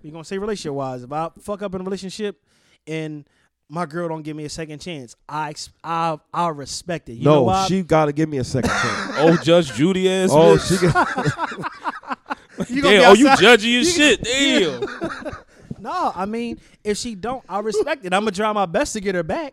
you're 0.02 0.12
gonna 0.12 0.24
say 0.24 0.38
relationship 0.38 0.72
wise, 0.74 1.02
if 1.02 1.12
I 1.12 1.30
fuck 1.40 1.62
up 1.62 1.74
in 1.74 1.80
a 1.80 1.84
relationship 1.84 2.42
and 2.86 3.24
my 3.70 3.84
girl 3.84 4.08
don't 4.08 4.22
give 4.22 4.36
me 4.36 4.44
a 4.44 4.48
second 4.48 4.80
chance, 4.80 5.14
I 5.28 5.54
I 5.84 6.18
I 6.32 6.48
respect 6.48 7.08
it. 7.08 7.14
You 7.14 7.24
know 7.24 7.34
no, 7.34 7.42
why? 7.42 7.66
she 7.66 7.82
got 7.82 8.06
to 8.06 8.12
give 8.12 8.28
me 8.28 8.38
a 8.38 8.44
second 8.44 8.70
chance. 8.70 9.12
Oh, 9.20 9.36
Judge 9.42 9.72
Judy 9.74 10.08
ass. 10.10 10.30
oh, 10.32 10.56
bitch. 10.56 10.80
she 10.80 10.86
got, 10.86 12.68
You 12.70 12.82
gonna 12.82 12.98
Damn, 12.98 13.10
oh, 13.10 13.14
you 13.14 13.28
outside- 13.28 13.60
judgy 13.60 13.80
as 13.80 13.94
shit. 13.94 14.22
Damn. 14.22 15.34
No, 15.80 16.12
I 16.12 16.26
mean 16.26 16.58
if 16.82 16.96
she 16.98 17.14
don't, 17.14 17.44
I 17.48 17.60
respect 17.60 18.04
it. 18.04 18.12
I'm 18.12 18.22
gonna 18.22 18.32
try 18.32 18.52
my 18.52 18.66
best 18.66 18.94
to 18.94 19.00
get 19.00 19.14
her 19.14 19.22
back, 19.22 19.52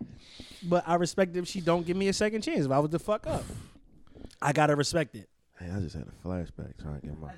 but 0.63 0.83
I 0.87 0.95
respect 0.95 1.37
if 1.37 1.47
she 1.47 1.61
don't 1.61 1.85
give 1.85 1.95
me 1.95 2.07
a 2.07 2.13
second 2.13 2.41
chance. 2.41 2.65
If 2.65 2.71
I 2.71 2.79
was 2.79 2.89
to 2.91 2.99
fuck 2.99 3.27
up, 3.27 3.43
I 4.41 4.51
gotta 4.51 4.75
respect 4.75 5.15
it. 5.15 5.29
Hey, 5.59 5.69
I 5.71 5.79
just 5.79 5.95
had 5.95 6.07
a 6.07 6.27
flashback 6.27 6.81
trying 6.81 6.99
to 6.99 7.05
get 7.07 7.19
my. 7.19 7.29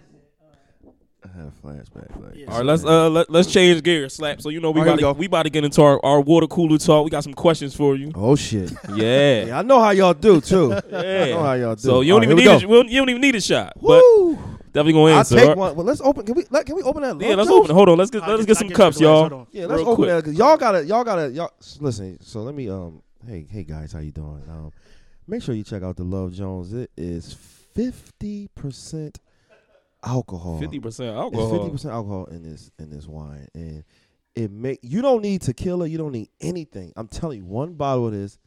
I 1.33 1.37
had 1.37 1.47
a 1.47 1.51
flashback. 1.67 2.21
Like, 2.23 2.35
Yeah. 2.35 2.51
All 2.51 2.57
right, 2.57 2.65
let's 2.65 2.83
uh 2.85 3.09
let, 3.09 3.29
let's 3.29 3.51
change 3.51 3.81
gears, 3.83 4.13
slap. 4.15 4.41
So 4.41 4.49
you 4.49 4.59
know 4.59 4.71
we 4.71 4.79
All 4.81 4.85
right, 4.85 4.93
about 4.93 4.99
here 4.99 5.07
to, 5.07 5.07
we 5.09 5.13
go. 5.13 5.19
we 5.19 5.25
about 5.27 5.43
to 5.43 5.49
get 5.49 5.63
into 5.65 5.81
our, 5.81 5.99
our 6.05 6.21
water 6.21 6.47
cooler 6.47 6.77
talk. 6.77 7.03
We 7.05 7.09
got 7.11 7.23
some 7.23 7.33
questions 7.33 7.75
for 7.75 7.95
you. 7.95 8.11
Oh 8.15 8.35
shit! 8.35 8.71
Yeah, 8.95 9.45
Yeah, 9.45 9.59
I 9.59 9.61
know 9.61 9.79
how 9.79 9.91
y'all 9.91 10.13
do 10.13 10.39
too. 10.41 10.73
I 10.93 11.29
know 11.29 11.43
how 11.43 11.53
y'all 11.53 11.75
do. 11.75 11.81
So 11.81 12.01
you 12.01 12.13
don't 12.13 12.19
right, 12.21 12.29
even 12.29 12.37
here 12.37 12.47
we 12.51 12.53
need 12.57 12.63
a, 12.63 12.67
go. 12.67 12.71
well, 12.73 12.83
you 12.85 12.99
don't 12.99 13.09
even 13.09 13.21
need 13.21 13.35
a 13.35 13.41
shot, 13.41 13.73
but 13.81 14.01
Woo! 14.03 14.35
definitely 14.73 14.93
gonna 14.93 15.11
I'll 15.13 15.19
answer. 15.19 15.35
take 15.35 15.55
one. 15.55 15.75
Well, 15.75 15.85
let's 15.85 16.01
open. 16.01 16.25
Can 16.25 16.35
we? 16.35 16.45
Let, 16.49 16.65
can 16.65 16.75
we 16.75 16.83
open 16.83 17.01
that? 17.03 17.19
Yeah, 17.25 17.35
let's 17.35 17.49
open. 17.49 17.71
it. 17.71 17.73
Hold 17.73 17.89
on, 17.89 17.97
let's 17.97 18.11
get 18.11 18.21
let's 18.27 18.41
get- 18.41 18.47
get 18.47 18.57
some 18.57 18.67
get 18.67 18.77
cups, 18.77 18.99
you 18.99 19.07
a 19.07 19.11
glass. 19.29 19.31
y'all. 19.31 19.47
Yeah, 19.51 19.65
let's 19.65 19.79
Real 19.79 19.89
open 19.89 19.95
quick. 19.95 20.09
that 20.09 20.23
because 20.23 20.37
y'all 20.37 20.57
gotta, 20.57 20.85
y'all 20.85 21.03
gotta, 21.03 21.29
y'all 21.31 21.51
s- 21.59 21.77
listen. 21.81 22.19
So 22.21 22.41
let 22.43 22.55
me, 22.55 22.69
um, 22.69 23.01
hey, 23.27 23.45
hey 23.49 23.63
guys, 23.63 23.91
how 23.91 23.99
you 23.99 24.11
doing? 24.11 24.43
Um, 24.49 24.71
make 25.27 25.41
sure 25.41 25.55
you 25.55 25.63
check 25.63 25.83
out 25.83 25.97
the 25.97 26.03
Love 26.03 26.33
Jones. 26.33 26.73
It 26.73 26.91
is 26.97 27.33
fifty 27.33 28.47
percent 28.55 29.19
alcohol. 30.03 30.59
Fifty 30.59 30.79
percent 30.79 31.09
It's 31.09 31.17
alcohol. 31.17 31.51
fifty 31.51 31.69
percent 31.71 31.93
alcohol 31.93 32.25
in 32.25 32.43
this 32.43 32.71
in 32.79 32.89
this 32.89 33.07
wine, 33.07 33.47
and 33.53 33.83
it 34.35 34.51
make 34.51 34.79
you 34.81 35.01
don't 35.01 35.21
need 35.21 35.41
tequila. 35.41 35.87
You 35.87 35.97
don't 35.97 36.11
need 36.11 36.29
anything. 36.41 36.93
I'm 36.95 37.07
telling 37.07 37.39
you, 37.39 37.45
one 37.45 37.73
bottle 37.73 38.07
of 38.07 38.13
this, 38.13 38.37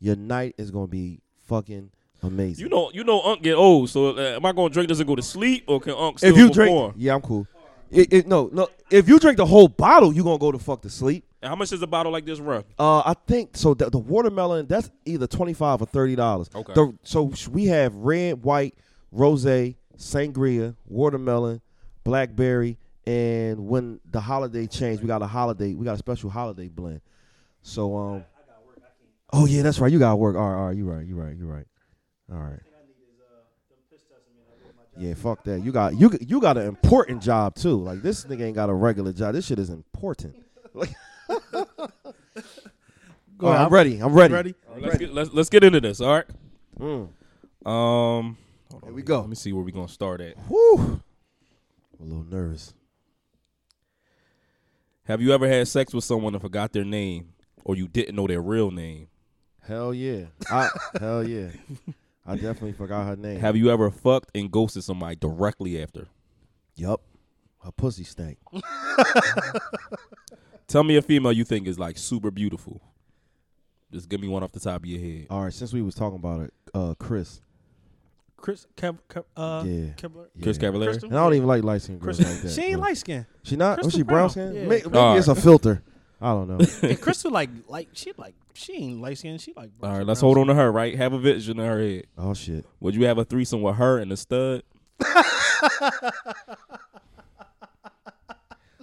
your 0.00 0.16
night 0.16 0.54
is 0.58 0.70
gonna 0.70 0.86
be 0.88 1.20
fucking 1.46 1.90
amazing. 2.22 2.64
You 2.64 2.68
know, 2.70 2.90
you 2.92 3.04
know, 3.04 3.22
Unc 3.22 3.42
get 3.42 3.54
old. 3.54 3.90
So 3.90 4.16
uh, 4.16 4.36
am 4.36 4.44
I 4.44 4.52
gonna 4.52 4.70
drink 4.70 4.88
this 4.88 4.98
and 4.98 5.06
go 5.06 5.16
to 5.16 5.22
sleep, 5.22 5.64
or 5.66 5.80
can 5.80 5.94
Unc 5.94 6.18
still 6.18 6.32
if 6.32 6.36
you 6.36 6.48
perform? 6.48 6.92
drink, 6.92 6.94
yeah, 7.04 7.14
I'm 7.14 7.20
cool. 7.20 7.46
It, 7.90 8.12
it, 8.12 8.26
no, 8.26 8.50
no. 8.52 8.68
If 8.90 9.08
you 9.08 9.18
drink 9.18 9.38
the 9.38 9.46
whole 9.46 9.68
bottle, 9.68 10.12
you 10.12 10.22
gonna 10.22 10.38
go 10.38 10.52
to 10.52 10.58
fuck 10.58 10.82
to 10.82 10.90
sleep. 10.90 11.24
And 11.40 11.48
how 11.48 11.56
much 11.56 11.70
does 11.70 11.80
a 11.80 11.86
bottle 11.86 12.12
like 12.12 12.26
this 12.26 12.38
run? 12.38 12.64
Uh, 12.78 12.98
I 12.98 13.14
think 13.26 13.56
so. 13.56 13.72
The, 13.72 13.88
the 13.88 13.98
watermelon 13.98 14.66
that's 14.66 14.90
either 15.06 15.26
twenty 15.26 15.54
five 15.54 15.80
or 15.80 15.86
thirty 15.86 16.16
dollars. 16.16 16.50
Okay. 16.54 16.74
The, 16.74 16.94
so 17.04 17.32
we 17.50 17.66
have 17.66 17.94
red, 17.94 18.42
white, 18.42 18.74
rose, 19.10 19.46
sangria, 19.98 20.74
watermelon, 20.86 21.60
blackberry, 22.04 22.78
and 23.06 23.68
when 23.68 24.00
the 24.10 24.20
holiday 24.20 24.66
changed, 24.66 25.02
we 25.02 25.08
got 25.08 25.22
a 25.22 25.26
holiday. 25.26 25.74
We 25.74 25.84
got 25.84 25.94
a 25.94 25.98
special 25.98 26.30
holiday 26.30 26.68
blend. 26.68 27.00
So 27.62 27.96
um. 27.96 28.24
Oh 29.32 29.44
yeah, 29.44 29.62
that's 29.62 29.78
right. 29.78 29.92
You 29.92 29.98
got 29.98 30.10
to 30.10 30.16
work. 30.16 30.36
All 30.36 30.48
right, 30.48 30.58
all 30.58 30.66
right. 30.68 30.76
You 30.76 30.90
right. 30.90 31.06
You 31.06 31.16
right. 31.16 31.36
You 31.36 31.46
right. 31.46 31.66
All 32.32 32.38
right. 32.38 32.60
Yeah, 34.96 35.14
fuck 35.14 35.44
that. 35.44 35.62
You 35.62 35.70
got 35.70 35.98
you 35.98 36.10
you 36.20 36.40
got 36.40 36.56
an 36.56 36.66
important 36.66 37.22
job 37.22 37.54
too. 37.54 37.76
Like 37.76 38.02
this 38.02 38.24
nigga 38.24 38.42
ain't 38.42 38.56
got 38.56 38.68
a 38.68 38.74
regular 38.74 39.12
job. 39.12 39.34
This 39.34 39.46
shit 39.46 39.58
is 39.58 39.70
important. 39.70 40.36
Like, 40.74 40.90
Go 43.38 43.46
All 43.46 43.52
right, 43.52 43.56
ahead. 43.56 43.66
I'm 43.66 43.72
ready. 43.72 43.98
I'm 44.00 44.12
ready. 44.12 44.34
Ready? 44.34 44.54
All 44.68 44.74
right, 44.74 44.82
let's 44.82 44.98
get 44.98 45.14
let's 45.14 45.32
let's 45.32 45.48
get 45.48 45.62
into 45.62 45.80
this. 45.80 46.00
All 46.00 46.12
right. 46.12 46.26
Mm. 46.80 47.08
Um, 47.70 48.36
hold 48.70 48.82
Here 48.82 48.90
on, 48.90 48.94
we 48.94 49.02
go. 49.02 49.20
Let 49.20 49.28
me 49.28 49.36
see 49.36 49.52
where 49.52 49.64
we're 49.64 49.70
gonna 49.70 49.88
start 49.88 50.20
at. 50.20 50.36
Whew. 50.48 51.00
I'm 52.00 52.00
a 52.00 52.04
little 52.04 52.24
nervous. 52.24 52.74
Have 55.04 55.22
you 55.22 55.32
ever 55.32 55.48
had 55.48 55.66
sex 55.68 55.94
with 55.94 56.04
someone 56.04 56.34
and 56.34 56.42
forgot 56.42 56.72
their 56.72 56.84
name, 56.84 57.30
or 57.64 57.76
you 57.76 57.88
didn't 57.88 58.14
know 58.14 58.26
their 58.26 58.42
real 58.42 58.70
name? 58.70 59.08
Hell 59.62 59.94
yeah. 59.94 60.26
I, 60.50 60.68
hell 60.98 61.26
yeah. 61.26 61.48
I 62.26 62.34
definitely 62.34 62.72
forgot 62.72 63.06
her 63.06 63.16
name. 63.16 63.40
Have 63.40 63.56
you 63.56 63.70
ever 63.70 63.90
fucked 63.90 64.30
and 64.34 64.50
ghosted 64.50 64.84
somebody 64.84 65.16
directly 65.16 65.82
after? 65.82 66.08
yup. 66.76 67.00
Her 67.64 67.72
pussy 67.72 68.04
stank. 68.04 68.38
Tell 70.68 70.84
me 70.84 70.96
a 70.96 71.02
female 71.02 71.32
you 71.32 71.44
think 71.44 71.66
is 71.66 71.78
like 71.78 71.98
super 71.98 72.30
beautiful. 72.30 72.80
Just 73.90 74.08
give 74.08 74.20
me 74.20 74.28
one 74.28 74.42
off 74.42 74.52
the 74.52 74.60
top 74.60 74.82
of 74.82 74.86
your 74.86 75.00
head. 75.00 75.26
All 75.30 75.42
right, 75.42 75.52
since 75.52 75.72
we 75.72 75.82
was 75.82 75.94
talking 75.94 76.18
about 76.18 76.42
it, 76.42 76.54
uh, 76.72 76.94
Chris. 76.98 77.40
Chris, 78.38 78.66
Kev, 78.76 78.98
Kev, 79.10 79.24
uh, 79.36 79.62
Yeah. 79.66 79.92
Kevlar- 79.96 80.28
Chris 80.42 80.56
Yeah. 80.56 80.68
Cavallari? 80.68 80.84
Crystal? 80.86 81.08
And 81.10 81.18
I 81.18 81.22
don't 81.24 81.34
even 81.34 81.46
like 81.48 81.62
light 81.64 81.82
skin 81.82 81.98
girls 81.98 82.20
like 82.20 82.40
that. 82.42 82.50
she 82.52 82.62
ain't 82.62 82.74
but- 82.74 82.80
light 82.82 82.96
skin. 82.98 83.26
She 83.42 83.56
not? 83.56 83.78
Was 83.78 83.84
Crystal 83.86 83.98
she 83.98 84.02
brown 84.04 84.18
brown. 84.18 84.30
skin? 84.30 84.54
Yeah. 84.54 84.62
May- 84.62 84.82
Maybe, 84.84 84.96
All 84.98 85.16
it's 85.18 85.28
a 85.28 85.34
filter. 85.34 85.82
I 86.20 86.30
don't 86.30 86.48
know. 86.48 86.58
And 86.88 87.00
Crystal 87.00 87.30
like 87.30 87.50
like 87.68 87.88
she 87.92 88.12
like 88.16 88.34
she 88.54 88.72
ain't 88.74 89.00
light 89.00 89.18
skin. 89.18 89.38
She 89.38 89.52
like. 89.56 89.70
All 89.82 89.98
right, 89.98 90.06
let's 90.06 90.20
hold 90.20 90.36
on 90.38 90.46
to 90.48 90.54
her, 90.54 90.70
right? 90.72 90.96
Have 90.96 91.12
a 91.12 91.18
vision 91.18 91.60
in 91.60 91.66
her 91.66 91.80
head. 91.80 92.06
oh 92.16 92.34
shit. 92.34 92.64
Would 92.80 92.94
you 92.94 93.04
have 93.06 93.18
a 93.18 93.24
threesome 93.24 93.62
with 93.62 93.76
her 93.76 93.98
and 93.98 94.10
the 94.10 94.16
stud? 94.16 94.62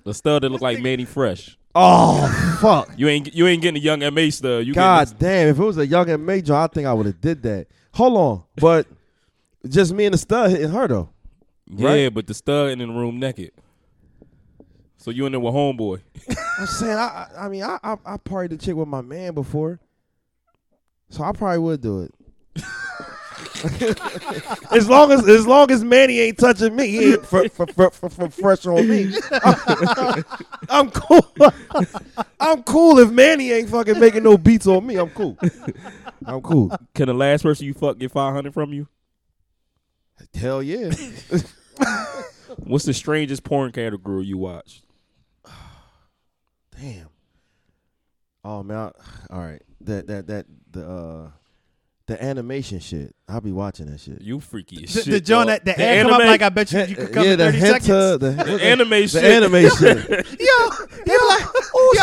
the 0.03 0.13
stud 0.13 0.43
that 0.43 0.49
look 0.49 0.61
like 0.61 0.81
Mannie 0.81 1.05
Fresh. 1.05 1.57
Oh 1.73 2.57
fuck. 2.61 2.89
You 2.97 3.07
ain't 3.09 3.33
you 3.35 3.47
ain't 3.47 3.61
getting 3.61 3.81
a 3.81 3.83
Young 3.83 4.01
M.A 4.03 4.29
stud. 4.29 4.65
You 4.65 4.73
God 4.73 5.13
damn! 5.19 5.49
If 5.49 5.59
it 5.59 5.63
was 5.63 5.77
a 5.77 5.85
young 5.85 6.09
and 6.09 6.25
major, 6.25 6.53
I 6.55 6.67
think 6.67 6.87
I 6.87 6.93
would 6.93 7.05
have 7.05 7.19
did 7.19 7.43
that. 7.43 7.67
Hold 7.95 8.17
on, 8.17 8.43
but 8.57 8.87
just 9.67 9.93
me 9.93 10.05
and 10.05 10.13
the 10.13 10.17
stud 10.17 10.51
hitting 10.51 10.69
her 10.69 10.87
though. 10.87 11.09
yeah, 11.67 11.89
right? 11.89 12.13
but 12.13 12.27
the 12.27 12.33
stud 12.33 12.69
in 12.69 12.79
the 12.79 12.87
room 12.87 13.19
naked. 13.19 13.51
So 14.97 15.11
you 15.11 15.25
in 15.25 15.33
there 15.33 15.39
with 15.39 15.53
homeboy. 15.53 16.01
I'm 16.59 16.65
saying, 16.65 16.97
I, 16.97 17.27
I 17.37 17.49
mean, 17.49 17.63
I, 17.63 17.77
I, 17.83 17.93
I 18.05 18.17
partied 18.17 18.49
the 18.49 18.57
chick 18.57 18.75
with 18.75 18.87
my 18.87 19.01
man 19.01 19.33
before, 19.35 19.79
so 21.09 21.23
I 21.23 21.31
probably 21.31 21.59
would 21.59 21.81
do 21.81 22.01
it. 22.01 22.11
as 24.71 24.89
long 24.89 25.11
as 25.11 25.27
as 25.27 25.45
long 25.45 25.69
as 25.71 25.83
Mannie 25.83 26.19
ain't 26.19 26.37
touching 26.37 26.75
me, 26.75 26.87
he 26.87 27.13
ain't 27.13 27.25
fr- 27.25 27.47
fr- 27.49 27.65
fr- 27.65 27.89
fr- 27.89 28.07
fr- 28.07 28.27
fresh 28.27 28.65
on 28.65 28.87
me. 28.87 29.13
I'm 30.69 30.89
cool. 30.91 31.25
I'm 32.39 32.63
cool 32.63 32.99
if 32.99 33.11
Mannie 33.11 33.51
ain't 33.51 33.69
fucking 33.69 33.99
making 33.99 34.23
no 34.23 34.37
beats 34.37 34.67
on 34.67 34.85
me. 34.85 34.95
I'm 34.95 35.09
cool. 35.09 35.37
I'm 36.25 36.41
cool. 36.41 36.75
Can 36.93 37.07
the 37.07 37.13
last 37.13 37.43
person 37.43 37.65
you 37.65 37.73
fuck 37.73 37.97
get 37.97 38.11
five 38.11 38.33
hundred 38.33 38.53
from 38.53 38.73
you? 38.73 38.87
Hell 40.33 40.61
yeah. 40.63 40.91
What's 42.57 42.85
the 42.85 42.93
strangest 42.93 43.43
porn 43.43 43.71
category 43.71 44.25
you 44.25 44.37
watched? 44.37 44.85
Damn. 46.79 47.09
Oh 48.43 48.63
man. 48.63 48.77
I- 48.77 48.91
all 49.33 49.41
right. 49.41 49.61
That 49.81 50.07
that 50.07 50.27
that 50.27 50.45
the 50.71 50.87
uh 50.89 51.29
the 52.07 52.23
animation 52.23 52.79
shit. 52.79 53.15
I'll 53.27 53.41
be 53.41 53.51
watching 53.51 53.87
that 53.87 53.99
shit. 53.99 54.21
You 54.21 54.39
freaky 54.39 54.83
as 54.83 54.91
shit. 54.91 55.05
the 55.05 55.19
joint 55.19 55.47
dog. 55.49 55.61
that 55.63 55.77
the, 55.77 55.83
ad 55.83 56.05
come 56.05 56.13
up 56.13 56.19
like 56.19 56.41
I 56.43 56.49
bet 56.49 56.71
you 56.71 56.79
you 56.83 56.95
could 56.95 57.11
come 57.11 57.25
yeah, 57.25 57.31
in 57.31 57.39
thirty 57.39 57.57
hentai, 57.57 57.81
seconds. 57.81 58.19
the, 58.19 58.29
the 58.43 58.63
anime 58.63 58.89
the 58.89 59.07
shit. 59.07 59.23
animation. 59.23 59.97
Yo, 59.97 60.69
they 61.03 61.03
be 61.05 61.25
like, 61.27 61.47
oh, 61.73 61.93
yo, 61.95 62.01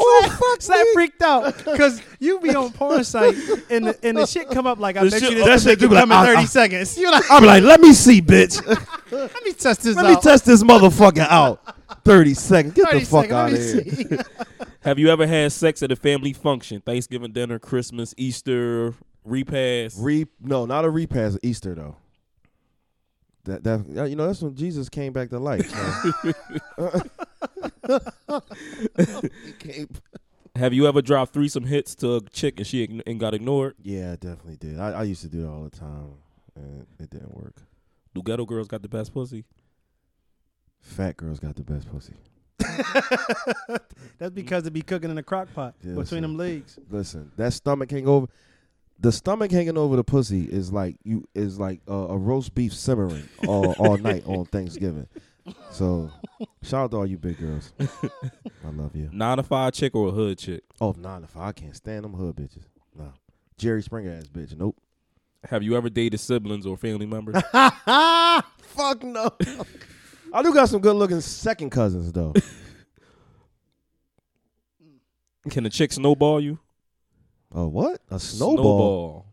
oh, 0.00 0.36
fuck, 0.38 0.60
Slap 0.60 0.86
freaked 0.92 1.22
out 1.22 1.56
because 1.64 2.02
you 2.18 2.38
be 2.40 2.54
on 2.54 2.72
porn 2.72 3.02
site 3.04 3.34
and 3.70 3.86
the, 3.86 3.98
and 4.02 4.18
the 4.18 4.26
shit 4.26 4.50
come 4.50 4.66
up 4.66 4.78
like 4.78 4.96
I 4.98 5.04
The 5.04 5.10
bet 5.10 5.20
shit- 5.20 5.30
you 5.32 5.38
that 5.38 5.46
this 5.46 5.62
shit 5.62 5.70
shit 5.72 5.78
do 5.80 5.88
come 5.88 5.94
like, 5.94 6.04
in 6.04 6.12
I- 6.12 6.26
thirty 6.26 6.42
I- 6.42 6.44
seconds. 6.44 6.98
You 6.98 7.10
like, 7.10 7.24
I'm 7.30 7.44
like, 7.44 7.62
let 7.62 7.80
me 7.80 7.94
see, 7.94 8.20
bitch. 8.20 8.60
let 9.10 9.44
me 9.44 9.52
test 9.52 9.82
this 9.82 9.96
Let 9.96 10.04
out. 10.04 10.10
me 10.10 10.20
test 10.20 10.44
this 10.44 10.62
motherfucker 10.62 11.26
out. 11.26 11.62
Thirty 12.04 12.34
seconds. 12.34 12.74
Get 12.74 12.86
30 12.90 12.98
the 13.00 13.06
fuck 13.06 13.28
seconds, 13.30 13.74
out 13.74 13.86
of 13.86 14.10
here. 14.10 14.24
Have 14.82 14.98
you 14.98 15.08
ever 15.08 15.26
had 15.26 15.52
sex 15.52 15.82
at 15.82 15.90
a 15.90 15.96
family 15.96 16.32
function? 16.32 16.80
Thanksgiving 16.80 17.32
dinner, 17.32 17.58
Christmas, 17.58 18.14
Easter, 18.16 18.94
repast. 19.28 19.96
Re 20.00 20.26
no, 20.40 20.66
not 20.66 20.84
a 20.84 20.90
repass. 20.90 21.36
Easter 21.42 21.74
though. 21.74 21.96
That 23.44 23.64
that 23.64 24.08
you 24.10 24.16
know 24.16 24.26
that's 24.26 24.42
when 24.42 24.54
Jesus 24.54 24.88
came 24.88 25.12
back 25.12 25.30
to 25.30 25.38
life. 25.38 25.68
so. 26.76 26.78
Came- 29.58 29.88
Have 30.56 30.72
you 30.72 30.86
ever 30.86 31.02
dropped 31.02 31.32
threesome 31.32 31.64
hits 31.64 31.94
to 31.96 32.16
a 32.16 32.20
chick 32.22 32.58
and 32.58 32.66
she 32.66 32.86
ign- 32.86 33.02
and 33.06 33.20
got 33.20 33.34
ignored? 33.34 33.74
yeah, 33.82 34.12
I 34.12 34.16
definitely 34.16 34.56
did. 34.56 34.78
I, 34.78 34.92
I 34.92 35.02
used 35.04 35.22
to 35.22 35.28
do 35.28 35.42
that 35.42 35.48
all 35.48 35.64
the 35.64 35.70
time, 35.76 36.10
and 36.56 36.86
it 36.98 37.10
didn't 37.10 37.34
work. 37.34 37.54
Do 38.14 38.22
ghetto 38.22 38.44
girls 38.44 38.68
got 38.68 38.82
the 38.82 38.88
best 38.88 39.12
pussy? 39.12 39.44
Fat 40.80 41.16
girls 41.16 41.38
got 41.40 41.56
the 41.56 41.62
best 41.62 41.90
pussy. 41.90 42.14
That's 44.18 44.34
because 44.34 44.66
it 44.66 44.72
be 44.72 44.82
cooking 44.82 45.10
in 45.10 45.18
a 45.18 45.22
crock 45.22 45.48
pot 45.54 45.74
Yeah, 45.80 45.90
between 45.90 45.96
listen. 46.00 46.22
them 46.22 46.36
legs. 46.36 46.78
Listen, 46.90 47.30
that 47.36 47.52
stomach 47.52 47.90
hang 47.90 48.08
over. 48.08 48.26
The 49.00 49.12
stomach 49.12 49.50
hanging 49.52 49.78
over 49.78 49.94
the 49.96 50.02
pussy 50.02 50.44
is 50.44 50.72
like 50.72 50.96
you 51.04 51.28
is 51.34 51.58
like 51.60 51.80
uh, 51.88 52.08
a 52.08 52.16
roast 52.16 52.54
beef 52.54 52.74
simmering 52.74 53.28
all, 53.46 53.72
all 53.78 53.96
night 53.98 54.24
on 54.26 54.44
Thanksgiving. 54.46 55.06
So, 55.70 56.10
shout 56.62 56.84
out 56.84 56.90
to 56.90 56.96
all 56.98 57.06
you 57.06 57.16
big 57.16 57.38
girls. 57.38 57.72
I 57.80 58.70
love 58.72 58.94
you. 58.96 59.08
Nine 59.12 59.36
to 59.38 59.42
five 59.42 59.72
chick 59.72 59.94
or 59.94 60.08
a 60.08 60.10
hood 60.10 60.38
chick? 60.38 60.62
Oh, 60.80 60.94
nine 60.98 61.22
to 61.22 61.26
five. 61.28 61.42
I 61.42 61.52
can't 61.52 61.76
stand 61.76 62.04
them 62.04 62.12
hood 62.12 62.36
bitches. 62.36 62.64
No, 62.96 63.12
Jerry 63.56 63.82
Springer 63.82 64.12
ass 64.12 64.26
bitch. 64.26 64.56
Nope. 64.56 64.76
Have 65.44 65.62
you 65.62 65.76
ever 65.76 65.88
dated 65.88 66.18
siblings 66.18 66.66
or 66.66 66.76
family 66.76 67.06
members? 67.06 67.36
Fuck 67.52 69.04
no. 69.04 69.30
I 70.32 70.42
do 70.42 70.52
got 70.52 70.68
some 70.68 70.80
good 70.80 70.96
looking 70.96 71.20
second 71.20 71.70
cousins 71.70 72.12
though. 72.12 72.34
Can 75.50 75.64
a 75.64 75.70
chick 75.70 75.92
snowball 75.92 76.40
you? 76.40 76.58
Oh, 77.54 77.68
what? 77.68 78.00
A 78.10 78.18
snowball. 78.18 78.54
Snowball. 78.56 79.24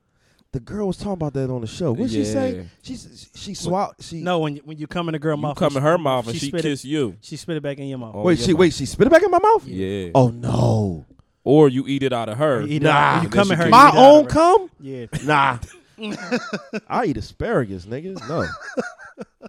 The 0.53 0.59
girl 0.61 0.87
was 0.87 0.95
talking 0.97 1.13
about 1.13 1.33
that 1.33 1.49
on 1.49 1.59
the 1.61 1.67
show. 1.67 1.91
What 1.91 2.09
she 2.09 2.19
Yeah. 2.19 2.23
say? 2.31 2.67
She 2.81 2.93
s- 2.93 3.29
she 3.35 3.53
swallowed. 3.53 3.95
She 3.99 4.21
No, 4.21 4.39
when 4.39 4.55
you, 4.55 4.61
when 4.63 4.77
you 4.77 4.87
come 4.87 5.09
in 5.09 5.15
a 5.15 5.19
girl 5.19 5.35
You 5.35 5.41
mouth, 5.41 5.57
come 5.57 5.75
in 5.75 5.83
her 5.83 5.97
mouth 5.97 6.27
and 6.29 6.37
she, 6.37 6.47
spit 6.47 6.61
kiss 6.61 6.85
it, 6.85 6.87
you. 6.87 7.17
She 7.19 7.35
spit 7.35 7.57
it 7.57 7.63
back 7.63 7.77
in 7.77 7.87
your 7.89 7.97
mouth. 7.97 8.13
Oh, 8.15 8.21
wait. 8.21 8.37
your 8.37 8.45
She 8.45 8.53
mouth. 8.53 8.59
wait. 8.59 8.73
She 8.73 8.85
spit 8.85 9.07
it 9.07 9.09
back 9.09 9.21
in 9.23 9.31
my 9.31 9.39
mouth. 9.39 9.67
Yeah. 9.67 10.11
Oh 10.15 10.29
no. 10.29 11.05
Or 11.43 11.67
you 11.67 11.85
eat 11.87 12.03
it 12.03 12.13
out 12.13 12.29
of 12.29 12.37
her. 12.37 12.61
You 12.61 12.67
eat 12.67 12.75
it 12.77 12.83
Nah. 12.83 12.91
out- 12.91 13.23
you 13.23 13.29
come 13.29 13.51
in 13.51 13.57
her. 13.57 13.63
kiss 13.65 13.71
My 13.71 13.89
eat 13.89 13.93
it 13.95 13.97
out 13.97 14.05
own 14.05 14.19
of 14.25 14.31
her. 14.31 14.39
cum? 14.39 14.69
Yeah. 14.79 15.05
Nah. 15.25 15.57
I 16.87 17.05
eat 17.07 17.17
asparagus, 17.17 17.85
nigga. 17.85 18.15
No. 18.29 18.47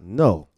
No. 0.03 0.49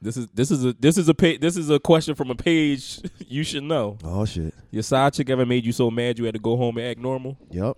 This 0.00 0.16
is 0.16 0.26
this 0.34 0.50
is 0.50 0.64
a 0.64 0.72
this 0.74 0.98
is 0.98 1.08
a 1.08 1.14
pa- 1.14 1.38
this 1.40 1.56
is 1.56 1.70
a 1.70 1.78
question 1.80 2.14
from 2.14 2.30
a 2.30 2.34
page 2.34 3.00
you 3.26 3.42
should 3.44 3.64
know. 3.64 3.98
Oh 4.04 4.24
shit. 4.24 4.54
Your 4.70 4.82
side 4.82 5.14
chick 5.14 5.30
ever 5.30 5.46
made 5.46 5.64
you 5.64 5.72
so 5.72 5.90
mad 5.90 6.18
you 6.18 6.24
had 6.26 6.34
to 6.34 6.40
go 6.40 6.56
home 6.56 6.76
and 6.78 6.86
act 6.86 7.00
normal? 7.00 7.38
Yep. 7.50 7.76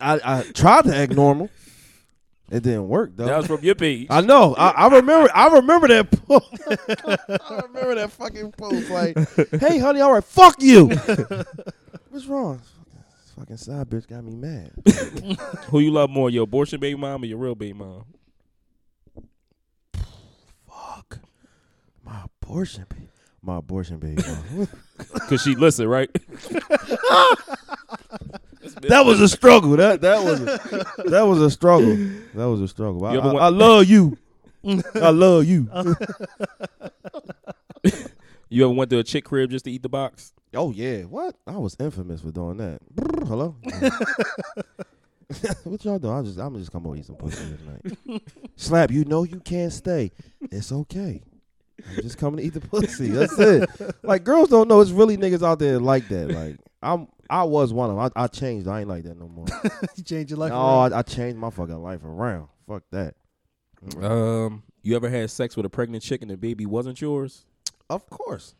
I, 0.00 0.20
I 0.24 0.42
tried 0.54 0.84
to 0.84 0.96
act 0.96 1.12
normal. 1.12 1.48
It 2.50 2.62
didn't 2.64 2.88
work 2.88 3.12
though. 3.16 3.24
That 3.24 3.38
was 3.38 3.46
from 3.46 3.62
your 3.64 3.74
page. 3.74 4.08
I 4.10 4.20
know. 4.20 4.54
I, 4.54 4.70
I 4.70 4.88
remember. 4.88 5.30
I 5.34 5.46
remember 5.54 5.88
that 5.88 6.10
post. 6.26 6.46
I 6.68 7.62
remember 7.62 7.94
that 7.94 8.12
fucking 8.12 8.52
post. 8.52 8.90
Like, 8.90 9.16
hey, 9.58 9.78
honey, 9.78 10.02
all 10.02 10.12
right, 10.12 10.22
fuck 10.22 10.60
you. 10.60 10.88
What's 12.10 12.26
wrong? 12.26 12.60
This 12.90 13.32
fucking 13.38 13.56
side 13.56 13.88
bitch 13.88 14.06
got 14.06 14.22
me 14.24 14.34
mad. 14.34 14.70
Who 15.68 15.78
you 15.78 15.92
love 15.92 16.10
more, 16.10 16.28
your 16.28 16.44
abortion 16.44 16.78
baby 16.78 16.98
mom 16.98 17.22
or 17.22 17.26
your 17.26 17.38
real 17.38 17.54
baby 17.54 17.72
mom? 17.72 18.04
Fuck. 20.68 21.20
My 22.04 22.24
abortion 22.42 22.86
baby. 22.88 23.08
My 23.42 23.58
abortion 23.58 23.98
baby. 23.98 24.22
Cause 25.28 25.42
she 25.44 25.54
listen, 25.56 25.88
right? 25.88 26.10
that 28.82 29.02
was 29.04 29.20
a 29.20 29.28
struggle. 29.28 29.76
That 29.76 30.00
that 30.02 30.22
was 30.24 30.40
a, 30.40 31.04
that 31.10 31.22
was 31.22 31.40
a 31.40 31.50
struggle. 31.50 31.96
That 32.34 32.48
was 32.48 32.60
a 32.60 32.68
struggle. 32.68 33.04
I, 33.04 33.14
I- 33.16 33.46
I 33.46 33.48
love 33.48 33.86
you. 33.86 34.16
I 34.94 35.10
love 35.10 35.44
you. 35.44 35.68
You 38.48 38.64
ever 38.64 38.74
went 38.74 38.90
to 38.90 38.98
a 38.98 39.02
chick 39.04 39.24
crib 39.24 39.50
just 39.50 39.64
to 39.64 39.70
eat 39.72 39.82
the 39.82 39.88
box? 39.88 40.32
Oh 40.54 40.70
yeah, 40.72 41.02
what? 41.02 41.34
I 41.46 41.56
was 41.56 41.74
infamous 41.80 42.20
for 42.20 42.30
doing 42.30 42.58
that. 42.58 42.80
Brr, 42.94 43.24
hello. 43.26 43.56
what 45.64 45.84
y'all 45.84 45.98
doing? 45.98 46.14
I 46.14 46.22
just 46.22 46.38
I'm 46.38 46.56
just 46.58 46.70
come 46.70 46.86
over 46.86 46.94
eat 46.94 47.06
some 47.06 47.16
pussy 47.16 47.42
tonight. 47.56 48.22
Slap, 48.56 48.90
you 48.90 49.04
know 49.06 49.22
you 49.24 49.40
can't 49.40 49.72
stay. 49.72 50.12
It's 50.42 50.70
okay. 50.70 51.22
I'm 51.90 51.96
just 52.02 52.18
coming 52.18 52.38
to 52.38 52.44
eat 52.44 52.54
the 52.54 52.60
pussy. 52.60 53.08
That's 53.08 53.38
it. 53.38 53.70
Like 54.02 54.24
girls 54.24 54.48
don't 54.48 54.68
know 54.68 54.80
it's 54.80 54.90
really 54.90 55.16
niggas 55.16 55.42
out 55.42 55.58
there 55.58 55.78
like 55.78 56.08
that. 56.08 56.30
Like 56.30 56.56
I'm 56.82 57.08
I 57.30 57.44
was 57.44 57.72
one 57.72 57.90
of 57.90 57.96
them. 57.96 58.10
I, 58.14 58.24
I 58.24 58.26
changed. 58.26 58.68
I 58.68 58.80
ain't 58.80 58.88
like 58.88 59.04
that 59.04 59.18
no 59.18 59.26
more. 59.26 59.46
you 59.96 60.04
change 60.04 60.30
your 60.30 60.38
life. 60.38 60.50
no, 60.50 60.56
around. 60.56 60.92
I, 60.92 60.98
I 60.98 61.02
changed 61.02 61.38
my 61.38 61.48
fucking 61.50 61.82
life 61.82 62.04
around. 62.04 62.48
Fuck 62.68 62.82
that. 62.90 63.14
Um, 64.00 64.62
you 64.82 64.94
ever 64.96 65.08
had 65.08 65.30
sex 65.30 65.56
with 65.56 65.64
a 65.64 65.70
pregnant 65.70 66.02
chick 66.02 66.22
and 66.22 66.30
the 66.30 66.36
baby 66.36 66.66
wasn't 66.66 67.00
yours? 67.00 67.46
Of 67.88 68.08
course. 68.10 68.54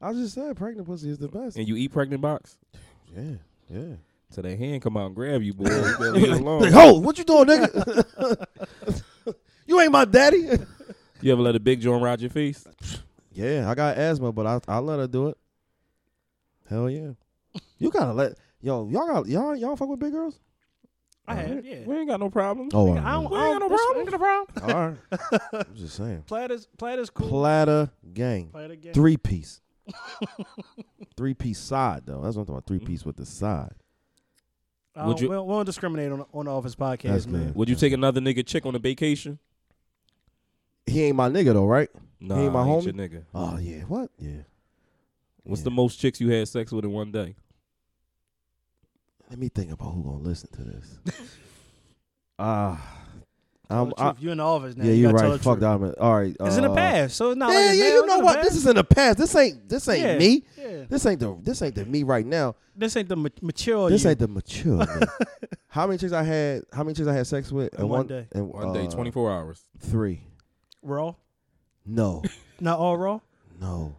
I 0.00 0.12
just 0.12 0.34
said 0.34 0.56
pregnant 0.56 0.86
pussy 0.86 1.08
is 1.08 1.18
the 1.18 1.28
best. 1.28 1.56
And 1.56 1.66
you 1.66 1.76
eat 1.76 1.90
pregnant 1.90 2.20
box? 2.20 2.58
Yeah, 3.16 3.36
yeah. 3.68 3.94
So 4.30 4.42
that 4.42 4.58
hand 4.58 4.82
come 4.82 4.96
out 4.96 5.06
and 5.06 5.14
grab 5.14 5.42
you, 5.42 5.54
boy. 5.54 5.64
You 5.64 5.70
better 5.98 6.12
leave 6.12 6.24
it 6.24 6.40
alone. 6.40 6.60
Like, 6.60 6.72
ho, 6.72 6.98
what 6.98 7.16
you 7.16 7.24
doing, 7.24 7.46
nigga? 7.46 8.46
you 9.66 9.80
ain't 9.80 9.92
my 9.92 10.04
daddy. 10.04 10.50
You 11.20 11.32
ever 11.32 11.42
let 11.42 11.56
a 11.56 11.60
big 11.60 11.80
joint 11.80 12.02
ride 12.02 12.20
your 12.20 12.30
face? 12.30 12.66
Yeah, 13.32 13.68
I 13.70 13.74
got 13.74 13.96
asthma, 13.96 14.32
but 14.32 14.46
I 14.46 14.60
I 14.68 14.78
let 14.78 14.98
her 14.98 15.06
do 15.06 15.28
it. 15.28 15.38
Hell 16.68 16.88
yeah. 16.90 17.10
You 17.78 17.90
gotta 17.90 18.12
let 18.12 18.38
Yo, 18.60 18.88
y'all 18.88 19.06
got 19.06 19.26
y'all 19.26 19.54
y'all 19.56 19.76
fuck 19.76 19.88
with 19.88 20.00
big 20.00 20.12
girls? 20.12 20.38
I 21.26 21.34
have, 21.34 21.64
yeah. 21.64 21.80
We 21.84 21.94
ain't 21.96 22.08
got 22.08 22.20
no 22.20 22.30
problems. 22.30 22.72
Oh, 22.74 22.96
I 22.96 23.12
don't, 23.12 23.30
We 23.30 23.36
I 23.36 23.50
ain't 23.50 23.60
don't, 23.60 23.68
got 23.68 23.70
no 23.70 23.76
problem. 23.76 23.98
ain't 23.98 24.10
got 24.10 24.20
no 24.20 24.64
problem. 24.64 24.74
all 24.74 24.88
right. 24.88 25.40
I'm 25.68 25.74
just 25.76 25.94
saying. 25.96 26.22
Platters, 26.26 26.66
platters, 26.78 27.10
cool. 27.10 27.28
Platter 27.28 27.90
gang, 28.14 28.48
Platter 28.48 28.76
game. 28.76 28.94
three 28.94 29.16
piece, 29.18 29.60
three 31.16 31.34
piece 31.34 31.58
side 31.58 32.02
though. 32.06 32.22
That's 32.22 32.36
what 32.36 32.42
I'm 32.42 32.46
talking 32.46 32.54
about. 32.54 32.66
Three 32.66 32.78
piece 32.78 33.04
with 33.04 33.16
the 33.16 33.26
side. 33.26 33.72
I 34.96 35.06
Would 35.06 35.20
you- 35.20 35.28
we, 35.28 35.34
don't, 35.36 35.46
we 35.46 35.52
don't 35.52 35.66
discriminate 35.66 36.10
on 36.10 36.24
on 36.32 36.46
the 36.46 36.50
office 36.50 36.74
podcast, 36.74 37.02
That's 37.02 37.26
man. 37.26 37.46
good. 37.48 37.54
Would 37.56 37.68
you 37.68 37.76
take 37.76 37.92
another 37.92 38.20
nigga 38.20 38.44
chick 38.46 38.64
on 38.66 38.74
a 38.74 38.78
vacation? 38.78 39.38
He 40.88 41.04
ain't 41.04 41.16
my 41.16 41.28
nigga 41.28 41.52
though, 41.54 41.66
right? 41.66 41.88
Nah, 42.20 42.38
ain't 42.40 42.52
my 42.52 42.66
ain't 42.66 42.82
homie? 42.82 42.84
your 42.84 42.94
nigga. 42.94 43.24
Oh 43.34 43.58
yeah, 43.58 43.80
what? 43.82 44.10
Yeah. 44.18 44.30
What's 45.44 45.60
Yeah. 45.60 45.64
the 45.64 45.70
most 45.70 45.98
chicks 46.00 46.20
you 46.20 46.30
had 46.30 46.46
sex 46.48 46.72
with 46.72 46.84
in 46.84 46.90
one 46.92 47.10
day? 47.12 47.34
Let 49.30 49.38
me 49.38 49.48
think 49.48 49.70
about 49.72 49.92
who 49.92 50.02
gonna 50.02 50.18
listen 50.18 50.50
to 50.52 50.62
this. 50.62 50.98
Ah, 52.40 52.80
Tell 53.68 53.82
I'm. 53.82 53.88
the 53.90 53.94
I, 53.98 54.10
truth. 54.12 54.22
you 54.22 54.30
in 54.30 54.38
the 54.38 54.44
office 54.44 54.76
now. 54.76 54.84
yeah, 54.84 54.92
you 54.92 54.96
you're 55.02 55.10
gotta 55.12 55.22
tell 55.22 55.30
right. 55.32 55.40
Fuck 55.40 55.58
truth. 55.58 55.80
that. 55.96 55.98
All 56.00 56.14
right. 56.16 56.36
It's 56.38 56.56
in 56.56 56.62
the 56.62 56.70
uh, 56.70 56.74
past, 56.76 57.16
so 57.16 57.30
it's 57.30 57.36
not 57.36 57.50
Yeah, 57.52 57.58
like 57.58 57.68
it's 57.70 57.78
yeah. 57.78 57.88
You 57.94 58.06
know 58.06 58.18
what? 58.20 58.42
This 58.44 58.54
is 58.54 58.66
in 58.66 58.76
the 58.76 58.84
past. 58.84 59.18
This 59.18 59.34
ain't. 59.34 59.68
This 59.68 59.88
ain't 59.88 60.00
Yeah. 60.02 60.18
me. 60.18 60.44
Yeah. 60.56 60.84
This 60.88 61.04
ain't 61.04 61.18
the. 61.18 61.36
This 61.42 61.60
ain't 61.62 61.74
the 61.74 61.84
me 61.84 62.04
right 62.04 62.24
now. 62.24 62.54
This 62.76 62.96
ain't 62.96 63.08
the 63.08 63.16
ma- 63.16 63.28
mature. 63.42 63.90
This 63.90 64.04
you. 64.04 64.10
ain't 64.10 64.20
the 64.20 64.28
mature. 64.28 64.86
how 65.68 65.86
many 65.88 65.98
chicks 65.98 66.12
I 66.12 66.22
had? 66.22 66.62
How 66.72 66.84
many 66.84 66.94
chicks 66.94 67.08
I 67.08 67.12
had 67.14 67.26
sex 67.26 67.50
with 67.50 67.74
In 67.76 67.88
one 67.88 68.06
day. 68.06 68.28
In, 68.36 68.48
One 68.48 68.72
day, 68.72 68.86
uh, 68.86 68.90
24 68.90 69.32
hours. 69.32 69.64
Three. 69.80 70.20
Raw. 70.88 71.14
No. 71.86 72.22
Not 72.60 72.78
all 72.78 72.96
raw. 72.96 73.20
no. 73.60 73.96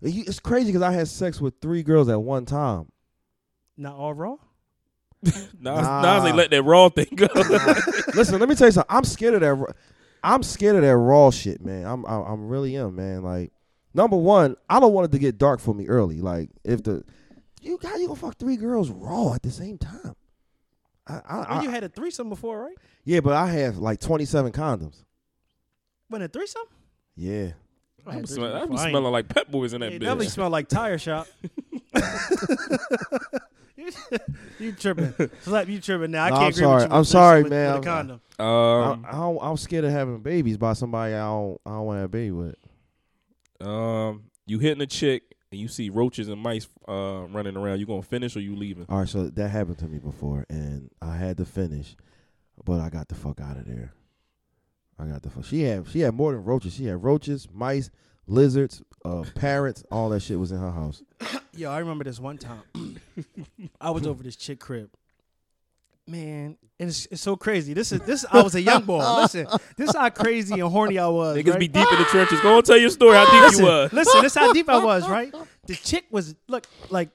You- 0.00 0.24
It's 0.26 0.38
crazy 0.40 0.66
because 0.66 0.82
I 0.82 0.92
had 0.92 1.08
sex 1.08 1.40
with 1.40 1.54
three 1.60 1.82
girls 1.82 2.08
at 2.08 2.20
one 2.22 2.44
time. 2.46 2.90
Not 3.76 3.94
all 3.96 4.14
raw. 4.14 4.36
Nas, 5.22 5.48
Nah. 5.60 6.02
Nas 6.02 6.24
ain't 6.28 6.36
let 6.36 6.50
that 6.50 6.62
raw 6.62 6.88
thing 6.88 7.08
go. 7.16 7.26
Listen, 8.14 8.38
let 8.38 8.48
me 8.48 8.54
tell 8.54 8.68
you 8.68 8.72
something. 8.72 8.94
I'm 8.96 9.04
scared 9.04 9.34
of 9.34 9.40
that. 9.40 9.54
ra- 9.54 9.72
I'm 10.22 10.42
scared 10.42 10.76
of 10.76 10.82
that 10.82 10.96
raw 10.96 11.30
shit, 11.30 11.60
man. 11.64 11.84
I'm. 11.86 12.04
I'm, 12.06 12.22
I'm 12.22 12.48
really 12.48 12.76
am, 12.76 12.94
man. 12.96 13.22
Like, 13.22 13.52
number 13.94 14.16
one, 14.16 14.56
I 14.68 14.78
don't 14.80 14.92
want 14.92 15.06
it 15.06 15.12
to 15.12 15.18
get 15.18 15.38
dark 15.38 15.58
for 15.60 15.74
me 15.74 15.86
early. 15.88 16.20
Like, 16.20 16.50
if 16.64 16.82
the 16.84 17.04
you 17.60 17.78
how 17.82 17.96
you 17.96 18.06
gonna 18.08 18.18
fuck 18.18 18.36
three 18.36 18.56
girls 18.56 18.90
raw 18.90 19.34
at 19.34 19.42
the 19.42 19.50
same 19.50 19.78
time? 19.78 20.14
I, 21.06 21.14
I, 21.28 21.36
Well, 21.38 21.46
I- 21.48 21.62
you 21.62 21.70
had 21.70 21.82
a 21.84 21.88
threesome 21.88 22.28
before, 22.28 22.60
right? 22.62 22.76
yeah, 23.04 23.18
but 23.20 23.32
I 23.32 23.46
have 23.48 23.78
like 23.78 23.98
27 24.00 24.52
condoms. 24.52 25.02
When 26.08 26.22
a 26.22 26.28
threesome? 26.28 26.62
Yeah. 27.16 27.52
I 28.06 28.10
I 28.10 28.14
had 28.14 28.28
smell, 28.28 28.56
I 28.56 28.60
be 28.60 28.66
before. 28.68 28.78
I 28.78 28.82
ain't- 28.84 28.90
smelling 28.92 29.12
like 29.12 29.28
Pep 29.28 29.50
Boys 29.50 29.72
in 29.74 29.80
that 29.82 29.92
It 29.92 29.98
definitely 29.98 30.26
bitch. 30.26 30.30
smell 30.30 30.50
like 30.50 30.68
tire 30.68 30.96
shop. 30.98 31.26
you, 33.76 33.90
you 34.58 34.72
tripping? 34.72 35.12
Slap, 35.42 35.68
you 35.68 35.80
tripping 35.80 36.10
now? 36.12 36.24
I 36.24 36.30
No, 36.30 36.36
can't 36.36 36.44
I'm 36.44 36.48
agree 36.50 36.62
sorry. 36.62 36.74
with 36.82 36.88
you. 36.90 36.92
I'm 36.94 36.98
with- 37.00 37.08
sorry, 37.08 37.42
with, 37.42 37.50
man. 37.52 37.74
With 37.74 37.82
a 37.82 37.86
condom. 37.86 38.20
Um, 38.38 39.04
I, 39.04 39.08
I 39.08 39.12
don't, 39.12 39.38
I'm 39.42 39.56
scared 39.56 39.84
of 39.84 39.90
having 39.90 40.20
babies 40.20 40.56
by 40.56 40.72
somebody 40.72 41.14
I 41.14 41.18
don't. 41.18 41.60
I 41.66 41.70
don't 41.70 41.84
want 41.86 41.96
to 41.96 42.00
have 42.00 42.08
a 42.10 42.12
baby 42.12 42.30
with. 42.30 42.54
um, 43.60 44.24
you 44.46 44.58
hitting 44.58 44.80
a 44.80 44.86
chick 44.86 45.24
and 45.50 45.60
you 45.60 45.68
see 45.68 45.90
roaches 45.90 46.28
and 46.28 46.40
mice 46.40 46.68
uh, 46.88 47.26
running 47.28 47.56
around. 47.56 47.80
You 47.80 47.86
gonna 47.86 48.02
finish 48.02 48.36
or 48.36 48.40
you 48.40 48.54
leaving? 48.56 48.86
All 48.88 49.00
right, 49.00 49.08
so 49.08 49.28
that 49.28 49.48
happened 49.48 49.78
to 49.78 49.86
me 49.86 49.98
before, 49.98 50.46
and 50.48 50.90
I 51.02 51.16
had 51.16 51.36
to 51.38 51.44
finish, 51.44 51.96
but 52.64 52.80
I 52.80 52.88
got 52.90 53.08
the 53.08 53.14
fuck 53.16 53.40
out 53.40 53.56
of 53.58 53.66
there. 53.66 53.92
I 54.98 55.06
got 55.06 55.22
the 55.22 55.30
fuck. 55.30 55.44
She 55.44 55.62
had 55.62 55.88
she 55.88 56.00
had 56.00 56.14
more 56.14 56.32
than 56.32 56.44
roaches. 56.44 56.74
She 56.74 56.86
had 56.86 57.02
roaches, 57.02 57.48
mice, 57.52 57.90
lizards, 58.26 58.82
uh, 59.04 59.24
parrots. 59.34 59.84
All 59.90 60.08
that 60.10 60.20
shit 60.20 60.38
was 60.38 60.52
in 60.52 60.58
her 60.58 60.70
house. 60.70 61.02
Yo, 61.54 61.70
I 61.70 61.78
remember 61.78 62.04
this 62.04 62.18
one 62.20 62.38
time. 62.38 62.62
I 63.80 63.90
was 63.90 64.06
over 64.06 64.22
this 64.22 64.36
chick 64.36 64.60
crib. 64.60 64.90
Man, 66.06 66.56
and 66.80 66.88
it's, 66.88 67.06
it's 67.10 67.20
so 67.20 67.36
crazy. 67.36 67.74
This 67.74 67.92
is 67.92 68.00
this. 68.00 68.24
I 68.30 68.42
was 68.42 68.54
a 68.54 68.62
young 68.62 68.84
boy. 68.84 68.98
Listen, 69.16 69.46
this 69.76 69.90
is 69.90 69.96
how 69.96 70.08
crazy 70.08 70.58
and 70.58 70.70
horny 70.70 70.98
I 70.98 71.06
was. 71.06 71.36
Niggas 71.36 71.50
right? 71.50 71.60
be 71.60 71.68
deep 71.68 71.92
in 71.92 71.98
the 71.98 72.04
trenches. 72.06 72.40
Go 72.40 72.56
and 72.56 72.64
tell 72.64 72.78
your 72.78 72.88
story. 72.90 73.14
How 73.14 73.24
deep 73.26 73.42
listen, 73.42 73.64
you 73.64 73.70
was. 73.70 73.92
listen, 73.92 74.22
this 74.22 74.34
how 74.34 74.52
deep 74.52 74.68
I 74.70 74.82
was, 74.82 75.06
right? 75.10 75.34
The 75.66 75.74
chick 75.74 76.06
was 76.10 76.34
look 76.48 76.66
like 76.88 77.10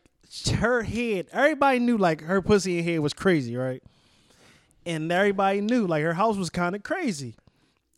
her 0.56 0.84
head. 0.84 1.28
Everybody 1.32 1.80
knew 1.80 1.98
like 1.98 2.22
her 2.22 2.42
pussy 2.42 2.78
and 2.78 2.88
head 2.88 3.00
was 3.00 3.14
crazy, 3.14 3.56
right? 3.56 3.82
And 4.86 5.12
everybody 5.12 5.62
knew 5.62 5.88
like 5.88 6.04
her 6.04 6.14
house 6.14 6.38
was 6.38 6.52
kind 6.52 6.76
of 6.76 6.84
crazy. 6.84 7.36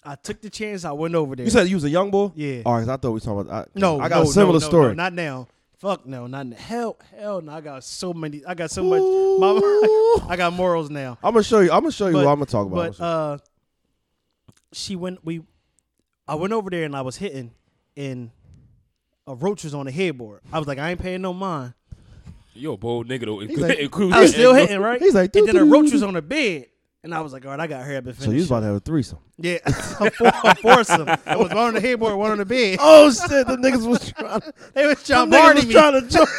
I 0.06 0.16
took 0.16 0.42
the 0.42 0.50
chance. 0.50 0.86
I 0.86 0.92
went 0.92 1.16
over 1.16 1.36
there. 1.36 1.46
You 1.46 1.52
said 1.52 1.68
you 1.68 1.76
was 1.76 1.84
a 1.84 1.90
young 1.90 2.12
boy. 2.12 2.32
Yeah. 2.36 2.62
All 2.66 2.76
right, 2.76 2.84
I 2.84 2.98
thought 2.98 3.04
we 3.06 3.10
were 3.12 3.20
talking 3.20 3.42
about. 3.42 3.68
I, 3.76 3.80
no, 3.80 4.00
I 4.00 4.10
got 4.10 4.24
no, 4.24 4.30
a 4.30 4.34
similar 4.34 4.54
no, 4.54 4.60
no, 4.60 4.68
story. 4.68 4.88
No, 4.90 4.94
not 4.94 5.14
now. 5.14 5.48
Fuck 5.78 6.06
no, 6.06 6.28
not 6.28 6.48
now. 6.48 6.56
hell, 6.56 6.98
hell 7.18 7.42
no. 7.42 7.52
I 7.52 7.62
got 7.62 7.84
so 7.84 8.14
many. 8.14 8.46
I 8.46 8.54
got 8.54 8.72
so 8.72 8.84
much. 8.84 9.02
My, 9.02 10.28
I 10.34 10.36
got 10.38 10.54
morals 10.54 10.90
now. 10.90 11.18
I'm 11.24 11.34
gonna 11.34 11.44
show 11.44 11.60
you. 11.60 11.72
I'm 11.72 11.82
gonna 11.82 11.92
show 11.92 12.08
you 12.08 12.14
But- 12.14 12.26
what 12.26 12.32
I'm 12.32 12.38
gonna 12.38 12.46
talk 12.46 12.68
about. 12.68 12.98
But 12.98 13.04
uh, 13.04 13.38
she 14.72 14.96
went. 14.96 15.26
We, 15.26 15.42
I 16.28 16.36
went 16.36 16.54
over 16.54 16.70
there 16.70 16.84
and 16.86 16.96
I 16.96 17.02
was 17.02 17.18
hitting, 17.18 17.52
and 17.98 18.32
a 19.28 19.36
roach 19.36 19.64
was 19.64 19.74
on 19.74 19.86
the 19.86 19.92
headboard. 19.92 20.42
I 20.52 20.60
was 20.60 20.68
like, 20.68 20.78
I 20.78 20.92
ain't 20.92 21.02
paying 21.02 21.22
no 21.22 21.34
mind. 21.34 21.74
You 22.54 22.72
a 22.72 22.78
bold 22.78 23.10
nigga 23.10 23.26
though. 23.26 23.40
He's 23.40 23.60
like- 23.60 23.80
I 24.14 24.22
was 24.22 24.32
still 24.32 24.54
hitting, 24.54 24.80
right? 24.80 25.02
He's 25.02 25.14
like, 25.14 25.36
and 25.36 25.48
then 25.48 25.56
a 25.58 25.60
doo-doo. 25.60 25.72
roach 25.74 25.92
was 25.92 26.04
on 26.04 26.14
the 26.14 26.22
bed, 26.22 26.68
and 27.06 27.14
I 27.14 27.22
was 27.22 27.34
like, 27.34 27.46
all 27.46 27.52
right, 27.52 27.60
I 27.60 27.68
got 27.68 27.86
her 27.86 27.98
up 27.98 28.08
and 28.08 28.16
so 28.16 28.32
you 28.32 28.38
was 28.38 28.48
about 28.48 28.62
to 28.62 28.66
have 28.66 28.76
a 28.78 28.80
threesome. 28.80 29.20
Yeah, 29.38 29.60
a, 29.66 29.72
four, 30.10 30.28
a 30.44 30.56
foursome. 30.56 31.08
It 31.08 31.38
was 31.38 31.50
one 31.50 31.58
on 31.58 31.74
the 31.76 31.80
headboard, 31.82 32.16
one 32.16 32.32
on 32.32 32.40
the 32.40 32.46
bed. 32.46 32.80
Oh 32.82 33.12
shit! 33.12 33.46
The 33.46 33.58
niggas 33.58 33.88
was 33.88 34.12
trying. 34.12 34.42
To, 34.42 34.54
They 34.74 34.88
was 34.88 35.04
trying 35.06 35.30
The 35.30 35.38
party 35.38 35.60
was 35.60 35.68
me. 35.68 35.74
trying 35.74 36.02
to 36.02 36.08
jump. 36.10 36.30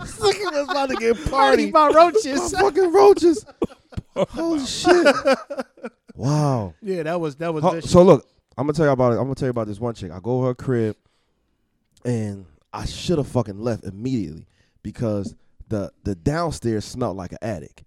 Nigga 0.00 0.52
was 0.52 0.68
about 0.68 0.88
to 0.90 0.96
get 0.96 1.30
Party 1.30 1.70
my 1.70 1.88
roaches. 1.88 2.52
My 2.52 2.60
fucking 2.62 2.92
roaches. 2.92 3.46
Holy 4.16 4.66
shit! 4.66 5.06
Wow. 6.16 6.74
Yeah, 6.82 7.04
that 7.04 7.20
was 7.20 7.36
that 7.36 7.54
was. 7.54 7.88
So 7.88 8.02
look, 8.02 8.26
I'm 8.58 8.66
gonna 8.66 8.72
tell 8.76 8.86
you 8.86 8.92
about 8.92 9.12
it. 9.12 9.16
I'm 9.18 9.22
gonna 9.22 9.36
tell 9.36 9.46
you 9.46 9.50
about 9.50 9.68
this 9.68 9.78
one 9.78 9.94
chick. 9.94 10.10
I 10.10 10.18
go 10.20 10.40
to 10.40 10.46
her 10.48 10.54
crib, 10.56 10.96
and 12.04 12.46
I 12.72 12.86
should 12.86 13.18
have 13.18 13.28
fucking 13.28 13.60
left 13.60 13.84
immediately 13.84 14.46
because 14.82 15.36
the 15.68 15.92
the 16.02 16.16
downstairs 16.16 16.84
smelled 16.84 17.16
like 17.16 17.30
an 17.30 17.38
attic. 17.40 17.84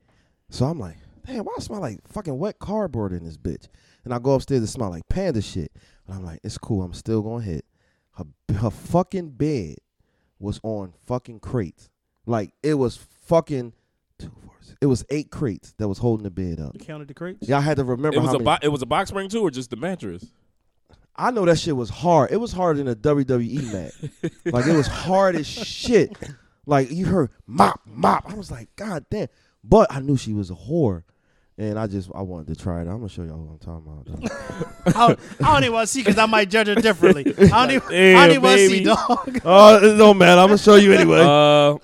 So 0.50 0.66
I'm 0.66 0.80
like, 0.80 0.96
damn, 1.26 1.44
why 1.46 1.54
I 1.58 1.62
smell 1.62 1.82
like 1.82 2.00
fucking 2.08 2.38
wet 2.38 2.60
cardboard 2.60 3.12
in 3.14 3.24
this 3.26 3.38
bitch? 3.38 3.68
And 4.04 4.14
I 4.14 4.20
go 4.20 4.34
upstairs, 4.34 4.60
and 4.62 4.70
smell 4.70 4.90
like 4.92 5.08
panda 5.10 5.42
shit. 5.42 5.72
And 6.08 6.16
I'm 6.16 6.24
like, 6.26 6.40
it's 6.44 6.58
cool. 6.58 6.84
I'm 6.84 6.94
still 6.94 7.22
gonna 7.22 7.44
hit. 7.44 7.66
Her 8.14 8.26
her 8.58 8.70
fucking 8.70 9.32
bed 9.32 9.78
was 10.40 10.60
on 10.64 10.94
fucking 11.08 11.40
crates. 11.40 11.90
Like 12.26 12.52
it 12.64 12.76
was 12.76 12.98
fucking 13.26 13.74
two, 14.20 14.32
four, 14.44 14.54
six. 14.62 14.78
It 14.82 14.86
was 14.88 15.04
eight 15.10 15.32
crates 15.32 15.74
that 15.78 15.88
was 15.88 15.98
holding 15.98 16.24
the 16.24 16.32
bed 16.32 16.60
up. 16.60 16.74
you 16.74 16.80
counted 16.80 17.08
the 17.08 17.14
crates. 17.14 17.48
Yeah, 17.48 17.58
I 17.58 17.62
had 17.62 17.78
to 17.78 17.84
remember 17.84 18.18
It 18.18 18.22
was 18.22 18.30
how 18.30 18.36
a 18.36 18.40
many. 18.40 18.46
bo- 18.46 18.66
it 18.66 18.70
was 18.70 18.82
a 18.82 18.86
box 18.86 19.10
spring 19.10 19.30
too, 19.30 19.42
or 19.42 19.52
just 19.52 19.70
the 19.70 19.76
mattress. 19.76 20.26
I 21.16 21.32
know 21.32 21.46
that 21.46 21.58
shit 21.58 21.76
was 21.76 21.90
hard. 21.90 22.32
It 22.32 22.38
was 22.38 22.52
harder 22.52 22.84
than 22.84 22.88
a 22.90 22.96
WWE 22.96 23.72
match. 23.72 24.34
like 24.46 24.68
it 24.68 24.76
was 24.76 24.88
hard 24.88 25.36
as 25.36 25.48
shit. 25.48 26.12
Like 26.66 26.92
you 26.92 27.06
heard 27.06 27.30
mop, 27.48 27.80
mop. 27.86 28.30
I 28.30 28.36
was 28.36 28.52
like, 28.52 28.76
God 28.76 29.06
damn. 29.10 29.28
But 29.64 29.92
I 29.92 30.00
knew 30.02 30.18
she 30.18 30.34
was 30.34 30.50
a 30.52 30.56
whore. 30.56 31.04
And 31.58 31.80
I 31.80 31.88
just 31.88 32.10
I 32.14 32.22
wanted 32.22 32.54
to 32.54 32.62
try 32.62 32.82
it. 32.82 32.88
I'm 32.88 32.98
gonna 32.98 33.08
show 33.08 33.24
y'all 33.24 33.38
what 33.38 33.54
I'm 33.54 33.60
talking 33.60 33.88
about. 33.88 34.06
though. 34.06 34.86
I, 35.00 35.08
don't, 35.08 35.20
I 35.42 35.54
don't 35.54 35.64
even 35.64 35.74
want 35.74 35.88
to 35.88 35.94
see 35.94 36.02
because 36.02 36.18
I 36.18 36.26
might 36.26 36.50
judge 36.50 36.68
it 36.68 36.82
differently. 36.82 37.34
I 37.52 37.66
don't 37.66 37.72
even, 37.72 38.16
I 38.18 38.28
don't 38.28 38.30
even 38.32 38.42
want 38.42 38.58
to 38.58 38.68
see 38.68 38.84
dog. 38.84 39.42
oh, 39.46 39.78
it 39.78 39.98
don't 39.98 40.18
matter. 40.18 40.42
I'm 40.42 40.48
gonna 40.48 40.58
show 40.58 40.76
you 40.76 40.92
anyway. 40.92 41.22
Uh, 41.22 41.78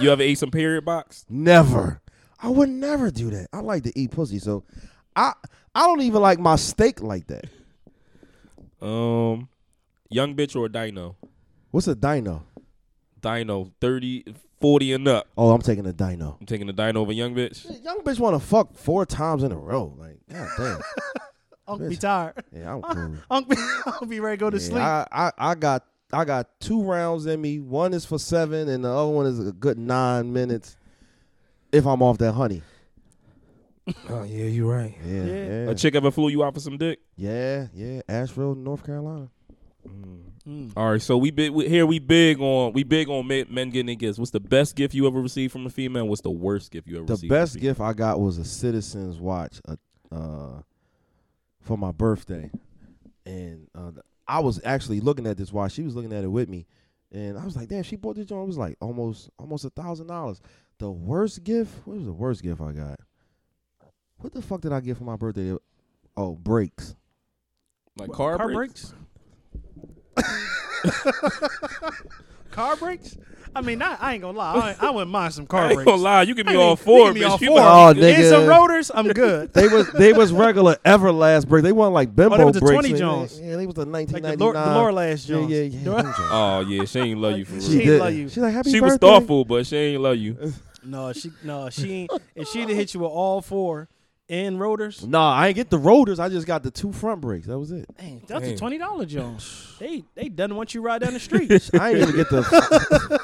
you 0.00 0.10
ever 0.10 0.22
ate 0.22 0.38
some 0.38 0.50
period 0.50 0.84
box? 0.84 1.24
never. 1.28 2.00
I 2.40 2.48
would 2.48 2.68
never 2.68 3.10
do 3.10 3.30
that. 3.30 3.48
I 3.52 3.60
like 3.60 3.84
to 3.84 3.98
eat 3.98 4.10
pussy, 4.10 4.38
so 4.38 4.64
I 5.14 5.32
I 5.74 5.86
don't 5.86 6.02
even 6.02 6.20
like 6.20 6.38
my 6.38 6.56
steak 6.56 7.00
like 7.00 7.26
that. 7.28 7.46
Um, 8.84 9.48
young 10.10 10.34
bitch 10.34 10.54
or 10.54 10.66
a 10.66 10.68
dino? 10.68 11.16
What's 11.70 11.88
a 11.88 11.94
dino? 11.94 12.44
Dino, 13.20 13.72
30, 13.80 14.24
40 14.64 14.92
and 14.94 15.08
up. 15.08 15.26
Oh, 15.36 15.50
I'm 15.50 15.60
taking 15.60 15.84
a 15.84 15.92
dino. 15.92 16.38
I'm 16.40 16.46
taking 16.46 16.70
a 16.70 16.72
dino 16.72 17.02
over 17.02 17.12
young 17.12 17.34
bitch. 17.34 17.66
Young 17.84 18.00
bitch 18.02 18.18
want 18.18 18.34
to 18.34 18.40
fuck 18.40 18.74
four 18.78 19.04
times 19.04 19.42
in 19.42 19.52
a 19.52 19.56
row. 19.58 19.94
Like, 19.98 20.20
god 20.32 20.48
damn. 20.56 20.80
Uncle 21.68 21.88
be 21.90 21.96
tired. 21.96 22.42
Yeah, 22.50 22.74
I'm 22.76 22.80
cool. 22.80 23.14
Uncle 23.30 23.54
be, 23.56 23.62
Uncle 23.86 24.06
be 24.06 24.20
ready 24.20 24.38
to 24.38 24.40
go 24.40 24.48
to 24.48 24.56
Yeah, 24.56 24.62
sleep. 24.62 24.82
I, 24.82 25.06
I, 25.12 25.32
I 25.36 25.54
got 25.54 25.84
I 26.14 26.24
got 26.24 26.48
two 26.60 26.82
rounds 26.82 27.26
in 27.26 27.42
me. 27.42 27.60
One 27.60 27.92
is 27.92 28.06
for 28.06 28.18
seven, 28.18 28.70
and 28.70 28.82
the 28.86 28.88
other 28.90 29.10
one 29.10 29.26
is 29.26 29.38
a 29.46 29.52
good 29.52 29.78
nine 29.78 30.32
minutes. 30.32 30.78
If 31.70 31.84
I'm 31.86 32.00
off 32.02 32.16
that 32.18 32.32
honey, 32.32 32.62
Oh 34.08 34.22
yeah, 34.22 34.44
you're 34.46 34.74
right. 34.74 34.94
yeah, 35.06 35.24
Yeah. 35.24 35.34
yeah, 35.64 35.70
A 35.70 35.74
chick 35.74 35.94
ever 35.94 36.10
flew 36.10 36.30
you 36.30 36.42
out 36.42 36.54
for 36.54 36.60
some 36.60 36.78
dick? 36.78 37.00
yeah, 37.16 37.66
yeah. 37.74 38.00
Asheville, 38.08 38.54
North 38.54 38.82
Carolina. 38.86 39.28
Mm. 39.86 40.22
All 40.76 40.90
right, 40.90 41.00
so 41.00 41.16
we 41.16 41.30
big 41.30 41.52
we, 41.52 41.68
here. 41.68 41.86
We 41.86 41.98
big 41.98 42.38
on 42.40 42.72
we 42.74 42.84
big 42.84 43.08
on 43.08 43.26
men, 43.26 43.46
men 43.48 43.70
getting 43.70 43.96
gifts. 43.96 44.18
What's 44.18 44.30
the 44.30 44.40
best 44.40 44.76
gift 44.76 44.94
you 44.94 45.06
ever 45.06 45.20
received 45.20 45.52
from 45.52 45.64
a 45.64 45.70
female? 45.70 46.06
What's 46.06 46.20
the 46.20 46.30
worst 46.30 46.70
gift 46.70 46.86
you 46.86 46.96
ever 46.96 47.06
The 47.06 47.14
received? 47.14 47.30
from 47.30 47.36
a 47.36 47.40
best 47.40 47.58
gift 47.58 47.80
I 47.80 47.92
got 47.94 48.20
was 48.20 48.36
a 48.36 48.44
Citizens 48.44 49.18
watch, 49.18 49.60
uh, 49.66 49.76
uh, 50.14 50.60
for 51.60 51.78
my 51.78 51.92
birthday, 51.92 52.50
and 53.24 53.68
uh, 53.74 53.92
I 54.28 54.40
was 54.40 54.60
actually 54.64 55.00
looking 55.00 55.26
at 55.26 55.38
this 55.38 55.50
watch. 55.50 55.72
She 55.72 55.82
was 55.82 55.96
looking 55.96 56.12
at 56.12 56.24
it 56.24 56.28
with 56.28 56.50
me, 56.50 56.66
and 57.10 57.38
I 57.38 57.44
was 57.44 57.56
like, 57.56 57.68
"Damn, 57.68 57.82
she 57.82 57.96
bought 57.96 58.16
this 58.16 58.26
joint. 58.26 58.42
It 58.42 58.46
was 58.46 58.58
like 58.58 58.76
almost 58.80 59.30
almost 59.38 59.64
a 59.64 59.70
thousand 59.70 60.08
dollars." 60.08 60.42
the 60.78 60.90
worst 60.90 61.44
gift. 61.44 61.72
What 61.86 61.96
was 61.96 62.06
the 62.06 62.12
worst 62.12 62.42
gift 62.42 62.60
I 62.60 62.72
got? 62.72 63.00
What 64.18 64.32
the 64.32 64.42
fuck 64.42 64.60
did 64.60 64.72
I 64.72 64.80
get 64.80 64.96
for 64.96 65.04
my 65.04 65.16
birthday? 65.16 65.54
Oh, 66.16 66.34
brakes. 66.36 66.94
Like 67.96 68.10
car, 68.10 68.36
car 68.36 68.52
brakes? 68.52 68.90
brakes. 68.90 68.94
car 72.50 72.76
brakes. 72.76 73.16
I 73.56 73.60
mean, 73.60 73.80
I, 73.82 73.96
I 74.00 74.14
ain't 74.14 74.22
gonna 74.22 74.36
lie. 74.36 74.74
I, 74.80 74.88
I 74.88 74.90
wouldn't 74.90 75.12
mind 75.12 75.32
some 75.32 75.46
car 75.46 75.60
I 75.60 75.64
ain't 75.66 75.74
brakes. 75.76 75.86
gonna 75.86 76.02
lie, 76.02 76.22
you 76.22 76.34
give 76.34 76.44
me 76.46 76.54
I 76.54 76.56
mean, 76.56 76.64
all 76.64 76.70
you 76.70 76.76
four, 76.76 77.06
give 77.06 77.14
me 77.14 77.20
bitch. 77.20 77.30
all 77.30 77.38
You 77.40 77.46
four. 77.48 77.56
better 77.58 77.68
Oh, 77.68 77.94
nigga. 77.94 78.14
And 78.18 78.26
some 78.26 78.46
rotors, 78.46 78.90
I'm 78.92 79.08
good. 79.08 79.52
They 79.52 79.68
was 79.68 79.88
they 79.92 80.12
was 80.12 80.32
regular 80.32 80.76
Everlast 80.84 81.46
brakes. 81.48 81.62
They 81.62 81.70
weren't 81.72 81.92
like 81.92 82.14
bimbo 82.16 82.34
Oh, 82.34 82.38
they 82.38 82.44
was 82.44 82.54
the 82.54 82.60
brakes. 82.60 82.72
20 82.74 82.88
man. 82.90 82.98
Jones. 82.98 83.40
Yeah, 83.40 83.56
they 83.56 83.66
was 83.66 83.74
the 83.76 83.84
like 83.84 84.08
the 84.08 84.20
1999. 84.20 84.38
Lord, 84.38 84.56
the 84.56 84.74
Laura 84.74 84.92
last 84.92 85.28
yeah, 85.28 85.36
Jones. 85.36 85.50
yeah, 85.52 85.62
yeah. 85.62 86.02
them 86.02 86.14
Oh 86.32 86.60
yeah, 86.60 86.84
she 86.84 86.98
ain't 86.98 87.20
love 87.20 87.38
you 87.38 87.44
for 87.44 87.60
She 87.60 87.68
real. 87.70 87.78
ain't 87.80 87.86
did. 87.86 88.00
love 88.00 88.14
you. 88.14 88.28
She's 88.28 88.38
like 88.38 88.54
happy 88.54 88.70
She 88.72 88.80
birthday. 88.80 88.92
was 88.92 88.98
thoughtful, 88.98 89.44
but 89.44 89.66
she 89.66 89.76
ain't 89.76 90.02
love 90.02 90.16
you. 90.16 90.52
No, 90.82 91.12
she 91.12 91.30
no, 91.44 91.70
she 91.70 91.92
ain't. 91.92 92.10
If 92.34 92.48
she'd 92.48 92.68
have 92.68 92.76
hit 92.76 92.92
you 92.92 93.00
with 93.00 93.10
all 93.10 93.40
four 93.40 93.88
and 94.28 94.58
rotors, 94.58 95.06
Nah, 95.06 95.32
I 95.34 95.48
ain't 95.48 95.56
get 95.56 95.68
the 95.70 95.78
rotors. 95.78 96.18
I 96.18 96.28
just 96.30 96.46
got 96.46 96.62
the 96.62 96.70
two 96.70 96.92
front 96.92 97.20
brakes. 97.20 97.46
That 97.46 97.58
was 97.58 97.70
it. 97.72 97.86
dang, 97.98 98.22
that's 98.26 98.44
a 98.46 98.48
Damn. 98.50 98.58
twenty 98.58 98.78
dollar 98.78 99.04
Jones. 99.04 99.74
They 99.78 100.04
they 100.14 100.28
doesn't 100.28 100.56
want 100.56 100.74
you 100.74 100.80
ride 100.82 101.02
down 101.02 101.12
the 101.12 101.20
street. 101.28 101.50
I 101.78 101.90
ain't 101.90 101.98
even 101.98 102.16
get 102.16 102.30
the. 102.30 103.20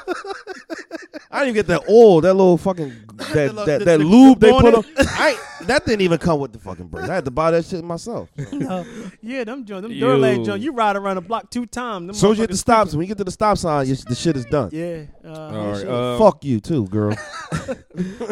I 1.31 1.39
didn't 1.45 1.55
even 1.55 1.55
get 1.55 1.67
that 1.67 1.89
oil, 1.89 2.21
that 2.21 2.33
little 2.33 2.57
fucking 2.57 2.89
that 3.15 3.27
The- 3.33 3.65
that, 3.65 3.79
the- 3.79 3.85
that 3.85 3.97
the- 3.99 4.03
lube 4.03 4.39
the 4.39 4.47
they 4.47 4.51
put 4.53 4.65
on. 4.75 4.81
bonnet. 4.81 5.07
I 5.11 5.37
that 5.65 5.85
didn't 5.85 6.01
even 6.01 6.17
come 6.17 6.39
with 6.39 6.53
the 6.53 6.59
fucking 6.59 6.87
brakes. 6.87 7.07
I 7.09 7.15
had 7.15 7.25
to 7.25 7.31
buy 7.31 7.51
that 7.51 7.65
shit 7.65 7.83
myself. 7.83 8.29
no, 8.51 8.83
yeah, 9.21 9.43
them 9.43 9.63
joints, 9.63 9.83
them 9.83 9.91
Yo. 9.91 10.17
Duralast 10.17 10.45
joints. 10.45 10.63
You 10.63 10.71
ride 10.73 10.95
around 10.95 11.15
the 11.17 11.21
block 11.21 11.49
two 11.51 11.65
times. 11.67 12.19
So 12.19 12.29
you 12.31 12.35
hit 12.41 12.49
the 12.49 12.55
motherfuckers 12.55 12.57
stop 12.57 12.87
sign. 12.89 12.97
When 12.97 13.05
you 13.05 13.07
get 13.09 13.17
to 13.19 13.23
the 13.23 13.31
stop 13.31 13.57
sign, 13.59 13.87
you, 13.87 13.95
the 13.95 14.15
shit 14.15 14.35
is 14.35 14.45
done. 14.45 14.69
Yeah. 14.73 15.03
Uh, 15.23 15.29
All 15.29 15.71
right. 15.71 15.87
um, 15.87 16.17
Fuck 16.19 16.43
you 16.43 16.59
too, 16.59 16.87
girl. 16.87 17.15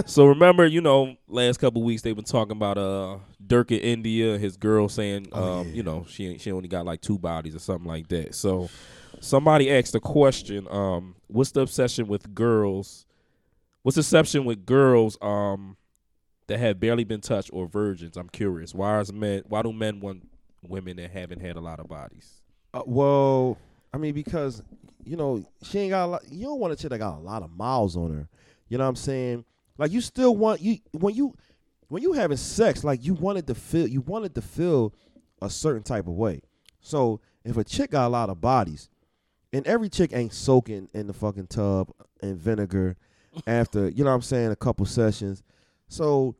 So 0.05 0.25
remember, 0.25 0.65
you 0.65 0.81
know, 0.81 1.15
last 1.27 1.59
couple 1.59 1.83
weeks 1.83 2.01
they've 2.01 2.15
been 2.15 2.25
talking 2.25 2.53
about 2.53 2.77
uh 2.77 3.17
Dirk 3.45 3.71
in 3.71 3.79
India, 3.79 4.37
his 4.37 4.57
girl 4.57 4.89
saying, 4.89 5.27
um, 5.33 5.43
Oh, 5.43 5.61
yeah. 5.63 5.71
you 5.73 5.83
know, 5.83 6.05
she 6.07 6.27
ain't- 6.27 6.41
she 6.41 6.51
only 6.51 6.67
got 6.67 6.85
like 6.85 7.01
two 7.01 7.17
bodies 7.17 7.55
or 7.55 7.59
something 7.59 7.87
like 7.87 8.07
that. 8.09 8.35
So 8.35 8.69
somebody 9.19 9.71
asked 9.71 9.95
a 9.95 9.99
question, 9.99 10.67
um, 10.69 11.15
what's 11.27 11.51
the 11.51 11.61
obsession 11.61 12.07
with 12.07 12.33
girls? 12.33 13.05
What's 13.83 13.95
the 13.95 14.01
obsession 14.01 14.45
with 14.45 14.65
girls 14.65 15.17
um 15.21 15.77
that 16.47 16.59
have 16.59 16.79
barely 16.79 17.03
been 17.03 17.21
touched 17.21 17.49
or 17.53 17.67
virgins? 17.67 18.17
I'm 18.17 18.29
curious. 18.29 18.73
Why 18.73 18.99
is 18.99 19.11
men 19.13 19.43
why 19.47 19.61
do 19.61 19.71
men 19.71 19.99
want 19.99 20.27
women 20.61 20.97
that 20.97 21.11
haven't 21.11 21.39
had 21.39 21.55
a 21.55 21.61
lot 21.61 21.79
of 21.79 21.87
bodies? 21.87 22.41
Uh, 22.73 22.81
well, 22.85 23.57
I 23.93 23.97
mean, 23.97 24.13
because 24.13 24.61
you 25.03 25.15
know 25.15 25.43
she 25.63 25.79
ain't 25.79 25.91
got 25.91 26.05
a 26.05 26.07
lot. 26.07 26.21
You 26.29 26.47
don't 26.47 26.59
want 26.59 26.73
a 26.73 26.75
chick 26.75 26.89
that 26.89 26.99
got 26.99 27.15
a 27.15 27.19
lot 27.19 27.43
of 27.43 27.51
miles 27.51 27.95
on 27.95 28.11
her. 28.11 28.27
You 28.67 28.77
know 28.77 28.83
what 28.83 28.89
I'm 28.89 28.95
saying? 28.95 29.45
Like 29.77 29.91
you 29.91 30.01
still 30.01 30.35
want 30.35 30.61
you 30.61 30.77
when 30.91 31.15
you 31.15 31.35
when 31.87 32.03
you 32.03 32.13
having 32.13 32.37
sex, 32.37 32.83
like 32.83 33.03
you 33.03 33.13
wanted 33.13 33.47
to 33.47 33.55
feel 33.55 33.87
you 33.87 34.01
wanted 34.01 34.35
to 34.35 34.41
feel 34.41 34.93
a 35.41 35.49
certain 35.49 35.83
type 35.83 36.07
of 36.07 36.13
way. 36.13 36.41
So 36.81 37.21
if 37.43 37.57
a 37.57 37.63
chick 37.63 37.91
got 37.91 38.07
a 38.07 38.09
lot 38.09 38.29
of 38.29 38.41
bodies, 38.41 38.89
and 39.53 39.65
every 39.65 39.89
chick 39.89 40.11
ain't 40.13 40.33
soaking 40.33 40.89
in 40.93 41.07
the 41.07 41.13
fucking 41.13 41.47
tub 41.47 41.91
in 42.21 42.37
vinegar 42.37 42.95
after 43.47 43.89
you 43.89 44.03
know 44.03 44.09
what 44.09 44.15
I'm 44.15 44.21
saying 44.21 44.51
a 44.51 44.55
couple 44.55 44.85
sessions. 44.85 45.43
So 45.87 46.35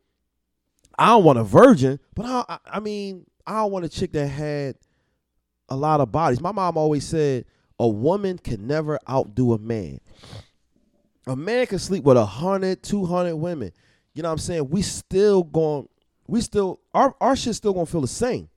I 0.97 1.07
don't 1.07 1.23
want 1.23 1.39
a 1.39 1.43
virgin, 1.43 1.99
but 2.13 2.25
I 2.25 2.59
I, 2.65 2.79
mean 2.79 3.25
I 3.47 3.53
don't 3.53 3.71
want 3.71 3.85
a 3.85 3.89
chick 3.89 4.11
that 4.13 4.27
had 4.27 4.75
a 5.69 5.75
lot 5.75 6.01
of 6.01 6.11
bodies. 6.11 6.41
My 6.41 6.51
mom 6.51 6.77
always 6.77 7.05
said 7.05 7.45
a 7.79 7.87
woman 7.87 8.37
can 8.37 8.67
never 8.67 8.99
outdo 9.09 9.53
a 9.53 9.57
man. 9.57 9.99
A 11.27 11.35
man 11.35 11.67
can 11.67 11.79
sleep 11.79 12.03
with 12.03 12.17
a 12.17 12.25
hundred, 12.25 12.83
two 12.83 13.05
hundred 13.05 13.35
women. 13.35 13.71
You 14.13 14.23
know 14.23 14.29
what 14.29 14.33
I'm 14.33 14.39
saying? 14.39 14.69
We 14.69 14.81
still 14.81 15.43
going 15.43 15.87
we 16.27 16.41
still 16.41 16.79
our 16.93 17.15
our 17.21 17.35
shit 17.35 17.55
still 17.55 17.73
gonna 17.73 17.85
feel 17.85 18.01
the 18.01 18.07
same. 18.07 18.49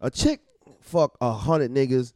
A 0.00 0.10
chick 0.10 0.40
fuck 0.80 1.16
a 1.20 1.32
hundred 1.32 1.72
niggas, 1.72 2.12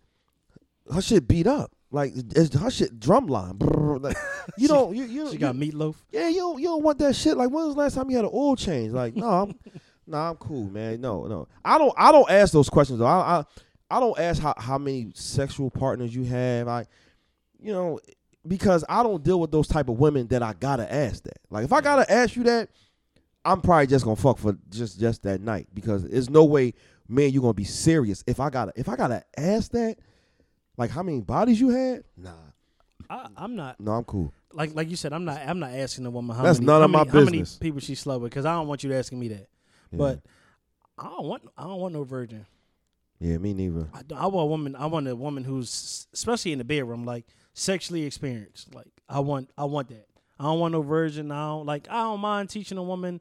her 0.92 1.02
shit 1.02 1.28
beat 1.28 1.46
up. 1.46 1.72
Like 1.90 2.12
it's 2.14 2.54
her 2.56 2.70
shit 2.70 2.98
drumline. 2.98 3.58
Brrr, 3.58 4.02
Like, 4.02 4.16
you 4.56 4.66
don't 4.66 4.96
you 4.96 5.04
you, 5.04 5.26
she 5.26 5.34
you 5.34 5.38
got 5.38 5.54
meatloaf. 5.54 5.96
yeah, 6.10 6.28
you 6.28 6.38
don't, 6.38 6.58
you 6.58 6.68
don't 6.68 6.82
want 6.82 6.98
that 6.98 7.14
shit. 7.14 7.36
Like, 7.36 7.50
when 7.50 7.66
was 7.66 7.74
the 7.74 7.80
last 7.80 7.94
time 7.94 8.08
you 8.10 8.16
had 8.16 8.24
an 8.24 8.30
oil 8.32 8.56
change? 8.56 8.92
Like, 8.92 9.14
no, 9.14 9.28
I'm, 9.28 9.54
no, 10.06 10.18
I'm 10.18 10.36
cool, 10.36 10.64
man. 10.70 11.02
No, 11.02 11.26
no, 11.26 11.48
I 11.62 11.76
don't, 11.76 11.92
I 11.98 12.10
don't 12.10 12.30
ask 12.30 12.52
those 12.52 12.70
questions 12.70 12.98
though. 12.98 13.06
I, 13.06 13.38
I, 13.38 13.44
I 13.90 14.00
don't 14.00 14.18
ask 14.18 14.40
how 14.40 14.54
how 14.56 14.78
many 14.78 15.12
sexual 15.14 15.70
partners 15.70 16.14
you 16.14 16.24
have. 16.24 16.66
I, 16.66 16.86
you 17.60 17.72
know, 17.72 18.00
because 18.48 18.86
I 18.88 19.02
don't 19.02 19.22
deal 19.22 19.38
with 19.38 19.50
those 19.50 19.68
type 19.68 19.90
of 19.90 19.98
women 19.98 20.28
that 20.28 20.42
I 20.42 20.54
gotta 20.54 20.90
ask 20.90 21.22
that. 21.24 21.38
Like, 21.50 21.66
if 21.66 21.74
I 21.74 21.82
gotta 21.82 22.10
mm. 22.10 22.14
ask 22.14 22.36
you 22.36 22.44
that, 22.44 22.70
I'm 23.44 23.60
probably 23.60 23.86
just 23.86 24.06
gonna 24.06 24.16
fuck 24.16 24.38
for 24.38 24.56
just 24.70 24.98
just 24.98 25.24
that 25.24 25.42
night 25.42 25.68
because 25.74 26.04
there's 26.04 26.30
no 26.30 26.44
way, 26.44 26.72
man, 27.06 27.30
you're 27.30 27.42
gonna 27.42 27.52
be 27.52 27.64
serious. 27.64 28.24
If 28.26 28.40
I 28.40 28.48
gotta, 28.48 28.72
if 28.76 28.88
I 28.88 28.96
gotta 28.96 29.24
ask 29.36 29.72
that, 29.72 29.98
like 30.76 30.90
how 30.90 31.02
many 31.02 31.20
bodies 31.20 31.60
you 31.60 31.70
had? 31.70 32.04
Nah, 32.16 32.30
I, 33.10 33.28
I'm 33.36 33.56
not 33.56 33.78
no, 33.80 33.92
I'm 33.92 34.04
cool. 34.04 34.32
like 34.52 34.74
like 34.74 34.88
you 34.90 34.96
said. 34.96 35.12
I'm 35.12 35.24
not. 35.24 35.38
I'm 35.46 35.58
not 35.58 35.70
asking 35.72 36.04
the 36.04 36.10
woman 36.10 36.36
how 36.36 36.42
That's 36.42 36.58
many. 36.60 36.66
none 36.66 36.80
how 36.80 36.84
of 36.86 36.90
my 36.90 36.98
many, 37.00 37.10
How 37.10 37.24
many 37.24 37.38
business. 37.40 37.58
people 37.58 37.80
she 37.80 37.94
slept 37.94 38.20
with? 38.20 38.30
Because 38.30 38.46
I 38.46 38.52
don't 38.54 38.68
want 38.68 38.82
you 38.84 38.92
asking 38.94 39.18
me 39.20 39.28
that. 39.28 39.48
Yeah. 39.90 39.98
But 39.98 40.20
I 40.98 41.04
don't 41.08 41.26
want. 41.26 41.42
I 41.56 41.62
don't 41.64 41.80
want 41.80 41.94
no 41.94 42.04
virgin. 42.04 42.46
yeah, 43.20 43.38
me 43.38 43.52
neither. 43.54 43.88
I, 43.92 44.02
don't- 44.02 44.18
I 44.18 44.26
want 44.26 44.44
a 44.44 44.46
woman. 44.46 44.76
I 44.76 44.86
want 44.86 45.08
a 45.08 45.16
woman 45.16 45.44
who's 45.44 46.06
especially 46.12 46.52
in 46.52 46.58
the 46.58 46.64
bedroom, 46.64 47.04
like 47.04 47.26
sexually 47.54 48.04
experienced. 48.04 48.74
Like 48.74 48.88
I 49.08 49.20
want. 49.20 49.50
I 49.58 49.64
want 49.64 49.88
that. 49.88 50.06
I 50.40 50.44
don't 50.44 50.58
want 50.60 50.72
no 50.72 50.82
virgin. 50.82 51.30
I 51.30 51.48
don't 51.48 51.66
like. 51.66 51.88
I 51.90 52.02
don't 52.04 52.20
mind 52.20 52.48
teaching 52.50 52.78
a 52.78 52.82
woman 52.82 53.20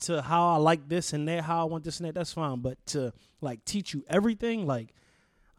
to 0.00 0.22
how 0.22 0.50
I 0.50 0.56
like 0.58 0.88
this 0.88 1.12
and 1.12 1.26
that, 1.28 1.42
how 1.44 1.60
I 1.60 1.64
want 1.64 1.82
this 1.84 1.98
and 1.98 2.08
that. 2.08 2.14
That's 2.14 2.32
fine. 2.32 2.60
But 2.60 2.84
to 2.86 3.12
like 3.40 3.64
teach 3.64 3.94
you 3.94 4.04
everything, 4.08 4.66
like 4.66 4.94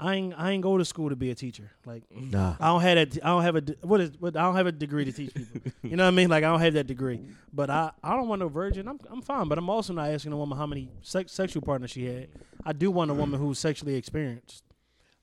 I 0.02 0.16
ain't. 0.16 0.34
I 0.38 0.52
ain't 0.52 0.64
go 0.64 0.78
to 0.78 0.86
school 0.86 1.10
to 1.10 1.16
be 1.16 1.30
a 1.30 1.36
teacher. 1.36 1.72
Like 1.86 2.04
Nah. 2.10 2.56
I 2.60 2.68
don't 2.68 2.82
have 2.82 2.96
that. 3.12 3.24
I 3.24 3.28
don't 3.30 3.44
have 3.44 3.56
a. 3.58 3.64
What 3.82 4.00
is? 4.00 4.12
What 4.20 4.38
I 4.38 4.44
don't 4.44 4.56
have 4.56 4.68
a 4.68 4.72
degree 4.72 5.04
to 5.06 5.12
teach 5.12 5.34
people. 5.34 5.72
you 5.84 5.98
know 5.98 6.04
what 6.04 6.10
I 6.10 6.12
mean? 6.12 6.30
Like 6.30 6.44
I 6.44 6.48
don't 6.48 6.62
have 6.62 6.74
that 6.76 6.88
degree. 6.88 7.20
But 7.54 7.70
I. 7.70 7.92
I 8.04 8.16
don't 8.16 8.28
want 8.28 8.40
no 8.40 8.48
virgin. 8.48 8.88
I'm. 8.88 9.00
I'm 9.10 9.22
fine. 9.22 9.48
But 9.50 9.58
I'm 9.58 9.70
also 9.70 9.92
not 9.94 10.10
asking 10.10 10.32
a 10.32 10.38
woman 10.38 10.58
how 10.58 10.66
many 10.66 10.90
sex, 11.02 11.34
sexual 11.34 11.62
partners 11.62 11.92
she 11.92 12.06
had. 12.06 12.30
I 12.66 12.74
do 12.74 12.92
want 12.92 13.12
a 13.12 13.14
woman 13.14 13.40
who's 13.40 13.60
sexually 13.60 13.96
experienced. 13.96 14.64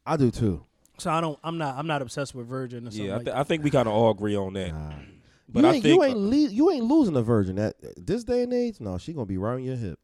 I 0.04 0.16
do 0.16 0.30
too. 0.30 0.64
So 0.98 1.10
I 1.10 1.20
don't. 1.20 1.38
I'm 1.42 1.56
not. 1.58 1.76
I'm 1.76 1.86
not 1.86 2.02
obsessed 2.02 2.34
with 2.34 2.46
virgin 2.46 2.86
or 2.86 2.90
something 2.90 3.06
Yeah, 3.06 3.12
I, 3.12 3.16
like 3.16 3.24
th- 3.26 3.34
that. 3.34 3.40
I 3.40 3.44
think 3.44 3.64
we 3.64 3.70
kind 3.70 3.88
of 3.88 3.94
all 3.94 4.10
agree 4.10 4.36
on 4.36 4.52
that. 4.54 4.72
Nah. 4.74 4.92
But 5.48 5.60
you 5.62 5.68
I 5.68 5.72
ain't, 5.74 5.82
think, 5.84 5.94
you 5.94 6.04
ain't 6.04 6.16
uh, 6.16 6.18
le- 6.18 6.50
you 6.52 6.70
ain't 6.72 6.84
losing 6.84 7.16
a 7.16 7.22
virgin 7.22 7.58
at 7.58 7.76
this 7.96 8.24
day 8.24 8.42
and 8.42 8.52
age. 8.52 8.80
No, 8.80 8.98
she 8.98 9.12
gonna 9.12 9.26
be 9.26 9.38
right 9.38 9.54
on 9.54 9.62
your 9.64 9.76
hip. 9.76 9.98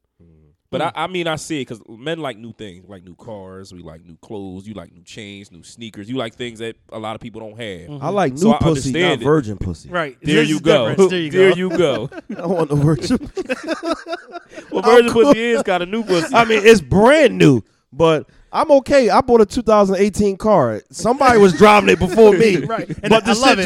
But 0.73 0.81
I, 0.81 0.87
mm. 0.87 0.91
I 0.95 1.07
mean, 1.07 1.27
I 1.27 1.35
see 1.35 1.61
it 1.61 1.67
because 1.69 1.81
men 1.87 2.17
like 2.19 2.37
new 2.37 2.51
things, 2.51 2.89
like 2.89 3.03
new 3.03 3.15
cars. 3.15 3.71
We 3.71 3.83
like 3.83 4.03
new 4.03 4.17
clothes. 4.17 4.67
You 4.67 4.73
like 4.73 4.91
new 4.91 5.03
chains, 5.03 5.51
new 5.51 5.61
sneakers. 5.63 6.09
You 6.09 6.17
like 6.17 6.33
things 6.35 6.59
that 6.59 6.75
a 6.89 6.97
lot 6.97 7.13
of 7.15 7.21
people 7.21 7.41
don't 7.41 7.51
have. 7.57 7.89
Mm-hmm. 7.89 8.03
I 8.03 8.09
like 8.09 8.33
new 8.33 8.39
So 8.39 8.53
I 8.53 8.57
pussy, 8.57 8.91
not 8.91 8.97
understand 8.97 9.21
it. 9.21 9.25
virgin 9.25 9.57
pussy. 9.57 9.89
Right. 9.89 10.17
There 10.21 10.35
There's 10.35 10.49
you 10.53 10.59
go. 10.59 10.89
difference. 10.89 11.11
There 11.11 11.19
you 11.19 11.29
go. 11.31 11.37
There 11.37 11.57
you 11.57 11.69
go. 11.77 12.09
I 12.37 12.45
want 12.47 12.69
the 12.69 12.75
virgin. 12.75 13.17
well, 14.71 14.81
virgin 14.81 15.11
pussy 15.13 15.39
is 15.39 15.61
got 15.63 15.81
a 15.83 15.85
new 15.85 16.03
pussy. 16.03 16.33
I 16.33 16.43
mean, 16.45 16.65
it's 16.65 16.81
brand 16.81 17.37
new, 17.37 17.61
but 17.91 18.27
I'm 18.51 18.71
okay. 18.71 19.09
I 19.09 19.21
bought 19.21 19.41
a 19.41 19.45
2018 19.45 20.37
car. 20.37 20.81
Somebody 20.91 21.39
was 21.39 21.53
driving 21.53 21.89
it 21.89 21.99
before 21.99 22.33
me. 22.33 22.57
Right. 22.73 22.87
And 22.87 23.09
but 23.09 23.23
I 23.23 23.33
the 23.33 23.39
love 23.39 23.49
shit 23.49 23.59
it. 23.59 23.63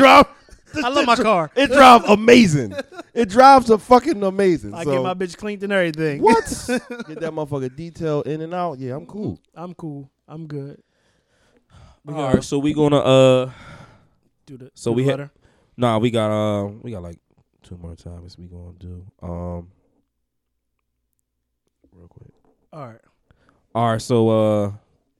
Drive. 0.81 0.85
I 0.91 0.95
love 0.95 1.05
my 1.05 1.15
car. 1.15 1.51
It 1.55 1.67
drives 1.71 2.05
amazing. 2.07 2.73
It 3.13 3.29
drives 3.29 3.69
a 3.69 3.77
fucking 3.77 4.21
amazing. 4.23 4.73
I 4.73 4.83
so, 4.83 4.91
get 4.91 5.03
my 5.03 5.13
bitch 5.13 5.37
cleaned 5.37 5.63
and 5.63 5.73
everything. 5.73 6.21
what? 6.21 6.43
get 6.67 7.19
that 7.19 7.31
motherfucker 7.33 7.75
detailed 7.75 8.27
in 8.27 8.41
and 8.41 8.53
out. 8.53 8.79
Yeah, 8.79 8.95
I'm 8.95 9.05
cool. 9.05 9.39
I'm 9.55 9.73
cool. 9.73 10.09
I'm 10.27 10.47
good. 10.47 10.81
We 12.05 12.13
all 12.13 12.19
got 12.21 12.33
right, 12.35 12.43
so 12.43 12.59
we 12.59 12.73
gonna 12.73 12.97
uh, 12.99 13.51
do 14.45 14.57
the. 14.57 14.71
so 14.73 14.91
do 14.91 14.95
we 14.95 15.03
the 15.03 15.09
had- 15.11 15.19
letter. 15.19 15.31
nah, 15.75 15.97
we 15.97 16.09
got 16.11 16.31
um, 16.31 16.79
we 16.81 16.91
got 16.91 17.01
like 17.03 17.19
two 17.63 17.77
more 17.77 17.95
topics 17.95 18.37
we 18.37 18.47
gonna 18.47 18.73
do. 18.79 19.05
Um, 19.21 19.67
real 21.91 22.07
quick. 22.07 22.31
All 22.71 22.87
right. 22.87 23.01
All 23.75 23.91
right, 23.91 24.01
so 24.01 24.29
uh, 24.29 24.71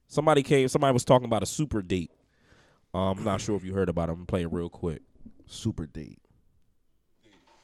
somebody 0.07 0.43
came. 0.43 0.67
Somebody 0.67 0.93
was 0.93 1.03
talking 1.05 1.25
about 1.25 1.43
a 1.43 1.45
super 1.45 1.81
date. 1.81 2.11
Um, 2.93 3.19
I'm 3.19 3.23
not 3.23 3.41
sure 3.41 3.55
if 3.55 3.63
you 3.63 3.73
heard 3.73 3.89
about 3.89 4.09
it. 4.09 4.13
I'm 4.13 4.17
gonna 4.19 4.25
play 4.25 4.43
it 4.43 4.51
real 4.51 4.69
quick. 4.69 5.01
Super 5.47 5.85
date. 5.85 6.19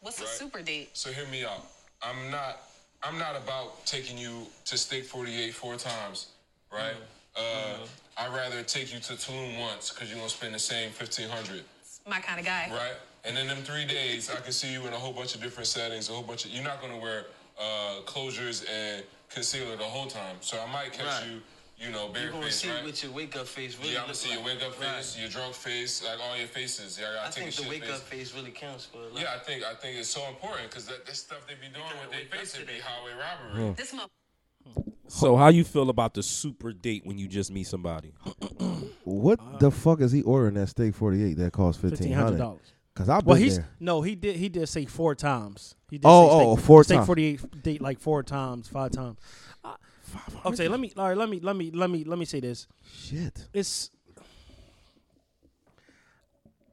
What's 0.01 0.22
a 0.22 0.27
super 0.27 0.61
date? 0.61 0.89
So 0.93 1.11
hear 1.11 1.27
me 1.27 1.43
out. 1.45 1.65
I'm 2.01 2.30
not 2.31 2.61
I'm 3.01 3.18
not 3.19 3.35
about 3.35 3.85
taking 3.85 4.18
you 4.18 4.47
to 4.65 4.77
Steak 4.77 5.05
48 5.05 5.53
four 5.53 5.76
times, 5.76 6.27
right? 6.72 6.95
Uh, 7.35 7.77
I'd 8.18 8.34
rather 8.34 8.64
take 8.64 8.93
you 8.93 8.99
to 8.99 9.14
Tulum 9.14 9.60
once 9.60 9.89
because 9.91 10.10
you're 10.10 10.18
gonna 10.18 10.30
spend 10.30 10.53
the 10.55 10.60
same 10.60 10.91
1500 10.91 11.64
My 12.07 12.19
kind 12.19 12.39
of 12.39 12.45
guy. 12.45 12.69
right? 12.72 12.93
And 13.26 13.38
in 13.38 13.47
them 13.47 13.57
three 13.64 13.85
days, 13.85 14.30
I 14.30 14.35
can 14.41 14.51
see 14.51 14.72
you 14.72 14.85
in 14.88 14.93
a 14.93 14.97
whole 14.97 15.14
bunch 15.14 15.35
of 15.35 15.41
different 15.41 15.68
settings, 15.68 16.10
a 16.10 16.14
whole 16.14 16.23
bunch 16.23 16.45
of. 16.45 16.51
You're 16.51 16.64
not 16.64 16.81
gonna 16.81 16.97
wear 16.99 17.26
uh, 17.60 18.01
closures 18.05 18.65
and 18.69 19.03
concealer 19.30 19.76
the 19.76 19.84
whole 19.84 20.07
time, 20.07 20.35
so 20.41 20.60
I 20.60 20.72
might 20.72 20.91
catch 20.93 21.05
Right. 21.05 21.27
you, 21.31 21.41
you 21.84 21.91
know, 21.91 22.10
You're 22.15 22.31
gonna 22.31 22.45
bareface, 22.47 22.51
see 22.53 22.69
right? 22.72 22.84
what 22.85 23.03
your 23.03 23.11
wake 23.11 23.35
up 23.35 23.47
face 23.47 23.77
really 23.77 23.91
yeah, 23.93 23.99
I'm 23.99 24.03
gonna 24.03 24.14
look 24.14 24.15
see 24.18 24.34
your 24.34 24.43
wake 24.43 24.61
up 24.64 24.80
Right. 24.80 24.95
face, 24.95 25.18
your 25.19 25.30
drunk 25.30 25.53
face, 25.53 26.03
like 26.03 26.19
all 26.22 26.38
your 26.38 26.47
faces. 26.47 26.97
Yeah, 26.99 27.07
I 27.10 27.14
gotta 27.15 27.27
I 27.27 27.31
take 27.31 27.53
think 27.53 27.65
the 27.65 27.69
wake 27.69 27.84
face. 27.85 27.93
up 27.93 28.01
face 28.01 28.34
really 28.35 28.51
counts 28.51 28.85
for 28.85 28.97
a 28.99 29.01
lot. 29.14 29.19
Yeah, 29.22 29.35
I 29.35 29.39
think 29.39 29.64
I 29.64 29.73
think 29.76 29.99
it's 29.99 30.10
so 30.10 30.26
important 30.30 30.69
because 30.69 30.85
that, 30.88 31.05
that 31.05 31.15
stuff 31.15 31.45
they 31.47 31.55
be 31.55 31.68
doing 31.73 31.84
gotta 31.85 31.95
with 32.01 32.11
their 32.11 32.19
wake 32.22 32.34
up 32.34 32.39
face 32.39 32.53
to 32.53 32.61
it 32.61 32.68
be 32.68 32.73
highway 32.80 33.11
robbery. 33.19 33.73
This 33.77 33.93
month. 33.93 34.11
So 35.07 35.35
how 35.35 35.49
you 35.49 35.64
feel 35.65 35.89
about 35.89 36.14
the 36.14 36.23
super 36.23 36.72
date 36.72 37.05
when 37.05 37.18
you 37.18 37.27
just 37.27 37.51
meet 37.51 37.65
somebody? 37.68 38.14
What 39.03 39.39
Uh, 39.39 39.57
the 39.57 39.72
fuck 39.72 39.99
is 40.01 40.11
he 40.11 40.22
ordering 40.22 40.53
that 40.55 40.68
steak 40.69 40.95
forty 40.95 41.23
eight 41.23 41.38
that 41.38 41.51
costs 41.51 41.81
fifteen 41.81 42.14
hundred 42.14 42.38
dollars? 42.38 42.73
Cause 42.95 43.10
I've 43.10 43.22
been 43.22 43.30
Well, 43.31 43.38
he's 43.38 43.57
there. 43.57 43.68
no, 43.80 44.03
he 44.03 44.14
did. 44.15 44.35
He 44.35 44.49
did 44.49 44.69
say 44.69 44.85
four 44.85 45.15
times. 45.15 45.76
He 45.89 45.97
did 45.97 46.05
Oh, 46.07 46.27
say 46.30 46.45
oh, 46.45 46.55
steak, 46.55 46.65
four 46.65 46.84
steak 46.84 46.95
times. 46.97 47.07
Forty 47.07 47.26
eight 47.26 47.64
date 47.64 47.81
like 47.81 47.99
four 47.99 48.22
times, 48.23 48.68
five 48.68 48.91
times. 48.91 49.18
Uh, 50.15 50.49
okay, 50.49 50.68
let 50.68 50.80
me. 50.80 50.91
All 50.98 51.07
right, 51.07 51.18
let 51.18 51.30
me. 51.30 51.40
Let 51.40 51.56
me. 51.56 51.72
Let 51.72 51.90
me. 51.90 52.03
Let 52.03 52.19
me 52.19 52.26
say 52.26 52.40
this. 52.40 52.68
Shit. 52.94 53.48
It's. 53.53 53.90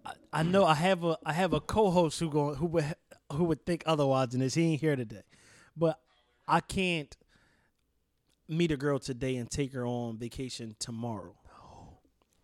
I, 0.04 0.12
I 0.32 0.42
know 0.42 0.64
I 0.64 0.74
have 0.74 1.04
a 1.04 1.18
I 1.24 1.32
have 1.32 1.52
a 1.52 1.60
co-host 1.60 2.18
who 2.20 2.30
going 2.30 2.56
who 2.56 2.66
would 2.66 2.94
who 3.32 3.44
would 3.44 3.64
think 3.64 3.82
otherwise, 3.86 4.32
and 4.32 4.42
this 4.42 4.54
he 4.54 4.72
ain't 4.72 4.80
here 4.80 4.96
today, 4.96 5.22
but 5.76 5.98
I 6.48 6.60
can't 6.60 7.16
meet 8.48 8.72
a 8.72 8.76
girl 8.76 8.98
today 8.98 9.36
and 9.36 9.50
take 9.50 9.72
her 9.72 9.86
on 9.86 10.18
vacation 10.18 10.74
tomorrow. 10.78 11.34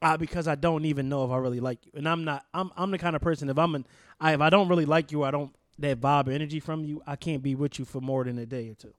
Uh, 0.02 0.16
because 0.16 0.46
I 0.46 0.54
don't 0.54 0.84
even 0.84 1.08
know 1.08 1.24
if 1.24 1.30
I 1.30 1.38
really 1.38 1.58
like 1.58 1.84
you, 1.86 1.92
and 1.94 2.08
I'm 2.08 2.24
not. 2.24 2.44
I'm 2.52 2.70
I'm 2.76 2.90
the 2.90 2.98
kind 2.98 3.16
of 3.16 3.22
person 3.22 3.48
if 3.48 3.58
I'm 3.58 3.74
an 3.74 3.86
I, 4.20 4.34
if 4.34 4.40
I 4.40 4.50
don't 4.50 4.68
really 4.68 4.84
like 4.84 5.10
you, 5.10 5.24
I 5.24 5.30
don't 5.30 5.54
that 5.78 6.00
vibe 6.00 6.28
or 6.28 6.32
energy 6.32 6.60
from 6.60 6.84
you. 6.84 7.02
I 7.06 7.16
can't 7.16 7.42
be 7.42 7.54
with 7.54 7.78
you 7.78 7.84
for 7.84 8.00
more 8.00 8.24
than 8.24 8.38
a 8.38 8.46
day 8.46 8.68
or 8.68 8.74
two. 8.74 8.92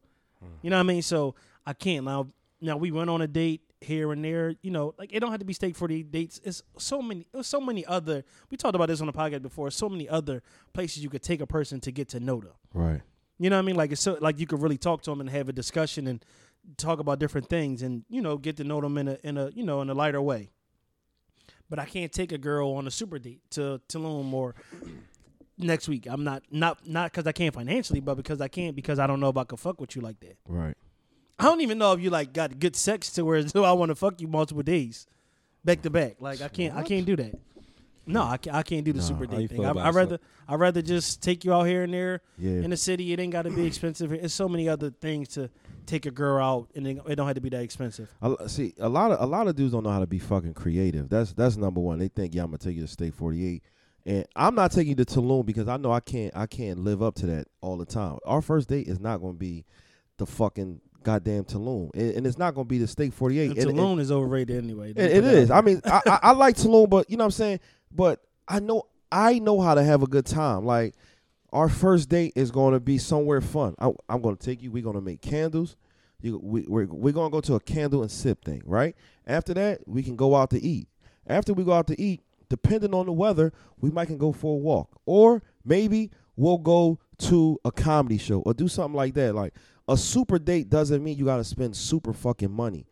You 0.61 0.69
know 0.69 0.75
what 0.75 0.81
I 0.81 0.83
mean? 0.83 1.01
So 1.01 1.35
I 1.67 1.73
can't 1.73 2.05
now. 2.05 2.29
Now 2.61 2.77
we 2.77 2.91
went 2.91 3.09
on 3.09 3.21
a 3.21 3.27
date 3.27 3.61
here 3.81 4.11
and 4.13 4.23
there. 4.23 4.55
You 4.61 4.71
know, 4.71 4.95
like 4.97 5.13
it 5.13 5.19
don't 5.19 5.31
have 5.31 5.41
to 5.41 5.45
be 5.45 5.53
steak 5.53 5.75
for 5.75 5.87
the 5.87 6.01
dates. 6.01 6.39
It's 6.43 6.63
so 6.77 7.01
many. 7.01 7.27
So 7.41 7.59
many 7.59 7.85
other. 7.85 8.23
We 8.49 8.55
talked 8.55 8.73
about 8.73 8.87
this 8.87 9.01
on 9.01 9.07
the 9.07 9.13
podcast 9.13 9.41
before. 9.41 9.69
So 9.69 9.89
many 9.89 10.07
other 10.07 10.41
places 10.73 11.03
you 11.03 11.09
could 11.09 11.21
take 11.21 11.41
a 11.41 11.45
person 11.45 11.81
to 11.81 11.91
get 11.91 12.07
to 12.09 12.21
know 12.21 12.39
them. 12.39 12.53
Right. 12.73 13.01
You 13.37 13.49
know 13.49 13.57
what 13.57 13.63
I 13.63 13.65
mean? 13.65 13.75
Like 13.75 13.91
it's 13.91 14.01
so 14.01 14.17
like 14.21 14.39
you 14.39 14.47
could 14.47 14.61
really 14.61 14.77
talk 14.77 15.01
to 15.03 15.11
them 15.11 15.19
and 15.19 15.29
have 15.29 15.49
a 15.49 15.53
discussion 15.53 16.07
and 16.07 16.23
talk 16.77 16.99
about 16.99 17.19
different 17.19 17.49
things 17.49 17.81
and 17.81 18.03
you 18.09 18.21
know 18.21 18.37
get 18.37 18.57
to 18.57 18.63
know 18.63 18.81
them 18.81 18.97
in 18.97 19.07
a 19.09 19.17
in 19.23 19.37
a 19.37 19.49
you 19.49 19.63
know 19.63 19.81
in 19.81 19.89
a 19.89 19.93
lighter 19.93 20.21
way. 20.21 20.51
But 21.69 21.79
I 21.79 21.85
can't 21.85 22.13
take 22.13 22.31
a 22.31 22.37
girl 22.37 22.71
on 22.71 22.87
a 22.87 22.91
super 22.91 23.19
date 23.19 23.41
to 23.51 23.81
Tulum 23.89 24.31
or 24.31 24.55
next 25.57 25.89
week. 25.89 26.07
I'm 26.09 26.23
not 26.23 26.43
not 26.49 26.87
not 26.87 27.11
because 27.11 27.27
I 27.27 27.33
can't 27.33 27.53
financially, 27.53 27.99
but 27.99 28.15
because 28.15 28.39
I 28.39 28.47
can't 28.47 28.73
because 28.73 28.99
I 28.99 29.05
don't 29.07 29.19
know 29.19 29.29
if 29.29 29.37
I 29.37 29.43
can 29.43 29.57
fuck 29.57 29.81
with 29.81 29.95
you 29.95 30.01
like 30.01 30.19
that. 30.21 30.37
Right. 30.47 30.77
I 31.39 31.43
don't 31.45 31.61
even 31.61 31.77
know 31.77 31.93
if 31.93 31.99
you 32.01 32.09
like 32.09 32.33
got 32.33 32.59
good 32.59 32.75
sex 32.75 33.11
to 33.13 33.25
where 33.25 33.47
so 33.47 33.61
oh, 33.63 33.67
I 33.67 33.71
want 33.73 33.89
to 33.89 33.95
fuck 33.95 34.19
you 34.21 34.27
multiple 34.27 34.63
days, 34.63 35.07
back 35.63 35.81
to 35.83 35.89
back. 35.89 36.15
Like 36.19 36.41
I 36.41 36.47
can't 36.47 36.75
I 36.75 36.83
can't 36.83 37.05
do 37.05 37.15
that. 37.17 37.35
No, 38.09 38.23
I 38.23 38.37
can't, 38.37 38.55
I 38.55 38.63
can't 38.63 38.85
do 38.85 38.93
the 38.93 39.01
super 39.01 39.25
how 39.25 39.33
you 39.33 39.39
date 39.39 39.49
thing. 39.49 39.57
feel 39.57 39.67
I, 39.67 39.71
about 39.71 39.85
I 39.85 39.89
rather 39.89 40.19
I 40.47 40.55
rather 40.55 40.81
just 40.81 41.21
take 41.21 41.43
you 41.43 41.53
out 41.53 41.63
here 41.63 41.83
and 41.83 41.93
there 41.93 42.21
Yeah. 42.37 42.51
in 42.63 42.69
the 42.69 42.77
city. 42.77 43.11
It 43.11 43.19
ain't 43.19 43.33
got 43.33 43.41
to 43.41 43.51
be 43.51 43.65
expensive. 43.67 44.13
It's 44.13 44.33
so 44.33 44.47
many 44.47 44.69
other 44.69 44.91
things 44.91 45.27
to 45.29 45.49
take 45.85 46.05
a 46.05 46.11
girl 46.11 46.41
out, 46.43 46.69
and 46.75 46.87
it 46.87 46.99
it 47.07 47.15
don't 47.15 47.27
have 47.27 47.35
to 47.35 47.41
be 47.41 47.49
that 47.49 47.61
expensive. 47.61 48.09
See, 48.47 48.73
a 48.79 48.87
lot 48.89 49.11
of 49.11 49.21
a 49.21 49.25
lot 49.25 49.47
of 49.47 49.55
dudes 49.57 49.73
don't 49.73 49.83
know 49.83 49.89
how 49.91 49.99
to 49.99 50.07
be 50.07 50.19
fucking 50.19 50.53
creative. 50.53 51.09
That's 51.09 51.33
that's 51.33 51.57
number 51.57 51.81
one. 51.81 51.99
They 51.99 52.07
think, 52.07 52.33
yeah, 52.33 52.43
I'm 52.43 52.47
gonna 52.47 52.59
take 52.59 52.75
you 52.75 52.81
to 52.81 52.87
Steak 52.87 53.13
48, 53.13 53.61
and 54.05 54.25
I'm 54.37 54.55
not 54.55 54.71
taking 54.71 54.97
you 54.97 55.03
to 55.03 55.05
Tulum 55.05 55.45
because 55.45 55.67
I 55.67 55.75
know 55.75 55.91
I 55.91 55.99
can't 55.99 56.33
I 56.35 56.45
can't 56.47 56.79
live 56.79 57.03
up 57.03 57.15
to 57.15 57.25
that 57.27 57.47
all 57.59 57.75
the 57.77 57.85
time. 57.85 58.19
Our 58.25 58.41
first 58.41 58.69
date 58.69 58.87
is 58.87 59.01
not 59.01 59.17
gonna 59.17 59.33
be 59.33 59.65
the 60.17 60.25
fucking 60.25 60.79
goddamn 61.07 61.45
Tulum, 61.45 61.89
and, 61.93 62.11
and 62.17 62.27
it's 62.27 62.37
not 62.37 62.53
gonna 62.53 62.65
be 62.65 62.77
the 62.79 62.87
Steak 62.87 63.13
48. 63.13 63.49
And 63.51 63.57
And- 63.59 63.69
and- 63.69 63.79
Tulum 63.79 63.99
is 64.01 64.11
overrated 64.11 64.61
anyway. 64.63 64.91
It, 64.91 64.97
it 64.97 65.23
is. 65.23 65.49
I 65.49 65.61
mean, 65.61 65.81
I, 65.85 66.01
I, 66.05 66.19
I 66.23 66.31
like 66.33 66.55
Tulum, 66.57 66.89
but 66.89 67.09
you 67.09 67.15
know 67.15 67.23
what 67.23 67.27
I'm 67.27 67.31
saying. 67.31 67.59
But 67.91 68.21
I 68.47 68.59
know 68.59 68.83
I 69.11 69.39
know 69.39 69.61
how 69.61 69.73
to 69.73 69.83
have 69.83 70.03
a 70.03 70.07
good 70.07 70.25
time. 70.25 70.65
Like 70.65 70.95
our 71.53 71.69
first 71.69 72.09
date 72.09 72.33
is 72.35 72.51
going 72.51 72.73
to 72.73 72.79
be 72.81 72.97
somewhere 72.97 73.39
fun. 73.39 73.73
I, 73.79 73.89
I'm 74.09 74.21
going 74.21 74.35
to 74.35 74.45
take 74.45 74.61
you. 74.61 74.69
We're 74.69 74.83
going 74.83 74.95
to 74.97 75.01
make 75.01 75.21
candles. 75.21 75.77
You, 76.21 76.39
we, 76.43 76.65
we're 76.67 76.87
we're 76.87 77.13
going 77.13 77.29
to 77.31 77.33
go 77.33 77.41
to 77.41 77.55
a 77.55 77.59
candle 77.61 78.01
and 78.01 78.11
sip 78.11 78.43
thing, 78.43 78.61
right? 78.65 78.95
After 79.25 79.53
that, 79.53 79.87
we 79.87 80.03
can 80.03 80.15
go 80.17 80.35
out 80.35 80.49
to 80.49 80.61
eat. 80.61 80.89
After 81.25 81.53
we 81.53 81.63
go 81.63 81.71
out 81.73 81.87
to 81.87 82.01
eat, 82.01 82.21
depending 82.49 82.93
on 82.93 83.05
the 83.05 83.13
weather, 83.13 83.53
we 83.79 83.91
might 83.91 84.07
can 84.07 84.17
go 84.17 84.33
for 84.33 84.55
a 84.55 84.57
walk, 84.57 84.89
or 85.05 85.41
maybe 85.63 86.11
we'll 86.35 86.57
go 86.57 86.99
to 87.19 87.59
a 87.65 87.71
comedy 87.71 88.17
show 88.17 88.39
or 88.41 88.53
do 88.53 88.67
something 88.67 88.95
like 88.95 89.13
that. 89.13 89.33
Like 89.35 89.53
a 89.87 89.97
super 89.97 90.39
date 90.39 90.69
doesn't 90.69 91.03
mean 91.03 91.17
you 91.17 91.25
got 91.25 91.37
to 91.37 91.43
spend 91.43 91.75
super 91.75 92.13
fucking 92.13 92.51
money 92.51 92.85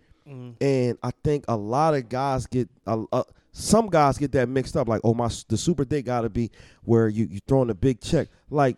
and 0.59 0.97
I 1.03 1.11
think 1.23 1.45
a 1.47 1.55
lot 1.55 1.93
of 1.93 2.09
guys 2.09 2.47
get 2.47 2.69
uh, 2.88 3.03
uh, 3.11 3.23
some 3.51 3.88
guys 3.88 4.17
get 4.17 4.31
that 4.31 4.49
mixed 4.49 4.76
up. 4.76 4.88
Like, 4.88 5.01
oh 5.03 5.13
my, 5.13 5.30
the 5.47 5.57
super 5.57 5.85
date 5.85 6.05
got 6.05 6.22
to 6.22 6.30
be 6.30 6.51
where 6.84 7.07
you 7.07 7.27
you 7.30 7.39
throwing 7.47 7.69
a 7.69 7.76
big 7.76 8.01
check. 8.01 8.30
Like, 8.49 8.77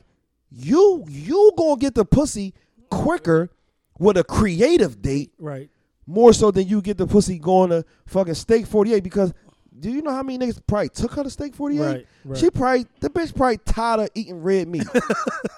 you 0.51 1.05
you 1.07 1.53
gonna 1.57 1.77
get 1.77 1.95
the 1.95 2.05
pussy 2.05 2.53
quicker 2.89 3.49
with 3.97 4.17
a 4.17 4.23
creative 4.23 5.01
date 5.01 5.31
right. 5.39 5.69
more 6.05 6.33
so 6.33 6.51
than 6.51 6.67
you 6.67 6.81
get 6.81 6.97
the 6.97 7.07
pussy 7.07 7.39
going 7.39 7.69
to 7.69 7.85
fucking 8.05 8.35
steak 8.35 8.65
forty 8.65 8.93
eight 8.93 9.03
because. 9.03 9.33
Do 9.79 9.91
you 9.91 10.01
know 10.01 10.11
how 10.11 10.23
many 10.23 10.39
niggas 10.45 10.59
probably 10.65 10.89
took 10.89 11.13
her 11.13 11.23
to 11.23 11.29
steak 11.29 11.53
48? 11.53 11.79
Right, 11.79 12.07
right. 12.25 12.37
She 12.37 12.49
probably, 12.49 12.85
the 12.99 13.09
bitch 13.09 13.35
probably 13.35 13.57
tired 13.59 13.99
of 14.01 14.09
eating 14.15 14.41
red 14.41 14.67
meat. 14.67 14.87
you 14.93 14.99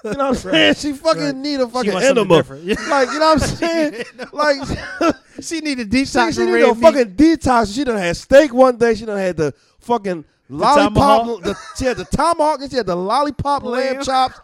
know 0.03 0.09
what 0.09 0.19
I'm 0.19 0.35
saying? 0.35 0.73
She 0.75 0.93
fucking 0.93 1.21
right. 1.21 1.35
need 1.35 1.59
a 1.59 1.67
fucking 1.67 1.91
enema. 1.91 2.43
Yeah. 2.63 2.75
Like, 2.89 3.09
you 3.11 3.19
know 3.19 3.33
what 3.35 3.41
I'm 3.43 3.47
saying? 3.47 4.03
like, 4.33 5.15
She 5.41 5.61
need 5.61 5.77
she, 5.77 5.85
detox 5.85 6.29
she 6.29 6.33
from 6.33 6.45
need 6.47 6.61
a 6.63 6.73
meat. 6.73 6.81
fucking 6.81 7.15
detox. 7.15 7.73
She 7.73 7.83
done 7.83 7.97
had 7.97 8.17
steak 8.17 8.53
one 8.53 8.77
day. 8.77 8.95
She 8.95 9.05
done 9.05 9.17
had 9.17 9.37
the 9.37 9.53
fucking 9.79 10.25
lollipop. 10.49 11.43
The, 11.43 11.55
she 11.77 11.85
had 11.85 11.97
the 11.97 12.05
tomahawk 12.05 12.61
and 12.61 12.69
she 12.69 12.77
had 12.77 12.85
the 12.87 12.95
lollipop 12.95 13.63
lamb, 13.63 13.95
Lamb. 13.95 14.03
chops. 14.03 14.39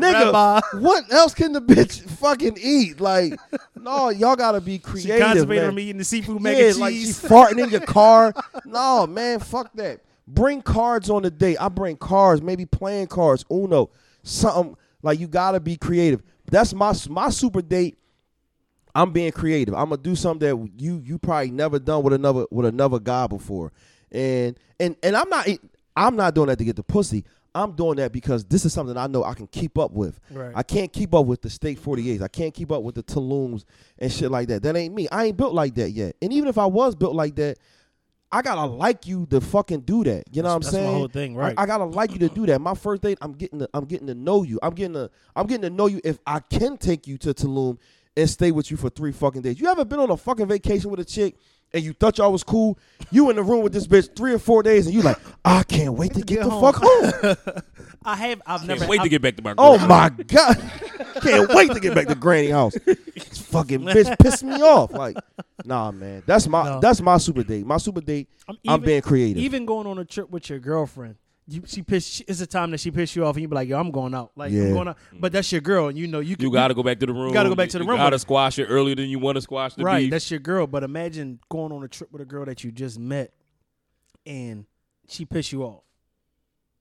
The 0.00 0.06
Nigga, 0.06 0.32
rabbi. 0.32 0.60
what 0.78 1.12
else 1.12 1.34
can 1.34 1.52
the 1.52 1.60
bitch 1.62 2.08
fucking 2.10 2.58
eat? 2.60 3.00
Like, 3.00 3.34
no, 3.74 4.10
y'all 4.10 4.36
gotta 4.36 4.60
be 4.60 4.74
She 4.74 4.78
creative, 4.78 5.20
constipated 5.20 5.62
man. 5.62 5.70
from 5.70 5.78
eating 5.78 5.98
the 5.98 6.04
seafood 6.04 6.42
mac 6.42 6.56
yeah, 6.56 6.68
and 6.70 6.76
like 6.78 6.94
she 6.94 7.00
cheese. 7.06 7.22
farting 7.22 7.62
in 7.62 7.70
your 7.70 7.80
car. 7.86 8.32
No, 8.64 9.06
man, 9.06 9.40
fuck 9.40 9.72
that. 9.74 10.00
Bring 10.28 10.60
cards 10.60 11.08
on 11.08 11.22
the 11.22 11.30
date. 11.30 11.56
I 11.60 11.68
bring 11.68 11.96
cards, 11.96 12.42
maybe 12.42 12.66
playing 12.66 13.06
cards, 13.06 13.44
Uno, 13.50 13.90
something 14.22 14.76
like 15.02 15.20
you 15.20 15.28
gotta 15.28 15.60
be 15.60 15.76
creative. 15.76 16.22
That's 16.50 16.74
my 16.74 16.94
my 17.08 17.30
super 17.30 17.62
date. 17.62 17.98
I'm 18.94 19.12
being 19.12 19.30
creative. 19.32 19.74
I'm 19.74 19.90
gonna 19.90 20.02
do 20.02 20.16
something 20.16 20.48
that 20.48 20.82
you 20.82 21.02
you 21.04 21.18
probably 21.18 21.50
never 21.50 21.78
done 21.78 22.02
with 22.02 22.12
another 22.12 22.46
with 22.50 22.66
another 22.66 22.98
guy 22.98 23.26
before, 23.26 23.72
and 24.10 24.58
and 24.80 24.96
and 25.02 25.16
I'm 25.16 25.28
not 25.28 25.46
I'm 25.96 26.16
not 26.16 26.34
doing 26.34 26.48
that 26.48 26.58
to 26.58 26.64
get 26.64 26.76
the 26.76 26.82
pussy. 26.82 27.24
I'm 27.56 27.72
doing 27.72 27.96
that 27.96 28.12
because 28.12 28.44
this 28.44 28.64
is 28.64 28.72
something 28.72 28.96
I 28.96 29.06
know 29.06 29.24
I 29.24 29.34
can 29.34 29.46
keep 29.46 29.78
up 29.78 29.92
with. 29.92 30.20
Right. 30.30 30.52
I 30.54 30.62
can't 30.62 30.92
keep 30.92 31.14
up 31.14 31.26
with 31.26 31.42
the 31.42 31.50
Steak 31.50 31.80
48s. 31.80 32.20
I 32.22 32.28
can't 32.28 32.52
keep 32.54 32.70
up 32.70 32.82
with 32.82 32.94
the 32.96 33.02
Tulums 33.02 33.64
and 33.98 34.12
shit 34.12 34.30
like 34.30 34.48
that. 34.48 34.62
That 34.62 34.76
ain't 34.76 34.94
me. 34.94 35.08
I 35.10 35.26
ain't 35.26 35.36
built 35.36 35.54
like 35.54 35.74
that 35.76 35.90
yet. 35.90 36.16
And 36.20 36.32
even 36.32 36.48
if 36.48 36.58
I 36.58 36.66
was 36.66 36.94
built 36.94 37.14
like 37.14 37.34
that, 37.36 37.58
I 38.30 38.42
gotta 38.42 38.66
like 38.66 39.06
you 39.06 39.24
to 39.26 39.40
fucking 39.40 39.80
do 39.82 40.02
that. 40.04 40.24
You 40.32 40.42
know 40.42 40.48
That's- 40.48 40.52
what 40.52 40.54
I'm 40.54 40.60
that's 40.60 40.72
my 40.72 40.78
saying? 40.80 40.94
whole 40.94 41.08
thing, 41.08 41.36
I- 41.36 41.40
right. 41.40 41.54
I, 41.56 41.64
gotta 41.66 41.84
like 41.84 42.12
you 42.12 42.18
to 42.18 42.28
do 42.28 42.44
that. 42.46 42.60
My 42.60 42.74
first 42.74 43.00
date, 43.02 43.18
I'm 43.22 43.32
getting 43.32 43.60
to, 43.60 43.68
I'm 43.72 43.84
getting 43.84 44.08
to 44.08 44.14
know 44.14 44.42
you. 44.42 44.58
I'm 44.62 44.74
getting 44.74 44.94
to 44.94 45.10
I'm 45.36 45.46
getting 45.46 45.62
to 45.62 45.70
know 45.70 45.86
you 45.86 46.00
if 46.04 46.18
I 46.26 46.40
can 46.40 46.76
take 46.76 47.06
you 47.06 47.18
to 47.18 47.32
Tulum 47.32 47.78
and 48.16 48.28
stay 48.30 48.50
with 48.50 48.70
you 48.70 48.76
for 48.76 48.90
three 48.90 49.12
fucking 49.12 49.42
days. 49.42 49.60
You 49.60 49.68
ever 49.68 49.84
been 49.84 49.98
on 50.00 50.10
a 50.10 50.16
fucking 50.16 50.46
vacation 50.46 50.90
with 50.90 51.00
a 51.00 51.04
chick 51.04 51.36
and 51.72 51.82
you 51.82 51.92
thought 51.92 52.18
y'all 52.18 52.32
was 52.32 52.42
cool? 52.44 52.78
You 53.10 53.28
in 53.30 53.36
the 53.36 53.42
room 53.42 53.62
with 53.62 53.72
this 53.72 53.86
bitch 53.86 54.14
three 54.16 54.32
or 54.32 54.38
four 54.38 54.62
days 54.62 54.86
and 54.86 54.94
you 54.94 55.02
like, 55.02 55.18
I 55.44 55.62
can't 55.64 55.94
wait 55.94 56.14
to 56.14 56.20
get, 56.20 56.40
get 56.40 56.44
the 56.44 56.50
home." 56.50 56.72
fuck 56.72 56.82
home. 56.84 57.62
I 58.04 58.14
have. 58.16 58.40
I've 58.46 58.60
Can't 58.60 58.68
never. 58.80 58.86
wait 58.86 58.96
to 58.98 59.02
I've- 59.02 59.08
get 59.10 59.22
back 59.22 59.36
to 59.36 59.42
my 59.42 59.54
Oh 59.58 59.78
girl. 59.78 59.88
my 59.88 60.10
god! 60.10 60.72
Can't 61.22 61.48
wait 61.52 61.72
to 61.72 61.80
get 61.80 61.92
back 61.94 62.06
to 62.06 62.14
Granny 62.14 62.50
house. 62.50 62.74
This 62.84 63.38
fucking 63.38 63.80
bitch 63.80 64.16
pissed 64.20 64.44
me 64.44 64.54
off. 64.62 64.92
Like, 64.92 65.16
nah, 65.64 65.90
man. 65.90 66.22
That's 66.24 66.46
my 66.46 66.64
No. 66.64 66.80
that's 66.80 67.00
my 67.00 67.18
super 67.18 67.42
date. 67.42 67.66
My 67.66 67.78
super 67.78 68.00
date. 68.00 68.28
I'm, 68.48 68.56
even- 68.62 68.80
being 68.82 69.02
creative. 69.02 69.42
Even 69.42 69.66
going 69.66 69.88
on 69.88 69.98
a 69.98 70.04
trip 70.04 70.30
with 70.30 70.48
your 70.48 70.60
girlfriend, 70.60 71.16
you 71.48 71.62
she 71.66 71.82
piss. 71.82 72.22
It's 72.26 72.40
a 72.40 72.46
time 72.46 72.70
that 72.72 72.80
she 72.80 72.90
piss 72.90 73.14
you 73.14 73.24
off, 73.24 73.36
and 73.36 73.42
you 73.42 73.48
be 73.48 73.54
like, 73.54 73.68
"Yo, 73.68 73.78
I'm 73.78 73.90
going 73.92 74.14
out." 74.14 74.32
Like 74.36 74.50
Yeah. 74.52 74.64
I'm 74.64 74.72
going 74.74 74.88
out, 74.88 74.98
but 75.12 75.30
that's 75.32 75.52
your 75.52 75.60
girl, 75.60 75.86
and 75.88 75.96
you 75.96 76.06
know 76.08 76.18
you. 76.20 76.34
can- 76.36 76.44
You 76.44 76.52
got 76.52 76.68
to 76.68 76.74
go 76.74 76.82
back 76.82 76.98
to 77.00 77.06
the 77.06 77.12
room. 77.12 77.28
You 77.28 77.34
gotta 77.34 77.48
go 77.48 77.54
back 77.54 77.68
to 77.70 77.78
the 77.78 77.84
room 77.84 77.86
You 77.88 77.92
room 77.92 77.98
got 77.98 78.10
to 78.10 78.14
with- 78.14 78.20
squash 78.22 78.58
it 78.58 78.64
earlier 78.64 78.94
than 78.96 79.08
you 79.08 79.18
want 79.20 79.36
to 79.36 79.40
squash 79.42 79.74
the 79.74 79.84
right. 79.84 80.00
beef. 80.00 80.10
That's 80.10 80.28
your 80.30 80.40
girl. 80.40 80.66
But 80.66 80.82
imagine 80.82 81.38
going 81.48 81.70
on 81.72 81.84
a 81.84 81.88
trip 81.88 82.10
with 82.10 82.20
a 82.20 82.24
girl 82.24 82.44
that 82.46 82.64
you 82.64 82.72
just 82.72 82.98
met, 82.98 83.32
and 84.26 84.64
she 85.08 85.24
piss 85.24 85.52
you 85.52 85.62
off. 85.62 85.82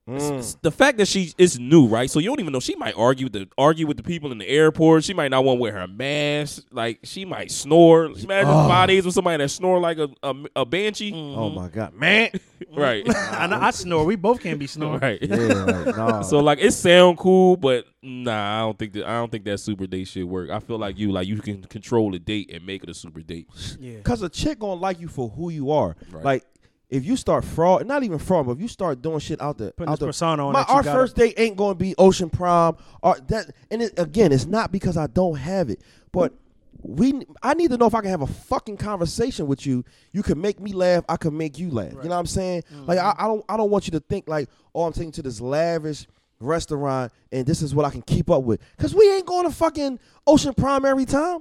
Mm. 0.08 0.58
the 0.62 0.70
fact 0.70 1.00
that 1.00 1.08
she 1.08 1.34
is 1.36 1.58
new, 1.58 1.88
right? 1.88 2.12
So 2.12 2.20
you 2.20 2.30
don't 2.30 2.40
even 2.40 2.54
know. 2.54 2.60
She 2.60 2.76
might 2.76 2.94
argue 2.96 3.26
with 3.26 3.34
the 3.34 3.48
argue 3.58 3.88
with 3.88 3.98
the 3.98 4.04
people 4.04 4.32
in 4.32 4.38
the 4.38 4.48
airport. 4.48 5.04
She 5.04 5.16
might 5.16 5.30
not 5.32 5.44
want 5.44 5.58
to 5.58 5.62
wear 5.62 5.72
her 5.72 5.88
mask. 5.88 6.64
Like 6.72 7.00
she 7.02 7.26
might 7.26 7.50
snore. 7.50 8.06
Imagine 8.06 8.50
Oh. 8.52 8.68
five 8.68 8.88
days 8.90 9.04
with 9.04 9.16
somebody 9.16 9.44
that 9.44 9.50
snore 9.50 9.80
like 9.80 9.98
a 9.98 10.08
a, 10.22 10.36
a 10.58 10.66
banshee. 10.66 11.12
Oh 11.14 11.50
my 11.50 11.70
god, 11.70 11.94
man. 11.96 12.30
Right, 12.74 13.04
I, 13.16 13.48
know, 13.48 13.58
I 13.60 13.72
snore. 13.72 14.06
We 14.06 14.16
both 14.16 14.42
can't 14.42 14.58
be 14.60 14.68
snoring. 14.68 15.00
right. 15.00 15.22
Yeah, 15.22 15.36
like, 15.36 15.98
nah. 15.98 16.22
So 16.22 16.40
like 16.40 16.60
it 16.60 16.72
sound 16.72 17.18
cool, 17.18 17.58
but 17.58 17.86
nah, 18.02 18.58
I 18.58 18.60
don't 18.62 18.78
think 18.80 18.94
that 18.94 19.06
I 19.06 19.14
don't 19.18 19.32
think 19.32 19.44
that 19.46 19.60
super 19.60 19.86
date 19.88 20.08
should 20.08 20.26
work. 20.26 20.50
I 20.50 20.60
feel 20.60 20.78
like 20.78 20.98
you 20.98 21.12
like 21.12 21.28
you 21.28 21.38
can 21.42 21.64
control 21.64 22.14
a 22.16 22.20
date 22.20 22.52
and 22.54 22.66
make 22.66 22.84
it 22.84 22.90
a 22.90 22.94
super 22.94 23.22
date. 23.22 23.48
Yeah. 23.80 24.00
Cause 24.02 24.22
a 24.24 24.30
chick 24.30 24.60
gonna 24.60 24.74
like 24.80 25.00
you 25.00 25.08
for 25.08 25.30
who 25.30 25.50
you 25.50 25.72
are. 25.72 25.96
Right. 26.12 26.24
Like 26.24 26.44
if 26.90 27.04
you 27.06 27.16
start 27.18 27.44
fraud, 27.44 27.86
not 27.88 28.04
even 28.04 28.20
fraud, 28.20 28.46
but 28.46 28.54
if 28.54 28.62
you 28.62 28.68
start 28.68 29.02
doing 29.02 29.20
shit 29.20 29.42
out 29.42 29.58
the 29.58 29.72
Putting 29.72 29.92
out 29.92 30.00
the 30.00 30.06
persona 30.08 30.46
on 30.46 30.54
my 30.54 30.62
that 30.62 30.70
you 30.70 30.76
our 30.76 30.84
gotta- 30.84 31.00
first 31.00 31.16
date 31.16 31.34
ain't 31.38 31.58
gonna 31.58 31.76
be 31.76 31.96
Ocean 31.98 32.30
Prime 32.30 32.76
or 33.02 33.18
that. 33.28 33.52
And 33.72 33.82
it, 33.82 33.98
again, 33.98 34.32
it's 34.32 34.46
not 34.46 34.72
because 34.72 34.98
I 34.98 35.08
don't 35.08 35.36
have 35.36 35.70
it, 35.70 35.82
but 36.12 36.34
we. 36.82 37.26
I 37.42 37.56
need 37.56 37.72
to 37.72 37.78
know 37.78 37.88
if 37.88 37.96
I 37.96 38.02
can 38.02 38.12
have 38.12 38.22
a 38.22 38.28
fucking 38.28 38.78
conversation 38.78 39.48
with 39.48 39.66
you. 39.66 39.84
You 40.12 40.22
can 40.22 40.40
make 40.40 40.60
me 40.60 40.72
laugh. 40.74 41.04
I 41.10 41.18
can 41.18 41.36
make 41.36 41.58
you 41.58 41.72
laugh. 41.72 41.94
You 41.94 42.04
know 42.04 42.10
what 42.10 42.18
I'm 42.18 42.26
saying? 42.28 42.62
Mm-hmm. 42.72 42.86
Like 42.86 43.00
I, 43.00 43.16
I 43.18 43.24
don't. 43.26 43.44
I 43.50 43.58
don't 43.58 43.72
want 43.72 43.88
you 43.88 43.92
to 43.92 44.00
think 44.02 44.28
like, 44.28 44.50
oh, 44.76 44.84
I'm 44.84 44.94
taking 44.94 45.12
to 45.14 45.24
this 45.24 45.42
lavish 45.42 46.06
restaurant 46.40 47.12
and 47.32 47.46
this 47.46 47.62
is 47.62 47.74
what 47.74 47.86
I 47.86 47.90
can 47.90 48.02
keep 48.02 48.30
up 48.30 48.44
with. 48.44 48.60
Cause 48.78 48.94
we 48.94 49.10
ain't 49.16 49.26
going 49.26 49.48
to 49.50 49.56
fucking 49.56 50.00
Ocean 50.28 50.54
Prime 50.54 50.84
every 50.86 51.06
time. 51.06 51.40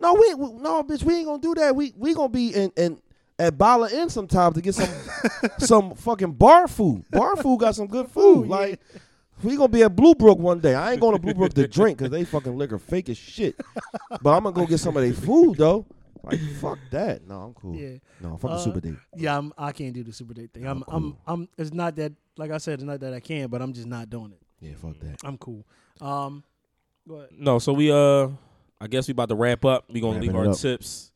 No, 0.00 0.14
we, 0.14 0.34
we 0.34 0.52
no 0.54 0.82
bitch. 0.82 1.04
We 1.04 1.14
ain't 1.14 1.26
gonna 1.26 1.40
do 1.40 1.54
that. 1.54 1.74
We 1.74 1.94
we 1.96 2.12
gonna 2.12 2.28
be 2.28 2.48
in 2.54 2.70
in 2.76 3.00
at 3.38 3.56
Bala 3.58 3.90
Inn 3.90 4.08
sometimes 4.08 4.54
to 4.56 4.62
get 4.62 4.74
some 4.74 4.88
some 5.58 5.94
fucking 5.94 6.32
bar 6.32 6.68
food. 6.68 7.04
Bar 7.10 7.36
food 7.36 7.60
got 7.60 7.74
some 7.74 7.86
good 7.86 8.08
food. 8.08 8.48
Like 8.48 8.80
we 9.42 9.56
gonna 9.56 9.68
be 9.68 9.82
at 9.82 9.94
Blue 9.94 10.14
Brook 10.14 10.38
one 10.38 10.60
day. 10.60 10.74
I 10.74 10.92
ain't 10.92 11.00
going 11.00 11.14
to 11.14 11.20
Blue 11.20 11.34
Brook 11.34 11.52
to 11.54 11.68
drink 11.68 11.98
because 11.98 12.10
they 12.10 12.24
fucking 12.24 12.56
liquor 12.56 12.78
fake 12.78 13.08
as 13.10 13.18
shit. 13.18 13.54
But 14.22 14.36
I'm 14.36 14.44
gonna 14.44 14.52
go 14.52 14.66
get 14.66 14.78
some 14.78 14.96
of 14.96 15.02
their 15.02 15.12
food 15.12 15.56
though. 15.58 15.86
Like 16.22 16.40
fuck 16.60 16.78
that. 16.90 17.26
No, 17.28 17.40
I'm 17.42 17.54
cool. 17.54 17.74
Yeah. 17.76 17.98
No, 18.20 18.36
fuck 18.36 18.52
Uh, 18.52 18.54
the 18.54 18.60
super 18.60 18.80
date. 18.80 18.96
Yeah, 19.16 19.38
I'm, 19.38 19.52
I 19.56 19.70
can't 19.72 19.92
do 19.94 20.02
the 20.02 20.12
super 20.12 20.34
date 20.34 20.52
thing. 20.52 20.66
I'm, 20.66 20.82
I'm, 20.88 21.02
cool. 21.12 21.18
I'm. 21.26 21.48
It's 21.56 21.72
not 21.72 21.94
that. 21.96 22.12
Like 22.36 22.50
I 22.50 22.58
said, 22.58 22.74
it's 22.74 22.82
not 22.82 22.98
that 23.00 23.14
I 23.14 23.20
can, 23.20 23.48
but 23.48 23.62
I'm 23.62 23.72
just 23.72 23.86
not 23.86 24.10
doing 24.10 24.32
it. 24.32 24.40
Yeah, 24.60 24.72
fuck 24.80 24.98
that. 25.00 25.18
I'm 25.22 25.38
cool. 25.38 25.64
Um, 26.00 26.42
go. 27.06 27.26
No, 27.30 27.58
so 27.60 27.72
we 27.74 27.92
uh, 27.92 28.28
I 28.80 28.88
guess 28.88 29.06
we 29.06 29.12
about 29.12 29.28
to 29.28 29.36
wrap 29.36 29.64
up. 29.64 29.84
We 29.88 30.00
gonna 30.00 30.14
Wrapping 30.14 30.28
leave 30.32 30.36
our 30.36 30.48
up. 30.50 30.56
tips. 30.56 31.12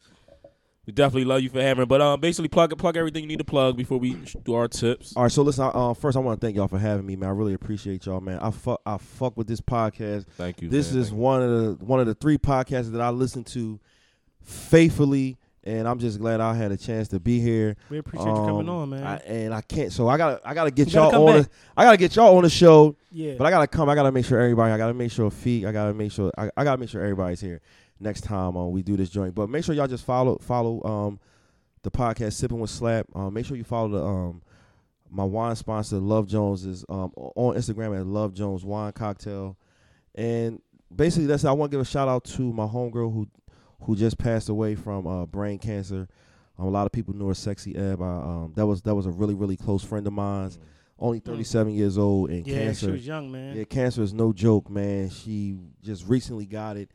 We 0.90 0.94
definitely 0.94 1.24
love 1.26 1.40
you 1.40 1.50
for 1.50 1.62
having, 1.62 1.84
but 1.84 2.00
um, 2.00 2.18
basically 2.18 2.48
plug 2.48 2.76
plug 2.76 2.96
everything 2.96 3.22
you 3.22 3.28
need 3.28 3.38
to 3.38 3.44
plug 3.44 3.76
before 3.76 3.98
we 3.98 4.14
do 4.44 4.54
our 4.54 4.66
tips. 4.66 5.12
All 5.14 5.22
right, 5.22 5.30
so 5.30 5.42
listen. 5.42 5.70
Uh, 5.72 5.94
first, 5.94 6.16
I 6.16 6.20
want 6.20 6.40
to 6.40 6.44
thank 6.44 6.56
y'all 6.56 6.66
for 6.66 6.80
having 6.80 7.06
me, 7.06 7.14
man. 7.14 7.28
I 7.28 7.32
really 7.32 7.54
appreciate 7.54 8.06
y'all, 8.06 8.20
man. 8.20 8.40
I 8.40 8.50
fuck, 8.50 8.80
I 8.84 8.98
fuck 8.98 9.36
with 9.36 9.46
this 9.46 9.60
podcast. 9.60 10.26
Thank 10.36 10.60
you. 10.60 10.68
This 10.68 10.90
man. 10.90 11.00
is 11.00 11.06
Thank 11.10 11.16
you. 11.18 11.22
one 11.22 11.42
of 11.44 11.78
the 11.78 11.84
one 11.84 12.00
of 12.00 12.06
the 12.08 12.14
three 12.14 12.38
podcasts 12.38 12.90
that 12.90 13.00
I 13.00 13.10
listen 13.10 13.44
to 13.44 13.78
faithfully, 14.42 15.38
and 15.62 15.86
I'm 15.86 16.00
just 16.00 16.18
glad 16.18 16.40
I 16.40 16.54
had 16.54 16.72
a 16.72 16.76
chance 16.76 17.06
to 17.08 17.20
be 17.20 17.38
here. 17.38 17.76
We 17.88 17.98
appreciate 17.98 18.26
you 18.26 18.34
coming 18.34 18.68
Um, 18.68 18.70
on, 18.70 18.90
man. 18.90 19.04
I, 19.06 19.16
and 19.18 19.54
I 19.54 19.60
can't, 19.60 19.92
so 19.92 20.08
I 20.08 20.16
gotta 20.16 20.40
I 20.44 20.54
gotta 20.54 20.72
get 20.72 20.88
You 20.88 20.94
gotta 20.94 21.16
y'all 21.16 21.28
on. 21.28 21.42
back. 21.42 21.50
The, 21.50 21.56
I 21.76 21.84
gotta 21.84 21.98
get 21.98 22.16
y'all 22.16 22.36
on 22.36 22.42
the 22.42 22.50
show, 22.50 22.96
yeah. 23.12 23.34
but 23.38 23.46
I 23.46 23.50
gotta 23.50 23.68
come. 23.68 23.88
I 23.88 23.94
gotta 23.94 24.10
make 24.10 24.24
sure 24.24 24.40
everybody. 24.40 24.72
I 24.72 24.76
gotta 24.76 24.94
make 24.94 25.12
sure 25.12 25.30
feet. 25.30 25.66
I 25.66 25.70
gotta 25.70 25.94
make 25.94 26.10
sure. 26.10 26.32
I, 26.36 26.50
I 26.56 26.64
gotta 26.64 26.78
make 26.78 26.88
sure 26.88 27.00
everybody's 27.00 27.40
here 27.40 27.60
next 28.00 28.22
time 28.22 28.56
uh, 28.56 28.66
we 28.66 28.82
do 28.82 28.96
this 28.96 29.10
joint. 29.10 29.34
But 29.34 29.50
make 29.50 29.64
sure 29.64 29.74
y'all 29.74 29.86
just 29.86 30.04
follow 30.04 30.38
follow 30.38 30.82
um 30.84 31.20
the 31.82 31.90
podcast 31.90 32.34
Sipping 32.34 32.60
with 32.60 32.70
Slap. 32.70 33.06
Um, 33.14 33.34
make 33.34 33.46
sure 33.46 33.56
you 33.56 33.64
follow 33.64 33.88
the 33.88 34.04
um 34.04 34.42
my 35.10 35.24
wine 35.24 35.56
sponsor 35.56 35.96
Love 35.96 36.28
Jones 36.28 36.64
is 36.64 36.84
um 36.88 37.12
on 37.16 37.56
Instagram 37.56 37.98
at 37.98 38.06
Love 38.06 38.34
Jones 38.34 38.64
Wine 38.64 38.92
Cocktail, 38.92 39.56
and 40.14 40.60
basically 40.94 41.26
that's 41.26 41.44
I 41.44 41.52
want 41.52 41.70
to 41.70 41.76
give 41.76 41.82
a 41.82 41.88
shout 41.88 42.08
out 42.08 42.24
to 42.24 42.52
my 42.52 42.66
homegirl 42.66 43.12
who 43.12 43.28
who 43.82 43.96
just 43.96 44.18
passed 44.18 44.48
away 44.48 44.74
from 44.74 45.06
uh, 45.06 45.26
brain 45.26 45.58
cancer. 45.58 46.08
Um, 46.58 46.66
a 46.66 46.70
lot 46.70 46.86
of 46.86 46.92
people 46.92 47.14
knew 47.14 47.28
her, 47.28 47.34
Sexy 47.34 47.74
Eb. 47.74 48.02
I, 48.02 48.04
um, 48.04 48.52
that 48.56 48.66
was 48.66 48.82
that 48.82 48.94
was 48.94 49.06
a 49.06 49.10
really 49.10 49.34
really 49.34 49.56
close 49.56 49.82
friend 49.82 50.06
of 50.06 50.12
mine. 50.12 50.50
Only 50.98 51.18
37 51.20 51.72
years 51.72 51.96
old 51.96 52.28
and 52.28 52.46
yeah, 52.46 52.64
cancer. 52.64 52.86
she 52.86 52.92
was 52.92 53.06
young, 53.06 53.32
man. 53.32 53.56
Yeah, 53.56 53.64
cancer 53.64 54.02
is 54.02 54.12
no 54.12 54.34
joke, 54.34 54.68
man. 54.68 55.08
She 55.08 55.56
just 55.82 56.06
recently 56.06 56.44
got 56.44 56.76
it, 56.76 56.90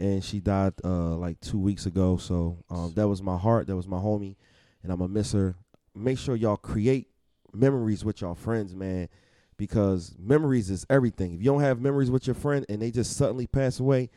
and 0.00 0.24
she 0.24 0.40
died 0.40 0.72
uh, 0.84 1.14
like 1.14 1.40
two 1.40 1.58
weeks 1.58 1.86
ago. 1.86 2.16
So 2.16 2.64
um, 2.70 2.92
that 2.96 3.06
was 3.06 3.22
my 3.22 3.36
heart. 3.36 3.66
That 3.68 3.76
was 3.76 3.86
my 3.86 3.98
homie, 3.98 4.36
and 4.82 4.90
I'm 4.90 4.98
gonna 4.98 5.12
miss 5.12 5.32
her. 5.32 5.54
Make 5.94 6.18
sure 6.18 6.34
y'all 6.34 6.56
create 6.56 7.08
memories 7.52 8.04
with 8.04 8.20
y'all 8.20 8.34
friends, 8.34 8.74
man, 8.74 9.08
because 9.56 10.14
memories 10.18 10.70
is 10.70 10.86
everything. 10.88 11.34
If 11.34 11.40
you 11.40 11.46
don't 11.46 11.60
have 11.60 11.80
memories 11.80 12.10
with 12.10 12.26
your 12.26 12.34
friend 12.34 12.64
and 12.68 12.80
they 12.80 12.90
just 12.90 13.16
suddenly 13.16 13.46
pass 13.46 13.78
away, 13.80 14.10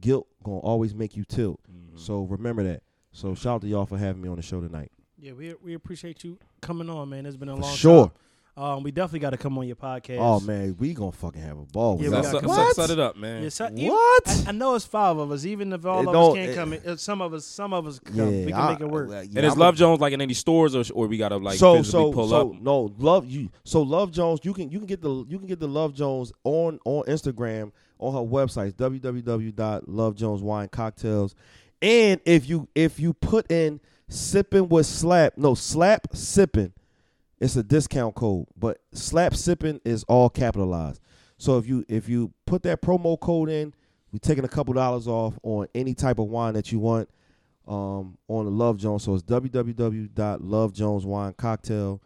guilt 0.00 0.26
gonna 0.44 0.58
always 0.58 0.94
make 0.94 1.16
you 1.16 1.24
tilt. 1.24 1.60
Mm-hmm. 1.70 1.96
So 1.96 2.22
remember 2.22 2.62
that. 2.64 2.82
So 3.12 3.34
shout 3.34 3.56
out 3.56 3.60
to 3.62 3.68
y'all 3.68 3.86
for 3.86 3.98
having 3.98 4.22
me 4.22 4.28
on 4.28 4.36
the 4.36 4.42
show 4.42 4.60
tonight. 4.60 4.92
Yeah, 5.18 5.32
we 5.32 5.54
we 5.62 5.74
appreciate 5.74 6.24
you 6.24 6.38
coming 6.60 6.88
on, 6.90 7.08
man. 7.08 7.26
It's 7.26 7.36
been 7.36 7.48
a 7.48 7.56
For 7.56 7.62
long 7.62 7.74
sure. 7.74 8.04
time. 8.06 8.12
Um, 8.60 8.82
we 8.82 8.90
definitely 8.90 9.20
got 9.20 9.30
to 9.30 9.38
come 9.38 9.56
on 9.56 9.66
your 9.66 9.76
podcast. 9.76 10.18
Oh 10.20 10.38
man, 10.40 10.76
we 10.78 10.92
gonna 10.92 11.12
fucking 11.12 11.40
have 11.40 11.56
a 11.58 11.64
ball. 11.64 11.96
Yeah, 11.96 12.10
with 12.10 12.10
we 12.10 12.16
that. 12.16 12.22
gotta 12.24 12.40
set, 12.40 12.46
come 12.56 12.66
set- 12.66 12.74
set 12.76 12.90
it 12.90 12.98
up, 13.00 13.16
man. 13.16 13.42
Yeah, 13.44 13.48
so- 13.48 13.70
even- 13.74 13.88
What? 13.88 14.28
I, 14.28 14.44
I 14.48 14.52
know 14.52 14.74
it's 14.74 14.84
five 14.84 15.16
of 15.16 15.32
us. 15.32 15.46
Even 15.46 15.72
if 15.72 15.86
all 15.86 16.00
It 16.00 16.02
of 16.02 16.08
us 16.08 16.12
don't- 16.12 16.36
can't 16.36 16.50
it- 16.50 16.54
come, 16.54 16.72
it, 16.74 17.00
some 17.00 17.22
of 17.22 17.32
us, 17.32 17.46
some 17.46 17.72
of 17.72 17.86
us 17.86 17.98
can 18.00 18.14
yeah, 18.16 18.24
come. 18.24 18.44
We 18.44 18.52
can 18.52 18.60
I- 18.60 18.70
make 18.72 18.80
it 18.80 18.88
work. 18.90 19.08
well, 19.08 19.24
yeah, 19.24 19.38
and 19.38 19.46
is 19.46 19.52
I'm 19.54 19.58
Love 19.58 19.74
a- 19.74 19.78
Jones 19.78 20.00
like 20.00 20.12
in 20.12 20.20
any 20.20 20.34
stores 20.34 20.76
or 20.76 20.84
or 20.94 21.06
we 21.06 21.16
gotta 21.16 21.38
like 21.38 21.58
so 21.58 21.76
physically 21.78 21.90
so 22.00 22.12
pull 22.12 22.28
so 22.28 22.50
up? 22.52 22.60
no 22.60 22.92
love 22.98 23.30
you 23.30 23.48
so 23.64 23.80
love 23.82 24.10
jones 24.10 24.40
you 24.42 24.52
can 24.52 24.68
you 24.70 24.78
can 24.78 24.86
get 24.86 25.00
the 25.00 25.24
you 25.28 25.38
can 25.38 25.46
get 25.46 25.60
the 25.60 25.68
love 25.68 25.94
jones 25.94 26.32
on 26.44 26.78
on 26.84 27.04
instagram 27.04 27.70
on 27.98 28.12
her 28.12 28.20
website 28.20 28.74
www.lovejoneswinecocktails 28.74 31.34
and 31.82 32.20
if 32.24 32.48
you 32.48 32.68
if 32.74 32.98
you 33.00 33.12
put 33.14 33.50
in 33.50 33.80
sipping 34.08 34.68
with 34.68 34.86
slap 34.86 35.34
no 35.36 35.54
slap 35.54 36.06
sipping 36.14 36.72
it's 37.40 37.56
a 37.56 37.62
discount 37.62 38.14
code 38.14 38.46
but 38.56 38.78
slap 38.92 39.34
sipping 39.34 39.80
is 39.84 40.04
all 40.04 40.28
capitalized 40.30 41.00
so 41.38 41.58
if 41.58 41.66
you 41.66 41.84
if 41.88 42.08
you 42.08 42.32
put 42.46 42.62
that 42.62 42.80
promo 42.82 43.18
code 43.18 43.48
in 43.48 43.72
we're 44.12 44.18
taking 44.18 44.44
a 44.44 44.48
couple 44.48 44.74
dollars 44.74 45.06
off 45.08 45.38
on 45.42 45.66
any 45.74 45.94
type 45.94 46.18
of 46.18 46.26
wine 46.26 46.54
that 46.54 46.70
you 46.72 46.78
want 46.78 47.08
um, 47.68 48.16
on 48.26 48.46
the 48.46 48.50
Love 48.50 48.78
Jones. 48.78 49.04
So 49.04 49.14
it's 49.14 49.22
www.lovejoneswinecocktail, 49.22 52.00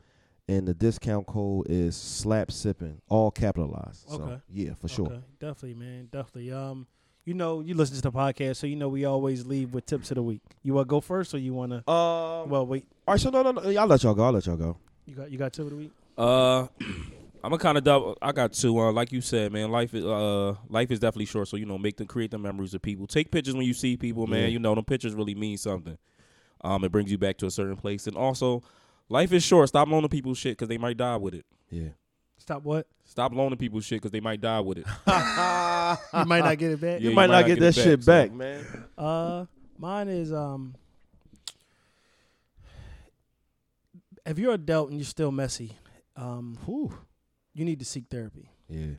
and 0.48 0.68
the 0.68 0.74
discount 0.74 1.26
code 1.26 1.66
is 1.70 1.96
slap 1.96 2.50
sipping, 2.52 3.00
all 3.08 3.30
capitalized. 3.30 4.04
So 4.08 4.20
Okay. 4.22 4.36
yeah, 4.52 4.74
for 4.74 4.88
sure. 4.88 5.22
Definitely, 5.40 5.74
man, 5.74 6.08
definitely. 6.12 6.52
Um, 6.52 6.86
you 7.24 7.32
know, 7.32 7.60
you 7.60 7.74
listen 7.74 7.96
to 7.96 8.02
the 8.02 8.12
podcast, 8.12 8.56
so 8.56 8.66
you 8.66 8.76
know 8.76 8.88
we 8.88 9.06
always 9.06 9.46
leave 9.46 9.72
with 9.72 9.86
tips 9.86 10.10
of 10.10 10.16
the 10.16 10.22
week. 10.22 10.42
You 10.62 10.74
want 10.74 10.88
to 10.88 10.90
go 10.90 11.00
first, 11.00 11.32
or 11.32 11.38
you 11.38 11.54
want 11.54 11.72
to? 11.72 11.90
Um, 11.90 12.50
Well, 12.50 12.66
wait. 12.66 12.84
all 13.08 13.14
right, 13.14 13.20
so 13.20 13.30
no, 13.30 13.42
no, 13.42 13.52
no, 13.52 13.62
I'll 13.80 13.86
let 13.86 14.02
y'all 14.02 14.12
go. 14.14 14.24
I'll 14.24 14.32
let 14.32 14.44
y'all 14.44 14.56
go. 14.58 14.76
You 15.06 15.14
got 15.14 15.30
you 15.30 15.38
got 15.38 15.52
two 15.52 15.62
of 15.62 15.70
the 15.70 15.76
week. 15.76 15.92
Uh, 16.16 16.66
I'm 17.42 17.52
a 17.52 17.58
kind 17.58 17.76
of 17.76 17.84
double. 17.84 18.16
I 18.22 18.32
got 18.32 18.52
two. 18.52 18.78
Uh, 18.78 18.90
like 18.92 19.12
you 19.12 19.20
said, 19.20 19.52
man, 19.52 19.70
life 19.70 19.92
is 19.94 20.04
uh 20.04 20.54
life 20.68 20.90
is 20.90 20.98
definitely 20.98 21.26
short. 21.26 21.48
So 21.48 21.56
you 21.56 21.66
know, 21.66 21.76
make 21.78 21.96
them 21.96 22.06
create 22.06 22.30
the 22.30 22.38
memories 22.38 22.72
of 22.74 22.82
people. 22.82 23.06
Take 23.06 23.30
pictures 23.30 23.54
when 23.54 23.66
you 23.66 23.74
see 23.74 23.96
people, 23.96 24.26
man. 24.26 24.42
Yeah. 24.42 24.46
You 24.48 24.58
know, 24.58 24.74
them 24.74 24.84
pictures 24.84 25.14
really 25.14 25.34
mean 25.34 25.58
something. 25.58 25.98
Um, 26.62 26.82
it 26.84 26.90
brings 26.92 27.10
you 27.10 27.18
back 27.18 27.36
to 27.38 27.46
a 27.46 27.50
certain 27.50 27.76
place, 27.76 28.06
and 28.06 28.16
also, 28.16 28.62
life 29.10 29.32
is 29.32 29.42
short. 29.42 29.68
Stop 29.68 29.88
loaning 29.88 30.08
people 30.08 30.32
shit 30.32 30.52
because 30.52 30.68
they 30.68 30.78
might 30.78 30.96
die 30.96 31.16
with 31.16 31.34
it. 31.34 31.44
Yeah. 31.70 31.88
Stop 32.38 32.62
what? 32.62 32.86
Stop 33.04 33.32
loaning 33.34 33.58
people 33.58 33.80
shit 33.80 33.98
because 33.98 34.10
they 34.10 34.20
might 34.20 34.40
die 34.40 34.60
with 34.60 34.78
it. 34.78 34.86
You 36.14 36.24
might 36.24 36.42
not 36.44 36.58
get 36.58 36.72
it 36.72 36.80
back. 36.80 37.00
Yeah, 37.00 37.10
you 37.10 37.14
might 37.14 37.30
not 37.30 37.46
get 37.46 37.60
that 37.60 37.68
it 37.68 37.74
shit 37.80 38.02
so- 38.02 38.06
back, 38.10 38.32
man. 38.32 38.64
Uh, 38.96 39.44
mine 39.78 40.08
is 40.08 40.32
um. 40.32 40.74
If 44.26 44.38
you're 44.38 44.54
adult 44.54 44.90
and 44.90 44.98
you're 44.98 45.04
still 45.04 45.30
messy, 45.32 45.76
um, 46.16 46.58
Whew. 46.64 46.92
you 47.52 47.64
need 47.64 47.78
to 47.80 47.84
seek 47.84 48.06
therapy. 48.10 48.50
Yeah. 48.68 48.94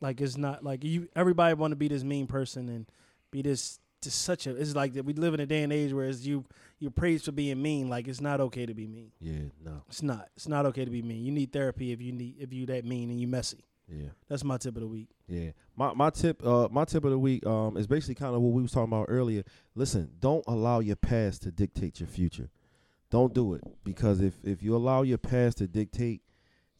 Like 0.00 0.20
it's 0.20 0.36
not 0.36 0.64
like 0.64 0.84
you. 0.84 1.08
Everybody 1.14 1.54
want 1.54 1.72
to 1.72 1.76
be 1.76 1.88
this 1.88 2.04
mean 2.04 2.26
person 2.26 2.68
and 2.68 2.86
be 3.30 3.42
this 3.42 3.78
just 4.02 4.22
such 4.22 4.46
a. 4.46 4.56
It's 4.56 4.74
like 4.74 4.94
that 4.94 5.04
we 5.04 5.12
live 5.14 5.34
in 5.34 5.40
a 5.40 5.46
day 5.46 5.62
and 5.62 5.72
age 5.72 5.92
where 5.92 6.06
it's 6.06 6.24
you 6.24 6.44
you're 6.78 6.90
praised 6.90 7.24
for 7.24 7.32
being 7.32 7.62
mean. 7.62 7.88
Like 7.88 8.08
it's 8.08 8.20
not 8.20 8.40
okay 8.40 8.66
to 8.66 8.74
be 8.74 8.86
mean. 8.86 9.12
Yeah. 9.20 9.50
No. 9.64 9.82
It's 9.88 10.02
not. 10.02 10.28
It's 10.36 10.48
not 10.48 10.66
okay 10.66 10.84
to 10.84 10.90
be 10.90 11.02
mean. 11.02 11.24
You 11.24 11.32
need 11.32 11.52
therapy 11.52 11.92
if 11.92 12.00
you 12.00 12.12
need 12.12 12.36
if 12.38 12.52
you 12.52 12.66
that 12.66 12.84
mean 12.84 13.10
and 13.10 13.20
you 13.20 13.28
messy. 13.28 13.64
Yeah. 13.88 14.08
That's 14.28 14.42
my 14.44 14.56
tip 14.56 14.76
of 14.76 14.82
the 14.82 14.88
week. 14.88 15.08
Yeah. 15.28 15.50
My 15.76 15.94
my 15.94 16.10
tip 16.10 16.44
uh 16.44 16.68
my 16.70 16.84
tip 16.84 17.04
of 17.04 17.10
the 17.12 17.18
week 17.18 17.46
um 17.46 17.76
is 17.76 17.86
basically 17.86 18.16
kind 18.16 18.34
of 18.34 18.42
what 18.42 18.52
we 18.52 18.62
was 18.62 18.72
talking 18.72 18.92
about 18.92 19.06
earlier. 19.08 19.44
Listen, 19.74 20.10
don't 20.18 20.44
allow 20.48 20.80
your 20.80 20.96
past 20.96 21.42
to 21.42 21.52
dictate 21.52 22.00
your 22.00 22.08
future. 22.08 22.50
Don't 23.12 23.34
do 23.34 23.52
it 23.52 23.62
because 23.84 24.22
if 24.22 24.32
if 24.42 24.62
you 24.62 24.74
allow 24.74 25.02
your 25.02 25.18
past 25.18 25.58
to 25.58 25.68
dictate 25.68 26.22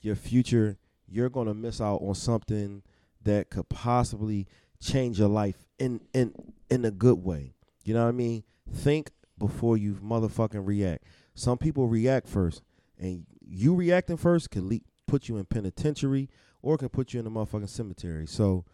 your 0.00 0.16
future, 0.16 0.78
you're 1.06 1.28
going 1.28 1.46
to 1.46 1.52
miss 1.52 1.78
out 1.78 1.98
on 1.98 2.14
something 2.14 2.82
that 3.22 3.50
could 3.50 3.68
possibly 3.68 4.46
change 4.80 5.18
your 5.18 5.28
life 5.28 5.62
in 5.78 6.00
in 6.14 6.32
in 6.70 6.86
a 6.86 6.90
good 6.90 7.22
way. 7.22 7.52
You 7.84 7.92
know 7.92 8.04
what 8.04 8.08
I 8.08 8.12
mean? 8.12 8.44
Think 8.72 9.10
before 9.38 9.76
you 9.76 9.92
motherfucking 10.02 10.66
react. 10.66 11.04
Some 11.34 11.58
people 11.58 11.86
react 11.86 12.26
first 12.26 12.62
and 12.98 13.26
you 13.46 13.74
reacting 13.74 14.16
first 14.16 14.50
could 14.50 14.62
lead 14.62 14.84
put 15.06 15.28
you 15.28 15.36
in 15.36 15.44
penitentiary 15.44 16.30
or 16.62 16.78
can 16.78 16.88
put 16.88 17.12
you 17.12 17.18
in 17.18 17.26
the 17.26 17.30
motherfucking 17.30 17.68
cemetery. 17.68 18.26
So 18.26 18.64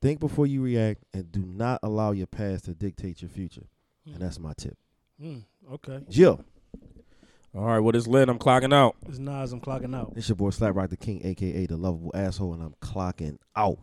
think 0.00 0.20
before 0.20 0.46
you 0.46 0.62
react 0.62 1.02
and 1.12 1.32
do 1.32 1.44
not 1.44 1.80
allow 1.82 2.12
your 2.12 2.28
past 2.28 2.66
to 2.66 2.74
dictate 2.74 3.20
your 3.20 3.30
future. 3.30 3.66
And 4.06 4.22
that's 4.22 4.38
my 4.38 4.52
tip. 4.56 4.78
Mm, 5.20 5.42
okay. 5.72 6.00
Jill, 6.08 6.44
All 7.56 7.66
right, 7.66 7.78
what 7.78 7.94
is 7.94 8.08
lit? 8.08 8.28
I'm 8.28 8.38
clocking 8.38 8.74
out. 8.74 8.96
It's 9.06 9.18
Nas. 9.18 9.52
I'm 9.52 9.60
clocking 9.60 9.94
out. 9.94 10.14
it's 10.16 10.28
your 10.28 10.34
boy 10.34 10.50
Slap 10.50 10.74
Roc 10.74 10.90
the 10.90 10.96
King, 10.96 11.20
aka 11.24 11.66
the 11.66 11.76
lovable 11.76 12.10
asshole, 12.12 12.52
and 12.52 12.60
I'm 12.60 12.74
clocking 12.82 13.38
out. 13.54 13.78